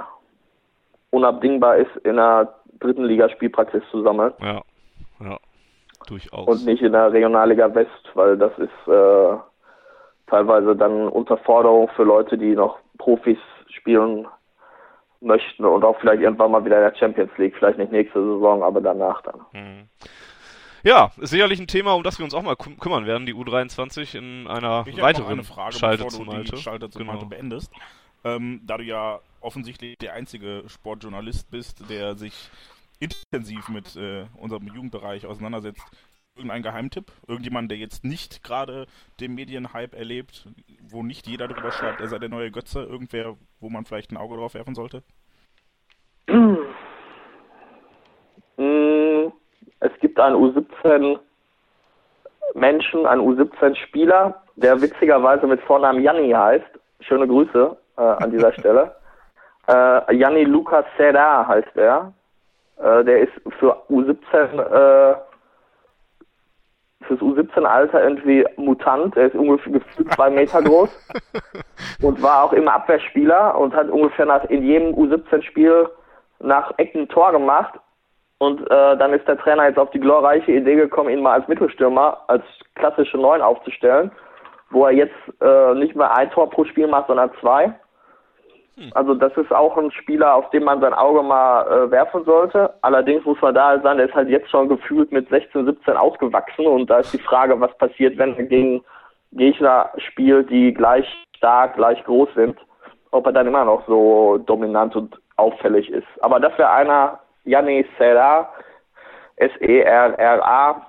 unabdingbar 1.10 1.76
ist, 1.76 1.94
in 2.04 2.16
der 2.16 2.54
dritten 2.80 3.04
Liga 3.04 3.28
Spielpraxis 3.28 3.82
zu 3.90 4.02
sammeln. 4.02 4.32
Ja, 4.40 4.60
ja, 5.20 5.38
durchaus. 6.08 6.46
Und 6.46 6.66
nicht 6.66 6.82
in 6.82 6.92
der 6.92 7.12
Regionalliga 7.12 7.74
West, 7.74 8.10
weil 8.14 8.36
das 8.36 8.52
ist 8.58 8.88
äh, 8.88 9.36
teilweise 10.26 10.74
dann 10.74 11.08
Unterforderung 11.08 11.88
für 11.94 12.04
Leute, 12.04 12.36
die 12.36 12.54
noch 12.54 12.78
Profis 12.98 13.38
spielen 13.68 14.26
möchten 15.20 15.64
und 15.64 15.84
auch 15.84 15.98
vielleicht 16.00 16.22
irgendwann 16.22 16.50
mal 16.50 16.64
wieder 16.64 16.76
in 16.76 16.90
der 16.90 16.98
Champions 16.98 17.30
League, 17.38 17.54
vielleicht 17.56 17.78
nicht 17.78 17.92
nächste 17.92 18.20
Saison, 18.20 18.62
aber 18.62 18.80
danach 18.80 19.22
dann. 19.22 19.40
Mhm. 19.52 19.88
Ja, 20.86 21.10
ist 21.16 21.30
sicherlich 21.30 21.58
ein 21.58 21.66
Thema, 21.66 21.94
um 21.94 22.04
das 22.04 22.18
wir 22.18 22.24
uns 22.24 22.32
auch 22.32 22.44
mal 22.44 22.54
küm 22.54 22.78
kümmern 22.78 23.06
werden, 23.06 23.26
die 23.26 23.34
U23 23.34 24.16
in 24.16 24.46
einer 24.46 24.86
ich 24.86 24.96
weiteren 24.98 25.32
eine 25.32 25.42
Frage, 25.42 25.76
Schalte 25.76 26.04
bevor 26.04 26.26
du 26.26 26.44
die 26.44 26.56
Schalte 26.58 26.88
zum 26.88 27.08
genau. 27.08 27.24
beendest. 27.24 27.72
Ähm, 28.22 28.60
da 28.64 28.76
du 28.78 28.84
ja 28.84 29.18
offensichtlich 29.40 29.98
der 29.98 30.12
einzige 30.12 30.62
Sportjournalist 30.68 31.50
bist, 31.50 31.90
der 31.90 32.14
sich 32.14 32.50
intensiv 33.00 33.68
mit 33.68 33.96
äh, 33.96 34.26
unserem 34.36 34.68
Jugendbereich 34.68 35.26
auseinandersetzt, 35.26 35.82
irgendein 36.36 36.62
Geheimtipp? 36.62 37.10
Irgendjemand, 37.26 37.68
der 37.68 37.78
jetzt 37.78 38.04
nicht 38.04 38.44
gerade 38.44 38.86
den 39.18 39.34
Medienhype 39.34 39.96
erlebt, 39.96 40.46
wo 40.82 41.02
nicht 41.02 41.26
jeder 41.26 41.48
drüber 41.48 41.72
schreibt, 41.72 42.00
er 42.00 42.06
sei 42.06 42.20
der 42.20 42.28
neue 42.28 42.52
Götze, 42.52 42.84
irgendwer, 42.84 43.36
wo 43.58 43.70
man 43.70 43.86
vielleicht 43.86 44.12
ein 44.12 44.16
Auge 44.16 44.36
drauf 44.36 44.54
werfen 44.54 44.76
sollte? 44.76 45.02
Es 49.86 50.00
gibt 50.00 50.18
einen 50.18 50.36
U17 50.36 51.18
Menschen, 52.54 53.06
einen 53.06 53.22
U17 53.22 53.76
Spieler, 53.76 54.42
der 54.56 54.80
witzigerweise 54.80 55.46
mit 55.46 55.60
Vornamen 55.62 56.02
Janni 56.02 56.30
heißt. 56.30 56.66
Schöne 57.00 57.28
Grüße 57.28 57.76
äh, 57.96 58.00
an 58.00 58.30
dieser 58.30 58.52
Stelle. 58.58 58.96
Äh, 59.68 60.14
Janni 60.14 60.44
Lucas 60.44 60.84
Serra 60.96 61.46
heißt 61.46 61.76
er. 61.76 62.12
Äh, 62.78 63.04
der 63.04 63.20
ist 63.20 63.32
für 63.60 63.76
U17 63.88 64.60
äh, 64.60 65.16
fürs 67.02 67.20
U17-Alter 67.20 68.02
irgendwie 68.02 68.44
Mutant. 68.56 69.16
Er 69.16 69.26
ist 69.26 69.36
ungefähr 69.36 69.74
gefühlt 69.74 70.12
zwei 70.14 70.30
Meter 70.30 70.62
groß 70.62 70.90
und 72.02 72.20
war 72.20 72.42
auch 72.42 72.52
immer 72.52 72.74
Abwehrspieler 72.74 73.56
und 73.56 73.74
hat 73.74 73.88
ungefähr 73.88 74.26
nach, 74.26 74.44
in 74.46 74.64
jedem 74.64 74.94
U17-Spiel 74.94 75.88
nach 76.40 76.72
Ecken 76.78 77.08
Tor 77.08 77.30
gemacht 77.30 77.78
und 78.38 78.60
äh, 78.70 78.96
dann 78.96 79.12
ist 79.14 79.26
der 79.26 79.38
Trainer 79.38 79.66
jetzt 79.66 79.78
auf 79.78 79.90
die 79.90 80.00
glorreiche 80.00 80.52
Idee 80.52 80.76
gekommen, 80.76 81.10
ihn 81.10 81.22
mal 81.22 81.32
als 81.32 81.48
Mittelstürmer, 81.48 82.22
als 82.28 82.44
klassische 82.74 83.16
Neun 83.16 83.40
aufzustellen, 83.40 84.10
wo 84.70 84.84
er 84.84 84.92
jetzt 84.92 85.14
äh, 85.40 85.74
nicht 85.74 85.96
mehr 85.96 86.14
ein 86.16 86.30
Tor 86.30 86.50
pro 86.50 86.64
Spiel 86.64 86.86
macht, 86.86 87.06
sondern 87.06 87.30
zwei. 87.40 87.74
Hm. 88.76 88.90
Also 88.94 89.14
das 89.14 89.34
ist 89.36 89.52
auch 89.52 89.78
ein 89.78 89.90
Spieler, 89.90 90.34
auf 90.34 90.50
den 90.50 90.64
man 90.64 90.80
sein 90.80 90.92
Auge 90.92 91.22
mal 91.22 91.66
äh, 91.66 91.90
werfen 91.90 92.24
sollte. 92.24 92.74
Allerdings 92.82 93.24
muss 93.24 93.40
man 93.40 93.54
da 93.54 93.80
sein, 93.80 93.96
der 93.96 94.06
ist 94.06 94.14
halt 94.14 94.28
jetzt 94.28 94.50
schon 94.50 94.68
gefühlt 94.68 95.12
mit 95.12 95.28
16, 95.30 95.64
17 95.64 95.96
ausgewachsen 95.96 96.66
und 96.66 96.90
da 96.90 96.98
ist 96.98 97.14
die 97.14 97.18
Frage, 97.18 97.58
was 97.58 97.76
passiert, 97.78 98.18
wenn 98.18 98.36
er 98.36 98.44
gegen 98.44 98.84
Gegner 99.32 99.90
spielt, 99.96 100.50
die 100.50 100.74
gleich 100.74 101.06
stark, 101.36 101.76
gleich 101.76 102.02
groß 102.04 102.28
sind, 102.34 102.58
ob 103.12 103.26
er 103.26 103.32
dann 103.32 103.46
immer 103.46 103.64
noch 103.64 103.86
so 103.86 104.38
dominant 104.38 104.94
und 104.94 105.18
auffällig 105.36 105.90
ist. 105.90 106.06
Aber 106.20 106.40
das 106.40 106.56
wäre 106.58 106.70
einer, 106.70 107.18
Yanni 107.46 107.86
Serra, 107.98 108.52
S-E-R-R-A, 109.36 110.86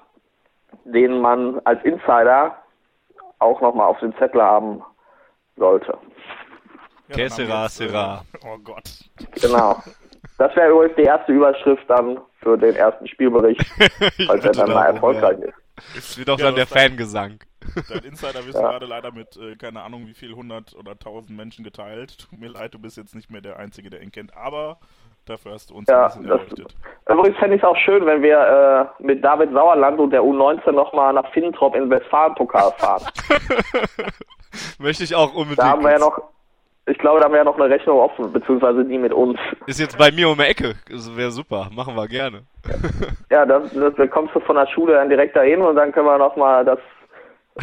den 0.85 1.21
man 1.21 1.61
als 1.63 1.83
Insider 1.83 2.55
auch 3.39 3.61
nochmal 3.61 3.87
auf 3.87 3.99
dem 3.99 4.15
Zettel 4.17 4.41
haben 4.41 4.83
sollte. 5.55 5.97
Ja, 7.15 7.29
Serra, 7.29 7.69
Serra. 7.69 8.23
Oh 8.43 8.57
Gott. 8.63 8.89
Genau. 9.39 9.81
Das 10.37 10.55
wäre 10.55 10.71
übrigens 10.71 10.95
die 10.95 11.03
erste 11.03 11.31
Überschrift 11.31 11.83
dann 11.87 12.19
für 12.41 12.57
den 12.57 12.75
ersten 12.75 13.07
Spielbericht, 13.07 13.65
falls 14.27 14.45
er 14.45 14.51
dann 14.51 14.71
mal 14.71 14.85
erfolgreich 14.85 15.39
ist. 15.39 15.53
Es 15.95 16.17
wird 16.17 16.29
auch 16.29 16.39
ja, 16.39 16.45
dann 16.45 16.55
der 16.55 16.67
Fangesang. 16.67 17.39
Dein 17.89 18.03
Insider 18.03 18.45
wirst 18.45 18.55
ja. 18.55 18.61
gerade 18.61 18.85
leider 18.85 19.11
mit, 19.11 19.35
äh, 19.37 19.55
keine 19.55 19.81
Ahnung, 19.81 20.07
wie 20.07 20.13
viel, 20.13 20.29
100 20.31 20.75
oder 20.75 20.91
1000 20.91 21.35
Menschen 21.35 21.63
geteilt. 21.63 22.17
Tut 22.17 22.39
mir 22.39 22.49
leid, 22.49 22.73
du 22.73 22.79
bist 22.79 22.97
jetzt 22.97 23.15
nicht 23.15 23.29
mehr 23.29 23.41
der 23.41 23.57
Einzige, 23.57 23.89
der 23.89 24.01
ihn 24.01 24.11
kennt. 24.11 24.35
Aber 24.35 24.79
Dafür 25.28 25.53
hast 25.53 25.69
du 25.69 25.75
uns 25.75 25.89
ja, 25.89 26.03
ein 26.03 26.07
bisschen 26.07 26.25
erleuchtet. 26.25 26.75
Übrigens 27.09 27.38
fände 27.38 27.55
ich 27.57 27.61
es 27.61 27.67
auch 27.67 27.75
schön, 27.75 28.05
wenn 28.05 28.21
wir 28.21 28.89
äh, 28.99 29.03
mit 29.03 29.23
David 29.23 29.51
Sauerland 29.51 29.99
und 29.99 30.11
der 30.11 30.21
U19 30.21 30.71
nochmal 30.71 31.13
nach 31.13 31.30
Finntrop 31.34 31.75
in 31.75 31.89
Westfalen-Pokal 31.89 32.71
fahren. 32.78 33.03
Möchte 34.80 35.03
ich 35.03 35.13
auch 35.13 35.34
unbedingt. 35.34 35.59
Da 35.59 35.71
haben 35.71 35.84
wir 35.84 35.91
ja 35.91 35.99
noch, 35.99 36.21
ich 36.86 36.97
glaube, 36.97 37.19
da 37.19 37.25
haben 37.25 37.34
wir 37.34 37.39
ja 37.39 37.43
noch 37.43 37.59
eine 37.59 37.69
Rechnung 37.69 37.99
offen, 37.99 38.32
beziehungsweise 38.32 38.86
die 38.86 38.97
mit 38.97 39.11
uns. 39.11 39.38
Ist 39.65 39.80
jetzt 39.80 39.97
bei 39.97 40.11
mir 40.11 40.30
um 40.30 40.38
die 40.38 40.45
Ecke. 40.45 40.75
Das 40.89 41.15
wäre 41.17 41.32
super. 41.32 41.69
Machen 41.75 41.95
wir 41.95 42.07
gerne. 42.07 42.43
ja, 43.30 43.45
das, 43.45 43.73
das, 43.73 43.93
da 43.95 44.07
kommst 44.07 44.34
du 44.34 44.39
von 44.39 44.55
der 44.55 44.67
Schule 44.67 44.93
dann 44.93 45.09
direkt 45.09 45.36
dahin 45.36 45.61
und 45.61 45.75
dann 45.75 45.91
können 45.91 46.07
wir 46.07 46.17
nochmal 46.17 46.63
das 46.63 46.80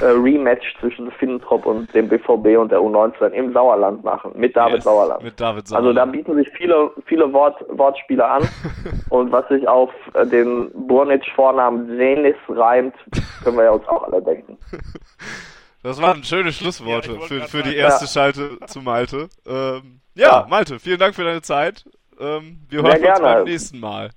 äh, 0.01 0.07
Rematch 0.07 0.75
zwischen 0.81 1.11
Finnentrop 1.13 1.67
und 1.67 1.93
dem 1.95 2.09
BVB 2.09 2.59
und 2.59 2.71
der 2.73 2.81
U19 2.81 3.29
im 3.31 3.53
Sauerland 3.53 4.03
machen, 4.05 4.33
mit 4.35 4.57
David 4.57 4.77
Yes, 4.77 4.85
Sauerland. 4.85 5.23
Mit 5.23 5.41
David 5.41 5.63
Also 5.65 5.75
da 5.75 5.83
Sauerland. 5.83 6.13
bieten 6.13 6.35
sich 6.37 6.49
viele, 6.57 6.91
viele 7.07 7.33
Wort, 7.33 7.65
Wortspiele 7.69 8.25
an. 8.27 8.43
und 9.11 9.33
was 9.33 9.47
sich 9.49 9.67
auf 9.69 9.91
äh, 10.15 10.27
den 10.27 10.71
Burnic-Vornamen 10.87 11.97
Senis 11.97 12.37
reimt, 12.49 12.95
können 13.43 13.57
wir 13.57 13.65
ja 13.65 13.71
uns 13.73 13.87
auch 13.89 14.03
alle 14.05 14.23
denken. 14.23 14.59
Das 15.83 16.01
waren 16.01 16.23
schöne 16.25 16.53
Schlussworte 16.53 17.13
Ja, 17.13 17.21
für, 17.21 17.41
für 17.43 17.63
die 17.63 17.77
erste 17.77 18.07
Schalte 18.07 18.59
zu 18.67 18.81
Malte. 18.81 19.29
Ähm, 19.47 20.01
ja, 20.15 20.29
Ja. 20.41 20.47
Malte, 20.49 20.79
vielen 20.79 20.99
Dank 20.99 21.15
für 21.15 21.25
deine 21.25 21.43
Zeit. 21.43 21.85
Ähm, 22.19 22.61
wir 22.71 22.81
Sehr 22.81 22.89
hören 22.89 22.97
uns 22.97 23.03
gerne. 23.03 23.35
beim 23.37 23.45
nächsten 23.45 23.81
Mal. 23.81 24.11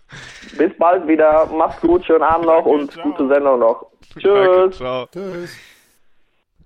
Bis 0.58 0.72
bald 0.78 1.06
wieder. 1.06 1.46
Macht's 1.46 1.80
gut, 1.80 2.04
schönen 2.04 2.22
Abend 2.22 2.46
noch 2.46 2.64
und 2.64 2.90
ciao. 2.92 3.04
gute 3.04 3.28
Sendung 3.28 3.58
noch. 3.60 3.89
Danke, 4.14 4.66
Tschüss. 4.68 4.76
ciao. 4.76 5.06
Tschüss. 5.06 5.56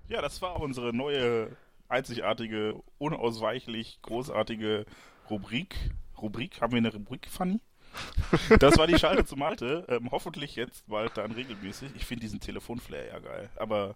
Ja, 0.09 0.21
das 0.23 0.41
war 0.43 0.61
unsere 0.61 0.95
neue, 0.95 1.57
einzigartige, 1.89 2.75
unausweichlich 2.99 3.99
großartige 4.03 4.85
Rubrik. 5.31 5.75
Rubrik? 6.21 6.61
Haben 6.61 6.73
wir 6.73 6.79
eine 6.79 6.93
Rubrik, 6.93 7.29
Fanny? 7.29 7.61
Das 8.59 8.77
war 8.79 8.87
die 8.87 8.99
Schalte 8.99 9.25
zu 9.25 9.37
Malte. 9.37 9.85
Ähm, 9.89 10.11
hoffentlich 10.11 10.57
jetzt 10.57 10.87
bald 10.89 11.17
dann 11.17 11.33
regelmäßig. 11.33 11.91
Ich 11.97 12.05
finde 12.07 12.23
diesen 12.23 12.41
Telefonflair 12.41 13.07
ja 13.07 13.19
geil, 13.19 13.49
aber 13.57 13.95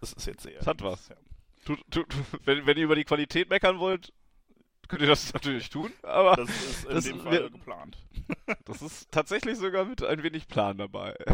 das 0.00 0.12
ist 0.12 0.26
jetzt 0.26 0.42
sehr. 0.42 0.58
Das 0.58 0.66
hat 0.66 0.82
was. 0.82 1.08
Ja. 1.08 1.16
Tu, 1.64 1.76
tu, 1.90 2.02
tu, 2.04 2.16
wenn, 2.44 2.66
wenn 2.66 2.76
ihr 2.76 2.84
über 2.84 2.94
die 2.96 3.04
Qualität 3.04 3.48
meckern 3.50 3.78
wollt, 3.78 4.12
könnt 4.88 5.02
ihr 5.02 5.08
das 5.08 5.32
natürlich 5.32 5.68
tun, 5.70 5.92
aber 6.02 6.36
Das 6.36 6.48
ist 6.50 6.84
in 6.84 6.94
Das- 6.94 7.04
dem 7.04 7.20
Fall 7.20 7.32
wir- 7.32 7.50
geplant. 7.50 7.96
das 8.64 8.82
ist 8.82 9.10
tatsächlich 9.10 9.56
sogar 9.58 9.84
mit 9.84 10.02
ein 10.02 10.22
wenig 10.22 10.48
Plan 10.48 10.76
dabei. 10.78 11.14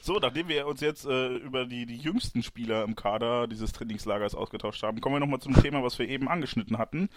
So, 0.00 0.18
nachdem 0.18 0.48
wir 0.48 0.66
uns 0.66 0.80
jetzt 0.80 1.04
äh, 1.04 1.36
über 1.36 1.66
die, 1.66 1.86
die 1.86 1.96
jüngsten 1.96 2.42
Spieler 2.42 2.84
im 2.84 2.96
Kader 2.96 3.46
dieses 3.46 3.72
Trainingslagers 3.72 4.34
ausgetauscht 4.34 4.82
haben, 4.82 5.00
kommen 5.00 5.16
wir 5.16 5.20
nochmal 5.20 5.40
zum 5.40 5.54
Thema, 5.54 5.82
was 5.82 5.98
wir 5.98 6.08
eben 6.08 6.28
angeschnitten 6.28 6.78
hatten. 6.78 7.08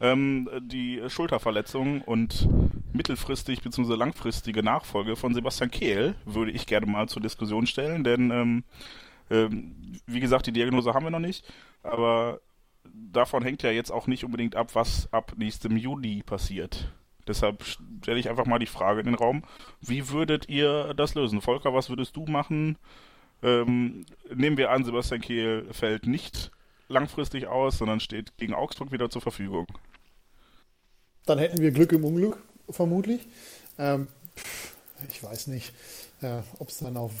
Ähm, 0.00 0.48
die 0.60 1.02
Schulterverletzung 1.08 2.02
und 2.02 2.48
mittelfristig 2.92 3.62
bzw. 3.62 3.94
langfristige 3.94 4.62
Nachfolge 4.62 5.16
von 5.16 5.34
Sebastian 5.34 5.70
Kehl 5.70 6.14
würde 6.24 6.52
ich 6.52 6.66
gerne 6.66 6.86
mal 6.86 7.08
zur 7.08 7.22
Diskussion 7.22 7.66
stellen, 7.66 8.04
denn 8.04 8.30
ähm, 8.30 8.64
ähm, 9.30 9.74
wie 10.06 10.20
gesagt, 10.20 10.46
die 10.46 10.52
Diagnose 10.52 10.94
haben 10.94 11.04
wir 11.04 11.10
noch 11.10 11.18
nicht, 11.18 11.44
aber 11.82 12.40
davon 13.12 13.42
hängt 13.42 13.62
ja 13.62 13.70
jetzt 13.70 13.90
auch 13.90 14.06
nicht 14.06 14.24
unbedingt 14.24 14.56
ab, 14.56 14.74
was 14.74 15.12
ab 15.12 15.32
nächstem 15.36 15.76
Juli 15.76 16.22
passiert. 16.22 16.92
Deshalb 17.26 17.64
stelle 17.64 18.18
ich 18.18 18.28
einfach 18.28 18.46
mal 18.46 18.58
die 18.58 18.66
Frage 18.66 19.00
in 19.00 19.06
den 19.06 19.14
Raum, 19.14 19.42
wie 19.80 20.10
würdet 20.10 20.48
ihr 20.48 20.94
das 20.94 21.14
lösen? 21.14 21.40
Volker, 21.40 21.74
was 21.74 21.88
würdest 21.88 22.16
du 22.16 22.26
machen? 22.26 22.78
Ähm, 23.42 24.06
nehmen 24.34 24.56
wir 24.56 24.70
an, 24.70 24.84
Sebastian 24.84 25.20
Kehl 25.20 25.66
fällt 25.72 26.06
nicht 26.06 26.50
langfristig 26.88 27.46
aus, 27.46 27.78
sondern 27.78 28.00
steht 28.00 28.36
gegen 28.36 28.54
Augsburg 28.54 28.92
wieder 28.92 29.10
zur 29.10 29.22
Verfügung. 29.22 29.66
Dann 31.26 31.38
hätten 31.38 31.58
wir 31.58 31.72
Glück 31.72 31.92
im 31.92 32.04
Unglück, 32.04 32.38
vermutlich. 32.70 33.26
Ähm, 33.78 34.06
ich 35.10 35.22
weiß 35.22 35.48
nicht, 35.48 35.74
äh, 36.22 36.40
ob 36.58 36.68
es 36.68 36.78
dann 36.78 36.96
auf, 36.96 37.12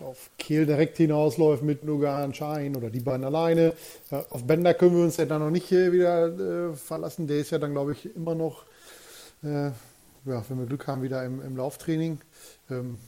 auf 0.00 0.30
Kehl 0.38 0.66
direkt 0.66 0.98
hinausläuft 0.98 1.62
mit 1.62 1.82
Nugan, 1.84 2.34
Schein 2.34 2.76
oder 2.76 2.90
die 2.90 3.00
beiden 3.00 3.24
alleine. 3.24 3.72
Äh, 4.10 4.22
auf 4.30 4.46
Bender 4.46 4.74
können 4.74 4.96
wir 4.96 5.04
uns 5.04 5.16
ja 5.16 5.24
dann 5.24 5.40
noch 5.40 5.50
nicht 5.50 5.72
äh, 5.72 5.90
wieder 5.92 6.26
äh, 6.70 6.74
verlassen. 6.74 7.26
Der 7.26 7.38
ist 7.38 7.50
ja 7.50 7.58
dann, 7.58 7.72
glaube 7.72 7.92
ich, 7.92 8.14
immer 8.14 8.34
noch, 8.34 8.64
ja, 9.52 10.44
wenn 10.48 10.58
wir 10.58 10.66
Glück 10.66 10.86
haben, 10.86 11.02
wieder 11.02 11.24
im, 11.24 11.40
im 11.40 11.56
Lauftraining. 11.56 12.18
Ähm, 12.70 12.98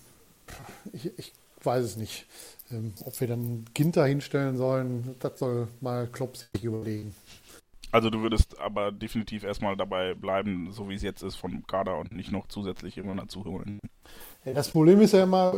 ich, 0.92 1.18
ich 1.18 1.32
weiß 1.62 1.84
es 1.84 1.96
nicht. 1.96 2.26
Ähm, 2.70 2.92
ob 3.04 3.20
wir 3.20 3.28
dann 3.28 3.64
Ginter 3.74 4.06
hinstellen 4.06 4.56
sollen, 4.56 5.16
das 5.20 5.38
soll 5.38 5.68
mal 5.80 6.06
Klopp 6.06 6.36
sich 6.36 6.64
überlegen. 6.64 7.14
Also 7.90 8.10
du 8.10 8.20
würdest 8.20 8.58
aber 8.58 8.92
definitiv 8.92 9.44
erstmal 9.44 9.74
dabei 9.76 10.14
bleiben, 10.14 10.70
so 10.72 10.90
wie 10.90 10.94
es 10.94 11.02
jetzt 11.02 11.22
ist 11.22 11.36
vom 11.36 11.66
Kader 11.66 11.96
und 11.96 12.12
nicht 12.12 12.30
noch 12.30 12.46
zusätzlich 12.48 12.96
jemanden 12.96 13.20
dazu 13.20 13.44
holen. 13.44 13.80
Das 14.44 14.70
Problem 14.70 15.00
ist 15.00 15.12
ja 15.12 15.22
immer, 15.22 15.54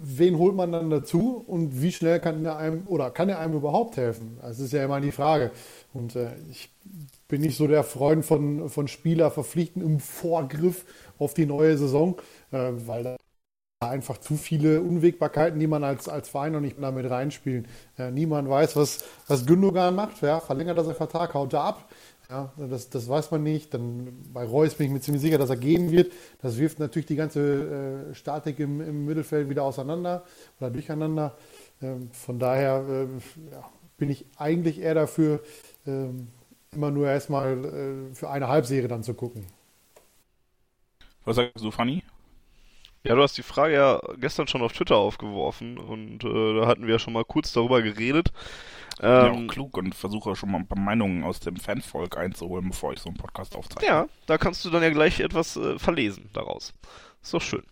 wen 0.00 0.38
holt 0.38 0.54
man 0.54 0.72
dann 0.72 0.88
dazu 0.88 1.44
und 1.46 1.82
wie 1.82 1.92
schnell 1.92 2.20
kann 2.20 2.44
er 2.44 2.56
einem 2.56 2.86
oder 2.86 3.10
kann 3.10 3.28
er 3.28 3.38
einem 3.38 3.54
überhaupt 3.54 3.98
helfen? 3.98 4.38
Das 4.40 4.60
ist 4.60 4.72
ja 4.72 4.84
immer 4.84 5.00
die 5.00 5.12
Frage. 5.12 5.50
Und 5.92 6.16
äh, 6.16 6.34
ich 6.50 6.70
bin 7.34 7.42
nicht 7.42 7.56
so 7.56 7.66
der 7.66 7.82
Freund 7.82 8.24
von, 8.24 8.68
von 8.68 8.86
Spieler 8.86 9.28
verpflichten 9.28 9.82
im 9.82 9.98
Vorgriff 9.98 10.84
auf 11.18 11.34
die 11.34 11.46
neue 11.46 11.76
Saison, 11.76 12.14
äh, 12.52 12.70
weil 12.86 13.02
da 13.02 13.16
einfach 13.80 14.18
zu 14.18 14.36
viele 14.36 14.80
Unwägbarkeiten, 14.80 15.58
die 15.58 15.66
man 15.66 15.82
als, 15.82 16.08
als 16.08 16.28
Verein 16.28 16.52
noch 16.52 16.60
nicht 16.60 16.76
damit 16.80 17.10
reinspielen. 17.10 17.66
Äh, 17.98 18.12
niemand 18.12 18.48
weiß, 18.48 18.76
was, 18.76 19.02
was 19.26 19.46
Gündogan 19.46 19.96
macht. 19.96 20.22
Ja, 20.22 20.38
verlängert 20.38 20.78
er 20.78 20.84
seinen 20.84 20.94
Vertrag, 20.94 21.34
haut 21.34 21.52
er 21.54 21.62
ab. 21.62 21.88
Ja, 22.30 22.52
das, 22.56 22.88
das 22.88 23.08
weiß 23.08 23.32
man 23.32 23.42
nicht. 23.42 23.74
Dann 23.74 24.16
bei 24.32 24.44
Reus 24.44 24.76
bin 24.76 24.86
ich 24.86 24.92
mir 24.92 25.00
ziemlich 25.00 25.22
sicher, 25.22 25.38
dass 25.38 25.50
er 25.50 25.56
gehen 25.56 25.90
wird. 25.90 26.12
Das 26.40 26.56
wirft 26.56 26.78
natürlich 26.78 27.06
die 27.06 27.16
ganze 27.16 28.10
äh, 28.10 28.14
Statik 28.14 28.60
im, 28.60 28.80
im 28.80 29.06
Mittelfeld 29.06 29.48
wieder 29.48 29.64
auseinander 29.64 30.22
oder 30.60 30.70
durcheinander. 30.70 31.36
Ähm, 31.82 32.10
von 32.12 32.38
daher 32.38 32.84
äh, 32.88 33.50
ja, 33.50 33.68
bin 33.96 34.08
ich 34.08 34.24
eigentlich 34.36 34.80
eher 34.80 34.94
dafür, 34.94 35.40
ähm, 35.84 36.28
immer 36.76 36.90
nur 36.90 37.08
erstmal 37.08 37.64
äh, 38.12 38.14
für 38.14 38.30
eine 38.30 38.48
Halbserie 38.48 38.88
dann 38.88 39.02
zu 39.02 39.14
gucken. 39.14 39.46
Was 41.24 41.36
sagst 41.36 41.62
du, 41.64 41.70
Fanny? 41.70 42.02
Ja, 43.04 43.14
du 43.14 43.22
hast 43.22 43.36
die 43.36 43.42
Frage 43.42 43.74
ja 43.74 44.00
gestern 44.18 44.48
schon 44.48 44.62
auf 44.62 44.72
Twitter 44.72 44.96
aufgeworfen 44.96 45.78
und 45.78 46.24
äh, 46.24 46.60
da 46.60 46.66
hatten 46.66 46.86
wir 46.86 46.94
ja 46.94 46.98
schon 46.98 47.12
mal 47.12 47.24
kurz 47.24 47.52
darüber 47.52 47.82
geredet. 47.82 48.32
Ich 49.04 49.12
bin 49.14 49.24
ja 49.24 49.30
Ähm, 49.30 49.32
auch 49.32 49.46
klug 49.46 49.76
und 49.78 49.94
versuche 49.94 50.36
schon 50.36 50.50
mal 50.52 50.58
ein 50.58 50.68
paar 50.68 50.78
Meinungen 50.80 51.24
aus 51.24 51.40
dem 51.40 51.56
Fanvolk 51.56 52.16
einzuholen, 52.18 52.68
bevor 52.70 52.92
ich 52.94 53.00
so 53.00 53.08
einen 53.10 53.18
Podcast 53.18 53.56
aufzeichne. 53.56 53.86
ja, 53.86 54.06
da 54.26 54.38
kannst 54.38 54.64
du 54.64 54.70
dann 54.70 54.82
ja 54.82 54.90
gleich 54.90 55.20
etwas 55.20 55.56
äh, 55.56 55.78
verlesen 55.78 56.30
daraus. 56.32 56.72
Ist 57.22 57.34
doch 57.34 57.42
schön. 57.42 57.64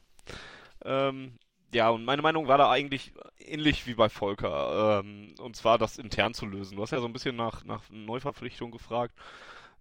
Ähm, 0.85 1.39
ja, 1.73 1.91
und 1.91 2.05
meine 2.05 2.23
Meinung 2.23 2.49
war 2.49 2.59
da 2.59 2.71
eigentlich 2.71 3.13
ähnlich 3.39 3.87
wie 3.87 3.95
bei 3.95 4.09
Volker. 4.09 5.01
Ähm, 5.01 5.35
und 5.39 5.57
zwar 5.57 5.79
das 5.79 5.99
intern 5.99 6.35
zu 6.35 6.47
lösen. 6.47 6.77
Du 6.77 6.83
hast 6.83 6.91
ja 6.93 7.01
so 7.01 7.07
ein 7.07 7.13
bisschen 7.13 7.37
nach, 7.37 7.65
nach 7.65 7.83
Neuverpflichtung 7.91 8.71
gefragt. 8.71 9.15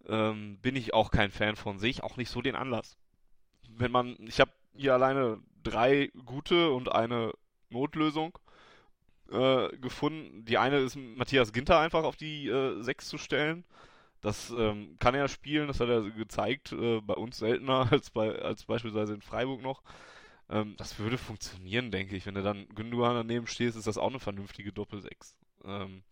Ähm, 0.07 0.57
bin 0.61 0.75
ich 0.75 0.93
auch 0.93 1.11
kein 1.11 1.31
Fan 1.31 1.55
von. 1.55 1.79
Sehe 1.79 1.89
ich 1.89 2.03
auch 2.03 2.17
nicht 2.17 2.29
so 2.29 2.41
den 2.41 2.55
Anlass. 2.55 2.97
Wenn 3.69 3.91
man, 3.91 4.17
ich 4.27 4.39
habe 4.39 4.51
hier 4.75 4.93
alleine 4.93 5.39
drei 5.63 6.11
gute 6.25 6.71
und 6.71 6.91
eine 6.91 7.33
Notlösung 7.69 8.37
äh, 9.31 9.69
gefunden. 9.77 10.45
Die 10.45 10.57
eine 10.57 10.77
ist 10.79 10.95
Matthias 10.95 11.53
Ginter 11.53 11.79
einfach 11.79 12.03
auf 12.03 12.15
die 12.15 12.47
äh, 12.47 12.81
6 12.81 13.07
zu 13.07 13.17
stellen. 13.17 13.63
Das 14.21 14.51
ähm, 14.51 14.97
kann 14.99 15.15
er 15.15 15.27
spielen, 15.27 15.67
das 15.67 15.79
hat 15.79 15.89
er 15.89 16.01
gezeigt, 16.11 16.73
äh, 16.73 17.01
bei 17.01 17.15
uns 17.15 17.37
seltener 17.37 17.87
als 17.91 18.11
bei 18.11 18.39
als 18.39 18.65
beispielsweise 18.65 19.13
in 19.13 19.21
Freiburg 19.21 19.61
noch. 19.61 19.81
Ähm, 20.51 20.75
das 20.77 20.99
würde 20.99 21.17
funktionieren, 21.17 21.91
denke 21.91 22.15
ich. 22.15 22.25
Wenn 22.25 22.35
du 22.35 22.43
dann 22.43 22.67
Gündogan 22.75 23.15
daneben 23.15 23.47
stehst, 23.47 23.77
ist 23.77 23.87
das 23.87 23.97
auch 23.97 24.09
eine 24.09 24.19
vernünftige 24.19 24.73
Doppel-6. 24.73 25.33
Ähm, 25.63 26.03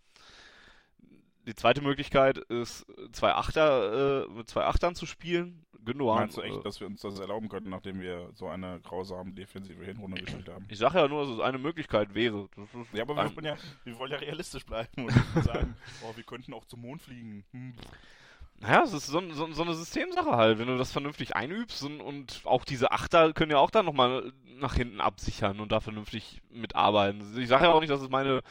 die 1.45 1.55
zweite 1.55 1.81
Möglichkeit 1.81 2.37
ist, 2.37 2.85
zwei 3.11 3.33
Achter, 3.33 4.25
äh, 4.25 4.29
mit 4.29 4.47
zwei 4.47 4.65
Achtern 4.65 4.95
zu 4.95 5.05
spielen. 5.05 5.65
Gündogan. 5.83 6.17
Meinst 6.17 6.37
du 6.37 6.41
echt, 6.41 6.57
äh, 6.57 6.63
dass 6.63 6.79
wir 6.79 6.87
uns 6.87 7.01
das 7.01 7.19
erlauben 7.19 7.49
könnten, 7.49 7.69
nachdem 7.69 8.01
wir 8.01 8.29
so 8.33 8.47
eine 8.47 8.79
grausame 8.81 9.33
defensive 9.33 9.83
Hinrunde 9.83 10.21
gespielt 10.23 10.49
haben? 10.49 10.65
ich 10.69 10.77
sage 10.77 10.99
ja 10.99 11.07
nur, 11.07 11.25
dass 11.25 11.35
es 11.35 11.39
eine 11.39 11.57
Möglichkeit 11.57 12.13
wäre. 12.13 12.49
Ja, 12.93 13.03
aber 13.03 13.15
wir 13.15 13.43
ja, 13.43 13.57
wir 13.83 13.99
wollen 13.99 14.11
ja 14.11 14.17
realistisch 14.17 14.65
bleiben 14.65 15.05
und 15.05 15.43
sagen, 15.43 15.75
oh, 16.03 16.15
wir 16.15 16.23
könnten 16.23 16.53
auch 16.53 16.65
zum 16.65 16.81
Mond 16.81 17.01
fliegen. 17.01 17.43
Hm. 17.51 17.73
Naja, 18.61 18.83
es 18.83 18.93
ist 18.93 19.07
so, 19.07 19.21
so, 19.31 19.51
so 19.53 19.63
eine 19.63 19.73
Systemsache 19.73 20.31
halt, 20.35 20.59
wenn 20.59 20.67
du 20.67 20.77
das 20.77 20.91
vernünftig 20.91 21.35
einübst 21.35 21.83
und, 21.83 22.01
und 22.01 22.41
auch 22.43 22.65
diese 22.65 22.91
Achter 22.91 23.31
können 23.33 23.51
ja 23.51 23.57
auch 23.57 23.71
dann 23.71 23.85
nochmal 23.85 24.33
nach 24.59 24.75
hinten 24.75 24.99
absichern 24.99 25.61
und 25.61 25.71
da 25.71 25.79
vernünftig 25.79 26.41
mitarbeiten. 26.51 27.21
Ich 27.37 27.47
sage 27.47 27.65
ja 27.65 27.71
auch 27.71 27.79
nicht, 27.79 27.89
dass 27.89 28.01
es 28.01 28.09
meine 28.09 28.41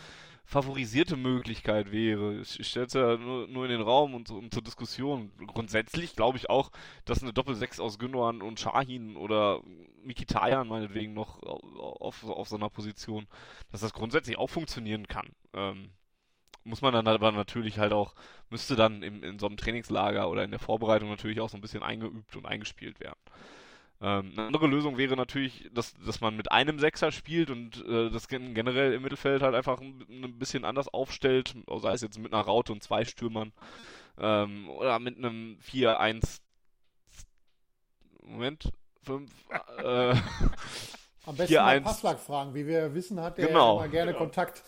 favorisierte 0.49 1.17
Möglichkeit 1.17 1.93
wäre. 1.93 2.41
Ich, 2.41 2.59
ich 2.59 2.69
stelle 2.69 2.87
es 2.87 2.95
ja 2.95 3.19
nur, 3.19 3.47
nur 3.49 3.67
in 3.67 3.71
den 3.71 3.83
Raum 3.83 4.15
und, 4.15 4.31
und 4.31 4.55
zur 4.55 4.63
Diskussion. 4.63 5.31
Grundsätzlich 5.47 6.17
glaube 6.17 6.39
ich 6.39 6.49
auch, 6.49 6.71
dass 7.05 7.23
eine 7.23 7.35
Doppel-6 7.35 7.79
aus 7.83 7.99
Gündogan 7.99 8.41
und 8.41 8.59
Shahin 8.59 9.15
oder 9.19 9.61
Mikitarian 10.03 10.67
meinetwegen 10.67 11.13
noch 11.13 11.43
auf, 11.43 12.25
auf 12.25 12.49
so 12.49 12.57
einer 12.57 12.71
Position, 12.71 13.27
dass 13.71 13.83
das 13.83 13.93
grundsätzlich 13.93 14.39
auch 14.39 14.49
funktionieren 14.49 15.07
kann. 15.07 15.29
Ähm, 15.53 15.91
muss 16.69 16.83
man 16.83 16.93
dann 16.95 17.09
aber 17.09 17.33
natürlich 17.33 17.79
halt 17.79 17.93
auch 17.93 18.15
müsste 18.51 18.77
dann 18.77 19.03
im, 19.03 19.23
in 19.23 19.39
so 19.39 19.47
einem 19.47 19.57
Trainingslager 19.57 20.31
oder 20.31 20.45
in 20.45 20.51
der 20.51 20.61
Vorbereitung 20.61 21.09
natürlich 21.11 21.41
auch 21.41 21.49
so 21.51 21.57
ein 21.59 21.61
bisschen 21.63 21.83
eingeübt 21.83 22.37
und 22.37 22.47
eingespielt 22.47 23.01
werden. 23.01 23.19
Ähm, 24.01 24.33
eine 24.37 24.47
andere 24.49 24.67
Lösung 24.69 24.97
wäre 24.99 25.17
natürlich, 25.17 25.69
dass, 25.73 25.95
dass 26.07 26.21
man 26.21 26.37
mit 26.37 26.53
einem 26.53 26.79
Sechser 26.79 27.13
spielt 27.13 27.51
und 27.51 27.85
äh, 27.87 28.11
das 28.11 28.29
gen- 28.29 28.55
generell 28.55 28.93
im 28.93 29.03
Mittelfeld 29.03 29.43
halt 29.43 29.55
einfach 29.57 29.81
ein, 29.81 30.05
ein 30.09 30.39
bisschen 30.39 30.65
anders 30.65 30.89
aufstellt, 30.89 31.55
sei 31.83 31.93
es 31.93 32.03
jetzt 32.03 32.19
mit 32.19 32.33
einer 32.33 32.43
Raute 32.43 32.73
und 32.73 32.83
zwei 32.83 33.05
Stürmern 33.05 33.53
ähm, 34.19 34.71
oder 34.71 34.99
mit 35.01 35.19
einem 35.19 35.59
4-1 35.61 36.41
Moment, 38.23 38.71
5 39.03 39.31
äh, 39.83 40.15
Am 41.27 41.37
besten 41.37 41.63
mal 41.63 41.81
Passlack 41.81 42.19
fragen. 42.21 42.55
Wie 42.55 42.67
wir 42.67 42.95
wissen, 42.95 43.21
hat 43.21 43.39
er 43.39 43.49
Genau. 43.49 43.71
immer 43.71 43.89
gerne 43.89 44.15
Kontakt. 44.15 44.63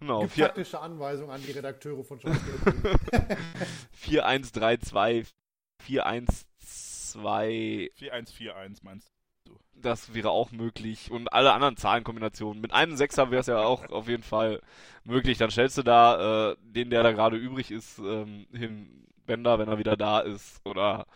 Genau, 0.00 0.20
Gibt 0.20 0.34
vier- 0.34 0.80
Anweisungen 0.80 1.30
an 1.30 1.42
die 1.44 1.52
Redakteure 1.52 2.04
von 2.04 2.20
Schalke. 2.20 2.38
4-1-3-2, 4.04 5.26
4-1-2, 5.84 7.90
4141 7.94 8.82
meinst 8.84 9.10
das 9.82 10.14
wäre 10.14 10.30
auch 10.30 10.50
möglich. 10.50 11.10
Und 11.10 11.32
alle 11.32 11.52
anderen 11.52 11.76
Zahlenkombinationen. 11.76 12.60
Mit 12.60 12.72
einem 12.72 12.96
Sechser 12.96 13.30
wäre 13.30 13.40
es 13.40 13.46
ja 13.46 13.58
auch 13.58 13.88
auf 13.90 14.08
jeden 14.08 14.22
Fall 14.22 14.60
möglich. 15.04 15.38
Dann 15.38 15.50
stellst 15.50 15.78
du 15.78 15.82
da 15.82 16.52
äh, 16.52 16.56
den, 16.60 16.90
der 16.90 17.02
da 17.02 17.12
gerade 17.12 17.36
übrig 17.36 17.70
ist, 17.70 17.98
ähm, 17.98 18.46
hin, 18.52 19.06
Bender, 19.26 19.58
wenn 19.58 19.68
er 19.68 19.78
wieder 19.78 19.96
da 19.96 20.20
ist. 20.20 20.60
Oder 20.64 21.06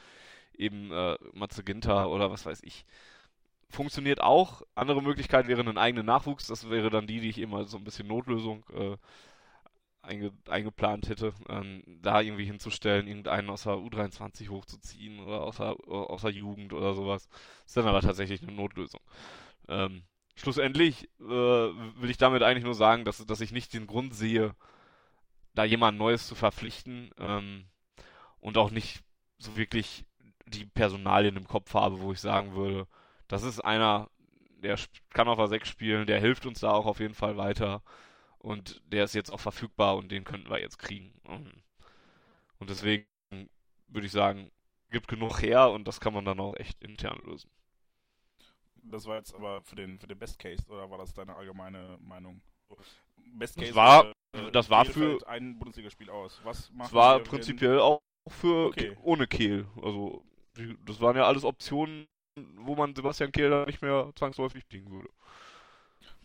eben 0.56 0.90
äh, 0.92 1.16
Matze 1.32 1.64
Ginter 1.64 2.10
oder 2.10 2.30
was 2.30 2.46
weiß 2.46 2.62
ich. 2.62 2.84
Funktioniert 3.72 4.20
auch. 4.20 4.60
Andere 4.74 5.02
Möglichkeit 5.02 5.48
wäre 5.48 5.60
einen 5.60 5.78
eigenen 5.78 6.04
Nachwuchs. 6.04 6.46
Das 6.46 6.68
wäre 6.68 6.90
dann 6.90 7.06
die, 7.06 7.20
die 7.20 7.30
ich 7.30 7.52
als 7.54 7.70
so 7.70 7.78
ein 7.78 7.84
bisschen 7.84 8.06
Notlösung 8.06 8.64
äh, 8.74 8.98
einge 10.02 10.30
eingeplant 10.46 11.08
hätte, 11.08 11.32
ähm, 11.48 11.82
da 11.86 12.20
irgendwie 12.20 12.44
hinzustellen, 12.44 13.06
irgendeinen 13.06 13.48
aus 13.48 13.62
der 13.62 13.74
U23 13.74 14.50
hochzuziehen 14.50 15.20
oder 15.20 15.40
aus 15.40 15.56
der, 15.56 15.74
aus 15.88 16.20
der 16.20 16.32
Jugend 16.32 16.74
oder 16.74 16.94
sowas. 16.94 17.30
Ist 17.64 17.74
dann 17.76 17.86
aber 17.86 18.02
tatsächlich 18.02 18.42
eine 18.42 18.52
Notlösung. 18.52 19.00
Ähm, 19.68 20.02
schlussendlich 20.34 21.08
äh, 21.20 21.24
will 21.24 22.10
ich 22.10 22.18
damit 22.18 22.42
eigentlich 22.42 22.64
nur 22.64 22.74
sagen, 22.74 23.06
dass, 23.06 23.24
dass 23.24 23.40
ich 23.40 23.52
nicht 23.52 23.72
den 23.72 23.86
Grund 23.86 24.14
sehe, 24.14 24.54
da 25.54 25.64
jemand 25.64 25.96
Neues 25.96 26.26
zu 26.26 26.34
verpflichten 26.34 27.10
ähm, 27.18 27.64
und 28.38 28.58
auch 28.58 28.70
nicht 28.70 29.02
so 29.38 29.56
wirklich 29.56 30.04
die 30.46 30.66
Personalien 30.66 31.36
im 31.36 31.48
Kopf 31.48 31.72
habe, 31.72 32.00
wo 32.00 32.12
ich 32.12 32.20
sagen 32.20 32.54
würde, 32.54 32.86
das 33.32 33.42
ist 33.42 33.60
einer, 33.60 34.10
der 34.62 34.78
kann 35.10 35.26
auf 35.28 35.38
der 35.38 35.48
6 35.48 35.68
spielen, 35.68 36.06
der 36.06 36.20
hilft 36.20 36.46
uns 36.46 36.60
da 36.60 36.70
auch 36.70 36.86
auf 36.86 37.00
jeden 37.00 37.14
Fall 37.14 37.36
weiter. 37.36 37.82
Und 38.38 38.82
der 38.86 39.04
ist 39.04 39.14
jetzt 39.14 39.30
auch 39.32 39.40
verfügbar 39.40 39.96
und 39.96 40.10
den 40.10 40.24
könnten 40.24 40.50
wir 40.50 40.60
jetzt 40.60 40.78
kriegen. 40.78 41.12
Und 42.58 42.70
deswegen 42.70 43.06
würde 43.88 44.06
ich 44.06 44.12
sagen, 44.12 44.50
gibt 44.90 45.08
genug 45.08 45.40
her 45.42 45.70
und 45.70 45.86
das 45.88 46.00
kann 46.00 46.12
man 46.12 46.24
dann 46.24 46.40
auch 46.40 46.54
echt 46.56 46.82
intern 46.82 47.20
lösen. 47.24 47.50
Das 48.84 49.06
war 49.06 49.16
jetzt 49.16 49.34
aber 49.34 49.62
für 49.62 49.76
den, 49.76 49.98
für 49.98 50.08
den 50.08 50.18
Best 50.18 50.38
Case, 50.38 50.64
oder 50.68 50.90
war 50.90 50.98
das 50.98 51.14
deine 51.14 51.34
allgemeine 51.36 51.98
Meinung? 52.00 52.42
Best 53.34 53.56
Das 53.56 53.64
Case 53.66 53.74
war- 53.76 54.12
äh, 54.32 54.50
das 54.50 54.68
war 54.68 54.84
Kehl 54.84 54.92
für- 54.92 55.10
fällt 55.10 55.26
ein 55.28 55.58
Bundesligaspiel 55.58 56.10
aus. 56.10 56.40
Was 56.44 56.70
machen 56.72 56.92
war 56.94 57.20
prinzipiell 57.20 57.78
auch 57.78 58.02
für 58.28 58.66
Okay. 58.66 58.96
ohne 59.02 59.26
Kehl. 59.28 59.66
Also 59.80 60.24
das 60.84 61.00
waren 61.00 61.16
ja 61.16 61.24
alles 61.26 61.44
Optionen, 61.44 62.06
wo 62.64 62.74
man 62.74 62.94
Sebastian 62.94 63.32
Kehl 63.32 63.50
dann 63.50 63.66
nicht 63.66 63.82
mehr 63.82 64.10
zwangsläufig 64.16 64.66
kriegen 64.68 64.90
würde. 64.90 65.08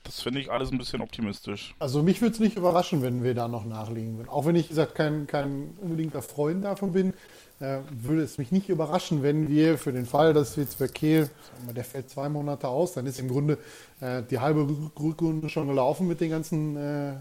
Das 0.03 0.21
finde 0.21 0.39
ich 0.39 0.49
alles 0.49 0.71
ein 0.71 0.77
bisschen 0.77 1.01
optimistisch. 1.01 1.75
Also 1.79 2.01
mich 2.01 2.21
würde 2.21 2.33
es 2.33 2.39
nicht 2.39 2.55
überraschen, 2.55 3.01
wenn 3.01 3.23
wir 3.23 3.33
da 3.33 3.49
noch 3.49 3.65
nachlegen 3.65 4.17
würden. 4.17 4.29
Auch 4.29 4.45
wenn 4.45 4.55
ich, 4.55 4.65
wie 4.65 4.69
gesagt, 4.69 4.95
kein, 4.95 5.27
kein 5.27 5.77
unbedingter 5.81 6.21
Freund 6.21 6.63
davon 6.63 6.93
bin, 6.93 7.13
äh, 7.59 7.79
würde 7.91 8.21
es 8.21 8.37
mich 8.37 8.51
nicht 8.51 8.69
überraschen, 8.69 9.21
wenn 9.21 9.49
wir 9.49 9.77
für 9.77 9.91
den 9.91 10.05
Fall, 10.05 10.33
dass 10.33 10.55
jetzt 10.55 10.79
bei 10.79 10.87
Kehl, 10.87 11.25
sagen 11.25 11.65
wir, 11.65 11.73
der 11.73 11.83
fällt 11.83 12.09
zwei 12.09 12.29
Monate 12.29 12.69
aus, 12.69 12.93
dann 12.93 13.05
ist 13.05 13.19
im 13.19 13.27
Grunde 13.27 13.57
äh, 13.99 14.23
die 14.23 14.39
halbe 14.39 14.61
Rück- 14.61 14.97
Rückrunde 14.97 15.49
schon 15.49 15.67
gelaufen 15.67 16.07
mit 16.07 16.21
den 16.21 16.29
ganzen, 16.29 16.77
äh, 16.77 17.09
äh, 17.09 17.15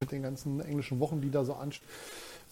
mit 0.00 0.12
den 0.12 0.22
ganzen 0.22 0.60
englischen 0.60 1.00
Wochen, 1.00 1.20
die 1.20 1.30
da 1.30 1.44
so 1.44 1.54
anstehen. 1.54 1.88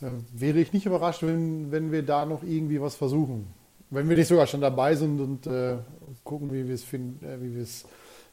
Äh, 0.00 0.06
wäre 0.32 0.58
ich 0.58 0.72
nicht 0.72 0.86
überrascht, 0.86 1.22
wenn, 1.22 1.70
wenn 1.70 1.92
wir 1.92 2.02
da 2.02 2.26
noch 2.26 2.42
irgendwie 2.42 2.80
was 2.80 2.96
versuchen. 2.96 3.46
Wenn 3.94 4.08
wir 4.08 4.16
nicht 4.16 4.28
sogar 4.28 4.46
schon 4.46 4.60
dabei 4.60 4.94
sind 4.94 5.20
und 5.20 5.46
äh, 5.46 5.78
gucken, 6.24 6.52
wie 6.52 6.66
wir 6.66 6.74
es 6.74 6.84
fin- 6.84 7.18
äh, 7.22 7.38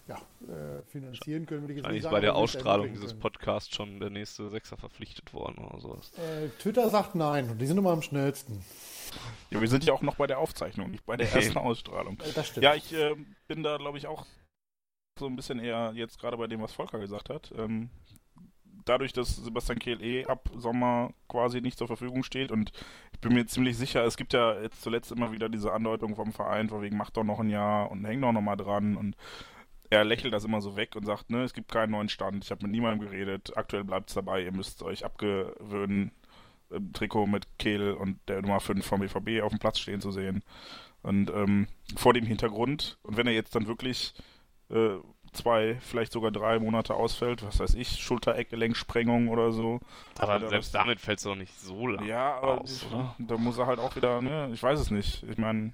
ja, 0.08 0.16
äh, 0.48 0.82
finanzieren 0.88 1.46
können, 1.46 1.62
würde 1.62 1.74
ich 1.74 1.78
jetzt 1.78 1.86
Eigentlich 1.86 1.98
ist 2.00 2.04
sagen, 2.04 2.16
bei 2.16 2.20
der 2.22 2.36
Ausstrahlung 2.36 2.92
dieses. 2.92 3.14
Podcasts 3.14 3.74
schon 3.74 4.00
der 4.00 4.10
nächste 4.10 4.50
Sechser 4.50 4.76
verpflichtet 4.78 5.34
worden 5.34 5.64
oder 5.64 5.80
sowas. 5.80 6.12
Äh, 6.18 6.50
Twitter 6.60 6.90
sagt 6.90 7.16
nein 7.16 7.50
und 7.50 7.60
die 7.60 7.68
sind 7.68 7.78
immer 7.78 7.92
am 7.92 8.02
schnellsten. 8.02 8.64
Ja, 9.52 9.62
wir 9.62 9.68
sind 9.68 9.86
ja 9.86 9.94
auch 9.94 10.02
noch 10.02 10.16
bei 10.16 10.28
der 10.28 10.40
Aufzeichnung, 10.40 10.92
nicht 10.92 11.06
bei 11.06 11.18
der 11.18 11.32
ersten 11.34 11.58
Ausstrahlung. 11.58 12.20
Äh, 12.20 12.34
das 12.34 12.48
stimmt. 12.48 12.64
Ja, 12.64 12.76
ich 12.76 12.92
äh, 12.94 13.16
bin 13.48 13.64
da, 13.64 13.78
glaube 13.78 13.98
ich, 13.98 14.08
auch 14.08 14.26
so 15.20 15.28
ein 15.28 15.36
bisschen 15.36 15.60
eher 15.60 15.92
jetzt 15.96 16.20
gerade 16.20 16.38
bei 16.38 16.48
dem, 16.48 16.62
was 16.62 16.74
Volker 16.74 17.00
gesagt 17.00 17.30
hat. 17.30 17.54
Ähm, 17.58 17.90
dadurch, 18.86 19.14
dass 19.14 19.36
Sebastian 19.36 19.80
Kehl 19.80 20.02
eh 20.02 20.26
ab 20.26 20.50
Sommer 20.56 21.12
quasi 21.28 21.62
nicht 21.62 21.78
zur 21.78 21.88
Verfügung 21.88 22.24
steht 22.24 22.52
und 22.52 22.72
ich 23.14 23.20
bin 23.20 23.34
mir 23.34 23.46
ziemlich 23.46 23.78
sicher, 23.78 24.04
es 24.04 24.18
gibt 24.18 24.34
ja 24.34 24.60
jetzt 24.62 24.82
zuletzt 24.82 25.12
immer 25.12 25.32
wieder 25.32 25.50
diese 25.50 25.74
Andeutung 25.74 26.16
vom 26.16 26.32
Verein, 26.32 26.70
von 26.70 26.82
wegen 26.82 26.98
macht 26.98 27.18
doch 27.18 27.24
noch 27.24 27.40
ein 27.40 27.50
Jahr 27.50 27.92
und 27.92 28.06
häng 28.06 28.22
doch 28.22 28.32
noch 28.32 28.42
mal 28.42 28.56
dran. 28.56 28.98
Und 28.98 29.16
er 29.90 30.04
lächelt 30.04 30.34
das 30.34 30.46
immer 30.46 30.62
so 30.62 30.76
weg 30.76 30.96
und 30.96 31.06
sagt, 31.06 31.30
ne, 31.30 31.44
es 31.44 31.54
gibt 31.54 31.72
keinen 31.72 31.92
neuen 31.92 32.10
Stand, 32.10 32.44
ich 32.44 32.52
habe 32.52 32.64
mit 32.64 32.72
niemandem 32.72 33.08
geredet, 33.08 33.52
aktuell 33.56 33.84
bleibt 33.84 34.10
es 34.10 34.16
dabei, 34.16 34.42
ihr 34.44 34.52
müsst 34.52 34.82
euch 34.84 35.06
abgewöhnen, 35.06 36.12
im 36.70 36.94
Trikot 36.94 37.28
mit 37.28 37.48
Kehl 37.60 37.92
und 37.92 38.18
der 38.28 38.42
Nummer 38.42 38.62
5 38.62 38.86
vom 38.86 39.02
BVB 39.02 39.44
auf 39.44 39.50
dem 39.50 39.60
Platz 39.60 39.80
stehen 39.80 40.02
zu 40.02 40.12
sehen. 40.12 40.44
Und 41.02 41.30
ähm, 41.32 41.68
vor 41.96 42.14
dem 42.14 42.26
Hintergrund, 42.26 42.98
und 43.02 43.18
wenn 43.18 43.28
er 43.28 43.34
jetzt 43.34 43.56
dann 43.56 43.68
wirklich 43.68 44.14
äh, 44.70 44.98
zwei, 45.34 45.78
vielleicht 45.82 46.12
sogar 46.12 46.32
drei 46.32 46.60
Monate 46.60 46.94
ausfällt, 46.94 47.44
was 47.46 47.60
weiß 47.60 47.76
ich, 47.76 48.02
Schulter-Eckgelenksprengung 48.02 49.30
oder 49.30 49.52
so. 49.52 49.80
Aber 50.20 50.36
Oder 50.38 50.50
selbst 50.50 50.74
was- 50.74 50.82
damit 50.82 51.00
fällt 51.00 51.20
es 51.20 51.24
doch 51.24 51.36
nicht 51.36 51.58
so 51.60 51.88
lang 51.88 52.06
Ja, 52.06 52.36
aber 52.36 52.62
aus, 52.62 52.86
da 53.18 53.38
muss 53.38 53.58
er 53.58 53.68
halt 53.68 53.80
auch 53.80 53.96
wieder, 53.96 54.22
ne, 54.22 54.50
ich 54.54 54.62
weiß 54.62 54.80
es 54.80 54.92
nicht. 54.92 55.24
Ich 55.24 55.38
meine, 55.38 55.74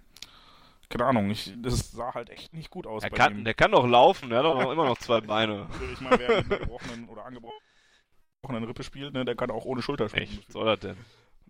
keine 0.89 1.05
Ahnung, 1.05 1.29
ich, 1.31 1.53
das 1.57 1.91
sah 1.91 2.13
halt 2.13 2.29
echt 2.29 2.53
nicht 2.53 2.69
gut 2.69 2.87
aus 2.87 3.01
Der 3.01 3.09
bei 3.09 3.17
kann, 3.17 3.39
ihm. 3.39 3.43
der 3.45 3.53
kann 3.53 3.71
doch 3.71 3.85
laufen, 3.87 4.29
der 4.29 4.39
hat 4.39 4.45
doch 4.45 4.71
immer 4.71 4.85
noch 4.85 4.97
zwei 4.99 5.21
Beine. 5.21 5.67
ich 5.93 6.01
meine, 6.01 6.19
wer 6.19 6.37
mit 6.37 6.51
einer 6.51 6.59
gebrochenen 6.59 7.09
oder 7.09 7.25
angebrochenen 7.25 8.63
Rippe 8.63 8.83
spielt, 8.83 9.13
ne, 9.13 9.25
der 9.25 9.35
kann 9.35 9.51
auch 9.51 9.65
ohne 9.65 9.81
Schulter 9.81 10.07
spielen. 10.07 10.23
Echt, 10.23 10.47
was 10.47 10.53
soll 10.53 10.65
das 10.65 10.79
denn? 10.79 10.97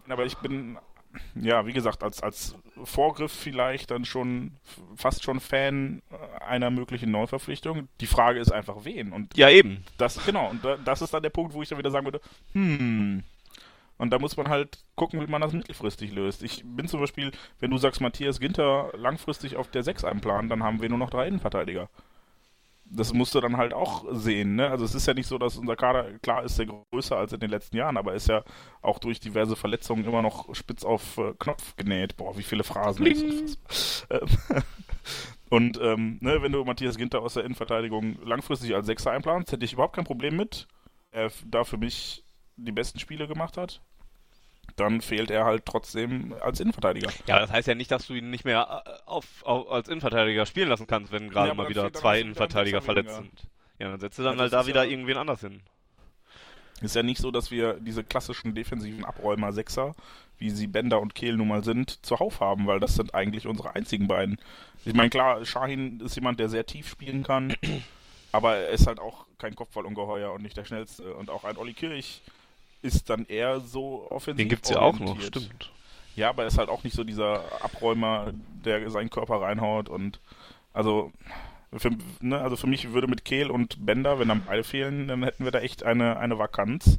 Aber 0.10 0.26
ich 0.26 0.38
bin, 0.38 0.78
ja, 1.36 1.66
wie 1.66 1.74
gesagt, 1.74 2.04
als, 2.04 2.22
als 2.22 2.56
Vorgriff 2.84 3.32
vielleicht 3.32 3.92
dann 3.92 4.06
schon 4.06 4.52
fast 4.96 5.24
schon 5.24 5.40
Fan 5.40 6.02
äh, 6.12 6.44
einer 6.46 6.70
möglichen 6.70 7.12
Neuverpflichtung. 7.12 7.88
Die 8.02 8.08
Frage 8.08 8.40
ist 8.40 8.52
einfach, 8.52 8.86
wen? 8.86 9.12
Und 9.12 9.36
Ja, 9.38 9.50
eben. 9.50 9.84
das, 9.98 10.24
genau, 10.26 10.50
und 10.50 10.64
da, 10.64 10.78
das 10.78 11.02
ist 11.02 11.14
dann 11.14 11.24
der 11.24 11.30
Punkt, 11.30 11.54
wo 11.54 11.62
ich 11.62 11.70
dann 11.70 11.78
wieder 11.78 11.92
sagen 11.92 12.06
würde, 12.06 12.22
hm. 12.54 13.24
Und 14.00 14.12
da 14.12 14.20
muss 14.20 14.38
man 14.38 14.48
halt 14.48 14.84
gucken, 14.96 15.20
wie 15.22 15.32
man 15.32 15.42
das 15.42 15.54
mittelfristig 15.54 16.12
löst. 16.12 16.44
Ich 16.44 16.64
bin 16.64 16.88
zum 16.88 17.00
Beispiel, 17.00 17.32
wenn 17.60 17.72
du 17.72 17.78
sagst, 17.80 18.00
Matthias 18.00 18.40
Ginter 18.40 18.92
langfristig 18.96 19.56
auf 19.56 19.72
der 19.72 19.82
6 19.82 20.04
einplanen, 20.04 20.50
dann 20.50 20.62
haben 20.64 20.82
wir 20.82 20.90
nur 20.90 21.00
noch 21.00 21.10
drei 21.10 21.28
Innenverteidiger. 21.28 21.90
Das 22.90 23.14
musst 23.14 23.36
du 23.36 23.42
dann 23.42 23.58
halt 23.58 23.74
auch 23.74 24.06
sehen, 24.12 24.56
ne? 24.56 24.70
Also 24.70 24.86
es 24.86 24.96
ist 24.96 25.08
ja 25.08 25.14
nicht 25.14 25.28
so, 25.28 25.38
dass 25.38 25.58
unser 25.58 25.76
Kader, 25.76 26.18
klar 26.20 26.44
ist 26.44 26.58
der 26.58 26.68
größer 26.68 27.18
als 27.18 27.34
in 27.34 27.40
den 27.40 27.50
letzten 27.50 27.76
Jahren, 27.76 27.98
aber 27.98 28.14
ist 28.14 28.30
ja 28.30 28.44
auch 28.82 29.00
durch 29.00 29.20
diverse 29.20 29.56
Verletzungen 29.56 30.06
immer 30.06 30.22
noch 30.22 30.54
spitz 30.56 30.86
auf 30.86 31.18
äh, 31.18 31.34
Knopf 31.38 31.76
genäht. 31.76 32.16
Boah, 32.16 32.38
wie 32.38 32.44
viele 32.44 32.64
Phrasen. 32.64 33.06
Ähm, 33.06 33.58
Und 35.50 35.80
ähm, 35.82 36.18
ne, 36.22 36.42
wenn 36.42 36.52
du 36.52 36.64
Matthias 36.66 36.98
Ginter 36.98 37.22
aus 37.22 37.36
der 37.36 37.46
Innenverteidigung 37.46 38.18
langfristig 38.24 38.76
als 38.76 38.86
Sechser 38.86 39.12
einplanst, 39.12 39.52
hätte 39.52 39.66
ich 39.66 39.74
überhaupt 39.74 39.96
kein 39.96 40.06
Problem 40.06 40.36
mit. 40.36 40.68
Er 41.12 41.32
da 41.46 41.64
für 41.64 41.78
mich 41.78 42.26
die 42.58 42.72
besten 42.72 43.00
Spiele 43.00 43.28
gemacht 43.28 43.58
hat. 43.58 43.82
Dann 44.76 45.02
fehlt 45.02 45.32
er 45.32 45.46
halt 45.46 45.66
trotzdem 45.66 46.36
als 46.42 46.60
Innenverteidiger. 46.60 47.10
Ja, 47.26 47.40
das 47.40 47.52
heißt 47.52 47.68
ja 47.68 47.74
nicht, 47.76 47.90
dass 47.90 48.06
du 48.08 48.14
ihn 48.14 48.30
nicht 48.30 48.46
mehr 48.46 48.84
äh, 48.86 48.90
auf, 49.08 49.26
auf, 49.44 49.72
als 49.72 49.88
Innenverteidiger 49.88 50.46
spielen 50.46 50.70
lassen 50.70 50.86
kannst, 50.86 51.12
wenn 51.12 51.30
gerade 51.30 51.48
Ja, 51.48 51.54
mal 51.56 51.68
wieder 51.70 51.92
zwei 51.94 52.20
Innenverteidiger 52.22 52.82
verletzt 52.82 53.16
sind. 53.16 53.32
Ja, 53.80 53.90
dann 53.90 54.00
setzt 54.00 54.20
du 54.20 54.24
dann 54.24 54.36
Ja, 54.36 54.42
halt 54.42 54.54
da 54.54 54.68
wieder 54.68 54.84
ja- 54.84 54.92
irgendwen 54.92 55.18
anders 55.18 55.42
hin. 55.42 55.62
Ist 56.82 56.96
ja 56.96 57.02
nicht 57.02 57.20
so, 57.20 57.32
dass 57.32 57.50
wir 57.50 57.74
diese 57.80 58.04
klassischen 58.04 58.54
defensiven 58.54 59.04
Abräumer 59.04 59.52
Sechser, 59.52 59.96
wie 60.38 60.52
sie 60.52 60.68
Bender 60.68 61.02
und 61.02 61.16
Kehl 61.16 61.36
nun 61.36 61.48
mal 61.48 61.64
sind, 61.64 62.06
zuhauf 62.06 62.40
haben, 62.40 62.68
weil 62.68 62.80
das 62.80 62.94
sind 62.94 63.16
eigentlich 63.16 63.48
unsere 63.48 63.74
einzigen 63.74 64.08
beiden. 64.08 64.38
Ich 64.86 64.94
meine, 64.94 65.10
klar, 65.10 65.44
Shahin 65.44 66.00
ist 66.02 66.14
jemand, 66.16 66.40
der 66.40 66.50
sehr 66.50 66.68
tief 66.68 66.88
spielen 66.88 67.24
kann, 67.24 67.56
aber 68.32 68.58
er 68.58 68.70
ist 68.70 68.86
halt 68.86 69.00
auch 69.00 69.26
kein 69.40 69.56
Kopfballungeheuer 69.56 70.32
und 70.32 70.44
nicht 70.44 70.56
der 70.56 70.66
schnellste. 70.66 71.16
Und 71.16 71.32
auch 71.32 71.46
ein 71.46 71.58
Olli 71.58 71.74
Kirch 71.74 72.22
ist 72.88 73.10
dann 73.10 73.26
eher 73.26 73.60
so 73.60 74.08
offensiv. 74.10 74.38
Den 74.38 74.50
gibt's 74.50 74.70
ja 74.70 74.80
auch 74.80 75.00
noch, 75.00 75.20
stimmt. 75.22 75.72
Ja, 76.16 76.30
aber 76.30 76.44
er 76.44 76.48
ist 76.48 76.58
halt 76.58 76.70
auch 76.70 76.84
nicht 76.84 76.96
so 76.96 77.04
dieser 77.04 77.44
Abräumer, 77.62 78.34
der 78.66 78.90
seinen 78.90 79.12
Körper 79.12 79.42
reinhaut 79.42 79.88
und 79.88 80.20
also 80.74 81.12
für, 81.76 81.92
ne, 82.22 82.40
also 82.40 82.56
für 82.56 82.68
mich 82.68 82.94
würde 82.94 83.08
mit 83.08 83.26
Kehl 83.26 83.52
und 83.52 83.86
Bender, 83.86 84.20
wenn 84.20 84.30
dann 84.30 84.44
beide 84.46 84.64
fehlen, 84.64 85.08
dann 85.08 85.24
hätten 85.24 85.44
wir 85.44 85.52
da 85.52 85.60
echt 85.60 85.84
eine, 85.84 86.18
eine 86.18 86.40
Vakanz, 86.40 86.98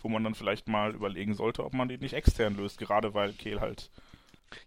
wo 0.00 0.08
man 0.08 0.24
dann 0.24 0.34
vielleicht 0.34 0.68
mal 0.68 0.94
überlegen 0.94 1.34
sollte, 1.34 1.64
ob 1.64 1.74
man 1.74 1.88
die 1.88 1.98
nicht 1.98 2.14
extern 2.14 2.56
löst, 2.56 2.78
gerade 2.78 3.12
weil 3.14 3.32
Kehl 3.32 3.60
halt. 3.60 3.90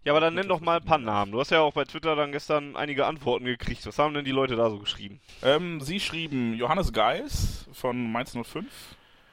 Ja, 0.04 0.12
aber 0.12 0.20
dann 0.20 0.34
nenn 0.34 0.48
doch 0.48 0.60
mal 0.60 0.78
ein 0.78 0.84
paar 0.84 0.98
Namen. 0.98 1.32
Du 1.32 1.40
hast 1.40 1.50
ja 1.50 1.60
auch 1.60 1.72
bei 1.72 1.84
Twitter 1.84 2.14
dann 2.14 2.32
gestern 2.32 2.76
einige 2.76 3.06
Antworten 3.06 3.44
gekriegt. 3.44 3.86
Was 3.86 3.98
haben 3.98 4.14
denn 4.14 4.24
die 4.24 4.30
Leute 4.30 4.56
da 4.56 4.70
so 4.70 4.78
geschrieben? 4.78 5.20
Ähm, 5.42 5.80
sie 5.80 5.98
schrieben 5.98 6.54
Johannes 6.54 6.92
Geis 6.92 7.66
von 7.72 8.12
Mainz 8.12 8.32
05, 8.32 8.66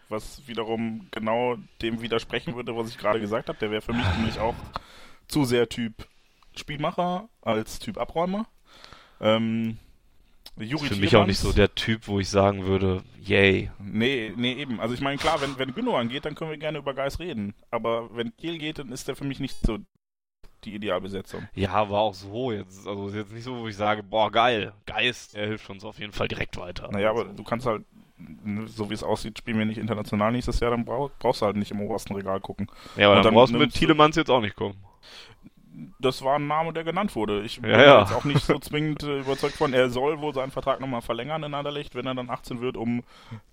was 0.10 0.48
wiederum 0.48 1.08
genau 1.12 1.58
dem 1.82 2.02
widersprechen 2.02 2.56
würde, 2.56 2.76
was 2.76 2.90
ich 2.90 2.98
gerade 2.98 3.20
gesagt 3.20 3.50
habe. 3.50 3.60
Der 3.60 3.72
wäre 3.72 3.82
für 3.82 3.94
mich 3.94 4.06
nämlich 4.18 4.40
auch 4.40 4.56
zu 5.28 5.46
sehr 5.46 5.70
Typ 5.70 6.08
Spielmacher 6.56 7.28
als 7.42 7.80
Typ 7.80 7.98
Abräumer. 7.98 8.46
Ähm, 9.20 9.78
Juri 10.58 10.88
Für 10.88 10.96
mich 10.96 11.16
auch 11.16 11.26
nicht 11.26 11.40
so 11.40 11.52
der 11.52 11.76
Typ, 11.76 12.08
wo 12.08 12.20
ich 12.20 12.30
sagen 12.30 12.66
würde, 12.66 13.04
yay. 13.20 13.72
Nee, 13.80 14.32
nee, 14.38 14.54
eben. 14.54 14.80
Also 14.80 14.94
ich 14.94 15.02
meine, 15.02 15.18
klar, 15.18 15.42
wenn, 15.42 15.58
wenn 15.60 15.74
Gündogan 15.74 16.08
geht, 16.08 16.24
dann 16.26 16.36
können 16.36 16.52
wir 16.52 16.58
gerne 16.58 16.78
über 16.78 16.94
Geist 16.94 17.20
reden. 17.20 17.54
Aber 17.72 18.16
wenn 18.16 18.36
Kiel 18.38 18.58
geht, 18.58 18.80
dann 18.80 18.92
ist 18.92 19.08
der 19.08 19.18
für 19.18 19.26
mich 19.26 19.40
nicht 19.40 19.58
so 19.66 19.80
die 20.64 20.74
Idealbesetzung. 20.76 21.48
Ja, 21.54 21.72
aber 21.72 22.00
auch 22.00 22.14
so 22.14 22.52
jetzt. 22.52 22.88
Also 22.88 23.10
ist 23.10 23.16
jetzt 23.16 23.34
nicht 23.34 23.44
so, 23.44 23.58
wo 23.58 23.68
ich 23.68 23.76
sage, 23.76 24.02
boah, 24.02 24.32
geil, 24.32 24.74
Geist, 24.86 25.36
der 25.36 25.48
hilft 25.48 25.70
uns 25.70 25.84
auf 25.84 26.00
jeden 26.00 26.14
Fall 26.14 26.28
direkt 26.28 26.58
weiter. 26.58 26.90
Naja, 26.92 27.10
aber 27.10 27.22
Also, 27.22 27.34
du 27.34 27.44
kannst 27.44 27.66
halt, 27.66 27.84
so 28.68 28.90
wie 28.90 28.94
es 28.94 29.04
aussieht, 29.04 29.38
spielen 29.38 29.58
wir 29.58 29.66
nicht 29.66 29.78
international 29.78 30.32
nächstes 30.32 30.60
Jahr, 30.60 30.72
dann 30.72 30.86
brauch, 30.86 31.12
brauchst 31.20 31.42
du 31.42 31.46
halt 31.46 31.58
nicht 31.58 31.72
im 31.72 31.82
obersten 31.82 32.16
Regal 32.16 32.40
gucken. 32.40 32.68
ja, 32.96 33.08
aber 33.08 33.12
und 33.12 33.16
dann, 33.18 33.24
dann 33.26 33.34
brauchst 33.34 33.54
du 33.54 33.58
mit 33.58 33.74
Thielemanns 33.74 34.16
jetzt 34.16 34.30
auch 34.32 34.42
nicht 34.42 34.56
kommen. 34.56 34.76
Das 36.00 36.22
war 36.22 36.36
ein 36.36 36.48
Name, 36.48 36.72
der 36.72 36.86
genannt 36.86 37.16
wurde. 37.16 37.42
Ich 37.42 37.60
bin 37.60 37.70
Ja, 37.70 37.82
ja. 37.82 38.00
jetzt 38.00 38.14
auch 38.14 38.24
nicht 38.24 38.40
so 38.46 38.58
zwingend 38.60 39.04
äh, 39.04 39.20
überzeugt 39.20 39.56
von. 39.56 39.74
Er 39.74 39.90
soll 39.90 40.22
wohl 40.22 40.34
seinen 40.34 40.52
Vertrag 40.52 40.80
nochmal 40.80 41.02
verlängern 41.02 41.44
in 41.44 41.54
Anderlecht, 41.54 41.96
wenn 41.96 42.06
er 42.08 42.16
dann 42.16 42.30
18 42.30 42.62
wird, 42.62 42.78
um 42.78 43.04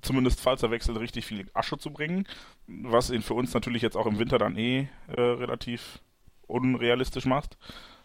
zumindest, 0.02 0.40
falls 0.40 0.62
er 0.62 0.70
wechselt, 0.70 1.01
richtig 1.01 1.26
viel 1.26 1.51
Asche 1.52 1.78
zu 1.78 1.90
bringen. 1.93 2.28
Was 2.68 3.10
ihn 3.10 3.22
für 3.22 3.34
uns 3.34 3.52
natürlich 3.55 3.82
jetzt 3.82 3.97
auch 3.97 4.06
im 4.06 4.20
Winter 4.20 4.39
dann 4.39 4.56
eh 4.56 4.86
äh, 5.09 5.20
relativ 5.20 5.98
unrealistisch 6.47 7.24
macht. 7.24 7.56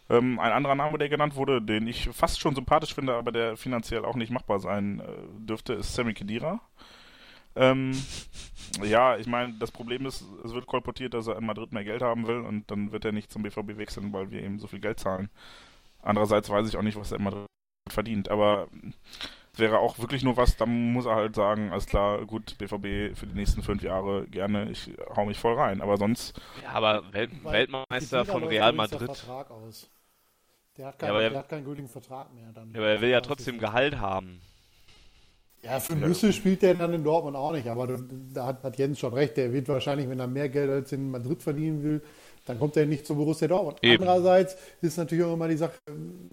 Ähm, 0.09 0.39
ein 0.39 0.51
anderer 0.51 0.75
Name, 0.75 0.97
der 0.97 1.09
genannt 1.09 1.35
wurde, 1.35 1.61
den 1.61 1.88
ich 1.88 2.09
fast 2.09 2.39
schon 2.39 2.55
sympathisch 2.55 2.93
finde, 2.93 3.15
aber 3.15 3.31
der 3.31 3.57
finanziell 3.57 4.05
auch 4.05 4.15
nicht 4.15 4.31
machbar 4.31 4.59
sein 4.59 5.01
äh, 5.01 5.05
dürfte, 5.39 5.73
ist 5.73 5.93
Sammy 5.93 6.13
Kedira. 6.13 6.61
Ähm, 7.55 7.91
ja, 8.84 9.17
ich 9.17 9.27
meine, 9.27 9.53
das 9.59 9.71
Problem 9.71 10.05
ist, 10.05 10.23
es 10.45 10.53
wird 10.53 10.67
kolportiert, 10.67 11.13
dass 11.13 11.27
er 11.27 11.38
in 11.38 11.45
Madrid 11.45 11.73
mehr 11.73 11.84
Geld 11.84 12.01
haben 12.01 12.27
will 12.27 12.39
und 12.39 12.69
dann 12.71 12.91
wird 12.91 13.03
er 13.03 13.11
nicht 13.11 13.31
zum 13.31 13.43
BVB 13.43 13.77
wechseln, 13.77 14.13
weil 14.13 14.31
wir 14.31 14.43
ihm 14.43 14.59
so 14.59 14.67
viel 14.67 14.79
Geld 14.79 14.99
zahlen. 14.99 15.29
Andererseits 16.01 16.49
weiß 16.49 16.69
ich 16.69 16.77
auch 16.77 16.84
nicht, 16.84 16.97
was 16.97 17.11
er 17.11 17.17
in 17.17 17.23
Madrid 17.23 17.47
verdient, 17.89 18.29
aber 18.29 18.67
es 19.53 19.59
wäre 19.59 19.79
auch 19.79 19.97
wirklich 19.99 20.23
nur 20.23 20.38
was, 20.38 20.55
dann 20.55 20.93
muss 20.93 21.05
er 21.05 21.15
halt 21.15 21.35
sagen, 21.35 21.71
alles 21.71 21.88
klar, 21.88 22.23
gut, 22.25 22.57
BVB 22.57 23.17
für 23.17 23.25
die 23.25 23.34
nächsten 23.34 23.63
fünf 23.63 23.81
Jahre 23.81 24.27
gerne, 24.27 24.69
ich 24.69 24.91
hau 25.15 25.25
mich 25.25 25.39
voll 25.39 25.55
rein, 25.55 25.81
aber 25.81 25.97
sonst, 25.97 26.39
Ja, 26.63 26.71
aber 26.71 27.11
Welt 27.11 27.31
Weltmeister 27.43 28.23
von 28.25 28.43
Real 28.43 28.71
Madrid. 28.73 28.99
Vertrag 28.99 29.49
aus. 29.49 29.89
Der 30.77 30.87
hat, 30.87 30.93
Ja, 30.93 30.97
keinen, 30.99 31.09
aber 31.11 31.23
er- 31.23 31.29
der 31.31 31.39
hat 31.39 31.49
keinen 31.49 31.65
gültigen 31.65 31.87
Vertrag 31.89 32.33
mehr. 32.33 32.49
Dann. 32.53 32.71
Ja, 32.71 32.79
aber 32.79 32.89
er 32.89 33.01
will 33.01 33.09
ja 33.09 33.21
trotzdem 33.21 33.57
Gehalt 33.59 33.97
haben. 33.99 34.39
Ja, 35.63 35.79
für 35.79 35.95
Nüsse 35.95 36.31
spielt 36.31 36.61
der 36.61 36.75
dann 36.75 36.93
in 36.93 37.03
Dortmund 37.03 37.35
auch 37.35 37.51
nicht, 37.51 37.67
aber 37.67 37.97
da- 38.33 38.45
hat, 38.45 38.63
hat 38.63 38.77
Jens 38.77 38.99
schon 38.99 39.13
recht. 39.13 39.35
Der 39.37 39.51
wird 39.51 39.67
wahrscheinlich, 39.67 40.07
wenn 40.07 40.19
er 40.19 40.27
mehr 40.27 40.49
Geld 40.49 40.69
als 40.69 40.91
in 40.91 41.09
Madrid 41.09 41.41
verdienen 41.41 41.83
will, 41.83 42.01
dann 42.45 42.59
kommt 42.59 42.77
er 42.77 42.85
nicht 42.85 43.05
zu 43.07 43.15
Borussia 43.15 43.47
Dortmund. 43.47 43.79
Eben. 43.81 44.03
Andererseits 44.07 44.55
ist 44.81 44.97
natürlich 44.97 45.25
auch 45.25 45.33
immer 45.33 45.47
die 45.47 45.57
Sache, 45.57 45.73
ähm, 45.87 46.29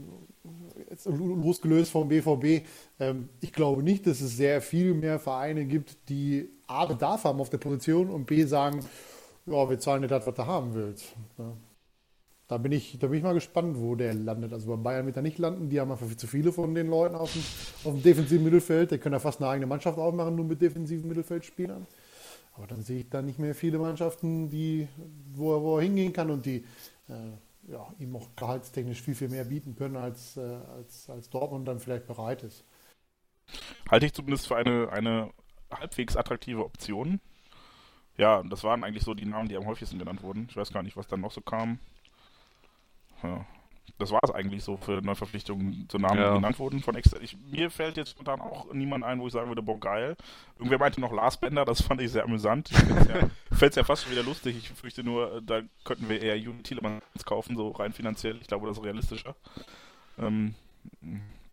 losgelöst 1.43 1.91
vom 1.91 2.09
BVB, 2.09 2.63
ähm, 3.01 3.29
ich 3.41 3.53
glaube 3.53 3.83
nicht, 3.83 4.07
dass 4.07 4.21
es 4.21 4.37
sehr 4.37 4.61
viel 4.61 4.95
mehr 4.95 5.19
Vereine 5.19 5.65
gibt, 5.65 5.97
die 6.09 6.49
A, 6.67 6.85
Bedarf 6.87 7.25
haben 7.25 7.41
auf 7.41 7.51
der 7.51 7.59
Position 7.59 8.11
und 8.11 8.27
B, 8.27 8.45
sagen, 8.45 8.81
ja, 9.47 9.69
wir 9.69 9.79
zahlen 9.79 10.03
dir 10.03 10.09
das, 10.09 10.27
was 10.27 10.35
du 10.35 10.47
haben 10.47 10.75
willst. 10.75 11.15
Da 12.55 12.59
bin, 12.59 12.71
ich, 12.71 12.97
da 13.01 13.09
bin 13.09 13.19
ich 13.19 13.25
mal 13.25 13.35
gespannt, 13.35 13.77
wo 13.81 13.97
der 13.97 14.15
landet. 14.15 14.53
Also 14.53 14.69
bei 14.69 14.77
Bayern 14.77 15.07
wird 15.07 15.17
er 15.17 15.23
nicht 15.23 15.39
landen. 15.39 15.71
Die 15.71 15.81
haben 15.81 15.91
einfach 15.91 16.07
viel 16.07 16.17
zu 16.17 16.29
viele 16.29 16.53
von 16.53 16.73
den 16.73 16.87
Leuten 16.87 17.17
auf 17.17 17.33
dem, 17.33 17.43
auf 17.83 17.95
dem 17.95 18.01
defensiven 18.01 18.45
Mittelfeld. 18.45 18.93
Der 18.93 18.99
können 18.99 19.15
ja 19.15 19.19
fast 19.19 19.41
eine 19.41 19.51
eigene 19.51 19.67
Mannschaft 19.67 19.99
aufmachen, 19.99 20.37
nur 20.37 20.45
mit 20.45 20.63
defensiven 20.63 21.09
Mittelfeldspielern. 21.09 21.85
Aber 22.55 22.69
dann 22.69 22.85
sehe 22.85 23.01
ich 23.01 23.11
da 23.11 23.23
nicht 23.23 23.41
mehr 23.41 23.57
viele 23.57 23.79
Mannschaften, 23.79 24.51
die, 24.51 24.87
wo, 25.35 25.53
er, 25.53 25.63
wo 25.63 25.79
er 25.79 25.83
hingehen 25.83 26.13
kann 26.13 26.31
und 26.31 26.47
die 26.47 26.65
äh, 27.09 27.73
ja, 27.73 27.93
ihm 27.99 28.15
auch 28.15 28.29
gehaltstechnisch 28.37 29.03
viel, 29.03 29.17
viel 29.17 29.31
mehr 29.31 29.47
bieten 29.47 29.75
können, 29.75 29.97
als, 29.97 30.37
äh, 30.37 30.59
als, 30.77 31.11
als 31.11 31.31
Dortmund 31.31 31.67
dann 31.67 31.81
vielleicht 31.81 32.07
bereit 32.07 32.45
ist. 32.45 32.63
halte 33.91 34.07
ich 34.07 34.13
zumindest 34.13 34.47
für 34.47 34.55
eine, 34.55 34.91
eine 34.93 35.31
halbwegs 35.73 36.17
attraktive 36.17 36.65
Option. 36.65 37.19
Ja, 38.17 38.45
das 38.45 38.63
waren 38.63 38.85
eigentlich 38.85 39.03
so 39.03 39.13
die 39.13 39.27
Namen, 39.27 39.49
die 39.49 39.57
am 39.57 39.67
häufigsten 39.67 39.99
genannt 39.99 40.23
wurden. 40.23 40.47
Ich 40.49 40.57
weiß 40.57 40.73
gar 40.73 40.85
nicht, 40.85 40.97
was 40.97 41.09
dann 41.09 41.21
noch 41.21 41.33
so 41.33 41.41
kam. 41.41 41.81
Ja. 43.25 43.45
Das 43.97 44.11
war 44.11 44.19
es 44.25 44.31
eigentlich 44.33 44.65
so 44.65 44.77
für 44.77 45.01
Neuverpflichtungen, 45.03 45.87
so 45.91 45.99
Namen, 45.99 46.19
Ja. 46.19 46.31
die 46.31 46.35
genannt 46.41 46.59
wurden 46.59 46.81
von 46.83 46.97
extra. 46.97 47.21
Ich, 47.21 47.37
mir 47.51 47.71
fällt 47.71 47.97
jetzt 47.97 48.11
spontan 48.11 48.41
auch 48.41 48.73
niemand 48.73 49.05
ein, 49.05 49.21
wo 49.21 49.27
ich 49.29 49.33
sagen 49.33 49.49
würde, 49.49 49.63
boah, 49.63 49.79
geil. 49.79 50.17
Irgendwer 50.59 50.81
meinte 50.81 51.01
noch 51.01 51.13
Lars 51.13 51.37
Bender, 51.37 51.65
das 51.65 51.81
fand 51.81 52.01
ich 52.01 52.11
sehr 52.11 52.25
amüsant. 52.25 52.71
ja, 52.71 53.31
Fällt 53.57 53.77
ja 53.77 53.85
fast 53.85 54.03
schon 54.03 54.13
wieder 54.13 54.25
lustig. 54.25 54.57
Ich 54.57 54.71
fürchte 54.71 55.05
nur, 55.05 55.37
äh, 55.37 55.43
da 55.43 55.61
könnten 55.85 56.09
wir 56.09 56.21
eher 56.21 56.37
Juli 56.37 56.63
Tielemans 56.65 57.03
kaufen, 57.25 57.57
so 57.57 57.69
rein 57.71 57.93
finanziell. 57.93 58.37
Ich 58.41 58.49
glaube, 58.49 58.67
das 58.67 58.79
ist 58.79 58.85
realistischer. 58.85 59.37
Ähm, 60.19 60.55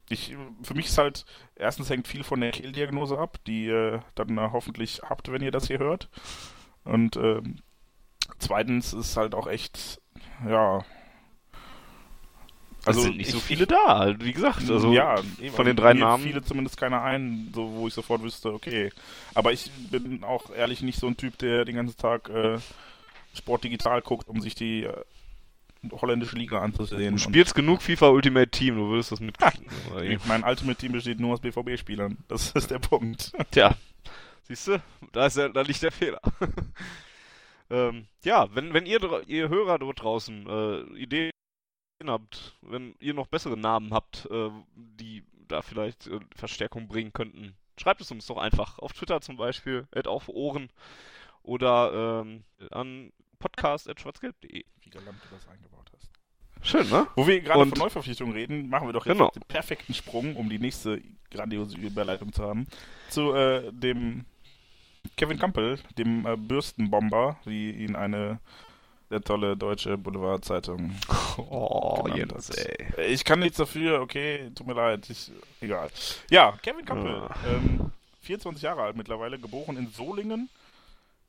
ich, 0.10 0.36
für 0.64 0.74
mich 0.74 0.88
ist 0.88 0.98
halt, 0.98 1.26
erstens 1.56 1.90
hängt 1.92 2.08
viel 2.08 2.24
von 2.24 2.42
der 2.42 2.52
Kehldiagnose 2.52 3.20
ab, 3.20 3.38
die 3.46 3.66
ihr 3.66 4.04
dann 4.16 4.36
äh, 4.40 4.50
hoffentlich 4.52 5.02
habt, 5.08 5.32
wenn 5.32 5.44
ihr 5.44 5.52
das 5.52 5.68
hier 5.68 5.78
hört. 5.80 6.10
Und 6.86 7.18
ähm, 7.18 7.58
zweitens 8.40 8.94
ist 8.94 9.16
halt 9.16 9.36
auch 9.36 9.46
echt, 9.48 10.02
ja. 10.48 10.84
Also 12.86 13.02
sind 13.02 13.18
nicht 13.18 13.32
so 13.32 13.40
viele 13.40 13.68
da, 13.68 14.16
wie 14.20 14.34
gesagt. 14.34 14.70
Also 14.70 14.92
ja, 14.92 15.20
eben, 15.40 15.56
von 15.56 15.66
den 15.66 15.76
drei 15.76 15.94
Namen- 15.94 16.24
fiele 16.24 16.42
zumindest 16.44 16.78
keiner 16.78 17.02
ein, 17.04 17.52
so 17.54 17.72
wo 17.74 17.88
ich 17.88 17.94
sofort 17.94 18.24
wüsste, 18.24 18.54
okay. 18.54 18.92
Aber 19.34 19.52
ich 19.54 19.70
bin 19.92 20.24
auch 20.24 20.50
ehrlich 20.52 20.82
nicht 20.82 21.00
so 21.00 21.08
ein 21.08 21.18
Typ, 21.18 21.38
der 21.38 21.66
den 21.66 21.76
ganzen 21.76 21.98
Tag 21.98 22.30
äh, 22.30 22.58
Sport 23.36 23.64
digital 23.64 24.02
guckt, 24.02 24.28
um 24.28 24.42
sich 24.42 24.56
die 24.56 24.84
äh, 24.84 24.94
holländische 25.92 26.36
Liga 26.36 26.60
anzusehen. 26.60 27.16
du 27.16 27.20
spielst 27.20 27.56
genug 27.56 27.82
FIFA 27.82 28.10
Ultimate 28.10 28.50
Team, 28.50 28.76
du 28.76 28.90
würdest 28.90 29.12
das 29.12 29.20
mitkriegen. 29.20 29.68
mein 30.26 30.44
Ultimate 30.44 30.78
Team 30.78 30.92
besteht 30.92 31.20
nur 31.20 31.34
aus 31.34 31.40
BVB-Spielern. 31.42 32.18
Das 32.28 32.52
ist 32.52 32.72
der 32.72 32.80
Punkt. 32.80 33.32
Tja, 33.52 33.76
siehst 34.44 34.68
du, 34.68 34.82
da, 35.12 35.28
ist 35.28 35.38
der, 35.38 35.50
da 35.50 35.62
liegt 35.62 35.82
der 35.82 35.92
Fehler. 35.92 36.22
ähm, 37.70 38.06
ja, 38.24 38.48
wenn, 38.54 38.74
wenn 38.74 38.86
ihr, 38.86 39.00
ihr 39.28 39.50
Hörer 39.50 39.80
dort 39.80 40.02
draußen 40.02 40.48
äh, 40.48 40.82
Ideen 40.98 41.32
habt, 42.10 42.56
wenn 42.62 42.96
ihr 43.00 43.14
noch 43.14 43.28
bessere 43.28 43.58
Namen 43.58 43.94
habt, 43.94 44.28
äh, 44.32 44.50
die 44.76 45.24
da 45.48 45.62
vielleicht 45.62 46.08
äh, 46.08 46.20
Verstärkung 46.36 46.88
bringen 46.88 47.14
könnten, 47.14 47.56
schreibt 47.80 48.02
es 48.02 48.12
uns 48.12 48.26
doch 48.28 48.38
einfach 48.38 48.80
auf 48.80 48.94
Twitter 48.94 49.22
zum 49.22 49.38
Beispiel, 49.38 49.88
at 49.94 50.08
auf 50.08 50.30
Ohren 50.30 50.70
oder 51.44 52.24
ähm, 52.24 52.44
an 52.72 53.12
podcast.schwarzgelb.de. 53.40 54.64
Wie 54.82 54.90
galant 54.90 55.18
du 55.24 55.36
das 55.36 55.48
eingebaut 55.48 55.90
hast. 55.96 56.12
Schön, 56.64 56.88
ne? 56.90 57.08
Wo 57.16 57.26
wir 57.26 57.42
gerade 57.42 57.66
von 57.68 57.78
Neuverpflichtungen 57.78 58.34
reden, 58.34 58.70
machen 58.70 58.88
wir 58.88 58.94
doch 58.94 59.06
jetzt 59.06 59.18
Genau. 59.18 59.32
den 59.32 59.42
perfekten 59.44 59.94
Sprung, 59.94 60.36
um 60.36 60.48
die 60.50 60.60
nächste 60.60 61.02
grandiose 61.32 61.78
Überleitung 61.78 62.32
zu 62.32 62.44
haben, 62.44 62.68
zu 63.10 63.34
äh, 63.34 63.72
dem 63.74 64.26
Kevin 65.18 65.40
Campbell, 65.40 65.80
dem 65.98 66.26
äh, 66.28 66.38
Bürstenbomber, 66.38 67.40
wie 67.46 67.72
ihn 67.72 67.96
eine 67.96 68.40
sehr 69.12 69.22
tolle 69.22 69.58
deutsche 69.58 69.98
Boulevardzeitung 69.98 70.96
Oh, 71.38 72.08
Jens, 72.16 72.50
ey. 72.52 73.10
Ich 73.10 73.26
kann 73.26 73.40
nichts 73.40 73.58
dafür, 73.58 74.00
okay, 74.02 74.50
tut 74.56 74.66
mir 74.68 74.74
leid, 74.74 75.10
ich, 75.10 75.32
egal. 75.60 75.90
Ja, 76.30 76.54
Kevin 76.64 76.86
Campbell, 76.86 77.16
Ah. 77.30 77.36
ähm, 77.48 77.92
24 78.22 78.64
Jahre 78.64 78.84
alt 78.84 78.96
mittlerweile, 78.96 79.38
geboren 79.38 79.76
in 79.78 79.90
Solingen, 79.90 80.50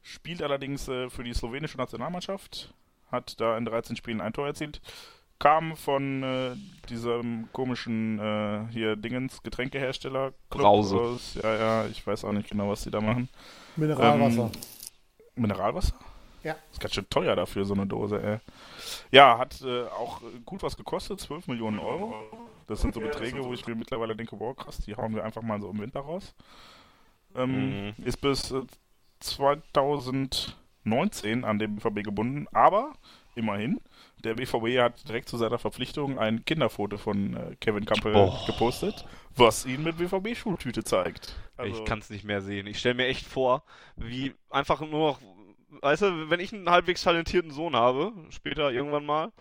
spielt 0.03 0.43
allerdings 0.43 0.87
äh, 0.89 1.11
für 1.11 1.25
die 1.25 1.35
slowenische 1.35 1.77
Nationalmannschaft, 1.77 2.73
hat 3.11 3.41
da 3.41 3.57
in 3.59 3.65
13 3.65 3.97
Spielen 3.97 4.21
ein 4.21 4.33
Tor 4.33 4.47
erzielt, 4.47 4.81
kam 5.41 5.77
von 5.77 6.23
äh, 6.23 6.55
diesem 6.89 7.49
komischen 7.53 8.21
äh, 8.21 8.61
hier 8.71 8.95
Dingens 8.95 9.43
Getränkehersteller 9.43 10.33
Brause. 10.51 10.97
aus. 11.01 11.35
Ja, 11.43 11.57
ja, 11.57 11.87
ich 11.87 12.07
weiß 12.07 12.25
auch 12.25 12.33
nicht 12.33 12.49
genau, 12.49 12.69
was 12.71 12.83
die 12.85 12.93
da 12.93 13.01
machen. 13.01 13.29
Mineralwasser. 13.75 14.53
Mineralwasser? 15.35 15.95
Ja. 16.43 16.56
Ist 16.73 16.81
ganz 16.81 16.94
schön 16.94 17.09
teuer 17.09 17.36
dafür, 17.36 17.64
so 17.64 17.74
eine 17.74 17.86
Dose, 17.86 18.20
ey. 18.23 18.39
Ja, 19.10 19.39
hat 19.39 19.60
äh, 19.62 19.85
auch 19.85 20.20
gut 20.44 20.62
was 20.62 20.77
gekostet, 20.77 21.20
12 21.20 21.47
Millionen 21.48 21.78
Euro. 21.78 22.14
Das 22.66 22.81
sind 22.81 22.94
so 22.94 23.01
Beträge, 23.01 23.44
wo 23.44 23.52
ich 23.52 23.66
mir 23.66 23.74
mittlerweile 23.74 24.16
denke, 24.16 24.39
wow, 24.40 24.56
krass, 24.56 24.78
die 24.78 24.94
hauen 24.97 25.14
wir 25.14 25.24
einfach 25.24 25.43
mal 25.43 25.60
so 25.60 25.70
im 25.70 25.81
Winter 25.81 26.01
raus. 26.01 26.35
Ähm, 27.35 27.93
Mhm. 27.98 28.05
Ist 28.05 28.20
bis 28.20 28.51
äh, 28.51 28.62
2019 29.20 31.44
an 31.44 31.59
den 31.59 31.77
BVB 31.77 32.02
gebunden, 32.05 32.47
aber 32.52 32.93
immerhin, 33.35 33.81
der 34.24 34.35
BVB 34.35 34.78
hat 34.78 35.09
direkt 35.09 35.28
zu 35.28 35.36
seiner 35.36 35.59
Verpflichtung 35.59 36.19
ein 36.19 36.44
Kinderfoto 36.44 36.98
von 36.98 37.35
äh, 37.36 37.56
Kevin 37.60 37.85
Campbell 37.86 38.14
Oh. 38.14 38.36
gepostet, 38.47 39.05
was 39.36 39.64
ihn 39.66 39.82
mit 39.82 39.97
BVB-Schultüte 39.98 40.85
zeigt. 40.85 41.35
Also, 41.56 41.78
ich 41.78 41.85
kann 41.85 41.98
es 42.01 42.10
nicht 42.10 42.24
mehr 42.24 42.40
sehen. 42.43 42.66
Ich 42.66 42.78
stelle 42.78 42.94
mir 42.97 43.06
echt 43.06 43.27
vor, 43.27 43.62
wie 43.97 44.35
einfach 44.51 44.81
nur 44.81 44.90
noch, 45.12 45.19
weißt 45.81 46.03
du, 46.03 46.31
wenn 46.31 46.40
ich 46.40 46.53
einen 46.53 46.70
halbwegs 46.70 47.03
talentierten 47.03 47.51
Sohn 47.51 47.74
habe, 47.74 48.12
später 48.31 48.70
irgendwann 48.70 49.07
mal, 49.07 49.32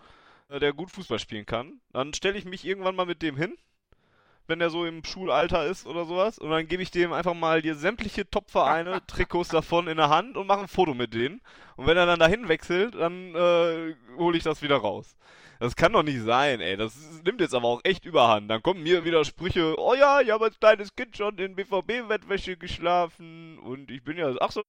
äh, 0.48 0.58
der 0.60 0.72
gut 0.72 0.90
Fußball 0.90 1.18
spielen 1.18 1.46
kann, 1.46 1.80
dann 1.92 2.14
stelle 2.14 2.38
ich 2.38 2.44
mich 2.44 2.64
irgendwann 2.64 2.96
mal 2.96 3.06
mit 3.06 3.22
dem 3.22 3.36
hin, 3.36 3.56
wenn 4.46 4.60
er 4.60 4.70
so 4.70 4.84
im 4.84 5.04
Schulalter 5.04 5.66
ist 5.66 5.86
oder 5.86 6.04
sowas. 6.04 6.38
Und 6.38 6.50
dann 6.50 6.68
gebe 6.68 6.82
ich 6.82 6.90
dem 6.90 7.12
einfach 7.12 7.34
mal 7.34 7.62
dir 7.62 7.74
sämtliche 7.74 8.28
Top-Vereine, 8.28 9.00
Trikots 9.06 9.48
davon 9.48 9.88
in 9.88 9.96
der 9.96 10.08
Hand 10.08 10.36
und 10.36 10.46
mache 10.46 10.62
ein 10.62 10.68
Foto 10.68 10.94
mit 10.94 11.14
denen. 11.14 11.40
Und 11.76 11.86
wenn 11.86 11.96
er 11.96 12.06
dann 12.06 12.20
dahin 12.20 12.48
wechselt, 12.48 12.94
dann 12.94 13.34
äh, 13.34 13.94
hole 14.16 14.36
ich 14.36 14.44
das 14.44 14.62
wieder 14.62 14.76
raus. 14.76 15.16
Das 15.60 15.76
kann 15.76 15.92
doch 15.92 16.02
nicht 16.02 16.20
sein, 16.22 16.60
ey. 16.60 16.76
Das 16.76 17.22
nimmt 17.24 17.40
jetzt 17.40 17.54
aber 17.54 17.68
auch 17.68 17.80
echt 17.84 18.04
überhand. 18.04 18.50
Dann 18.50 18.62
kommen 18.62 18.82
mir 18.82 19.04
wieder 19.04 19.24
Sprüche, 19.24 19.78
oh 19.78 19.94
ja, 19.94 20.20
ich 20.20 20.30
habe 20.30 20.46
als 20.46 20.58
kleines 20.58 20.94
Kind 20.96 21.16
schon 21.16 21.38
in 21.38 21.54
BVB-Wettwäsche 21.54 22.56
geschlafen 22.56 23.58
und 23.60 23.90
ich 23.90 24.02
bin 24.02 24.18
ja, 24.18 24.34
ach 24.40 24.50
so, 24.50 24.62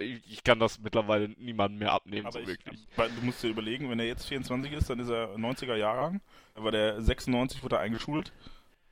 ich, 0.00 0.20
ich 0.30 0.44
kann 0.44 0.58
das 0.58 0.78
mittlerweile 0.80 1.28
niemandem 1.38 1.78
mehr 1.80 1.92
abnehmen, 1.92 2.26
Aber 2.26 2.32
so 2.32 2.38
ich, 2.40 2.46
wirklich. 2.48 2.86
weil 2.96 3.10
du 3.10 3.20
musst 3.22 3.42
dir 3.42 3.48
überlegen, 3.48 3.90
wenn 3.90 3.98
er 3.98 4.06
jetzt 4.06 4.26
24 4.26 4.72
ist, 4.72 4.90
dann 4.90 4.98
ist 5.00 5.08
er 5.08 5.34
90er 5.36 5.76
Jahrgang. 5.76 6.20
Aber 6.54 6.70
der 6.70 7.00
96 7.00 7.62
wurde 7.62 7.78
eingeschult. 7.78 8.32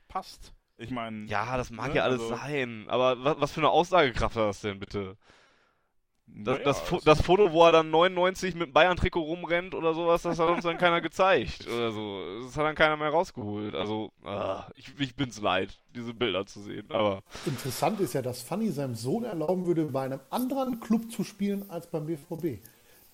Passt. 0.07 0.53
Ich 0.77 0.91
meine. 0.91 1.25
Ja, 1.25 1.57
das 1.57 1.71
mag 1.71 1.89
Ne, 1.89 1.95
ja 1.95 2.03
alles 2.03 2.21
also- 2.21 2.35
sein. 2.35 2.85
Aber 2.87 3.23
was, 3.23 3.39
was 3.41 3.51
für 3.51 3.61
eine 3.61 3.69
Aussagekraft 3.69 4.35
hat 4.35 4.43
das 4.49 4.61
denn 4.61 4.79
bitte? 4.79 5.17
Das, 6.27 6.53
naja, 6.57 6.65
das, 6.65 6.79
Fo- 6.81 6.99
das 7.03 7.21
Foto, 7.21 7.51
wo 7.51 7.65
er 7.65 7.71
dann 7.71 7.89
99 7.89 8.53
mit 8.55 8.67
dem 8.67 8.73
Bayern-Trikot 8.73 9.21
rumrennt 9.21 9.73
oder 9.73 9.93
sowas, 9.93 10.21
das 10.21 10.37
hat 10.37 10.49
uns 10.49 10.63
dann 10.63 10.77
keiner 10.77 11.01
gezeigt 11.01 11.65
oder 11.67 11.91
so. 11.91 12.41
Das 12.43 12.55
hat 12.57 12.65
dann 12.65 12.75
keiner 12.75 12.97
mehr 12.97 13.09
rausgeholt. 13.09 13.73
Also, 13.73 14.11
ah, 14.23 14.67
ich, 14.75 14.93
ich 14.99 15.15
bin's 15.15 15.41
leid, 15.41 15.79
diese 15.95 16.13
Bilder 16.13 16.45
zu 16.45 16.61
sehen. 16.61 16.85
Aber 16.89 17.23
Interessant 17.45 17.99
ist 18.01 18.13
ja, 18.13 18.21
dass 18.21 18.41
Fanny 18.41 18.69
seinem 18.71 18.95
Sohn 18.95 19.23
erlauben 19.23 19.65
würde, 19.65 19.85
bei 19.85 20.03
einem 20.03 20.19
anderen 20.29 20.79
Club 20.79 21.11
zu 21.11 21.23
spielen 21.23 21.69
als 21.69 21.87
beim 21.87 22.05
BVB. 22.05 22.61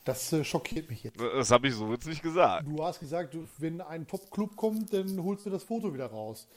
Das 0.03 0.33
äh, 0.33 0.43
schockiert 0.43 0.89
mich 0.89 1.03
jetzt. 1.03 1.17
das 1.19 1.49
habe 1.51 1.67
ich 1.67 1.75
so 1.75 1.89
jetzt 1.91 2.07
nicht 2.07 2.21
gesagt. 2.21 2.67
Du 2.67 2.83
hast 2.83 2.99
gesagt, 2.99 3.37
wenn 3.59 3.79
ein 3.79 4.05
Top-Club 4.05 4.57
kommt, 4.57 4.91
dann 4.93 5.23
holst 5.23 5.45
du 5.45 5.49
das 5.49 5.63
Foto 5.63 5.93
wieder 5.93 6.07
raus. 6.07 6.47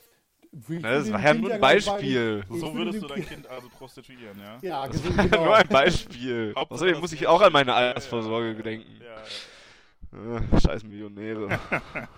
Na, 0.52 0.90
das 0.92 1.12
war 1.12 1.22
ja 1.22 1.34
nur 1.34 1.52
ein 1.52 1.60
bei- 1.60 1.74
Beispiel. 1.74 2.44
So 2.48 2.74
würde 2.74 2.76
würdest 2.92 3.02
du 3.02 3.06
dein 3.08 3.26
Kind- 3.26 3.46
also 3.48 3.68
prostituieren, 3.68 4.38
ja? 4.38 4.58
Ja, 4.62 4.86
genau. 4.86 5.22
genau. 5.22 5.44
Nur 5.44 5.56
ein 5.56 5.68
Beispiel. 5.68 6.52
Außerdem 6.56 6.94
das 6.94 7.00
muss 7.02 7.12
ich 7.12 7.26
auch 7.26 7.40
an 7.40 7.52
meine 7.52 7.64
stimmt. 7.72 7.76
Ja, 7.76 7.82
ja. 7.82 7.88
Altersvorsorge 7.88 8.54
gedenken. 8.54 9.00
Ja, 10.12 10.36
Äh, 10.38 10.60
scheiß 10.60 10.84
Millionäre. 10.84 11.58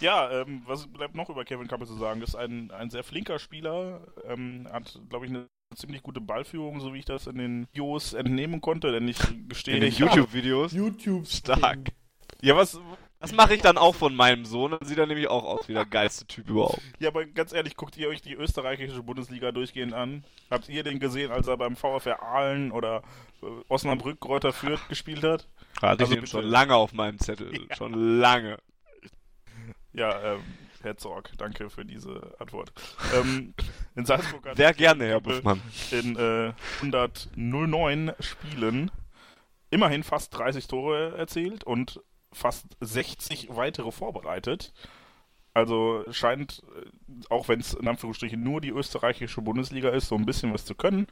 ja 0.00 0.30
ähm, 0.42 0.62
was 0.66 0.86
bleibt 0.86 1.14
noch 1.14 1.28
über 1.28 1.44
Kevin 1.44 1.68
Campbell 1.68 1.88
zu 1.88 1.96
sagen? 1.96 2.20
Das 2.20 2.30
ist 2.30 2.36
ein, 2.36 2.70
ein 2.70 2.90
sehr 2.90 3.02
flinker 3.04 3.38
Spieler, 3.38 4.00
ähm, 4.26 4.66
hat, 4.72 4.98
glaube 5.08 5.26
ich, 5.26 5.32
eine 5.32 5.46
ziemlich 5.74 6.02
gute 6.02 6.20
Ballführung, 6.20 6.80
so 6.80 6.94
wie 6.94 6.98
ich 7.00 7.04
das 7.04 7.26
in 7.26 7.36
den 7.36 7.66
Videos 7.72 8.14
entnehmen 8.14 8.60
konnte, 8.60 8.90
denn 8.92 9.06
ich 9.08 9.18
gestehe, 9.48 9.74
In 9.76 9.80
den 9.82 9.92
YouTube-Videos. 9.92 10.72
YouTube 10.72 11.26
Stark. 11.26 11.78
Ja, 12.40 12.56
was, 12.56 12.80
Das 13.20 13.32
mache 13.32 13.54
ich 13.54 13.62
dann 13.62 13.78
auch 13.78 13.94
von 13.96 14.14
meinem 14.14 14.44
Sohn. 14.44 14.70
Dann 14.70 14.84
sieht 14.86 14.98
er 14.98 15.06
nämlich 15.06 15.26
auch 15.28 15.42
aus 15.44 15.66
wie 15.68 15.74
der 15.74 15.84
geilste 15.86 16.24
Typ 16.26 16.48
überhaupt. 16.48 16.80
ja, 17.00 17.08
aber 17.08 17.26
ganz 17.26 17.52
ehrlich, 17.52 17.74
guckt 17.76 17.96
ihr 17.96 18.08
euch 18.08 18.22
die 18.22 18.34
österreichische 18.34 19.02
Bundesliga 19.02 19.50
durchgehend 19.50 19.92
an? 19.92 20.22
Habt 20.50 20.68
ihr 20.68 20.84
den 20.84 21.00
gesehen, 21.00 21.32
als 21.32 21.48
er 21.48 21.56
beim 21.56 21.74
VfR 21.74 22.22
Aalen 22.22 22.70
oder 22.70 23.02
äh, 23.42 23.46
Osnabrück 23.68 24.20
Kräuter 24.20 24.52
Fürth 24.52 24.88
gespielt 24.88 25.24
hat? 25.24 25.48
Hatte 25.82 26.04
Also 26.04 26.14
ich 26.14 26.20
den 26.20 26.26
schon 26.28 26.44
lange 26.44 26.76
auf 26.76 26.92
meinem 26.92 27.18
Zettel. 27.18 27.52
Schon 27.76 28.18
lange. 28.20 28.58
Ja, 29.92 30.34
ähm, 30.34 30.40
Herr 30.82 30.96
Zorg, 30.96 31.32
danke 31.38 31.70
für 31.70 31.84
diese 31.84 32.36
Antwort. 32.38 32.72
ähm, 33.16 33.52
in 33.96 34.06
Salzburg 34.06 34.46
hat 34.46 34.56
Sehr 34.56 34.72
gerne, 34.74 35.06
Herr 35.06 35.20
Buschmann. 35.20 35.60
in 35.90 36.14
äh, 36.16 36.52
109 36.82 38.12
Spielen 38.20 38.92
immerhin 39.70 40.04
fast 40.04 40.36
30 40.38 40.68
Tore 40.68 41.16
erzielt 41.18 41.64
und 41.64 42.00
fast 42.32 42.66
60 42.80 43.48
weitere 43.50 43.90
vorbereitet. 43.92 44.72
Also 45.54 46.04
scheint, 46.10 46.62
äh, 46.76 47.24
auch 47.30 47.48
wenn 47.48 47.60
es 47.60 47.74
in 47.74 47.88
Anführungsstrichen 47.88 48.42
nur 48.42 48.60
die 48.60 48.70
österreichische 48.70 49.42
Bundesliga 49.42 49.90
ist, 49.90 50.08
so 50.08 50.14
ein 50.14 50.26
bisschen 50.26 50.52
was 50.52 50.64
zu 50.64 50.74
können. 50.74 51.08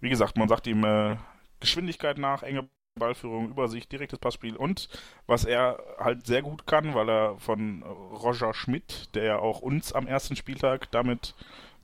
Wie 0.00 0.08
gesagt, 0.08 0.36
man 0.36 0.48
sagt 0.48 0.66
ihm 0.66 0.84
äh, 0.84 1.16
Geschwindigkeit 1.60 2.18
nach, 2.18 2.42
enge 2.42 2.68
Ballführung, 2.98 3.50
Übersicht, 3.50 3.90
direktes 3.92 4.18
Passspiel 4.18 4.56
und 4.56 4.88
was 5.26 5.44
er 5.44 5.78
halt 5.98 6.26
sehr 6.26 6.42
gut 6.42 6.66
kann, 6.66 6.94
weil 6.94 7.08
er 7.08 7.38
von 7.38 7.82
Roger 7.82 8.52
Schmidt, 8.52 9.14
der 9.14 9.24
ja 9.24 9.38
auch 9.38 9.60
uns 9.60 9.92
am 9.92 10.06
ersten 10.06 10.36
Spieltag 10.36 10.90
damit 10.90 11.34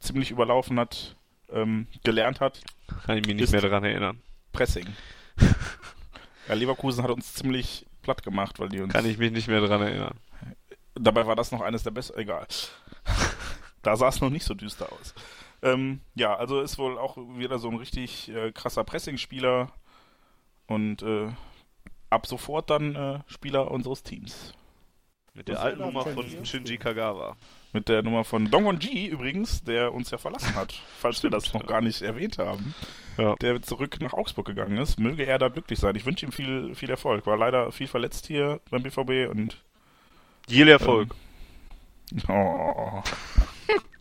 ziemlich 0.00 0.30
überlaufen 0.30 0.78
hat, 0.78 1.16
ähm, 1.52 1.86
gelernt 2.02 2.40
hat, 2.40 2.62
Kann 3.06 3.18
ich 3.18 3.26
mich 3.26 3.36
nicht 3.36 3.52
mehr 3.52 3.60
daran 3.60 3.84
erinnern. 3.84 4.20
Pressing. 4.52 4.86
ja, 6.48 6.54
Leverkusen 6.54 7.02
hat 7.04 7.10
uns 7.10 7.34
ziemlich 7.34 7.86
platt 8.04 8.22
gemacht, 8.22 8.60
weil 8.60 8.68
die 8.68 8.80
uns. 8.80 8.92
Kann 8.92 9.06
ich 9.06 9.18
mich 9.18 9.32
nicht 9.32 9.48
mehr 9.48 9.60
daran 9.60 9.82
erinnern. 9.82 10.16
Dabei 10.94 11.26
war 11.26 11.34
das 11.34 11.50
noch 11.50 11.60
eines 11.60 11.82
der 11.82 11.90
besten. 11.90 12.18
Egal. 12.18 12.46
da 13.82 13.96
sah 13.96 14.08
es 14.08 14.20
noch 14.20 14.30
nicht 14.30 14.44
so 14.44 14.54
düster 14.54 14.92
aus. 14.92 15.14
Ähm, 15.62 16.00
ja, 16.14 16.36
also 16.36 16.60
ist 16.60 16.78
wohl 16.78 16.98
auch 16.98 17.16
wieder 17.16 17.58
so 17.58 17.68
ein 17.68 17.76
richtig 17.76 18.28
äh, 18.28 18.52
krasser 18.52 18.84
Pressing-Spieler 18.84 19.72
und 20.66 21.02
äh, 21.02 21.28
ab 22.10 22.26
sofort 22.26 22.70
dann 22.70 22.94
äh, 22.94 23.18
Spieler 23.26 23.70
unseres 23.70 24.02
Teams. 24.02 24.54
Mit 25.34 25.48
der 25.48 25.60
alten 25.60 25.80
Nummer 25.80 26.06
von 26.06 26.46
Shinji 26.46 26.78
Kagawa. 26.78 27.36
Mit 27.72 27.88
der 27.88 28.02
Nummer 28.02 28.22
von 28.24 28.50
Dongonji 28.50 29.06
übrigens, 29.06 29.64
der 29.64 29.92
uns 29.92 30.10
ja 30.10 30.18
verlassen 30.18 30.54
hat, 30.54 30.72
falls 30.98 31.22
wir 31.24 31.30
das 31.30 31.52
noch 31.52 31.66
gar 31.66 31.80
nicht 31.80 32.02
erwähnt 32.02 32.38
haben. 32.38 32.74
Ja. 33.18 33.34
Der 33.36 33.60
zurück 33.62 34.00
nach 34.00 34.12
Augsburg 34.12 34.46
gegangen 34.46 34.78
ist. 34.78 34.98
Möge 34.98 35.26
er 35.26 35.38
da 35.38 35.48
glücklich 35.48 35.78
sein. 35.80 35.96
Ich 35.96 36.06
wünsche 36.06 36.24
ihm 36.24 36.32
viel, 36.32 36.74
viel 36.74 36.90
Erfolg. 36.90 37.26
War 37.26 37.36
leider 37.36 37.72
viel 37.72 37.88
verletzt 37.88 38.26
hier 38.26 38.60
beim 38.70 38.82
BVB 38.82 39.28
und 39.30 39.62
Viel 40.48 40.68
Erfolg. 40.68 41.14
Oh. 42.28 43.02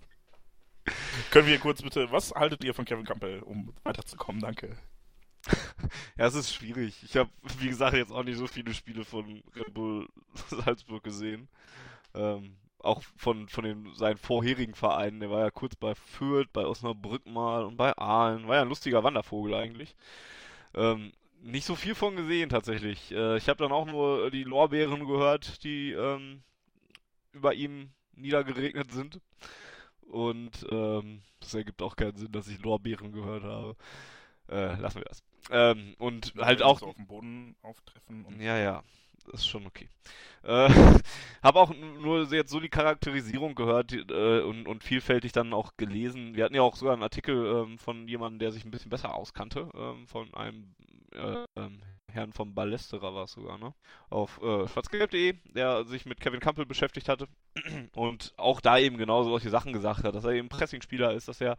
Können 1.32 1.48
wir 1.48 1.58
kurz 1.58 1.82
bitte, 1.82 2.12
was 2.12 2.32
haltet 2.34 2.64
ihr 2.66 2.74
von 2.74 2.84
Kevin 2.84 3.06
Campbell, 3.06 3.40
um 3.40 3.74
weiterzukommen? 3.84 4.42
Danke. 4.42 4.76
Ja, 6.18 6.28
es 6.28 6.36
ist 6.36 6.54
schwierig. 6.54 7.04
Ich 7.04 7.18
habe, 7.18 7.30
wie 7.60 7.70
gesagt, 7.70 7.96
jetzt 7.96 8.12
auch 8.12 8.24
nicht 8.24 8.38
so 8.38 8.48
viele 8.48 8.74
Spiele 8.74 9.06
von 9.06 9.44
Red 9.56 9.74
Bull 9.74 10.08
Salzburg 10.50 11.04
gesehen. 11.04 11.48
Ähm, 12.16 12.56
auch 12.80 13.02
von, 13.16 13.48
von 13.48 13.64
den, 13.64 13.94
seinen 13.96 14.18
vorherigen 14.18 14.76
Vereinen. 14.76 15.20
Der 15.22 15.30
war 15.32 15.40
ja 15.42 15.52
kurz 15.52 15.76
bei 15.76 15.96
Fürth, 15.96 16.52
bei 16.54 16.66
Osnabrück 16.66 17.26
mal 17.26 17.64
und 17.64 17.78
bei 17.78 17.98
Aalen. 17.98 18.48
War 18.48 18.58
ja 18.58 18.62
ein 18.64 18.70
lustiger 18.70 19.04
Wandervogel 19.04 19.54
eigentlich. 19.56 19.96
Ähm, 20.76 21.12
nicht 21.42 21.66
so 21.66 21.76
viel 21.76 21.96
von 21.96 22.16
gesehen 22.16 22.50
tatsächlich. 22.50 23.12
Äh, 23.12 23.38
ich 23.38 23.50
habe 23.50 23.64
dann 23.64 23.72
auch 23.72 23.86
nur 23.86 24.32
die 24.32 24.44
Lorbeeren 24.44 25.06
gehört, 25.08 25.64
die 25.64 25.92
ähm, 25.92 26.44
über 27.34 27.54
ihm 27.54 27.92
niedergeregnet 28.16 28.92
sind. 28.92 29.20
Und 30.02 30.66
ähm, 30.72 31.22
das 31.40 31.54
ergibt 31.54 31.82
auch 31.82 31.96
keinen 31.96 32.18
Sinn, 32.18 32.32
dass 32.32 32.48
ich 32.48 32.62
Lorbeeren 32.62 33.12
gehört 33.12 33.44
habe. 33.44 33.76
Äh, 34.50 34.76
lassen 34.76 35.00
wir 35.00 35.06
das. 35.06 35.24
Ähm, 35.52 35.96
und 35.98 36.34
halt 36.38 36.62
auch. 36.62 36.80
So 36.80 36.88
auf 36.88 36.96
dem 36.96 37.08
Boden 37.08 37.56
auftreffen 37.62 38.26
und 38.26 38.40
Ja, 38.40 38.58
ja, 38.58 38.84
das 39.26 39.42
ist 39.42 39.48
schon 39.48 39.66
okay. 39.66 39.90
Äh, 40.44 40.70
habe 41.44 41.60
auch 41.60 41.74
nur 41.74 42.26
jetzt 42.34 42.52
so 42.52 42.60
die 42.60 42.70
Charakterisierung 42.70 43.56
gehört 43.56 43.94
äh, 43.94 44.42
und, 44.42 44.68
und 44.68 44.84
vielfältig 44.84 45.32
dann 45.32 45.54
auch 45.54 45.78
gelesen. 45.78 46.36
Wir 46.36 46.46
hatten 46.46 46.56
ja 46.56 46.62
auch 46.62 46.76
sogar 46.76 46.94
einen 46.94 47.04
Artikel 47.04 47.36
ähm, 47.46 47.78
von 47.78 48.08
jemandem, 48.08 48.40
der 48.40 48.52
sich 48.52 48.66
ein 48.66 48.72
bisschen 48.72 48.90
besser 48.90 49.16
auskannte, 49.16 49.70
ähm, 49.74 50.08
von 50.08 50.34
einem 50.34 50.76
äh, 51.14 51.46
ähm, 51.56 51.82
Herrn 52.12 52.34
vom 52.34 52.54
Ballesterer 52.54 53.16
war 53.16 53.24
es 53.24 53.32
sogar, 53.32 53.58
ne? 53.58 53.74
Auf 54.10 54.40
äh, 54.42 54.68
schwarzgelb.de, 54.68 55.36
der 55.56 55.84
sich 55.86 56.06
mit 56.06 56.20
Kevin 56.20 56.40
Campbell 56.40 56.66
beschäftigt 56.66 57.10
hatte 57.10 57.28
und 57.96 58.34
auch 58.38 58.62
da 58.62 58.78
eben 58.78 58.98
genau 58.98 59.24
solche 59.24 59.50
Sachen 59.50 59.74
gesagt 59.74 60.04
hat, 60.04 60.14
dass 60.14 60.24
er 60.24 60.32
eben 60.32 60.50
Pressingspieler 60.50 61.14
ist, 61.14 61.28
dass 61.28 61.42
er 61.42 61.58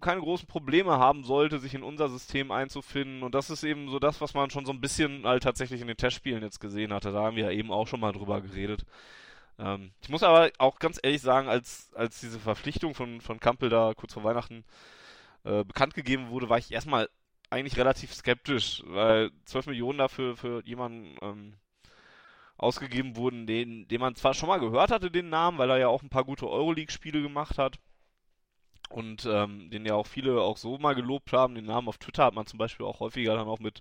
keine 0.00 0.20
großen 0.20 0.46
Probleme 0.46 0.98
haben 0.98 1.24
sollte, 1.24 1.58
sich 1.58 1.74
in 1.74 1.82
unser 1.82 2.08
System 2.08 2.50
einzufinden. 2.50 3.22
Und 3.22 3.34
das 3.34 3.50
ist 3.50 3.64
eben 3.64 3.88
so 3.90 3.98
das, 3.98 4.20
was 4.20 4.34
man 4.34 4.50
schon 4.50 4.66
so 4.66 4.72
ein 4.72 4.80
bisschen 4.80 5.24
halt 5.26 5.42
tatsächlich 5.42 5.80
in 5.80 5.86
den 5.88 5.96
Testspielen 5.96 6.42
jetzt 6.42 6.60
gesehen 6.60 6.92
hatte. 6.92 7.12
Da 7.12 7.22
haben 7.22 7.36
wir 7.36 7.44
ja 7.44 7.50
eben 7.50 7.70
auch 7.70 7.86
schon 7.86 8.00
mal 8.00 8.12
drüber 8.12 8.40
geredet. 8.40 8.84
Ähm, 9.58 9.92
ich 10.00 10.08
muss 10.08 10.22
aber 10.22 10.50
auch 10.58 10.78
ganz 10.78 10.98
ehrlich 11.02 11.22
sagen, 11.22 11.48
als, 11.48 11.90
als 11.94 12.20
diese 12.20 12.38
Verpflichtung 12.38 12.94
von, 12.94 13.20
von 13.20 13.40
Kampel 13.40 13.68
da 13.68 13.92
kurz 13.94 14.14
vor 14.14 14.24
Weihnachten 14.24 14.64
äh, 15.44 15.64
bekannt 15.64 15.94
gegeben 15.94 16.30
wurde, 16.30 16.48
war 16.48 16.58
ich 16.58 16.72
erstmal 16.72 17.08
eigentlich 17.50 17.76
relativ 17.76 18.14
skeptisch, 18.14 18.82
weil 18.86 19.30
12 19.46 19.66
Millionen 19.68 19.98
dafür 19.98 20.36
für 20.36 20.62
jemanden 20.64 21.16
ähm, 21.22 21.54
ausgegeben 22.56 23.16
wurden, 23.16 23.46
den, 23.46 23.88
den 23.88 24.00
man 24.00 24.16
zwar 24.16 24.34
schon 24.34 24.48
mal 24.48 24.60
gehört 24.60 24.90
hatte, 24.90 25.10
den 25.10 25.28
Namen, 25.28 25.58
weil 25.58 25.70
er 25.70 25.78
ja 25.78 25.88
auch 25.88 26.02
ein 26.02 26.10
paar 26.10 26.24
gute 26.24 26.48
Euroleague-Spiele 26.48 27.22
gemacht 27.22 27.58
hat 27.58 27.78
und 28.88 29.26
ähm, 29.26 29.70
den 29.70 29.84
ja 29.84 29.94
auch 29.94 30.06
viele 30.06 30.40
auch 30.40 30.56
so 30.56 30.78
mal 30.78 30.94
gelobt 30.94 31.32
haben. 31.32 31.54
Den 31.54 31.66
Namen 31.66 31.88
auf 31.88 31.98
Twitter 31.98 32.24
hat 32.24 32.34
man 32.34 32.46
zum 32.46 32.58
Beispiel 32.58 32.86
auch 32.86 33.00
häufiger 33.00 33.34
dann 33.34 33.48
auch 33.48 33.60
mit 33.60 33.80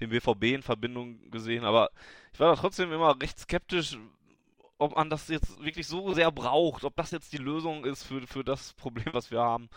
dem 0.00 0.10
BVB 0.10 0.44
in 0.44 0.62
Verbindung 0.62 1.30
gesehen. 1.30 1.64
Aber 1.64 1.90
ich 2.32 2.40
war 2.40 2.54
da 2.54 2.60
trotzdem 2.60 2.92
immer 2.92 3.20
recht 3.20 3.38
skeptisch, 3.38 3.98
ob 4.78 4.96
man 4.96 5.10
das 5.10 5.28
jetzt 5.28 5.62
wirklich 5.62 5.86
so 5.86 6.12
sehr 6.12 6.30
braucht, 6.30 6.84
ob 6.84 6.96
das 6.96 7.10
jetzt 7.10 7.32
die 7.32 7.38
Lösung 7.38 7.84
ist 7.84 8.04
für, 8.04 8.26
für 8.26 8.44
das 8.44 8.72
Problem, 8.74 9.12
was 9.12 9.30
wir 9.30 9.40
haben. 9.40 9.68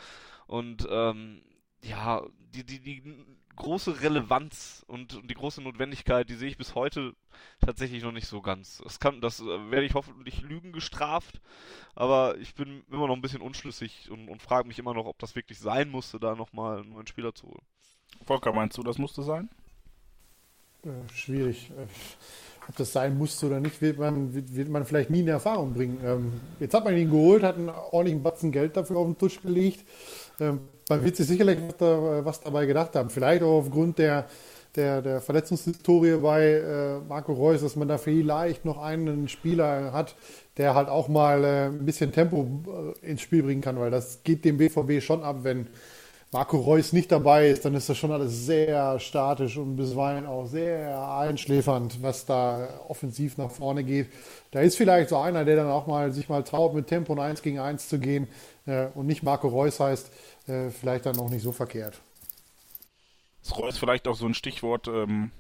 Und 0.48 0.88
ähm, 0.90 1.42
ja, 1.84 2.24
die, 2.54 2.64
die, 2.64 2.80
die 2.80 3.04
große 3.58 4.02
Relevanz 4.02 4.86
und, 4.88 5.22
die 5.30 5.34
große 5.34 5.62
Notwendigkeit, 5.62 6.30
die 6.30 6.36
sehe 6.36 6.48
ich 6.48 6.58
bis 6.58 6.76
heute 6.76 7.14
tatsächlich 7.60 8.04
noch 8.04 8.14
nicht 8.14 8.28
so 8.28 8.42
ganz. 8.42 8.82
Das 8.84 9.00
kann, 9.00 9.20
das 9.20 9.42
äh, 9.42 9.72
werde 9.72 9.86
ich 9.86 9.94
hoffentlich 9.94 10.42
Lügen 10.42 10.72
gestraft, 10.72 11.42
aber 11.96 12.38
ich 12.38 12.56
bin 12.56 12.84
immer 12.90 13.08
noch 13.08 13.16
ein 13.16 13.22
bisschen 13.22 13.42
unschlüssig 13.42 14.10
und, 14.10 14.30
und 14.30 14.42
frage 14.42 14.68
mich 14.68 14.80
immer 14.80 14.94
noch, 14.94 15.06
ob 15.06 15.20
das 15.20 15.36
wirklich 15.36 15.60
sein 15.60 15.90
musste, 15.90 16.20
da 16.20 16.36
nochmal 16.36 16.80
einen 16.80 16.92
neuen 16.92 17.08
Spieler 17.08 17.36
zu 17.36 17.48
holen. 17.48 17.66
Volker, 18.26 18.54
meinst 18.54 18.78
du, 18.78 18.84
das 18.84 18.98
musste 18.98 19.24
sein? 19.24 19.50
Äh, 20.86 21.14
schwierig. 21.14 21.72
Äh, 21.72 21.88
ob 22.70 22.76
das 22.76 22.92
sein 22.92 23.18
musste 23.18 23.48
oder 23.48 23.60
nicht, 23.62 23.82
wird 23.82 23.98
man, 23.98 24.34
wird, 24.34 24.54
wird 24.54 24.70
man 24.70 24.86
vielleicht 24.86 25.10
nie 25.10 25.22
in 25.22 25.28
Erfahrung 25.30 25.74
bringen. 25.74 26.00
Ähm, 26.04 26.34
jetzt 26.60 26.74
hat 26.74 26.84
man 26.84 26.98
ihn 26.98 27.10
geholt, 27.10 27.44
hat 27.44 27.56
einen 27.56 27.70
ordentlichen 27.70 28.24
Batzen 28.24 28.52
Geld 28.52 28.76
dafür 28.76 28.98
auf 28.98 29.08
den 29.08 29.18
Tisch 29.18 29.42
gelegt. 29.42 29.86
Ähm, 30.40 30.60
man 30.90 31.04
wird 31.04 31.16
sich 31.16 31.28
sicherlich 31.28 31.60
was, 31.68 31.78
da, 31.78 32.26
was, 32.26 32.40
dabei 32.42 32.66
gedacht 32.66 32.96
haben. 32.96 33.10
Vielleicht 33.10 33.44
auch 33.44 33.60
aufgrund 33.60 34.00
der, 34.00 34.26
der, 34.76 35.02
der 35.02 35.22
Verletzungshistorie 35.22 36.18
bei 36.18 36.54
äh, 36.54 37.00
Marco 37.08 37.34
Reus, 37.34 37.62
dass 37.62 37.76
man 37.76 37.88
da 37.88 37.98
vielleicht 37.98 38.64
noch 38.64 38.82
einen 38.82 39.28
Spieler 39.28 39.92
hat, 39.92 40.16
der 40.58 40.76
halt 40.76 40.90
auch 40.90 41.08
mal 41.08 41.44
äh, 41.44 41.66
ein 41.66 41.86
bisschen 41.86 42.12
Tempo 42.12 42.94
äh, 43.04 43.10
ins 43.10 43.22
Spiel 43.22 43.44
bringen 43.44 43.62
kann, 43.62 43.80
weil 43.80 43.92
das 43.92 44.24
geht 44.24 44.46
dem 44.46 44.58
BVB 44.58 45.02
schon 45.02 45.24
ab, 45.24 45.40
wenn 45.42 45.68
Marco 46.32 46.58
Reus 46.58 46.92
nicht 46.92 47.12
dabei 47.12 47.48
ist, 47.48 47.64
dann 47.64 47.74
ist 47.74 47.88
das 47.88 47.98
schon 47.98 48.12
alles 48.12 48.46
sehr 48.46 49.00
statisch 49.00 49.56
und 49.56 49.78
bisweilen 49.78 50.26
auch 50.26 50.46
sehr 50.46 51.10
einschläfernd, 51.10 52.04
was 52.04 52.26
da 52.26 52.68
offensiv 52.90 53.38
nach 53.38 53.50
vorne 53.50 53.84
geht. 53.86 54.12
Da 54.52 54.60
ist 54.60 54.76
vielleicht 54.76 55.10
so 55.10 55.18
einer, 55.18 55.46
der 55.46 55.56
dann 55.56 55.68
auch 55.68 55.88
mal 55.88 56.12
sich 56.12 56.28
mal 56.28 56.44
traut, 56.44 56.74
mit 56.74 56.88
Tempo 56.88 57.14
und 57.14 57.20
1 57.20 57.42
gegen 57.42 57.60
1 57.60 57.88
zu 57.88 57.98
gehen 57.98 58.28
äh, 58.66 58.88
und 58.94 59.08
nicht 59.08 59.24
Marco 59.24 59.48
Reus 59.48 59.80
heißt, 59.80 60.12
äh, 60.48 60.70
vielleicht 60.70 61.06
dann 61.06 61.18
auch 61.18 61.30
nicht 61.30 61.44
so 61.44 61.54
verkehrt. 61.54 62.02
Ist 63.42 63.58
Reus 63.58 63.78
vielleicht 63.78 64.06
auch 64.10 64.16
so 64.16 64.26
ein 64.26 64.34
Stichwort 64.34 64.90
ähm, 64.90 65.32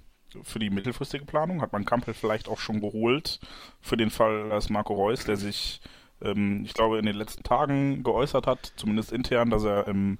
für 0.43 0.59
die 0.59 0.69
mittelfristige 0.69 1.26
Planung? 1.26 1.61
Hat 1.61 1.73
man 1.73 1.84
Kampel 1.84 2.14
vielleicht 2.14 2.47
auch 2.47 2.59
schon 2.59 2.80
geholt 2.80 3.41
für 3.81 3.97
den 3.97 4.09
Fall, 4.09 4.47
dass 4.47 4.69
Marco 4.69 4.93
Reus, 4.93 5.26
der 5.26 5.35
sich, 5.35 5.81
ähm, 6.22 6.64
ich 6.64 6.73
glaube, 6.73 6.97
in 6.97 7.05
den 7.05 7.18
letzten 7.18 7.43
Tagen 7.43 8.03
geäußert 8.03 8.47
hat, 8.47 8.72
zumindest 8.77 9.11
intern, 9.11 9.49
dass 9.49 9.65
er 9.65 9.88
im 9.89 10.18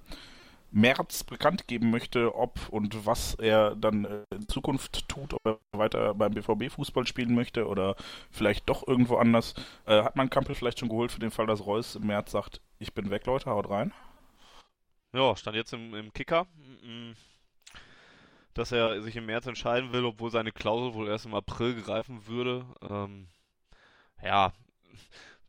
März 0.78 1.24
bekannt 1.24 1.68
geben 1.68 1.90
möchte, 1.90 2.36
ob 2.36 2.70
und 2.70 3.06
was 3.06 3.34
er 3.36 3.76
dann 3.76 4.06
äh, 4.06 4.24
in 4.36 4.48
Zukunft 4.48 5.08
tut, 5.10 5.34
ob 5.34 5.46
er 5.46 5.60
weiter 5.72 6.14
beim 6.14 6.34
BVB 6.34 6.72
Fußball 6.72 7.08
spielen 7.08 7.34
möchte 7.34 7.68
oder 7.68 7.96
vielleicht 8.32 8.70
doch 8.70 8.88
irgendwo 8.88 9.18
anders. 9.18 9.56
Äh, 9.86 10.04
hat 10.04 10.16
man 10.16 10.30
Kampel 10.30 10.56
vielleicht 10.56 10.80
schon 10.80 10.90
geholt 10.90 11.12
für 11.12 11.20
den 11.20 11.32
Fall, 11.32 11.48
dass 11.48 11.66
Reus 11.66 11.96
im 11.96 12.08
März 12.08 12.32
sagt, 12.32 12.62
ich 12.80 12.94
bin 12.94 13.10
weg, 13.10 13.26
Leute, 13.26 13.50
haut 13.50 13.70
rein? 13.70 13.92
Ja, 15.14 15.36
stand 15.36 15.56
jetzt 15.56 15.74
im, 15.74 15.96
im 15.96 16.14
Kicker, 16.14 16.46
dass 18.54 18.72
er 18.72 19.02
sich 19.02 19.16
im 19.16 19.26
März 19.26 19.48
entscheiden 19.48 19.94
will, 19.94 20.06
obwohl 20.06 20.30
seine 20.30 20.52
Klausel 20.52 20.94
wohl 20.94 21.08
erst 21.08 21.26
im 21.26 21.34
April 21.34 21.82
greifen 21.82 22.28
würde. 22.28 22.66
Ähm, 22.88 23.28
ja, 24.22 24.54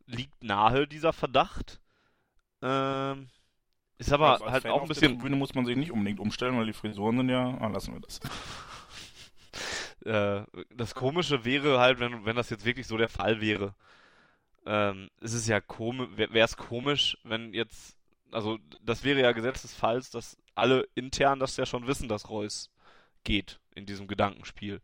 liegt 0.07 0.43
nahe 0.43 0.87
dieser 0.87 1.13
Verdacht. 1.13 1.79
Ähm, 2.63 3.29
ist 3.99 4.13
aber 4.13 4.31
also 4.31 4.45
halt 4.45 4.63
Fan 4.63 4.71
auch 4.71 4.81
ein 4.81 4.87
bisschen. 4.87 5.17
Bühne 5.17 5.35
muss 5.35 5.53
man 5.53 5.65
sich 5.65 5.75
nicht 5.75 5.91
unbedingt 5.91 6.21
umstellen, 6.21 6.57
weil 6.57 6.65
die 6.65 6.73
Frisuren 6.73 7.17
sind 7.17 7.29
ja. 7.29 7.57
Ah, 7.59 7.67
lassen 7.67 7.93
wir 7.93 7.99
das. 7.99 8.21
äh, 10.05 10.43
das 10.73 10.95
Komische 10.95 11.43
wäre 11.43 11.79
halt, 11.79 11.99
wenn, 11.99 12.25
wenn 12.25 12.37
das 12.37 12.49
jetzt 12.49 12.63
wirklich 12.63 12.87
so 12.87 12.95
der 12.97 13.09
Fall 13.09 13.41
wäre. 13.41 13.75
Ähm, 14.65 15.09
es 15.19 15.33
ist 15.33 15.49
ja 15.49 15.59
komisch, 15.59 16.07
wäre 16.15 16.39
es 16.39 16.55
komisch, 16.55 17.17
wenn 17.23 17.53
jetzt, 17.53 17.97
also 18.31 18.57
das 18.81 19.03
wäre 19.03 19.19
ja 19.19 19.33
Gesetz 19.33 19.63
des 19.63 19.73
Falls, 19.73 20.09
dass 20.11 20.37
alle 20.55 20.87
intern 20.95 21.39
das 21.39 21.57
ja 21.57 21.65
schon 21.65 21.85
wissen, 21.85 22.07
dass 22.07 22.29
Reus 22.29 22.71
geht 23.25 23.59
in 23.75 23.85
diesem 23.85 24.07
Gedankenspiel. 24.07 24.81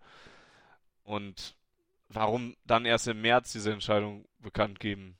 Und 1.03 1.55
warum 2.09 2.57
dann 2.65 2.83
erst 2.85 3.07
im 3.07 3.21
März 3.21 3.53
diese 3.53 3.71
Entscheidung 3.71 4.25
bekannt 4.39 4.81
geben, 4.81 5.17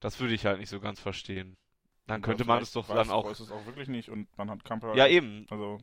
das 0.00 0.20
würde 0.20 0.32
ich 0.32 0.46
halt 0.46 0.58
nicht 0.58 0.70
so 0.70 0.80
ganz 0.80 1.00
verstehen. 1.00 1.58
Dann 2.06 2.22
könnte 2.22 2.44
man 2.44 2.62
es 2.62 2.72
doch 2.72 2.86
dann 2.86 3.10
auch. 3.10 3.30
Es 3.30 3.50
auch 3.50 3.66
wirklich 3.66 3.88
nicht 3.88 4.08
und 4.08 4.28
man 4.38 4.50
hat 4.50 4.64
Kamper. 4.64 4.94
Ja, 4.94 5.06
eben. 5.08 5.46
Also, 5.50 5.78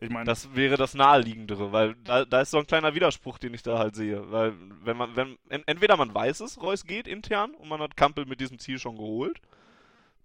ich 0.00 0.10
meine. 0.10 0.26
Das 0.26 0.54
wäre 0.54 0.76
das 0.76 0.94
naheliegendere, 0.94 1.72
weil 1.72 1.94
da, 2.04 2.24
da 2.24 2.42
ist 2.42 2.50
so 2.50 2.58
ein 2.58 2.66
kleiner 2.66 2.94
Widerspruch, 2.94 3.38
den 3.38 3.54
ich 3.54 3.62
da 3.62 3.78
halt 3.78 3.96
sehe. 3.96 4.30
Weil, 4.30 4.54
wenn 4.82 4.96
man, 4.96 5.16
wenn, 5.16 5.38
entweder 5.48 5.96
man 5.96 6.14
weiß 6.14 6.40
es, 6.40 6.60
Reus 6.60 6.84
geht 6.84 7.08
intern 7.08 7.54
und 7.54 7.68
man 7.68 7.80
hat 7.80 7.96
Kampel 7.96 8.26
mit 8.26 8.40
diesem 8.40 8.58
Ziel 8.58 8.78
schon 8.78 8.96
geholt. 8.96 9.40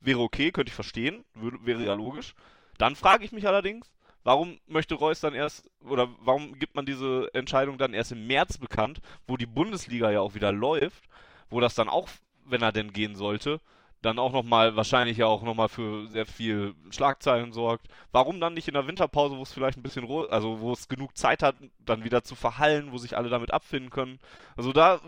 Wäre 0.02 0.20
okay, 0.20 0.52
könnte 0.52 0.70
ich 0.70 0.76
verstehen, 0.76 1.26
würde, 1.34 1.58
wäre 1.66 1.84
ja 1.84 1.94
logisch. 1.94 2.34
Dann 2.78 2.96
frage 2.96 3.26
ich 3.26 3.34
mich 3.34 3.48
allerdings, 3.48 3.92
warum 4.24 4.60
möchte 4.68 4.96
Reus 4.96 5.20
dann 5.20 5.34
erst, 5.34 5.70
oder 5.82 6.10
warum 6.20 6.58
gibt 6.58 6.76
man 6.76 6.86
diese 6.86 7.30
Entscheidung 7.34 7.78
dann 7.78 7.94
erst 7.94 8.14
im 8.14 8.26
März 8.26 8.58
bekannt, 8.58 9.02
wo 9.28 9.36
die 9.36 9.46
Bundesliga 9.46 10.10
ja 10.10 10.22
auch 10.22 10.36
wieder 10.36 10.54
läuft, 10.54 11.04
wo 11.50 11.60
das 11.60 11.76
dann 11.76 11.90
auch, 11.90 12.08
wenn 12.46 12.62
er 12.62 12.72
denn 12.72 12.94
gehen 12.94 13.16
sollte, 13.16 13.60
dann 14.02 14.20
auch 14.20 14.32
nochmal, 14.32 14.76
wahrscheinlich 14.76 15.18
ja 15.18 15.26
auch 15.26 15.44
nochmal 15.44 15.68
für 15.68 16.08
sehr 16.08 16.26
viel 16.26 16.74
Schlagzeilen 16.90 17.52
sorgt. 17.52 17.88
Warum 18.12 18.40
dann 18.40 18.54
nicht 18.54 18.68
in 18.68 18.74
der 18.74 18.88
Winterpause, 18.88 19.38
wo 19.38 19.42
es 19.42 19.52
vielleicht 19.52 19.78
ein 19.78 19.84
bisschen, 19.84 20.08
also 20.30 20.62
wo 20.62 20.72
es 20.72 20.88
genug 20.88 21.18
Zeit 21.18 21.44
hat, 21.44 21.56
dann 21.86 22.04
wieder 22.04 22.24
zu 22.24 22.36
verhallen, 22.36 22.92
wo 22.92 22.98
sich 22.98 23.18
alle 23.18 23.30
damit 23.30 23.52
abfinden 23.52 23.90
können? 23.90 24.20
Also 24.56 24.72
da 24.72 25.02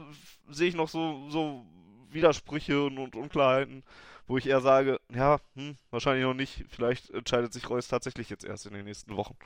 sehe 0.49 0.67
ich 0.67 0.75
noch 0.75 0.89
so, 0.89 1.29
so 1.29 1.65
Widersprüche 2.09 2.83
und, 2.83 2.97
und 2.97 3.15
Unklarheiten, 3.15 3.83
wo 4.27 4.37
ich 4.37 4.47
eher 4.47 4.61
sage, 4.61 4.99
ja, 5.13 5.39
hm, 5.55 5.77
wahrscheinlich 5.89 6.25
noch 6.25 6.33
nicht. 6.33 6.65
Vielleicht 6.69 7.09
entscheidet 7.11 7.53
sich 7.53 7.69
Reus 7.69 7.87
tatsächlich 7.87 8.29
jetzt 8.29 8.43
erst 8.43 8.65
in 8.65 8.73
den 8.73 8.85
nächsten 8.85 9.15
Wochen. 9.15 9.37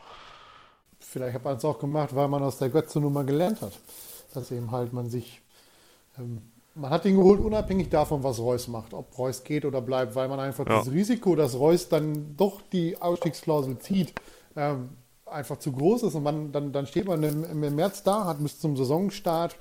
Vielleicht 1.00 1.36
hat 1.36 1.44
man 1.44 1.58
es 1.58 1.66
auch 1.66 1.78
gemacht, 1.78 2.16
weil 2.16 2.28
man 2.28 2.42
aus 2.42 2.58
der 2.58 2.70
Götze-Nummer 2.70 3.24
gelernt 3.24 3.62
hat. 3.62 3.74
Dass 4.34 4.52
eben 4.52 4.72
halt 4.72 4.92
man 4.92 5.10
sich 5.10 5.42
ähm, 6.18 6.52
man 6.76 6.92
hat 6.92 7.06
ihn 7.06 7.16
geholt, 7.16 7.40
unabhängig 7.40 7.90
davon, 7.90 8.24
was 8.24 8.40
Reus 8.40 8.68
macht, 8.68 8.94
ob 8.94 9.18
Reus 9.18 9.44
geht 9.44 9.66
oder 9.66 9.82
bleibt, 9.82 10.14
weil 10.16 10.28
man 10.28 10.40
einfach 10.40 10.68
ja. 10.68 10.80
das 10.80 10.92
Risiko, 10.92 11.36
dass 11.36 11.58
Reus 11.58 11.88
dann 11.88 12.36
doch 12.36 12.62
die 12.62 13.02
Ausstiegsklausel 13.02 13.80
zieht, 13.80 14.14
ähm, 14.58 14.90
einfach 15.26 15.58
zu 15.58 15.72
groß 15.72 16.04
ist. 16.04 16.16
Und 16.16 16.24
man, 16.24 16.52
dann, 16.52 16.74
dann 16.74 16.86
steht 16.86 17.08
man 17.08 17.24
im, 17.24 17.64
im 17.64 17.76
März 17.76 18.04
da, 18.04 18.26
hat 18.26 18.44
bis 18.44 18.60
zum 18.60 18.76
Saisonstart, 18.76 19.56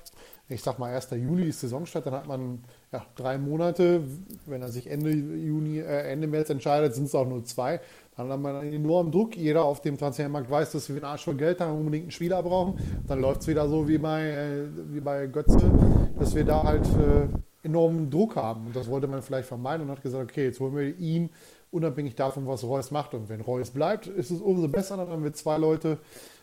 ich 0.48 0.62
sag 0.62 0.78
mal 0.78 0.92
1. 0.92 1.10
Juli 1.12 1.48
ist 1.48 1.60
Saisonstart, 1.60 2.06
dann 2.06 2.14
hat 2.14 2.26
man 2.26 2.64
ja, 2.92 3.06
drei 3.14 3.38
Monate. 3.38 4.02
Wenn 4.44 4.62
er 4.62 4.70
sich 4.70 4.88
Ende 4.88 5.10
Juni, 5.10 5.78
äh, 5.78 6.10
Ende 6.10 6.26
März 6.26 6.50
entscheidet, 6.50 6.94
sind 6.94 7.04
es 7.04 7.14
auch 7.14 7.26
nur 7.26 7.44
zwei. 7.44 7.80
Dann 8.16 8.28
hat 8.28 8.40
man 8.40 8.56
einen 8.56 8.72
enormen 8.72 9.10
Druck. 9.10 9.36
Jeder 9.36 9.64
auf 9.64 9.80
dem 9.80 9.98
Transfermarkt 9.98 10.48
weiß, 10.48 10.72
dass 10.72 10.88
wir 10.88 10.96
einen 10.96 11.04
Arsch 11.04 11.24
voll 11.24 11.34
Geld 11.34 11.60
haben, 11.60 11.78
unbedingt 11.78 12.04
einen 12.04 12.10
Spieler 12.10 12.42
brauchen. 12.42 12.78
Dann 13.06 13.20
läuft 13.20 13.42
es 13.42 13.48
wieder 13.48 13.68
so 13.68 13.88
wie 13.88 13.98
bei, 13.98 14.22
äh, 14.28 14.66
wie 14.92 15.00
bei 15.00 15.26
Götze, 15.26 15.70
dass 16.18 16.34
wir 16.34 16.44
da 16.44 16.62
halt 16.62 16.86
äh, 16.86 17.66
enormen 17.66 18.10
Druck 18.10 18.36
haben. 18.36 18.66
Und 18.66 18.76
das 18.76 18.88
wollte 18.88 19.08
man 19.08 19.22
vielleicht 19.22 19.48
vermeiden 19.48 19.86
und 19.86 19.92
hat 19.92 20.02
gesagt, 20.02 20.30
okay, 20.30 20.44
jetzt 20.44 20.60
holen 20.60 20.76
wir 20.76 20.96
ihn 20.96 21.30
unabhängig 21.72 22.14
davon, 22.14 22.46
was 22.46 22.62
Reus 22.62 22.90
macht. 22.92 23.14
Und 23.14 23.28
wenn 23.28 23.40
Reus 23.40 23.70
bleibt, 23.70 24.06
ist 24.06 24.30
es 24.30 24.40
umso 24.40 24.68
besser. 24.68 24.96
Dann 24.96 25.08
haben 25.08 25.24
wir 25.24 25.32
zwei 25.32 25.58
Leute 25.58 25.98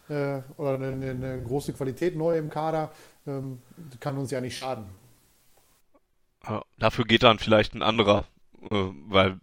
äh, 0.09 0.41
oder 0.57 0.75
eine, 0.75 1.11
eine, 1.11 1.41
große 1.41 1.71
Qualität 1.73 2.17
neu 2.17 2.37
im 2.37 2.49
Kader. 2.49 2.91
Ähm, 3.25 3.59
kann 3.99 4.17
uns 4.17 4.31
ja 4.31 4.41
nicht 4.41 4.57
schaden. 4.57 4.85
Dafür 6.79 7.05
geht 7.05 7.23
dann 7.23 7.39
vielleicht 7.39 7.75
ein 7.75 7.83
anderer, 7.83 8.25
äh, 8.69 8.89
weil 9.07 9.39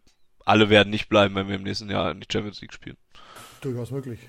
alle 0.48 0.70
werden 0.70 0.90
nicht 0.90 1.08
bleiben, 1.08 1.34
wenn 1.34 1.48
wir 1.48 1.56
im 1.56 1.62
nächsten 1.62 1.90
Jahr 1.90 2.10
in 2.10 2.20
die 2.20 2.26
Champions 2.30 2.60
League 2.60 2.72
spielen. 2.72 2.96
Durchaus 3.60 3.90
möglich. 3.90 4.20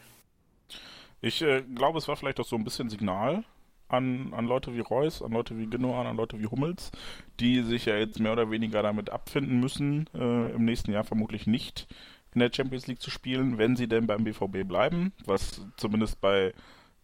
Ich 1.22 1.42
äh, 1.42 1.62
glaube, 1.62 1.98
es 1.98 2.08
war 2.08 2.16
vielleicht 2.16 2.40
auch 2.40 2.46
so 2.46 2.56
ein 2.56 2.64
bisschen 2.64 2.90
Signal 2.90 3.44
an, 3.88 4.34
an 4.34 4.46
Leute 4.46 4.74
wie 4.74 4.82
Reus, 4.82 5.22
an 5.22 5.32
Leute 5.32 5.58
wie 5.58 5.68
Genoan, 5.68 6.08
an 6.08 6.18
Leute 6.18 6.40
wie 6.40 6.48
Hummels, 6.48 6.92
die 7.40 7.62
sich 7.62 7.86
ja 7.86 7.96
jetzt 7.96 8.20
mehr 8.20 8.34
oder 8.34 8.52
weniger 8.52 8.84
damit 8.84 9.10
abfinden 9.10 9.60
müssen, 9.60 10.08
äh, 10.14 10.52
im 10.52 10.66
nächsten 10.66 10.92
Jahr 10.92 11.04
vermutlich 11.04 11.48
nicht 11.48 11.88
in 12.34 12.40
der 12.40 12.52
Champions 12.54 12.88
League 12.88 13.02
zu 13.02 13.10
spielen, 13.10 13.58
wenn 13.58 13.76
sie 13.76 13.88
denn 13.88 14.06
beim 14.06 14.24
BVB 14.24 14.68
bleiben, 14.68 15.14
was 15.26 15.66
zumindest 15.78 16.22
bei 16.22 16.54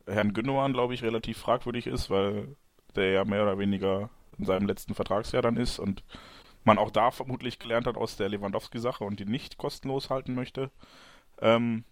Herrn 0.06 0.34
Gündogan, 0.34 0.74
glaube 0.74 0.94
ich, 0.94 1.04
relativ 1.04 1.38
fragwürdig 1.38 1.88
ist, 1.88 2.10
weil 2.10 2.56
der 2.96 3.12
ja 3.12 3.26
mehr 3.26 3.44
oder 3.44 3.58
weniger 3.58 4.10
in 4.38 4.46
seinem 4.46 4.68
letzten 4.68 4.94
Vertragsjahr 4.94 5.42
dann 5.42 5.58
ist 5.58 5.80
und 5.80 6.04
man 6.66 6.78
auch 6.78 6.92
da 6.92 7.12
vermutlich 7.12 7.60
gelernt 7.60 7.88
hat 7.88 7.98
aus 7.98 8.18
der 8.18 8.30
Lewandowski-Sache 8.30 9.04
und 9.04 9.20
die 9.20 9.26
nicht 9.26 9.58
kostenlos 9.58 10.10
halten 10.10 10.36
möchte. 10.36 10.72
Ähm, 11.42 11.84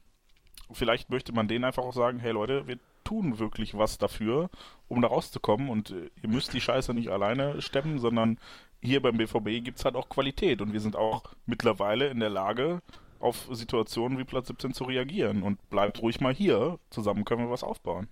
vielleicht 0.71 1.09
möchte 1.09 1.33
man 1.33 1.47
denen 1.47 1.65
einfach 1.65 1.83
auch 1.83 1.93
sagen, 1.93 2.19
hey 2.19 2.31
Leute, 2.31 2.67
wir 2.67 2.79
tun 3.03 3.39
wirklich 3.39 3.77
was 3.77 3.97
dafür, 3.97 4.49
um 4.87 5.01
da 5.01 5.09
rauszukommen 5.09 5.69
und 5.69 5.91
äh, 5.91 6.09
ihr 6.21 6.29
müsst 6.29 6.53
die 6.53 6.61
Scheiße 6.61 6.93
nicht 6.93 7.09
alleine 7.09 7.61
stemmen, 7.61 7.99
sondern 7.99 8.39
hier 8.81 9.01
beim 9.01 9.17
BVB 9.17 9.63
gibt 9.63 9.79
es 9.79 9.85
halt 9.85 9.95
auch 9.95 10.09
Qualität 10.09 10.61
und 10.61 10.73
wir 10.73 10.79
sind 10.79 10.95
auch 10.95 11.23
mittlerweile 11.45 12.07
in 12.07 12.19
der 12.19 12.29
Lage, 12.29 12.81
auf 13.19 13.47
Situationen 13.51 14.17
wie 14.17 14.25
Platz 14.25 14.47
17 14.47 14.73
zu 14.73 14.83
reagieren 14.83 15.43
und 15.43 15.69
bleibt 15.69 16.01
ruhig 16.01 16.19
mal 16.19 16.33
hier, 16.33 16.77
zusammen 16.89 17.23
können 17.23 17.45
wir 17.45 17.51
was 17.51 17.63
aufbauen. 17.63 18.09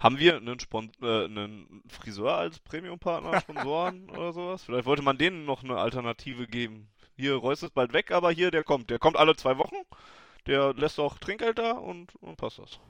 Haben 0.00 0.18
wir 0.18 0.36
einen, 0.36 0.58
Spon 0.58 0.90
äh, 1.00 1.24
einen 1.24 1.82
Friseur 1.88 2.36
als 2.36 2.58
Premium-Partner, 2.58 3.40
Sponsoren 3.40 4.10
oder 4.16 4.32
sowas? 4.32 4.64
Vielleicht 4.64 4.86
wollte 4.86 5.02
man 5.02 5.18
denen 5.18 5.44
noch 5.44 5.62
eine 5.62 5.76
Alternative 5.76 6.46
geben. 6.46 6.88
Hier, 7.16 7.36
Reus 7.36 7.62
ist 7.62 7.74
bald 7.74 7.92
weg, 7.92 8.10
aber 8.10 8.32
hier, 8.32 8.50
der 8.50 8.64
kommt. 8.64 8.90
Der 8.90 8.98
kommt 8.98 9.16
alle 9.16 9.36
zwei 9.36 9.58
Wochen. 9.58 9.76
der 10.46 10.74
lässt 10.74 10.98
auch 10.98 11.18
Trinkgeld 11.18 11.58
da 11.58 11.72
und, 11.72 12.14
und 12.16 12.36
passt 12.36 12.58
das. 12.58 12.80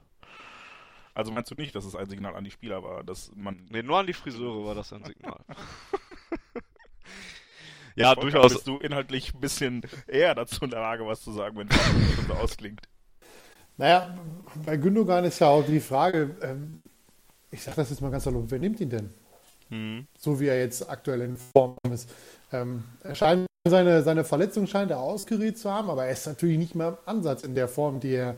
Also 1.13 1.31
meinst 1.31 1.51
du 1.51 1.55
nicht, 1.55 1.75
dass 1.75 1.85
es 1.85 1.95
ein 1.95 2.09
Signal 2.09 2.35
an 2.35 2.43
die 2.43 2.51
Spieler 2.51 2.81
war, 2.83 3.03
dass 3.03 3.31
man. 3.35 3.67
Nee, 3.69 3.83
nur 3.83 3.99
an 3.99 4.07
die 4.07 4.13
Friseure 4.13 4.65
war 4.65 4.75
das 4.75 4.91
ein 4.93 5.03
Signal. 5.05 5.39
ja, 7.95 8.15
durchaus. 8.15 8.53
Bist 8.53 8.67
du 8.67 8.77
inhaltlich 8.77 9.33
ein 9.33 9.39
bisschen 9.39 9.81
eher 10.07 10.33
dazu 10.33 10.63
in 10.63 10.71
der 10.71 10.79
Lage, 10.79 11.05
was 11.05 11.21
zu 11.21 11.31
sagen, 11.31 11.57
wenn 11.57 11.71
schon 11.71 12.25
so 12.27 12.33
ausklingt? 12.33 12.81
Naja, 13.77 14.17
bei 14.65 14.77
Gündogan 14.77 15.23
ist 15.25 15.39
ja 15.39 15.47
auch 15.47 15.65
die 15.65 15.79
Frage, 15.79 16.35
ähm, 16.41 16.81
ich 17.53 17.63
sage 17.63 17.77
das 17.77 17.89
jetzt 17.91 18.01
mal 18.01 18.11
ganz 18.11 18.23
salopp, 18.23 18.45
wer 18.49 18.59
nimmt 18.59 18.79
ihn 18.79 18.89
denn? 18.89 19.09
Hm. 19.69 20.07
So 20.17 20.39
wie 20.39 20.47
er 20.47 20.59
jetzt 20.59 20.89
aktuell 20.89 21.21
in 21.21 21.37
Form 21.37 21.75
ist. 21.91 22.09
Ähm, 22.51 22.83
er 23.03 23.15
scheint, 23.15 23.45
seine, 23.67 24.01
seine 24.01 24.23
Verletzung 24.23 24.67
scheint 24.67 24.91
er 24.91 24.99
ausgeriet 24.99 25.57
zu 25.57 25.71
haben, 25.71 25.89
aber 25.89 26.05
er 26.05 26.11
ist 26.11 26.27
natürlich 26.27 26.57
nicht 26.57 26.75
mehr 26.75 26.89
im 26.89 26.97
Ansatz 27.05 27.43
in 27.43 27.55
der 27.55 27.67
Form, 27.67 27.99
die 27.99 28.15
er, 28.15 28.35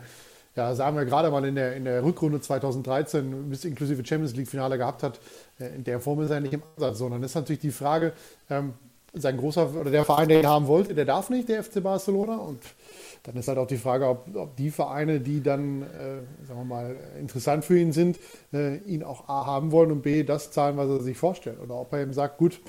ja, 0.55 0.75
sagen 0.75 0.95
wir 0.97 1.05
gerade 1.05 1.31
mal 1.31 1.43
in 1.45 1.55
der, 1.55 1.75
in 1.75 1.85
der 1.85 2.03
Rückrunde 2.03 2.41
2013 2.41 3.49
bis 3.49 3.65
inklusive 3.65 4.05
Champions 4.05 4.35
League 4.35 4.49
Finale 4.49 4.77
gehabt 4.77 5.01
hat. 5.01 5.19
Äh, 5.59 5.75
in 5.75 5.83
der 5.83 5.99
Form 5.99 6.21
ist 6.21 6.29
er 6.29 6.41
nicht 6.41 6.53
im 6.53 6.63
Ansatz, 6.75 6.97
sondern 6.97 7.23
ist 7.23 7.35
natürlich 7.35 7.61
die 7.61 7.71
Frage, 7.71 8.13
ähm, 8.49 8.73
sein 9.13 9.37
großer 9.37 9.73
oder 9.75 9.91
der 9.91 10.03
Verein, 10.03 10.27
der 10.27 10.41
ihn 10.41 10.47
haben 10.47 10.67
wollte, 10.67 10.93
der 10.93 11.05
darf 11.05 11.29
nicht, 11.29 11.47
der 11.47 11.63
FC 11.63 11.81
Barcelona. 11.81 12.35
Und 12.35 12.61
dann 13.25 13.35
ist 13.37 13.47
halt 13.47 13.57
auch 13.57 13.67
die 13.67 13.77
Frage, 13.77 14.07
ob, 14.07 14.35
ob 14.35 14.55
die 14.55 14.69
Vereine, 14.69 15.19
die 15.19 15.41
dann, 15.41 15.81
äh, 15.81 16.45
sagen 16.45 16.59
wir 16.59 16.65
mal, 16.65 16.95
interessant 17.19 17.65
für 17.65 17.77
ihn 17.77 17.91
sind, 17.91 18.19
äh, 18.53 18.77
ihn 18.77 19.03
auch 19.03 19.27
A 19.27 19.47
haben 19.47 19.71
wollen 19.71 19.91
und 19.91 20.03
B 20.03 20.23
das 20.23 20.51
zahlen, 20.51 20.77
was 20.77 20.87
er 20.89 21.01
sich 21.01 21.17
vorstellt. 21.17 21.59
Oder 21.59 21.75
ob 21.75 21.91
er 21.93 22.01
eben 22.01 22.13
sagt, 22.13 22.37
gut, 22.37 22.61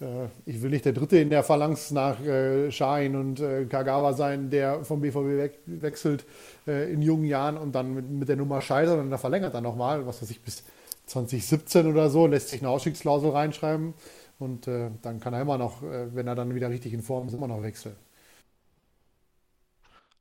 äh, 0.00 0.26
ich 0.44 0.60
will 0.60 0.70
nicht 0.70 0.84
der 0.84 0.92
Dritte 0.92 1.18
in 1.18 1.30
der 1.30 1.44
Phalanx 1.44 1.92
nach 1.92 2.20
äh, 2.20 2.72
Schein 2.72 3.14
und 3.14 3.40
äh, 3.40 3.64
Kagawa 3.66 4.12
sein, 4.12 4.50
der 4.50 4.84
vom 4.84 5.00
BVB 5.00 5.38
weg, 5.38 5.58
wechselt 5.66 6.24
äh, 6.66 6.92
in 6.92 7.00
jungen 7.00 7.24
Jahren 7.24 7.56
und 7.56 7.72
dann 7.72 7.94
mit, 7.94 8.10
mit 8.10 8.28
der 8.28 8.36
Nummer 8.36 8.60
scheitert 8.60 8.98
und 8.98 9.10
dann 9.10 9.18
verlängert 9.20 9.54
er 9.54 9.60
nochmal, 9.60 10.04
was 10.04 10.20
weiß 10.20 10.30
ich, 10.30 10.42
bis 10.42 10.64
2017 11.06 11.86
oder 11.86 12.10
so, 12.10 12.26
lässt 12.26 12.48
sich 12.48 12.60
eine 12.60 12.70
Ausstiegsklausel 12.70 13.30
reinschreiben 13.30 13.94
und 14.40 14.66
äh, 14.66 14.90
dann 15.02 15.20
kann 15.20 15.32
er 15.32 15.42
immer 15.42 15.58
noch, 15.58 15.82
äh, 15.84 16.12
wenn 16.12 16.26
er 16.26 16.34
dann 16.34 16.54
wieder 16.56 16.70
richtig 16.70 16.92
in 16.92 17.02
Form 17.02 17.28
ist, 17.28 17.34
immer 17.34 17.48
noch 17.48 17.62
wechseln. 17.62 17.94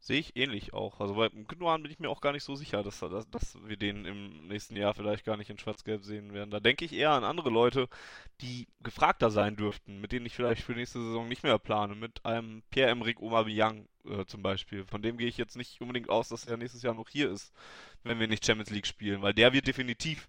Sehe 0.03 0.19
ich 0.19 0.35
ähnlich 0.35 0.73
auch. 0.73 0.99
Also 0.99 1.13
bei 1.13 1.29
Gündogan 1.29 1.83
bin 1.83 1.91
ich 1.91 1.99
mir 1.99 2.09
auch 2.09 2.21
gar 2.21 2.31
nicht 2.31 2.43
so 2.43 2.55
sicher, 2.55 2.81
dass, 2.81 3.01
dass, 3.01 3.29
dass 3.29 3.55
wir 3.67 3.77
den 3.77 4.05
im 4.05 4.47
nächsten 4.47 4.75
Jahr 4.75 4.95
vielleicht 4.95 5.25
gar 5.25 5.37
nicht 5.37 5.51
in 5.51 5.59
Schwarz-Gelb 5.59 6.03
sehen 6.03 6.33
werden. 6.33 6.49
Da 6.49 6.59
denke 6.59 6.85
ich 6.85 6.93
eher 6.93 7.11
an 7.11 7.23
andere 7.23 7.51
Leute, 7.51 7.87
die 8.41 8.67
gefragter 8.81 9.29
sein 9.29 9.55
dürften, 9.55 10.01
mit 10.01 10.11
denen 10.11 10.25
ich 10.25 10.35
vielleicht 10.35 10.63
für 10.63 10.71
nächste 10.71 10.99
Saison 10.99 11.27
nicht 11.27 11.43
mehr 11.43 11.59
plane. 11.59 11.93
Mit 11.93 12.25
einem 12.25 12.63
Pierre-Emerick 12.71 13.21
Aubameyang 13.21 13.87
äh, 14.05 14.25
zum 14.25 14.41
Beispiel. 14.41 14.85
Von 14.85 15.03
dem 15.03 15.17
gehe 15.17 15.27
ich 15.27 15.37
jetzt 15.37 15.55
nicht 15.55 15.79
unbedingt 15.81 16.09
aus, 16.09 16.29
dass 16.29 16.45
er 16.45 16.57
nächstes 16.57 16.81
Jahr 16.81 16.95
noch 16.95 17.07
hier 17.07 17.29
ist, 17.29 17.53
wenn 18.03 18.19
wir 18.19 18.27
nicht 18.27 18.43
Champions 18.43 18.71
League 18.71 18.87
spielen, 18.87 19.21
weil 19.21 19.35
der 19.35 19.53
wird 19.53 19.67
definitiv 19.67 20.27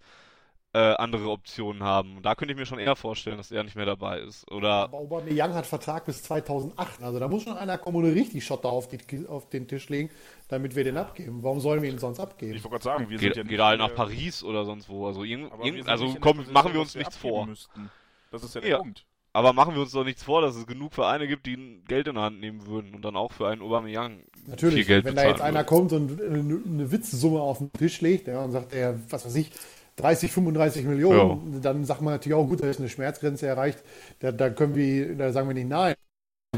äh, 0.74 0.78
andere 0.78 1.28
Optionen 1.28 1.82
haben. 1.82 2.16
Und 2.16 2.24
da 2.24 2.34
könnte 2.34 2.52
ich 2.52 2.58
mir 2.58 2.64
schon 2.64 2.78
eher 2.78 2.96
vorstellen, 2.96 3.36
dass 3.36 3.50
er 3.50 3.62
nicht 3.62 3.76
mehr 3.76 3.84
dabei 3.84 4.20
ist. 4.20 4.50
Oder 4.50 4.84
Aber 4.84 4.98
Aubameyang 4.98 5.52
hat 5.52 5.66
Vertrag 5.66 6.06
bis 6.06 6.22
2008. 6.22 7.02
Also 7.02 7.18
da 7.18 7.28
muss 7.28 7.42
schon 7.42 7.56
einer 7.56 7.76
kommen 7.76 7.98
und 7.98 8.10
richtig 8.10 8.44
Schotter 8.44 8.70
auf, 8.70 8.88
die, 8.88 8.98
auf, 9.28 9.48
den 9.50 9.68
Tisch 9.68 9.88
legen, 9.90 10.10
damit 10.48 10.74
wir 10.74 10.84
den 10.84 10.96
abgeben. 10.96 11.42
Warum 11.42 11.60
sollen 11.60 11.82
wir 11.82 11.90
ihn 11.90 11.98
sonst 11.98 12.20
abgeben? 12.20 12.54
Ich 12.54 12.64
wollte 12.64 12.70
gerade 12.78 12.84
sagen, 12.84 13.10
wir 13.10 13.18
geht, 13.18 13.34
sind 13.34 13.44
ja 13.44 13.50
geht 13.50 13.60
halt 13.60 13.80
nach 13.80 13.94
Paris 13.94 14.42
oder 14.42 14.64
sonst 14.64 14.88
wo. 14.88 15.06
Also, 15.06 15.24
irgend, 15.24 15.52
irgend, 15.62 15.88
also 15.88 16.06
nicht 16.06 16.20
komm, 16.20 16.36
Position, 16.36 16.54
machen 16.54 16.72
wir 16.72 16.80
uns 16.80 16.94
nichts 16.94 17.16
vor. 17.18 17.46
Müssten. 17.46 17.90
Das 18.30 18.42
ist 18.42 18.54
ja 18.54 18.62
der 18.62 18.70
Ja. 18.70 18.78
Punkt. 18.78 19.04
Aber 19.34 19.54
machen 19.54 19.74
wir 19.74 19.80
uns 19.80 19.92
doch 19.92 20.04
nichts 20.04 20.22
vor, 20.22 20.42
dass 20.42 20.56
es 20.56 20.66
genug 20.66 20.92
Vereine 20.92 21.26
gibt, 21.26 21.46
die 21.46 21.82
Geld 21.88 22.06
in 22.06 22.16
der 22.16 22.24
Hand 22.24 22.40
nehmen 22.40 22.66
würden 22.66 22.94
und 22.94 23.02
dann 23.02 23.16
auch 23.16 23.32
für 23.32 23.48
einen 23.48 23.62
Aubameyang 23.62 24.24
Natürlich, 24.46 24.74
viel 24.74 24.84
Geld 24.84 25.04
wenn 25.06 25.16
da 25.16 25.26
jetzt 25.26 25.40
einer 25.40 25.60
würden. 25.60 25.66
kommt 25.66 25.92
und 25.92 26.20
eine, 26.20 26.60
eine 26.66 26.92
Witzsumme 26.92 27.40
auf 27.40 27.58
den 27.58 27.72
Tisch 27.72 28.02
legt 28.02 28.28
ja, 28.28 28.42
und 28.44 28.52
sagt, 28.52 28.74
er, 28.74 28.98
was 29.08 29.24
weiß 29.24 29.34
ich, 29.36 29.50
30, 29.96 30.32
35 30.32 30.84
Millionen, 30.86 31.60
dann 31.62 31.84
sagt 31.84 32.00
man 32.00 32.14
natürlich 32.14 32.36
auch, 32.36 32.46
gut, 32.48 32.62
da 32.62 32.66
ist 32.68 32.80
eine 32.80 32.88
Schmerzgrenze 32.88 33.46
erreicht, 33.46 33.82
da, 34.20 34.32
da 34.32 34.50
können 34.50 34.74
wir, 34.74 35.16
da 35.16 35.32
sagen 35.32 35.48
wir 35.48 35.54
nicht 35.54 35.68
nein. 35.68 35.94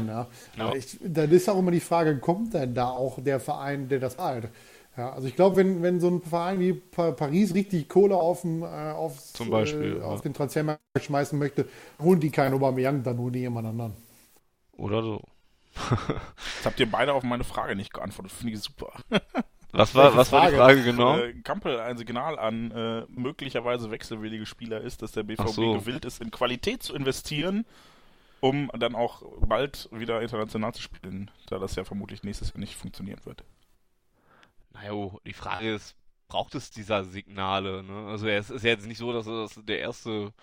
Ja. 0.05 0.27
Ja. 0.57 0.73
Ich, 0.73 0.97
dann 1.01 1.31
ist 1.31 1.49
auch 1.49 1.57
immer 1.59 1.71
die 1.71 1.79
Frage, 1.79 2.17
kommt 2.19 2.53
denn 2.53 2.73
da 2.73 2.89
auch 2.89 3.21
der 3.23 3.39
Verein, 3.39 3.87
der 3.87 3.99
das 3.99 4.17
zahlt? 4.17 4.49
Ja, 4.97 5.11
also 5.11 5.27
ich 5.27 5.35
glaube, 5.35 5.57
wenn, 5.57 5.81
wenn 5.81 5.99
so 5.99 6.09
ein 6.09 6.21
Verein 6.21 6.59
wie 6.59 6.73
Pa- 6.73 7.11
Paris 7.11 7.53
richtig 7.53 7.89
Kohle 7.89 8.15
auf, 8.15 8.41
den, 8.41 8.61
äh, 8.61 8.65
aufs, 8.65 9.33
Zum 9.33 9.49
Beispiel, 9.49 9.97
äh, 9.97 9.99
ja. 9.99 10.05
auf 10.05 10.21
den 10.21 10.33
Transfermarkt 10.33 10.81
schmeißen 10.97 11.37
möchte, 11.37 11.67
holen 12.01 12.21
die 12.21 12.29
keinen 12.29 12.53
Aubameyang, 12.53 13.03
dann 13.03 13.17
holen 13.17 13.33
die 13.33 13.39
jemand 13.39 13.67
anderen. 13.67 13.93
Oder 14.77 15.01
so. 15.03 15.21
Jetzt 16.55 16.65
habt 16.65 16.79
ihr 16.79 16.89
beide 16.89 17.13
auf 17.13 17.23
meine 17.23 17.43
Frage 17.43 17.75
nicht 17.75 17.93
geantwortet. 17.93 18.31
Finde 18.31 18.53
ich 18.53 18.61
super. 18.61 18.93
Was 19.77 19.93
war, 19.95 20.15
was 20.15 20.31
war 20.31 20.49
die 20.49 20.55
Frage? 20.55 20.81
Frage 20.81 20.83
genau? 20.83 21.17
Äh, 21.17 21.33
Kampel 21.41 21.79
ein 21.79 21.97
Signal 21.97 22.39
an 22.39 22.71
äh, 22.71 23.05
möglicherweise 23.09 23.91
wechselwillige 23.91 24.45
Spieler 24.45 24.81
ist, 24.81 25.01
dass 25.01 25.11
der 25.11 25.23
BVB 25.23 25.49
so. 25.49 25.73
gewillt 25.73 26.05
ist, 26.05 26.21
in 26.21 26.31
Qualität 26.31 26.83
zu 26.83 26.95
investieren, 26.95 27.65
um 28.39 28.69
dann 28.77 28.95
auch 28.95 29.23
bald 29.39 29.89
wieder 29.91 30.21
international 30.21 30.73
zu 30.73 30.81
spielen, 30.81 31.31
da 31.47 31.59
das 31.59 31.75
ja 31.75 31.83
vermutlich 31.83 32.23
nächstes 32.23 32.49
Jahr 32.49 32.59
nicht 32.59 32.75
funktionieren 32.75 33.19
wird. 33.25 33.43
Naja, 34.73 34.93
oh, 34.93 35.19
die 35.25 35.33
Frage 35.33 35.73
ist, 35.73 35.95
braucht 36.27 36.55
es 36.55 36.71
dieser 36.71 37.03
Signale? 37.03 37.83
Ne? 37.83 38.07
Also 38.07 38.27
es 38.27 38.49
ist 38.49 38.63
ja 38.63 38.71
jetzt 38.71 38.87
nicht 38.87 38.97
so, 38.97 39.13
dass 39.13 39.27
er 39.27 39.43
das 39.43 39.59
der 39.63 39.79
erste 39.79 40.33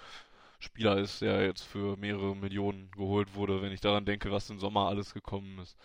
Spieler 0.58 0.98
ist, 0.98 1.20
der 1.20 1.44
jetzt 1.44 1.62
für 1.62 1.96
mehrere 1.96 2.36
Millionen 2.36 2.90
geholt 2.92 3.34
wurde, 3.34 3.62
wenn 3.62 3.72
ich 3.72 3.80
daran 3.80 4.04
denke, 4.04 4.30
was 4.30 4.48
im 4.48 4.60
Sommer 4.60 4.86
alles 4.88 5.12
gekommen 5.12 5.58
ist. 5.58 5.76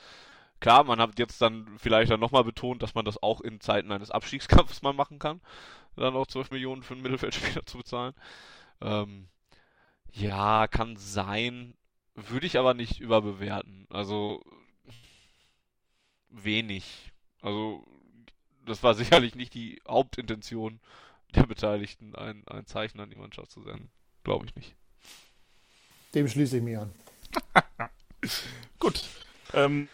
Klar, 0.60 0.84
man 0.84 1.00
hat 1.00 1.20
jetzt 1.20 1.42
dann 1.42 1.68
vielleicht 1.78 2.12
dann 2.12 2.20
nochmal 2.20 2.44
betont, 2.44 2.82
dass 2.82 2.96
man 2.96 3.06
das 3.06 3.22
auch 3.22 3.42
in 3.42 3.62
Zeiten 3.62 3.92
eines 3.92 4.12
Abstiegskampfs 4.12 4.82
mal 4.82 4.94
machen 4.94 5.20
kann, 5.20 5.42
dann 5.96 6.16
auch 6.16 6.28
12 6.28 6.52
Millionen 6.52 6.84
für 6.84 6.94
einen 6.94 7.04
Mittelfeldspieler 7.04 7.66
zu 7.66 7.78
bezahlen. 7.78 8.14
Ähm, 8.82 9.28
ja, 10.12 10.68
kann 10.68 10.96
sein, 10.98 11.76
würde 12.16 12.48
ich 12.48 12.58
aber 12.58 12.74
nicht 12.74 13.00
überbewerten. 13.00 13.86
Also 13.90 14.44
wenig. 16.30 17.12
Also 17.42 17.86
das 18.66 18.84
war 18.84 18.94
sicherlich 18.96 19.36
nicht 19.36 19.54
die 19.54 19.82
Hauptintention 19.88 20.80
der 21.36 21.46
Beteiligten, 21.46 22.16
ein, 22.16 22.48
ein 22.48 22.66
Zeichen 22.66 23.00
an 23.00 23.10
die 23.10 23.18
Mannschaft 23.18 23.52
zu 23.52 23.62
senden. 23.62 23.92
Glaube 24.24 24.46
ich 24.46 24.56
nicht. 24.56 24.76
Dem 26.16 26.28
schließe 26.28 26.58
ich 26.58 26.64
mich 26.64 26.78
an. 26.78 26.92
Gut. 28.80 29.04
Ähm, 29.54 29.88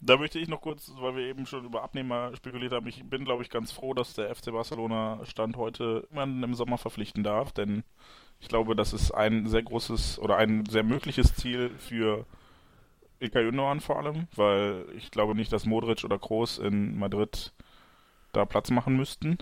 da 0.00 0.16
möchte 0.16 0.38
ich 0.38 0.48
noch 0.48 0.60
kurz, 0.60 0.92
weil 0.98 1.16
wir 1.16 1.26
eben 1.26 1.46
schon 1.46 1.64
über 1.64 1.82
Abnehmer 1.82 2.34
spekuliert 2.36 2.72
haben, 2.72 2.86
ich 2.86 3.04
bin, 3.04 3.24
glaube 3.24 3.42
ich, 3.42 3.50
ganz 3.50 3.72
froh, 3.72 3.94
dass 3.94 4.14
der 4.14 4.34
FC 4.34 4.52
Barcelona 4.52 5.20
Stand 5.24 5.56
heute 5.56 6.06
jemanden 6.10 6.42
im 6.42 6.54
Sommer 6.54 6.78
verpflichten 6.78 7.22
darf, 7.22 7.52
denn 7.52 7.84
ich 8.40 8.48
glaube, 8.48 8.76
das 8.76 8.92
ist 8.92 9.10
ein 9.12 9.46
sehr 9.46 9.62
großes 9.62 10.18
oder 10.18 10.36
ein 10.36 10.66
sehr 10.66 10.84
mögliches 10.84 11.34
Ziel 11.34 11.70
für 11.78 12.26
Ilkay 13.20 13.44
Gündogan 13.44 13.80
vor 13.80 13.98
allem, 13.98 14.28
weil 14.36 14.86
ich 14.96 15.10
glaube 15.10 15.34
nicht, 15.34 15.52
dass 15.52 15.66
Modric 15.66 16.04
oder 16.04 16.18
Kroos 16.18 16.58
in 16.58 16.98
Madrid 16.98 17.52
da 18.32 18.44
Platz 18.44 18.70
machen 18.70 18.96
müssten. 18.96 19.38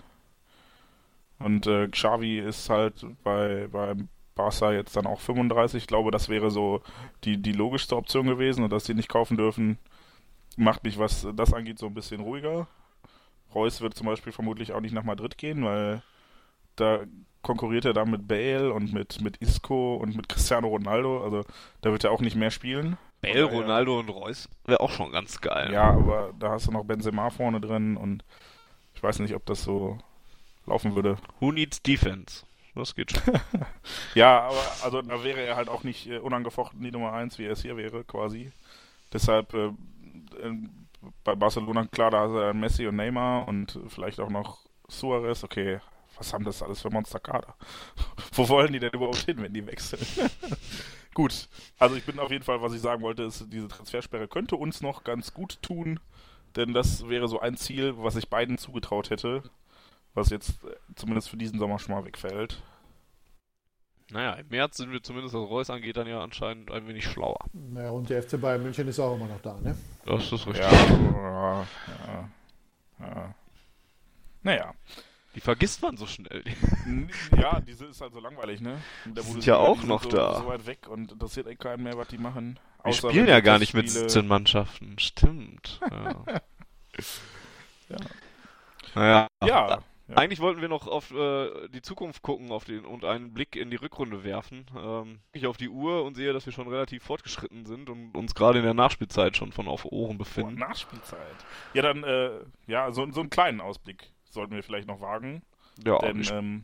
Und 1.39 1.67
äh, 1.67 1.87
Xavi 1.87 2.39
ist 2.39 2.69
halt 2.69 3.05
bei, 3.23 3.67
bei 3.71 3.95
Barca 4.33 4.71
jetzt 4.71 4.95
dann 4.95 5.05
auch 5.05 5.19
35. 5.19 5.83
Ich 5.83 5.87
glaube, 5.87 6.09
das 6.09 6.29
wäre 6.29 6.49
so 6.49 6.81
die, 7.23 7.37
die 7.37 7.51
logischste 7.51 7.95
Option 7.95 8.25
gewesen 8.25 8.63
und 8.63 8.71
dass 8.71 8.85
sie 8.85 8.95
nicht 8.95 9.09
kaufen 9.09 9.37
dürfen, 9.37 9.77
macht 10.57 10.83
mich, 10.83 10.97
was 10.99 11.25
das 11.35 11.53
angeht, 11.53 11.79
so 11.79 11.85
ein 11.87 11.93
bisschen 11.93 12.19
ruhiger. 12.21 12.67
Reus 13.55 13.79
wird 13.81 13.93
zum 13.93 14.07
Beispiel 14.07 14.33
vermutlich 14.33 14.73
auch 14.73 14.81
nicht 14.81 14.93
nach 14.93 15.03
Madrid 15.03 15.37
gehen, 15.37 15.63
weil 15.63 16.01
da 16.75 16.99
konkurriert 17.41 17.85
er 17.85 17.93
dann 17.93 18.11
mit 18.11 18.27
Bale 18.27 18.73
und 18.73 18.91
mit, 18.93 19.21
mit 19.21 19.37
Isco 19.37 19.95
und 19.95 20.15
mit 20.15 20.27
Cristiano 20.27 20.67
Ronaldo. 20.67 21.23
Also 21.23 21.45
da 21.81 21.91
wird 21.91 22.03
er 22.03 22.11
auch 22.11 22.19
nicht 22.21 22.35
mehr 22.35 22.51
spielen. 22.51 22.97
Bale, 23.21 23.45
daher- 23.45 23.57
Ronaldo 23.61 23.99
und 23.99 24.09
Reus 24.09 24.49
wäre 24.65 24.81
auch 24.81 24.91
schon 24.91 25.11
ganz 25.11 25.39
geil. 25.41 25.71
Ja, 25.71 25.91
aber 25.91 26.33
da 26.37 26.51
hast 26.51 26.67
du 26.67 26.71
noch 26.71 26.83
Benzema 26.83 27.29
vorne 27.29 27.61
drin 27.61 27.95
und 27.97 28.23
ich 28.93 29.01
weiß 29.01 29.19
nicht, 29.19 29.33
ob 29.33 29.45
das 29.45 29.63
so 29.63 29.97
laufen 30.65 30.93
würde. 30.95 31.17
Who 31.39 31.51
needs 31.51 31.81
defense? 31.81 32.43
Das 32.75 32.93
geht 32.93 33.11
schon. 33.11 33.21
Ja, 34.13 34.41
aber 34.41 34.61
also 34.83 35.01
da 35.01 35.23
wäre 35.23 35.41
er 35.41 35.55
halt 35.55 35.69
auch 35.69 35.83
nicht 35.83 36.07
äh, 36.07 36.17
unangefochten 36.17 36.81
die 36.81 36.91
Nummer 36.91 37.13
1, 37.13 37.39
wie 37.39 37.45
er 37.45 37.53
es 37.53 37.61
hier 37.61 37.77
wäre, 37.77 38.03
quasi. 38.03 38.51
Deshalb 39.13 39.53
äh, 39.53 39.69
bei 41.23 41.35
Barcelona, 41.35 41.85
klar, 41.87 42.11
da 42.11 42.21
hast 42.21 42.31
du 42.31 42.39
dann 42.39 42.59
Messi 42.59 42.87
und 42.87 42.95
Neymar 42.95 43.47
und 43.47 43.79
vielleicht 43.87 44.19
auch 44.19 44.29
noch 44.29 44.65
Suarez. 44.87 45.43
Okay, 45.43 45.79
was 46.17 46.33
haben 46.33 46.43
das 46.43 46.63
alles 46.63 46.81
für 46.81 46.89
Monsterkader? 46.89 47.55
Wo 48.33 48.47
wollen 48.49 48.73
die 48.73 48.79
denn 48.79 48.91
überhaupt 48.91 49.25
hin, 49.25 49.41
wenn 49.41 49.53
die 49.53 49.65
wechseln? 49.65 50.05
gut, 51.13 51.47
also 51.77 51.95
ich 51.95 52.05
bin 52.05 52.19
auf 52.19 52.31
jeden 52.31 52.43
Fall, 52.43 52.61
was 52.61 52.73
ich 52.73 52.81
sagen 52.81 53.01
wollte, 53.01 53.23
ist, 53.23 53.45
diese 53.51 53.67
Transfersperre 53.67 54.27
könnte 54.27 54.55
uns 54.55 54.81
noch 54.81 55.03
ganz 55.03 55.33
gut 55.33 55.61
tun, 55.61 55.99
denn 56.55 56.73
das 56.73 57.07
wäre 57.07 57.27
so 57.27 57.39
ein 57.39 57.57
Ziel, 57.57 57.93
was 57.97 58.15
ich 58.15 58.29
beiden 58.29 58.57
zugetraut 58.57 59.09
hätte, 59.09 59.43
was 60.13 60.29
jetzt 60.29 60.63
äh, 60.63 60.75
zumindest 60.95 61.29
für 61.29 61.37
diesen 61.37 61.59
Sommer 61.59 61.79
schon 61.79 61.95
mal 61.95 62.05
wegfällt. 62.05 62.61
Naja, 64.09 64.33
im 64.35 64.47
März 64.47 64.77
sind 64.77 64.91
wir 64.91 65.03
zumindest, 65.03 65.33
was 65.35 65.41
Reus 65.49 65.69
angeht, 65.69 65.97
dann 65.97 66.07
ja 66.07 66.21
anscheinend 66.21 66.71
ein 66.71 66.87
wenig 66.87 67.05
schlauer. 67.05 67.39
Naja, 67.53 67.89
und 67.89 68.09
der 68.09 68.23
FC 68.23 68.39
Bayern 68.39 68.63
München 68.63 68.87
ist 68.87 68.99
auch 68.99 69.15
immer 69.15 69.27
noch 69.27 69.41
da, 69.41 69.55
ne? 69.61 69.77
Das 70.05 70.31
ist 70.31 70.47
richtig. 70.47 70.59
Ja, 70.59 70.71
ja, 70.71 71.67
ja, 71.97 72.29
ja. 72.99 73.35
Naja. 74.43 74.73
Die 75.35 75.41
vergisst 75.41 75.81
man 75.83 75.97
so 75.97 76.07
schnell. 76.07 76.43
Ja, 77.37 77.59
diese 77.59 77.85
ist 77.85 78.01
halt 78.01 78.13
so 78.13 78.19
langweilig, 78.19 78.59
ne? 78.61 78.81
Der 79.05 79.21
Sind 79.23 79.45
ja 79.45 79.57
auch 79.57 79.73
die 79.75 79.79
sind 79.81 79.89
noch 79.89 80.01
so, 80.03 80.09
da. 80.09 80.35
so 80.39 80.47
weit 80.47 80.65
weg 80.65 80.87
und 80.87 81.11
interessiert 81.11 81.45
eh 81.47 81.55
keinen 81.55 81.83
mehr, 81.83 81.95
was 81.97 82.07
die 82.07 82.17
machen. 82.17 82.57
Wir 82.81 82.85
Außer 82.87 83.09
spielen 83.09 83.27
ja 83.27 83.41
gar 83.41 83.59
nicht 83.59 83.73
mit 83.75 83.85
Testspiele- 83.87 84.09
17 84.09 84.27
Mannschaften. 84.27 84.97
Stimmt. 84.99 85.79
Ja. 85.91 86.23
Ja. 87.89 87.97
Naja. 88.95 89.27
Ja, 89.45 89.79
ja. 90.07 90.15
Eigentlich 90.17 90.39
wollten 90.39 90.61
wir 90.61 90.69
noch 90.69 90.87
auf 90.87 91.11
äh, 91.11 91.67
die 91.69 91.81
Zukunft 91.81 92.21
gucken 92.21 92.51
auf 92.51 92.63
den, 92.65 92.85
und 92.85 93.03
einen 93.05 93.33
Blick 93.33 93.55
in 93.55 93.69
die 93.69 93.75
Rückrunde 93.75 94.23
werfen. 94.23 94.65
Ähm, 94.77 95.19
ich 95.33 95.47
auf 95.47 95.57
die 95.57 95.69
Uhr 95.69 96.03
und 96.03 96.15
sehe, 96.15 96.33
dass 96.33 96.45
wir 96.45 96.53
schon 96.53 96.67
relativ 96.67 97.03
fortgeschritten 97.03 97.65
sind 97.65 97.89
und 97.89 98.15
uns 98.15 98.33
gerade 98.35 98.59
in 98.59 98.65
der 98.65 98.73
Nachspielzeit 98.73 99.35
schon 99.37 99.51
von 99.51 99.67
auf 99.67 99.85
Ohren 99.85 100.17
Boah, 100.17 100.23
befinden. 100.23 100.55
Nachspielzeit. 100.55 101.19
Ja, 101.73 101.81
dann, 101.81 102.03
äh, 102.03 102.39
ja, 102.67 102.91
so, 102.91 103.09
so 103.11 103.19
einen 103.21 103.29
kleinen 103.29 103.59
Ausblick 103.61 104.11
sollten 104.29 104.55
wir 104.55 104.63
vielleicht 104.63 104.87
noch 104.87 105.01
wagen. 105.01 105.41
ja, 105.85 105.97
denn, 105.99 106.19
wir, 106.25 106.31
ähm, 106.31 106.63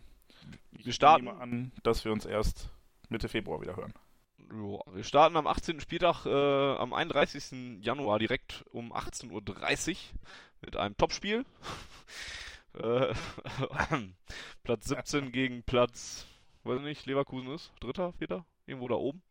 ich 0.72 0.86
wir 0.86 0.94
starten- 0.94 1.26
nehme 1.26 1.40
an, 1.40 1.72
dass 1.84 2.06
wir 2.06 2.12
uns 2.12 2.26
erst 2.26 2.70
Mitte 3.10 3.28
Februar 3.30 3.62
wieder 3.62 3.76
hören. 3.76 3.94
ja, 4.40 4.80
wir 4.96 5.04
starten 5.04 5.36
am 5.38 5.48
18. 5.48 5.80
Spieltag, 5.82 6.26
äh, 6.26 6.76
am 6.78 6.94
31. 6.94 7.80
Januar 7.84 8.20
direkt 8.20 8.64
um 8.72 8.92
18.30 8.94 9.92
Uhr 9.92 10.20
mit 10.62 10.76
einem 10.78 10.96
Topspiel. 10.98 11.46
Äh, 12.82 13.14
Platz 14.64 14.86
17 14.86 15.32
gegen 15.32 15.64
Platz, 15.64 16.28
weiß 16.64 16.82
nicht, 16.82 17.06
Leverkusen 17.06 17.54
ist, 17.54 17.72
dritter, 17.80 18.14
vierter, 18.14 18.46
irgendwo 18.66 18.88
da 18.88 18.96
oben. 18.96 19.22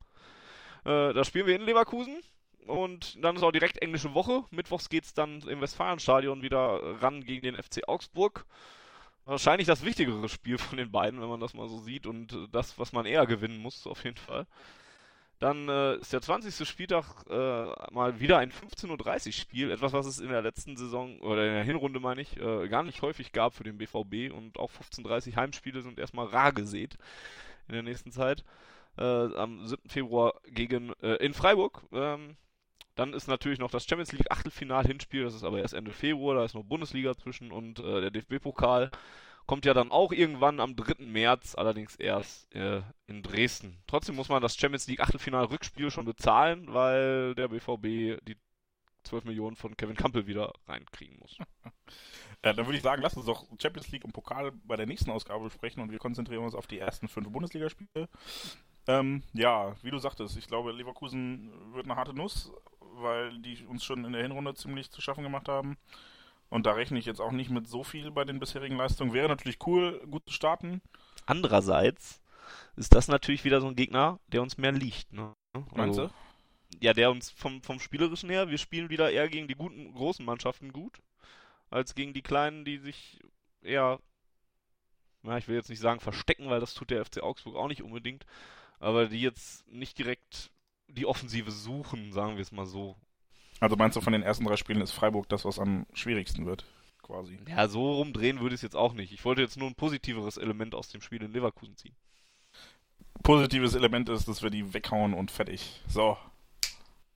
Äh, 0.85 1.13
da 1.13 1.25
spielen 1.25 1.47
wir 1.47 1.57
in 1.57 1.63
Leverkusen 1.63 2.23
und 2.67 3.23
dann 3.23 3.37
ist 3.37 3.43
auch 3.43 3.53
direkt 3.53 3.83
englische 3.83 4.15
Woche. 4.15 4.45
Mittwochs 4.51 4.89
geht's 4.89 5.15
dann 5.15 5.41
im 5.43 5.61
Westfalenstadion 5.61 6.43
wieder 6.43 7.03
ran 7.03 7.25
gegen 7.25 7.43
den 7.43 7.63
FC 7.63 7.89
Augsburg. 7.89 8.47
Wahrscheinlich 9.25 9.69
das 9.69 9.85
wichtigere 9.85 10.29
Spiel 10.29 10.59
von 10.59 10.79
den 10.79 10.91
beiden, 10.91 11.21
wenn 11.21 11.29
man 11.29 11.41
das 11.41 11.55
mal 11.55 11.69
so 11.69 11.79
sieht 11.79 12.07
und 12.07 12.49
das, 12.51 12.79
was 12.79 12.93
man 12.93 13.07
eher 13.07 13.27
gewinnen 13.27 13.59
muss, 13.59 13.87
auf 13.87 14.05
jeden 14.05 14.17
Fall. 14.17 14.47
Dann 15.43 15.69
äh, 15.69 15.97
ist 15.97 16.13
der 16.13 16.23
20. 16.23 16.69
Spieltag 16.69 17.25
äh, 17.29 17.93
mal 17.93 18.21
wieder 18.21 18.39
ein 18.39 18.53
15.30 18.53 19.27
Uhr 19.27 19.33
Spiel, 19.33 19.73
etwas, 19.73 19.93
was 19.93 20.07
es 20.07 20.21
in 20.21 20.29
der 20.29 20.41
letzten 20.41 20.77
Saison 20.77 21.19
oder 21.19 21.45
in 21.45 21.55
der 21.55 21.65
Hinrunde 21.65 21.99
meine 21.99 22.21
ich, 22.21 22.37
äh, 22.37 22.69
gar 22.69 22.85
nicht 22.85 23.03
häufig 23.03 23.33
gab 23.33 23.53
für 23.53 23.65
den 23.65 23.77
BVB 23.77 24.33
und 24.33 24.57
auch 24.57 24.71
15.30 24.71 25.31
Uhr 25.31 25.37
Heimspiele 25.37 25.83
sind 25.83 25.99
erstmal 25.99 26.27
rar 26.27 26.53
gesät 26.53 26.97
in 27.67 27.75
der 27.75 27.83
nächsten 27.83 28.13
Zeit. 28.13 28.45
Äh, 28.97 29.03
am 29.03 29.67
7. 29.67 29.89
Februar 29.89 30.35
gegen 30.47 30.93
äh, 31.03 31.17
in 31.17 31.35
Freiburg. 31.35 31.83
Ähm, 31.91 32.37
dann 32.95 33.13
ist 33.13 33.27
natürlich 33.27 33.59
noch 33.59 33.73
das 33.73 33.85
Champions 33.85 34.13
League 34.13 34.31
Achtelfinal-Hinspiel, 34.31 35.25
das 35.25 35.35
ist 35.35 35.43
aber 35.43 35.59
erst 35.59 35.75
Ende 35.75 35.91
Februar, 35.91 36.37
da 36.37 36.45
ist 36.45 36.55
noch 36.55 36.63
Bundesliga 36.63 37.17
zwischen 37.17 37.51
und 37.51 37.81
äh, 37.81 38.01
der 38.01 38.13
DFB-Pokal 38.13 38.93
kommt 39.47 39.65
ja 39.65 39.75
dann 39.75 39.91
auch 39.91 40.13
irgendwann 40.13 40.61
am 40.61 40.77
3. 40.77 41.05
März, 41.05 41.55
allerdings 41.55 41.97
erst 41.97 42.53
äh, 42.55 42.83
in 43.07 43.23
Dresden. 43.23 43.83
Trotzdem 43.87 44.17
muss 44.17 44.29
man 44.29 44.43
das 44.43 44.57
Champions 44.57 44.87
League 44.87 45.01
Achtelfinal-Rückspiel 45.01 45.91
schon 45.91 46.05
bezahlen, 46.05 46.73
weil 46.73 47.35
der 47.35 47.49
BVB 47.49 48.25
die 48.27 48.37
12 49.05 49.25
Millionen 49.25 49.57
von 49.57 49.77
Kevin 49.77 49.97
Campbell 49.97 50.27
wieder 50.27 50.53
reinkriegen 50.67 51.19
muss. 51.19 51.39
Äh, 52.45 52.55
dann 52.55 52.67
würde 52.67 52.77
ich 52.77 52.83
sagen, 52.83 53.03
lass 53.03 53.17
uns 53.17 53.27
doch 53.27 53.47
Champions 53.61 53.93
League 53.93 54.05
und 54.05 54.11
Pokal 54.11 54.51
bei 54.65 54.75
der 54.75 54.87
nächsten 54.87 55.13
Ausgabe 55.13 55.45
besprechen 55.45 55.81
und 55.81 55.93
wir 55.93 56.01
konzentrieren 56.01 56.43
uns 56.43 56.57
auf 56.57 56.67
die 56.67 56.81
ersten 56.81 57.07
fünf 57.07 57.31
Bundesligaspiele. 57.31 58.09
Ähm, 58.89 59.23
ja, 59.33 59.77
wie 59.83 59.93
du 59.93 59.99
sagtest, 59.99 60.37
ich 60.37 60.49
glaube, 60.49 60.73
Leverkusen 60.73 61.53
wird 61.73 61.85
eine 61.85 61.95
harte 61.95 62.15
Nuss, 62.15 62.53
weil 62.81 63.39
die 63.39 63.65
uns 63.67 63.85
schon 63.85 64.05
in 64.05 64.13
der 64.13 64.23
Hinrunde 64.23 64.55
ziemlich 64.55 64.91
zu 64.91 65.01
schaffen 65.01 65.23
gemacht 65.23 65.49
haben. 65.49 65.77
Und 66.53 66.67
da 66.67 66.73
rechne 66.73 66.99
ich 66.99 67.07
jetzt 67.07 67.23
auch 67.23 67.33
nicht 67.33 67.49
mit 67.49 67.67
so 67.67 67.83
viel 67.83 68.11
bei 68.11 68.27
den 68.27 68.39
bisherigen 68.39 68.77
Leistungen. 68.77 69.15
Wäre 69.15 69.27
natürlich 69.27 69.57
cool, 69.67 70.07
gut 70.11 70.25
zu 70.27 70.35
starten. 70.35 70.83
Andererseits 71.25 72.21
ist 72.77 72.95
das 72.95 73.09
natürlich 73.09 73.45
wieder 73.45 73.63
so 73.63 73.69
ein 73.69 73.75
Gegner, 73.75 74.21
der 74.27 74.43
uns 74.43 74.59
mehr 74.59 74.73
liegt. 74.73 75.15
Ne? 75.15 75.35
Meinst 75.55 75.99
Also, 75.99 76.09
du? 76.09 76.15
Ja, 76.83 76.93
der 76.93 77.11
uns 77.11 77.31
vom, 77.31 77.63
vom 77.63 77.81
Spielerischen 77.81 78.29
her, 78.29 78.51
wir 78.51 78.59
spielen 78.59 78.91
wieder 78.91 79.11
eher 79.11 79.31
gegen 79.31 79.49
die 79.49 79.55
guten, 79.55 79.95
großen 79.95 80.27
Mannschaften 80.27 80.75
gut, 80.75 81.01
als 81.71 81.95
gegen 81.95 82.13
die 82.13 82.21
kleinen, 82.21 82.67
die 82.67 82.77
sich 82.77 83.21
eher, 83.63 83.99
na, 85.23 85.39
ich 85.39 85.49
will 85.49 85.57
jetzt 85.57 85.71
nicht 85.71 85.81
sagen 85.81 86.01
verstecken, 86.01 86.51
weil 86.51 86.61
das 86.61 86.75
tut 86.75 86.91
der 86.91 87.03
FC 87.03 87.23
Augsburg 87.23 87.57
auch 87.57 87.69
nicht 87.69 87.83
unbedingt, 87.83 88.27
aber 88.79 89.07
die 89.07 89.23
jetzt 89.23 89.67
nicht 89.69 89.97
direkt 89.97 90.51
die 90.87 91.07
Offensive 91.07 91.51
suchen, 91.51 92.13
sagen 92.13 92.37
wir 92.37 92.43
es 92.43 92.53
mal 92.53 92.67
so. 92.67 92.95
Also 93.63 93.77
meinst 93.77 93.97
du, 93.97 94.01
von 94.01 94.13
den 94.13 94.25
ersten 94.25 94.45
drei 94.45 94.57
Spielen 94.57 94.81
ist 94.81 94.91
Freiburg 94.91 95.29
das, 95.29 95.45
was 95.45 95.61
am 95.61 95.87
schwierigsten 95.95 96.47
wird? 96.47 96.65
Quasi. 97.01 97.39
Ja, 97.49 97.69
so 97.69 97.93
rumdrehen 97.93 98.41
würde 98.41 98.57
ich 98.57 98.59
es 98.59 98.63
jetzt 98.63 98.75
auch 98.75 98.93
nicht. 98.93 99.13
Ich 99.13 99.25
wollte 99.25 99.41
jetzt 99.41 99.57
nur 99.57 99.69
ein 99.69 99.77
positiveres 99.77 100.37
Element 100.37 100.75
aus 100.75 100.89
dem 100.89 101.01
Spiel 101.01 101.23
in 101.23 101.33
Leverkusen 101.33 101.77
ziehen. 101.77 101.95
Positives 103.23 103.77
Element 103.77 104.09
ist, 104.09 104.27
dass 104.27 104.43
wir 104.43 104.51
die 104.51 104.75
weghauen 104.75 105.15
und 105.15 105.31
fertig. 105.31 105.81
So. 105.87 106.17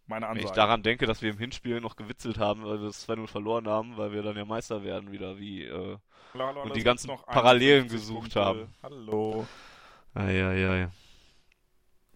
Meine 0.06 0.26
Wenn 0.28 0.36
ich 0.36 0.42
Ansage. 0.42 0.56
daran 0.56 0.82
denke, 0.84 1.06
dass 1.06 1.20
wir 1.20 1.30
im 1.30 1.38
Hinspiel 1.38 1.80
noch 1.80 1.96
gewitzelt 1.96 2.38
haben, 2.38 2.64
weil 2.64 2.78
wir 2.78 2.86
das 2.86 3.08
2-0 3.08 3.26
verloren 3.26 3.66
haben, 3.66 3.96
weil 3.96 4.12
wir 4.12 4.22
dann 4.22 4.36
ja 4.36 4.44
Meister 4.44 4.84
werden 4.84 5.10
wieder, 5.10 5.38
wie, 5.40 5.64
äh, 5.64 5.96
hallo, 6.32 6.62
und 6.62 6.76
die 6.76 6.84
ganzen 6.84 7.08
Parallelen 7.26 7.86
51 7.86 7.90
gesucht 7.90 8.20
Punkte. 8.34 8.44
haben. 8.44 8.74
Hallo. 8.84 9.48
Eieiei. 10.14 10.90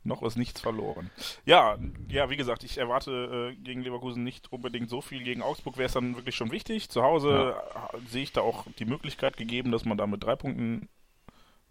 Noch 0.02 0.22
ist 0.22 0.36
nichts 0.36 0.60
verloren. 0.60 1.10
Ja, 1.44 1.78
ja, 2.08 2.30
wie 2.30 2.36
gesagt, 2.38 2.64
ich 2.64 2.78
erwarte 2.78 3.52
äh, 3.52 3.56
gegen 3.56 3.82
Leverkusen 3.82 4.24
nicht 4.24 4.50
unbedingt 4.50 4.88
so 4.88 5.02
viel. 5.02 5.22
Gegen 5.22 5.42
Augsburg 5.42 5.76
wäre 5.76 5.86
es 5.86 5.92
dann 5.92 6.16
wirklich 6.16 6.36
schon 6.36 6.50
wichtig. 6.50 6.88
Zu 6.88 7.02
Hause 7.02 7.54
äh, 7.92 7.98
sehe 8.08 8.22
ich 8.22 8.32
da 8.32 8.40
auch 8.40 8.64
die 8.78 8.86
Möglichkeit 8.86 9.36
gegeben, 9.36 9.70
dass 9.72 9.84
man 9.84 9.98
da 9.98 10.06
mit 10.06 10.24
drei 10.24 10.36
Punkten 10.36 10.88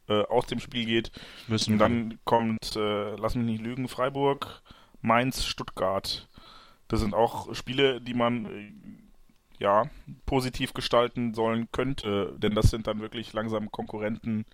äh, 0.08 0.24
aus 0.26 0.46
dem 0.46 0.60
Spiel 0.60 0.86
geht. 0.86 1.12
Müssen 1.48 1.74
Und 1.74 1.80
dann 1.80 2.20
kommt, 2.24 2.76
äh, 2.76 3.16
lass 3.16 3.34
mich 3.34 3.46
nicht 3.46 3.64
lügen, 3.64 3.88
Freiburg, 3.88 4.62
Mainz, 5.02 5.46
Stuttgart. 5.46 6.28
Das 6.88 7.00
sind 7.00 7.16
auch 7.16 7.54
Spiele, 7.56 8.00
die 8.00 8.14
man 8.14 8.46
äh, 8.46 8.72
ja 9.58 9.90
positiv 10.26 10.74
gestalten 10.74 11.34
sollen 11.34 11.68
könnte, 11.72 12.36
denn 12.38 12.56
das 12.56 12.70
sind 12.70 12.88
dann 12.88 13.02
wirklich 13.02 13.34
langsam 13.34 13.72
Konkurrenten 13.72 14.46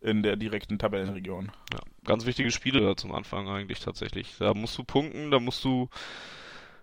in 0.00 0.22
der 0.22 0.36
direkten 0.36 0.78
Tabellenregion. 0.78 1.52
Ja, 1.72 1.80
ganz 2.04 2.26
wichtige 2.26 2.50
Spiele 2.50 2.80
da 2.80 2.96
zum 2.96 3.12
Anfang 3.12 3.48
eigentlich 3.48 3.80
tatsächlich. 3.80 4.36
Da 4.38 4.54
musst 4.54 4.76
du 4.78 4.84
punkten, 4.84 5.30
da 5.30 5.38
musst 5.38 5.64
du 5.64 5.88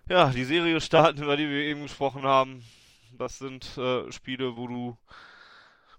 ja 0.08 0.30
die 0.30 0.44
Serie 0.44 0.80
starten, 0.80 1.22
über 1.22 1.36
die 1.36 1.48
wir 1.48 1.62
eben 1.64 1.82
gesprochen 1.82 2.22
haben. 2.22 2.62
Das 3.16 3.38
sind 3.38 3.76
äh, 3.76 4.10
Spiele, 4.12 4.56
wo 4.56 4.68
du 4.68 4.96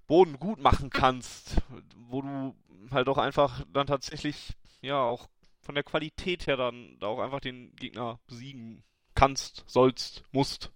Boden 0.08 0.40
gut 0.40 0.62
machen 0.62 0.90
kannst, 0.90 1.58
wo 1.96 2.22
du 2.22 2.56
halt 2.92 3.08
auch 3.10 3.18
einfach 3.18 3.64
dann 3.72 3.88
tatsächlich 3.88 4.54
ja 4.82 5.02
auch 5.02 5.28
von 5.62 5.76
der 5.76 5.84
Qualität 5.84 6.48
her 6.48 6.58
dann 6.58 6.98
da 7.00 7.08
auch 7.08 7.20
einfach 7.20 7.42
den 7.42 7.76
Gegner 7.76 8.20
besiegen 8.28 8.84
kannst, 9.14 9.66
sollst, 9.68 10.24
musst, 10.32 10.72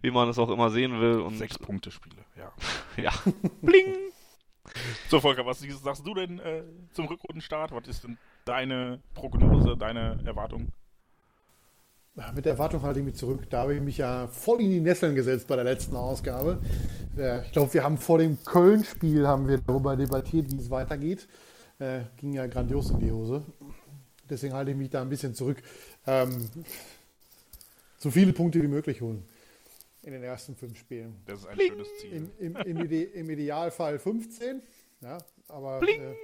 wie 0.00 0.10
man 0.10 0.28
es 0.28 0.38
auch 0.38 0.48
immer 0.48 0.70
sehen 0.70 1.00
will 1.00 1.20
und 1.20 1.36
Sechs 1.36 1.58
Punkte 1.58 1.90
Spiele, 1.90 2.24
ja. 2.36 2.52
ja, 3.02 3.12
bling. 3.60 4.12
So, 5.08 5.20
Volker, 5.20 5.44
was 5.46 5.60
sagst 5.60 6.06
du 6.06 6.14
denn 6.14 6.38
äh, 6.38 6.62
zum 6.92 7.06
Rückrundenstart? 7.06 7.72
Was 7.72 7.88
ist 7.88 8.04
denn 8.04 8.18
deine 8.44 9.00
Prognose, 9.14 9.76
deine 9.76 10.20
Erwartung? 10.24 10.68
Mit 12.34 12.44
der 12.44 12.52
Erwartung 12.52 12.82
halte 12.82 12.98
ich 12.98 13.04
mich 13.04 13.14
zurück. 13.14 13.48
Da 13.48 13.62
habe 13.62 13.76
ich 13.76 13.80
mich 13.80 13.98
ja 13.98 14.26
voll 14.26 14.60
in 14.60 14.70
die 14.70 14.80
Nesseln 14.80 15.14
gesetzt 15.14 15.46
bei 15.46 15.54
der 15.54 15.64
letzten 15.64 15.94
Ausgabe. 15.94 16.58
Ja, 17.16 17.42
ich 17.42 17.52
glaube, 17.52 17.72
wir 17.74 17.84
haben 17.84 17.96
vor 17.96 18.18
dem 18.18 18.42
Köln-Spiel 18.44 19.22
darüber 19.22 19.96
debattiert, 19.96 20.50
wie 20.50 20.56
es 20.56 20.68
weitergeht. 20.68 21.28
Äh, 21.78 22.00
ging 22.16 22.32
ja 22.32 22.46
grandios 22.46 22.90
in 22.90 22.98
die 22.98 23.12
Hose. 23.12 23.42
Deswegen 24.28 24.52
halte 24.52 24.72
ich 24.72 24.76
mich 24.76 24.90
da 24.90 25.00
ein 25.00 25.08
bisschen 25.08 25.34
zurück. 25.34 25.62
Ähm, 26.06 26.48
so 27.98 28.10
viele 28.10 28.32
Punkte 28.32 28.60
wie 28.62 28.68
möglich 28.68 29.00
holen 29.00 29.24
in 30.08 30.14
den 30.14 30.22
ersten 30.22 30.56
fünf 30.56 30.78
Spielen. 30.78 31.14
Das 31.26 31.40
ist 31.40 31.46
ein 31.46 31.58
schönes 31.60 31.88
Ziel. 32.00 32.12
Im, 32.12 32.30
im, 32.38 32.56
im, 32.56 32.84
Ide 32.84 33.02
im 33.04 33.28
Idealfall 33.30 33.98
15. 33.98 34.62
Ja, 35.02 35.18
aber 35.48 35.82
äh, 35.82 36.14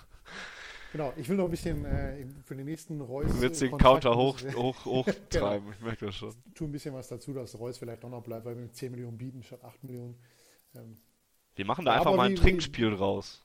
genau, 0.92 1.12
ich 1.16 1.28
will 1.28 1.36
noch 1.36 1.44
ein 1.44 1.50
bisschen 1.50 1.84
äh, 1.84 2.26
für 2.44 2.56
den 2.56 2.66
nächsten 2.66 3.00
Reus. 3.00 3.30
Du 3.30 3.40
willst 3.40 3.60
den 3.62 3.76
Counter 3.78 4.16
hoch, 4.16 4.34
bisschen- 4.34 4.54
hoch, 4.56 4.84
hochtreiben, 4.84 5.72
ich 5.72 5.80
merke 5.84 6.06
das 6.06 6.16
schon. 6.16 6.34
tu 6.54 6.64
ein 6.64 6.72
bisschen 6.72 6.94
was 6.94 7.08
dazu, 7.08 7.32
dass 7.32 7.58
Reus 7.58 7.78
vielleicht 7.78 8.02
doch 8.02 8.10
noch 8.10 8.22
bleibt, 8.22 8.44
weil 8.44 8.56
wir 8.56 8.62
mit 8.62 8.74
10 8.76 8.90
Millionen 8.90 9.16
bieten 9.16 9.42
statt 9.42 9.60
8 9.62 9.84
Millionen. 9.84 10.16
Ähm, 10.74 10.96
Wir 11.54 11.64
machen 11.64 11.84
da 11.84 11.92
Ja, 11.92 11.98
einfach 11.98 12.14
mal 12.16 12.24
ein 12.26 12.32
wie- 12.32 12.36
Trinkspiel 12.36 12.90
draus. 12.96 13.42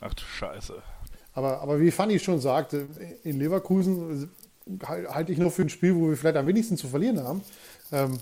Ach 0.00 0.14
du 0.14 0.22
Scheiße. 0.24 0.82
aber, 1.34 1.60
aber 1.60 1.78
wie 1.80 1.90
Fanny 1.90 2.18
schon 2.18 2.40
sagte, 2.40 2.88
in 3.22 3.38
Leverkusen 3.38 4.28
äh, 4.66 4.84
hal- 4.86 5.08
halte 5.14 5.32
ich 5.32 5.38
noch 5.38 5.52
für 5.52 5.62
ein 5.62 5.68
Spiel, 5.68 5.94
wo 5.94 6.08
wir 6.08 6.16
vielleicht 6.16 6.36
am 6.36 6.46
wenigsten 6.46 6.76
zu 6.76 6.88
verlieren 6.88 7.20
haben. 7.22 7.42
Ähm, 7.92 8.18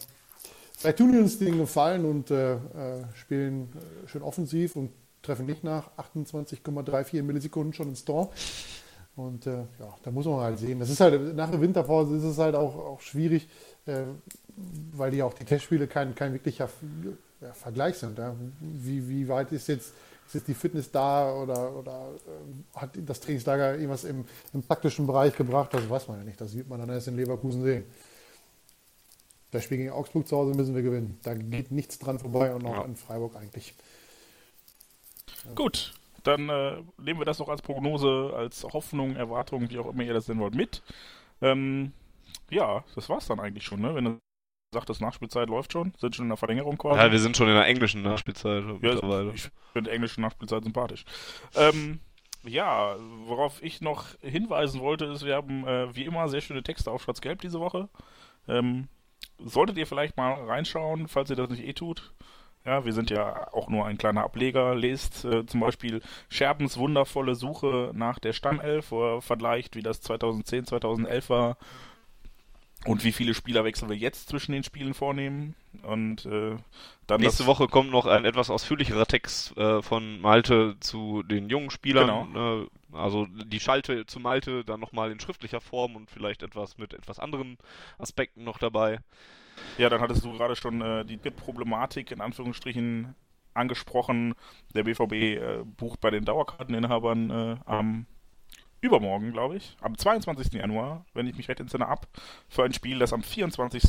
vielleicht 0.81 0.99
tun 0.99 1.13
die 1.13 1.19
uns 1.19 1.39
den 1.39 1.59
Gefallen 1.59 2.05
und 2.05 2.31
äh, 2.31 2.55
äh, 2.55 2.59
spielen 3.15 3.69
äh, 3.75 4.09
schön 4.09 4.23
offensiv 4.23 4.77
und 4.77 4.91
treffen 5.23 5.45
nicht 5.47 5.63
nach 5.63 5.91
28,34 5.99 7.23
Millisekunden 7.23 7.75
schon 7.75 7.91
ins 7.91 8.05
Tor. 8.05 8.33
Und 9.15 9.47
äh, 9.47 9.59
ja, 9.79 9.95
da 10.03 10.11
muss 10.11 10.25
man 10.25 10.41
halt 10.41 10.59
sehen. 10.59 10.81
Das 10.81 10.89
ist 10.89 11.01
halt, 11.01 11.37
nach 11.37 11.51
der 11.51 11.61
Winterpause 11.61 12.17
ist 12.17 12.25
es 12.25 12.39
halt 12.39 12.55
auch, 12.55 12.75
auch 12.75 13.01
schwierig, 13.01 13.49
äh, 13.85 14.05
weil 14.93 15.11
die 15.11 15.23
auch 15.23 15.35
die 15.35 15.45
Testspiele 15.45 15.87
kein, 15.87 16.15
kein 16.15 16.33
wirklicher 16.33 16.71
ja, 17.43 17.53
Vergleich 17.53 17.97
sind. 17.97 18.19
Ja. 18.19 18.35
Wie, 18.61 19.07
wie 19.07 19.29
weit 19.29 19.53
ist 19.53 19.69
jetzt, 19.69 19.93
ist 20.27 20.35
jetzt 20.35 20.49
die 20.49 20.55
Fitness 20.55 20.91
da 20.91 21.35
oder, 21.35 21.77
oder 21.77 22.09
äh, 22.27 22.79
hat 22.79 22.91
das 23.05 23.21
Trainingslager 23.21 23.75
irgendwas 23.75 24.05
im, 24.05 24.25
im 24.55 24.63
praktischen 24.63 25.07
Bereich 25.07 25.37
gebracht? 25.37 25.75
Das 25.75 25.91
weiß 25.91 26.09
man 26.09 26.19
ja 26.19 26.25
nicht. 26.25 26.41
Das 26.41 26.57
wird 26.57 26.69
man 26.69 26.81
dann 26.81 26.89
erst 26.89 27.09
in 27.09 27.17
Leverkusen 27.17 27.63
sehen. 27.63 27.85
Das 29.51 29.65
Spiel 29.65 29.79
gegen 29.79 29.91
Augsburg 29.91 30.29
zu 30.29 30.37
Hause 30.37 30.55
müssen 30.55 30.75
wir 30.75 30.83
gewinnen. 30.83 31.19
Da 31.23 31.35
geht 31.35 31.71
nichts 31.71 31.99
dran 31.99 32.19
vorbei 32.19 32.55
und 32.55 32.65
auch 32.67 32.77
ja. 32.77 32.85
in 32.85 32.97
Freiburg 32.97 33.37
eigentlich. 33.37 33.75
Gut, 35.55 35.95
dann 36.23 36.49
äh, 36.49 36.83
nehmen 36.99 37.21
wir 37.21 37.25
das 37.25 37.39
noch 37.39 37.49
als 37.49 37.63
Prognose, 37.63 38.33
als 38.37 38.65
Hoffnung, 38.65 39.17
Erwartung, 39.17 39.71
wie 39.71 39.79
auch 39.79 39.91
immer 39.91 40.03
ihr 40.03 40.15
das 40.15 40.29
nennen 40.29 40.41
wollt, 40.41 40.55
mit. 40.55 40.83
Ähm, 41.43 41.93
ja, 42.51 42.85
das 42.95 43.09
war's 43.09 43.27
dann 43.27 43.41
eigentlich 43.41 43.65
schon, 43.65 43.81
ne? 43.81 43.95
Wenn 43.95 44.05
du 44.05 44.19
sagst, 44.73 44.89
das 44.89 45.01
Nachspielzeit 45.01 45.49
läuft 45.49 45.73
schon, 45.73 45.93
sind 45.99 46.15
schon 46.15 46.27
in 46.27 46.31
der 46.31 46.37
Verlängerung 46.37 46.79
quasi. 46.79 47.01
Ja, 47.01 47.11
wir 47.11 47.19
sind 47.19 47.37
schon 47.37 47.49
in 47.49 47.55
der 47.55 47.67
englischen 47.67 48.03
Nachspielzeit 48.03 48.63
ja, 48.65 48.73
mittlerweile. 48.81 49.33
Ich 49.33 49.51
finde 49.73 49.91
englische 49.91 50.21
Nachspielzeit 50.21 50.63
sympathisch. 50.63 51.05
Ähm, 51.57 52.01
ja, 52.45 52.97
worauf 53.27 53.63
ich 53.63 53.81
noch 53.81 54.07
hinweisen 54.21 54.81
wollte, 54.81 55.07
ist, 55.07 55.25
wir 55.25 55.35
haben 55.35 55.67
äh, 55.67 55.95
wie 55.95 56.05
immer 56.05 56.29
sehr 56.29 56.41
schöne 56.41 56.63
Texte 56.63 56.91
auf 56.91 57.03
Schwarz-Gelb 57.03 57.41
diese 57.41 57.61
Woche. 57.61 57.89
Ähm, 58.47 58.89
solltet 59.45 59.79
ihr 59.79 59.87
vielleicht 59.87 60.17
mal 60.17 60.35
reinschauen, 60.45 61.09
falls 61.09 61.31
ihr 61.31 61.37
das 61.37 61.51
nicht 61.51 61.65
eh 61.65 61.73
tut. 61.73 62.13
Ja, 62.65 62.85
wir 62.85 62.93
sind 62.93 63.09
ja 63.09 63.53
auch 63.53 63.69
nur 63.69 63.87
ein 63.87 63.97
kleiner 63.97 64.23
Ableger. 64.23 64.75
Lest 64.75 65.25
äh, 65.25 65.47
zum 65.47 65.61
Beispiel 65.61 66.03
Scherbens 66.29 66.77
wundervolle 66.77 67.35
Suche 67.35 67.91
nach 67.95 68.19
der 68.19 68.35
Stammelf, 68.35 68.91
wo 68.91 69.17
er 69.17 69.23
vergleicht, 69.23 69.77
wie 69.77 69.83
das 69.83 70.03
2010, 70.03 70.67
2011 70.67 71.31
war 71.31 71.57
und 72.87 73.05
wie 73.05 73.13
viele 73.13 73.35
Spielerwechsel 73.35 73.89
wir 73.89 73.97
jetzt 73.97 74.29
zwischen 74.29 74.53
den 74.53 74.65
Spielen 74.65 74.95
vornehmen. 74.95 75.55
Und 75.83 76.25
äh, 76.25 76.57
dann 77.07 77.21
nächste 77.21 77.47
Woche 77.47 77.69
kommt 77.69 77.91
noch 77.91 78.07
ein 78.07 78.25
etwas 78.25 78.51
ausführlicherer 78.51 79.07
Text 79.07 79.57
äh, 79.57 79.83
von 79.83 80.21
Malte 80.21 80.77
zu 80.81 81.23
den 81.23 81.49
jungen 81.51 81.71
Spielern. 81.71 82.33
Genau. 82.33 82.63
Äh, 82.63 82.67
also 82.93 83.27
die 83.27 83.61
Schalte 83.61 84.07
zu 84.07 84.19
Malte 84.19 84.65
dann 84.65 84.81
nochmal 84.81 85.13
in 85.13 85.21
schriftlicher 85.21 85.61
Form 85.61 85.95
und 85.95 86.11
vielleicht 86.11 86.43
etwas 86.43 86.79
mit 86.79 86.95
etwas 86.95 87.19
anderen 87.19 87.59
Aspekten 87.99 88.45
noch 88.45 88.59
dabei. 88.59 89.01
Ja, 89.77 89.91
dann 89.91 90.01
hattest 90.01 90.25
du 90.25 90.33
gerade 90.33 90.57
schon 90.57 90.81
äh, 90.81 91.05
die 91.05 91.19
Problematik 91.19 92.11
in 92.11 92.21
Anführungsstrichen 92.23 93.15
angesprochen. 93.53 94.35
Der 94.75 94.85
BVB 94.85 95.13
äh, 95.13 95.65
bucht 95.77 96.01
bei 96.01 96.11
den 96.11 96.25
Dauerkarteninhabern 96.25 97.31
äh, 97.31 97.57
am 97.67 98.07
übermorgen, 98.81 99.33
glaube 99.33 99.57
ich, 99.57 99.77
am 99.81 99.97
22. 99.97 100.53
Januar, 100.55 101.05
wenn 101.15 101.27
ich 101.27 101.37
mich 101.37 101.49
recht 101.49 101.61
entsinne, 101.61 101.87
ab 101.87 102.07
für 102.49 102.65
ein 102.65 102.73
Spiel, 102.73 102.99
das 102.99 103.13
am 103.13 103.23
24. 103.23 103.85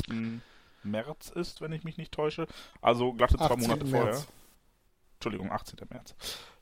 März 0.84 1.30
ist, 1.30 1.62
wenn 1.62 1.72
ich 1.72 1.84
mich 1.84 1.98
nicht 1.98 2.12
täusche. 2.12 2.48
Also 2.82 3.14
glatte 3.14 3.38
zwei 3.38 3.56
Monate 3.56 3.86
März. 3.86 3.92
vorher. 3.92 4.24
Entschuldigung, 5.16 5.52
18. 5.52 5.80
März. 5.90 6.16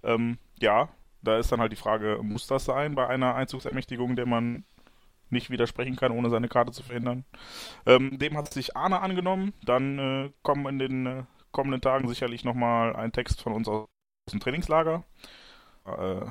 Ähm, 0.04 0.38
ja, 0.60 0.90
da 1.22 1.38
ist 1.38 1.52
dann 1.52 1.60
halt 1.60 1.72
die 1.72 1.78
Frage, 1.78 2.20
muss 2.22 2.48
das 2.48 2.66
sein 2.66 2.96
bei 2.96 3.08
einer 3.08 3.36
Einzugsermächtigung, 3.36 4.16
der 4.16 4.26
man 4.26 4.66
nicht 5.30 5.50
widersprechen 5.50 5.96
kann, 5.96 6.12
ohne 6.12 6.30
seine 6.30 6.48
Karte 6.48 6.72
zu 6.72 6.84
verhindern. 6.84 7.24
Ähm, 7.86 8.18
dem 8.18 8.36
hat 8.36 8.52
sich 8.52 8.76
Arne 8.76 9.02
angenommen. 9.02 9.54
Dann 9.64 10.00
äh, 10.00 10.32
kommen 10.42 10.66
in 10.68 10.80
den 10.80 11.06
äh, 11.06 11.24
kommenden 11.52 11.82
Tagen 11.82 12.08
sicherlich 12.08 12.44
nochmal 12.44 12.96
ein 12.96 13.12
Text 13.12 13.42
von 13.42 13.54
uns 13.54 13.68
aus 13.68 13.88
dem 14.32 14.40
Trainingslager. 14.40 15.04
Äh, 15.86 16.26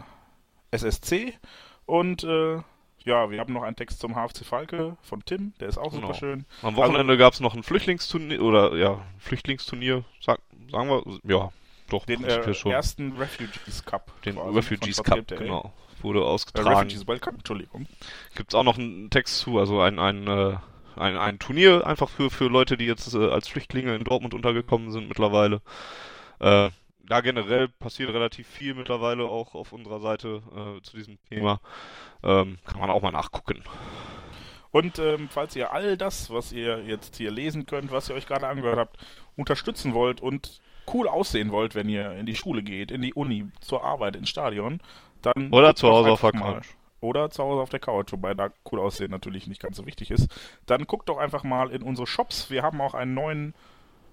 SSC. 0.70 1.34
Und 1.88 2.22
äh, 2.22 2.56
ja, 3.04 3.30
wir 3.30 3.40
haben 3.40 3.54
noch 3.54 3.62
einen 3.62 3.76
Text 3.76 4.00
zum 4.00 4.14
HFC 4.14 4.44
Falke 4.44 4.98
von 5.00 5.24
Tim, 5.24 5.54
der 5.58 5.68
ist 5.68 5.78
auch 5.78 5.90
genau. 5.90 6.08
super 6.08 6.14
schön. 6.14 6.44
Am 6.60 6.76
Wochenende 6.76 7.14
also, 7.14 7.18
gab 7.18 7.32
es 7.32 7.40
noch 7.40 7.54
ein 7.54 7.62
Flüchtlingsturnier 7.62 8.42
oder 8.42 8.76
ja, 8.76 9.00
Flüchtlingsturnier, 9.18 10.04
sag, 10.20 10.40
sagen 10.70 10.90
wir, 10.90 11.02
ja, 11.24 11.50
doch, 11.88 12.04
den 12.04 12.22
äh, 12.24 12.52
schon. 12.52 12.72
ersten 12.72 13.16
Refugees 13.16 13.86
Cup. 13.86 14.12
Den 14.22 14.36
Refugees 14.36 15.02
Cup, 15.02 15.26
genau 15.28 15.72
wurde 16.02 16.24
ausgetragen. 16.24 16.68
Äh, 16.68 16.72
Refugees 16.74 17.08
Welcome, 17.08 17.38
Entschuldigung. 17.38 17.86
Gibt 18.36 18.50
es 18.50 18.54
auch 18.54 18.62
noch 18.62 18.78
einen 18.78 19.10
Text 19.10 19.38
zu, 19.38 19.58
also 19.58 19.80
ein, 19.80 19.98
ein, 19.98 20.26
äh, 20.26 20.56
ein, 20.94 21.16
ein 21.16 21.38
Turnier 21.38 21.86
einfach 21.86 22.08
für, 22.08 22.30
für 22.30 22.48
Leute, 22.48 22.76
die 22.76 22.84
jetzt 22.84 23.14
äh, 23.14 23.30
als 23.30 23.48
Flüchtlinge 23.48 23.96
in 23.96 24.04
Dortmund 24.04 24.34
untergekommen 24.34 24.92
sind 24.92 25.08
mittlerweile. 25.08 25.60
Äh, 26.38 26.70
da 27.08 27.20
generell 27.20 27.68
passiert 27.68 28.10
relativ 28.10 28.46
viel 28.46 28.74
mittlerweile 28.74 29.24
auch 29.24 29.54
auf 29.54 29.72
unserer 29.72 30.00
Seite 30.00 30.42
äh, 30.54 30.82
zu 30.82 30.96
diesem 30.96 31.18
Thema. 31.28 31.60
Ähm, 32.22 32.58
kann 32.64 32.80
man 32.80 32.90
auch 32.90 33.02
mal 33.02 33.10
nachgucken. 33.10 33.62
Und 34.70 34.98
ähm, 34.98 35.28
falls 35.30 35.56
ihr 35.56 35.72
all 35.72 35.96
das, 35.96 36.30
was 36.30 36.52
ihr 36.52 36.84
jetzt 36.84 37.16
hier 37.16 37.30
lesen 37.30 37.66
könnt, 37.66 37.90
was 37.90 38.08
ihr 38.08 38.14
euch 38.14 38.26
gerade 38.26 38.46
angehört 38.46 38.78
habt, 38.78 38.98
unterstützen 39.36 39.94
wollt 39.94 40.20
und 40.20 40.60
cool 40.92 41.08
aussehen 41.08 41.50
wollt, 41.52 41.74
wenn 41.74 41.88
ihr 41.88 42.12
in 42.12 42.26
die 42.26 42.36
Schule 42.36 42.62
geht, 42.62 42.90
in 42.90 43.02
die 43.02 43.14
Uni, 43.14 43.46
zur 43.60 43.84
Arbeit, 43.84 44.16
ins 44.16 44.28
Stadion, 44.28 44.80
dann 45.22 45.50
Oder 45.50 45.74
zu 45.74 45.88
Hause 45.88 46.10
auf 46.10 46.20
der 46.20 46.32
Couch. 46.32 46.66
Oder 47.00 47.30
zu 47.30 47.42
Hause 47.44 47.62
auf 47.62 47.70
der 47.70 47.80
Couch, 47.80 48.12
wobei 48.12 48.34
da 48.34 48.50
cool 48.70 48.80
aussehen 48.80 49.10
natürlich 49.10 49.46
nicht 49.46 49.62
ganz 49.62 49.76
so 49.76 49.86
wichtig 49.86 50.10
ist. 50.10 50.28
Dann 50.66 50.84
guckt 50.86 51.08
doch 51.08 51.18
einfach 51.18 51.44
mal 51.44 51.70
in 51.70 51.82
unsere 51.82 52.06
Shops. 52.06 52.50
Wir 52.50 52.62
haben 52.62 52.80
auch 52.80 52.94
einen 52.94 53.14
neuen 53.14 53.54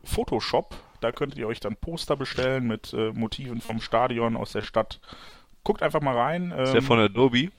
Photoshop. 0.03 0.75
Da 1.05 1.11
könntet 1.11 1.37
ihr 1.37 1.45
euch 1.47 1.59
dann 1.59 1.75
Poster 1.75 2.15
bestellen 2.15 2.65
mit 2.65 2.91
äh, 2.93 3.11
Motiven 3.11 3.61
vom 3.61 3.79
Stadion 3.79 4.35
aus 4.35 4.53
der 4.53 4.63
Stadt. 4.63 4.99
Guckt 5.63 5.83
einfach 5.83 6.01
mal 6.01 6.17
rein. 6.17 6.51
Ähm, 6.51 6.63
ist 6.63 6.73
der 6.73 6.81
von 6.81 6.97
Adobe? 6.97 7.51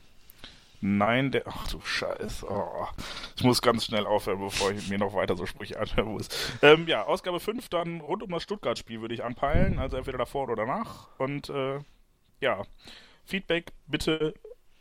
Nein, 0.81 1.31
der. 1.31 1.45
Ach 1.47 1.69
du 1.69 1.81
Scheiße. 1.81 2.45
Oh. 2.51 2.89
Ich 3.37 3.45
muss 3.45 3.63
ganz 3.63 3.85
schnell 3.85 4.05
aufhören, 4.05 4.41
bevor 4.41 4.73
ich 4.73 4.89
mir 4.89 4.99
noch 4.99 5.15
weiter 5.15 5.37
so 5.37 5.47
Sprüche 5.47 5.79
anhören 5.79 6.09
muss. 6.09 6.29
Ähm, 6.61 6.89
ja, 6.89 7.05
Ausgabe 7.05 7.39
5 7.39 7.69
dann 7.69 8.01
rund 8.01 8.25
um 8.25 8.31
das 8.31 8.43
Stuttgart-Spiel 8.43 9.01
würde 9.01 9.15
ich 9.15 9.23
anpeilen. 9.23 9.79
Also 9.79 9.97
entweder 9.97 10.19
davor 10.19 10.49
oder 10.49 10.57
danach. 10.57 11.07
Und 11.19 11.49
äh, 11.49 11.79
ja, 12.41 12.65
Feedback 13.25 13.71
bitte 13.87 14.35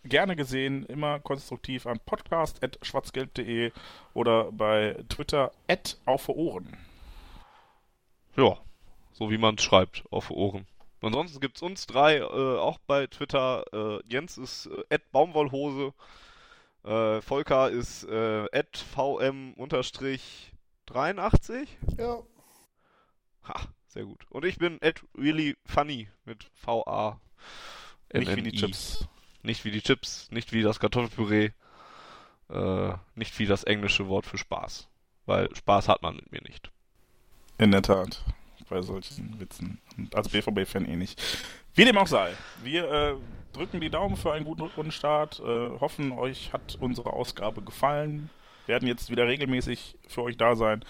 gerne 0.06 0.36
gesehen, 0.36 0.88
immer 0.88 1.20
konstruktiv 1.20 1.86
an 1.86 2.00
podcast.schwarzgelb.de 2.04 3.72
oder 4.16 4.52
bei 4.52 4.98
Twitter 5.08 5.52
at 5.68 6.00
auf 6.06 6.30
Ohren. 6.30 6.76
Ja, 8.38 8.58
so 9.14 9.30
wie 9.32 9.38
man 9.38 9.56
es 9.56 9.64
schreibt, 9.64 10.04
auf 10.12 10.30
Ohren. 10.32 10.68
Ansonsten 11.02 11.40
gibt 11.40 11.58
es 11.58 11.62
uns 11.62 11.86
drei 11.88 12.18
äh, 12.18 12.24
auch 12.24 12.80
bei 12.80 13.08
Twitter. 13.08 13.64
Äh, 13.72 14.00
Jens 14.08 14.38
ist 14.38 14.70
äh, 14.90 15.00
Baumwollhose. 15.12 15.94
Äh, 16.84 17.22
Volker 17.22 17.70
ist 17.70 18.04
äh, 18.06 18.46
VM-83. 18.48 20.20
Ja. 21.98 22.24
Ha, 23.48 23.62
sehr 23.88 24.06
gut. 24.06 24.26
Und 24.30 24.46
ich 24.46 24.58
bin 24.58 24.80
at 24.82 25.04
really 25.16 25.56
funny 25.66 26.10
mit 26.26 26.50
VA. 26.64 27.20
Nicht 28.14 28.36
wie 28.36 28.42
die 28.42 28.52
Chips. 28.52 29.08
Nicht 29.44 29.64
wie 29.64 29.72
die 29.72 29.82
Chips, 29.82 30.32
nicht 30.32 30.54
wie 30.54 30.64
das 30.64 30.80
Kartoffelpüree, 30.80 31.52
äh, 32.50 32.94
nicht 33.14 33.38
wie 33.38 33.46
das 33.46 33.64
englische 33.64 34.08
Wort 34.08 34.26
für 34.26 34.40
Spaß. 34.40 34.90
Weil 35.28 35.56
Spaß 35.56 35.88
hat 35.88 36.02
man 36.02 36.16
mit 36.16 36.32
mir 36.32 36.42
nicht. 36.42 36.72
In 37.58 37.72
der 37.72 37.82
Tat. 37.82 38.24
Bei 38.70 38.82
solchen 38.82 39.40
Witzen. 39.40 39.80
Und 39.98 40.16
als 40.16 40.30
BVB-Fan 40.30 40.86
eh 40.86 40.96
nicht. 40.96 41.22
Wie 41.74 41.86
dem 41.86 41.98
auch 41.98 42.08
sei. 42.08 42.34
Wir 42.64 42.92
äh, 42.92 43.16
drücken 43.54 43.80
die 43.80 43.90
Daumen 43.90 44.18
für 44.18 44.34
einen 44.34 44.46
guten 44.46 44.64
Rundstart. 44.64 45.40
Äh, 45.40 45.80
hoffen, 45.80 46.12
euch 46.12 46.52
hat 46.52 46.78
unsere 46.80 47.14
Ausgabe 47.14 47.62
gefallen. 47.62 48.30
Werden 48.66 48.88
jetzt 48.88 49.10
wieder 49.10 49.28
regelmäßig 49.28 49.98
für 50.08 50.24
euch 50.24 50.38
da 50.38 50.56
sein 50.56 50.84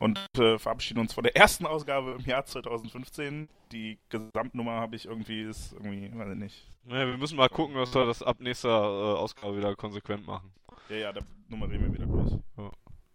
und 0.00 0.18
äh, 0.38 0.58
verabschieden 0.58 0.98
uns 0.98 1.12
von 1.12 1.22
der 1.22 1.36
ersten 1.36 1.66
Ausgabe 1.66 2.16
im 2.18 2.24
Jahr 2.24 2.44
2015. 2.44 3.48
Die 3.70 3.98
Gesamtnummer 4.08 4.72
habe 4.72 4.96
ich 4.96 5.06
irgendwie, 5.06 5.42
ist 5.42 5.72
irgendwie, 5.74 6.10
weiß 6.12 6.32
ich 6.32 6.38
nicht. 6.38 6.66
Naja, 6.84 7.06
wir 7.06 7.18
müssen 7.18 7.36
mal 7.36 7.48
gucken, 7.48 7.76
dass 7.76 7.94
wir 7.94 8.06
das 8.06 8.22
ab 8.22 8.40
nächster 8.40 8.68
äh, 8.68 9.18
Ausgabe 9.18 9.56
wieder 9.56 9.76
konsequent 9.76 10.26
machen. 10.26 10.50
Ja, 10.88 10.96
ja, 10.96 11.12
da 11.12 11.20
nummerieren 11.48 11.84
wir 11.84 11.94
wieder 11.94 12.06
durch. 12.06 12.32
Ja. 12.56 12.70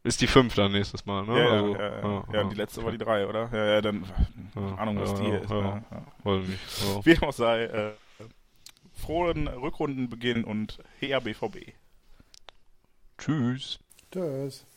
Ist 0.06 0.22
die 0.22 0.27
5 0.27 0.53
dann 0.53 0.72
nächstes 0.72 1.07
Mal, 1.07 1.26
ne? 1.26 1.40
Ja, 1.40 1.49
also, 1.49 1.73
ja, 1.73 1.82
ja, 1.82 2.02
ja, 2.02 2.26
ja, 2.32 2.44
die 2.44 2.56
letzte 2.56 2.84
war 2.84 2.91
die 2.91 2.99
3, 2.99 3.26
oder? 3.26 3.49
Ja, 3.52 3.65
ja, 3.65 3.82
dann, 3.82 4.06
keine 4.53 4.77
Ahnung, 4.77 4.99
was 4.99 5.15
die 5.15 5.23
hier 5.23 5.41
ist. 5.41 5.49
Ja, 5.49 5.82
ja. 6.23 6.38
nicht. 6.38 7.06
Wie 7.06 7.19
auch 7.26 7.34
sei, 7.34 7.64
äh, 7.64 7.91
frohen 8.94 9.48
Rückrundenbeginn 9.48 10.44
und 10.44 10.77
her 10.99 11.22
BVB. 11.22 11.73
Tschüss. 13.18 13.80
Tschüss. 14.11 14.68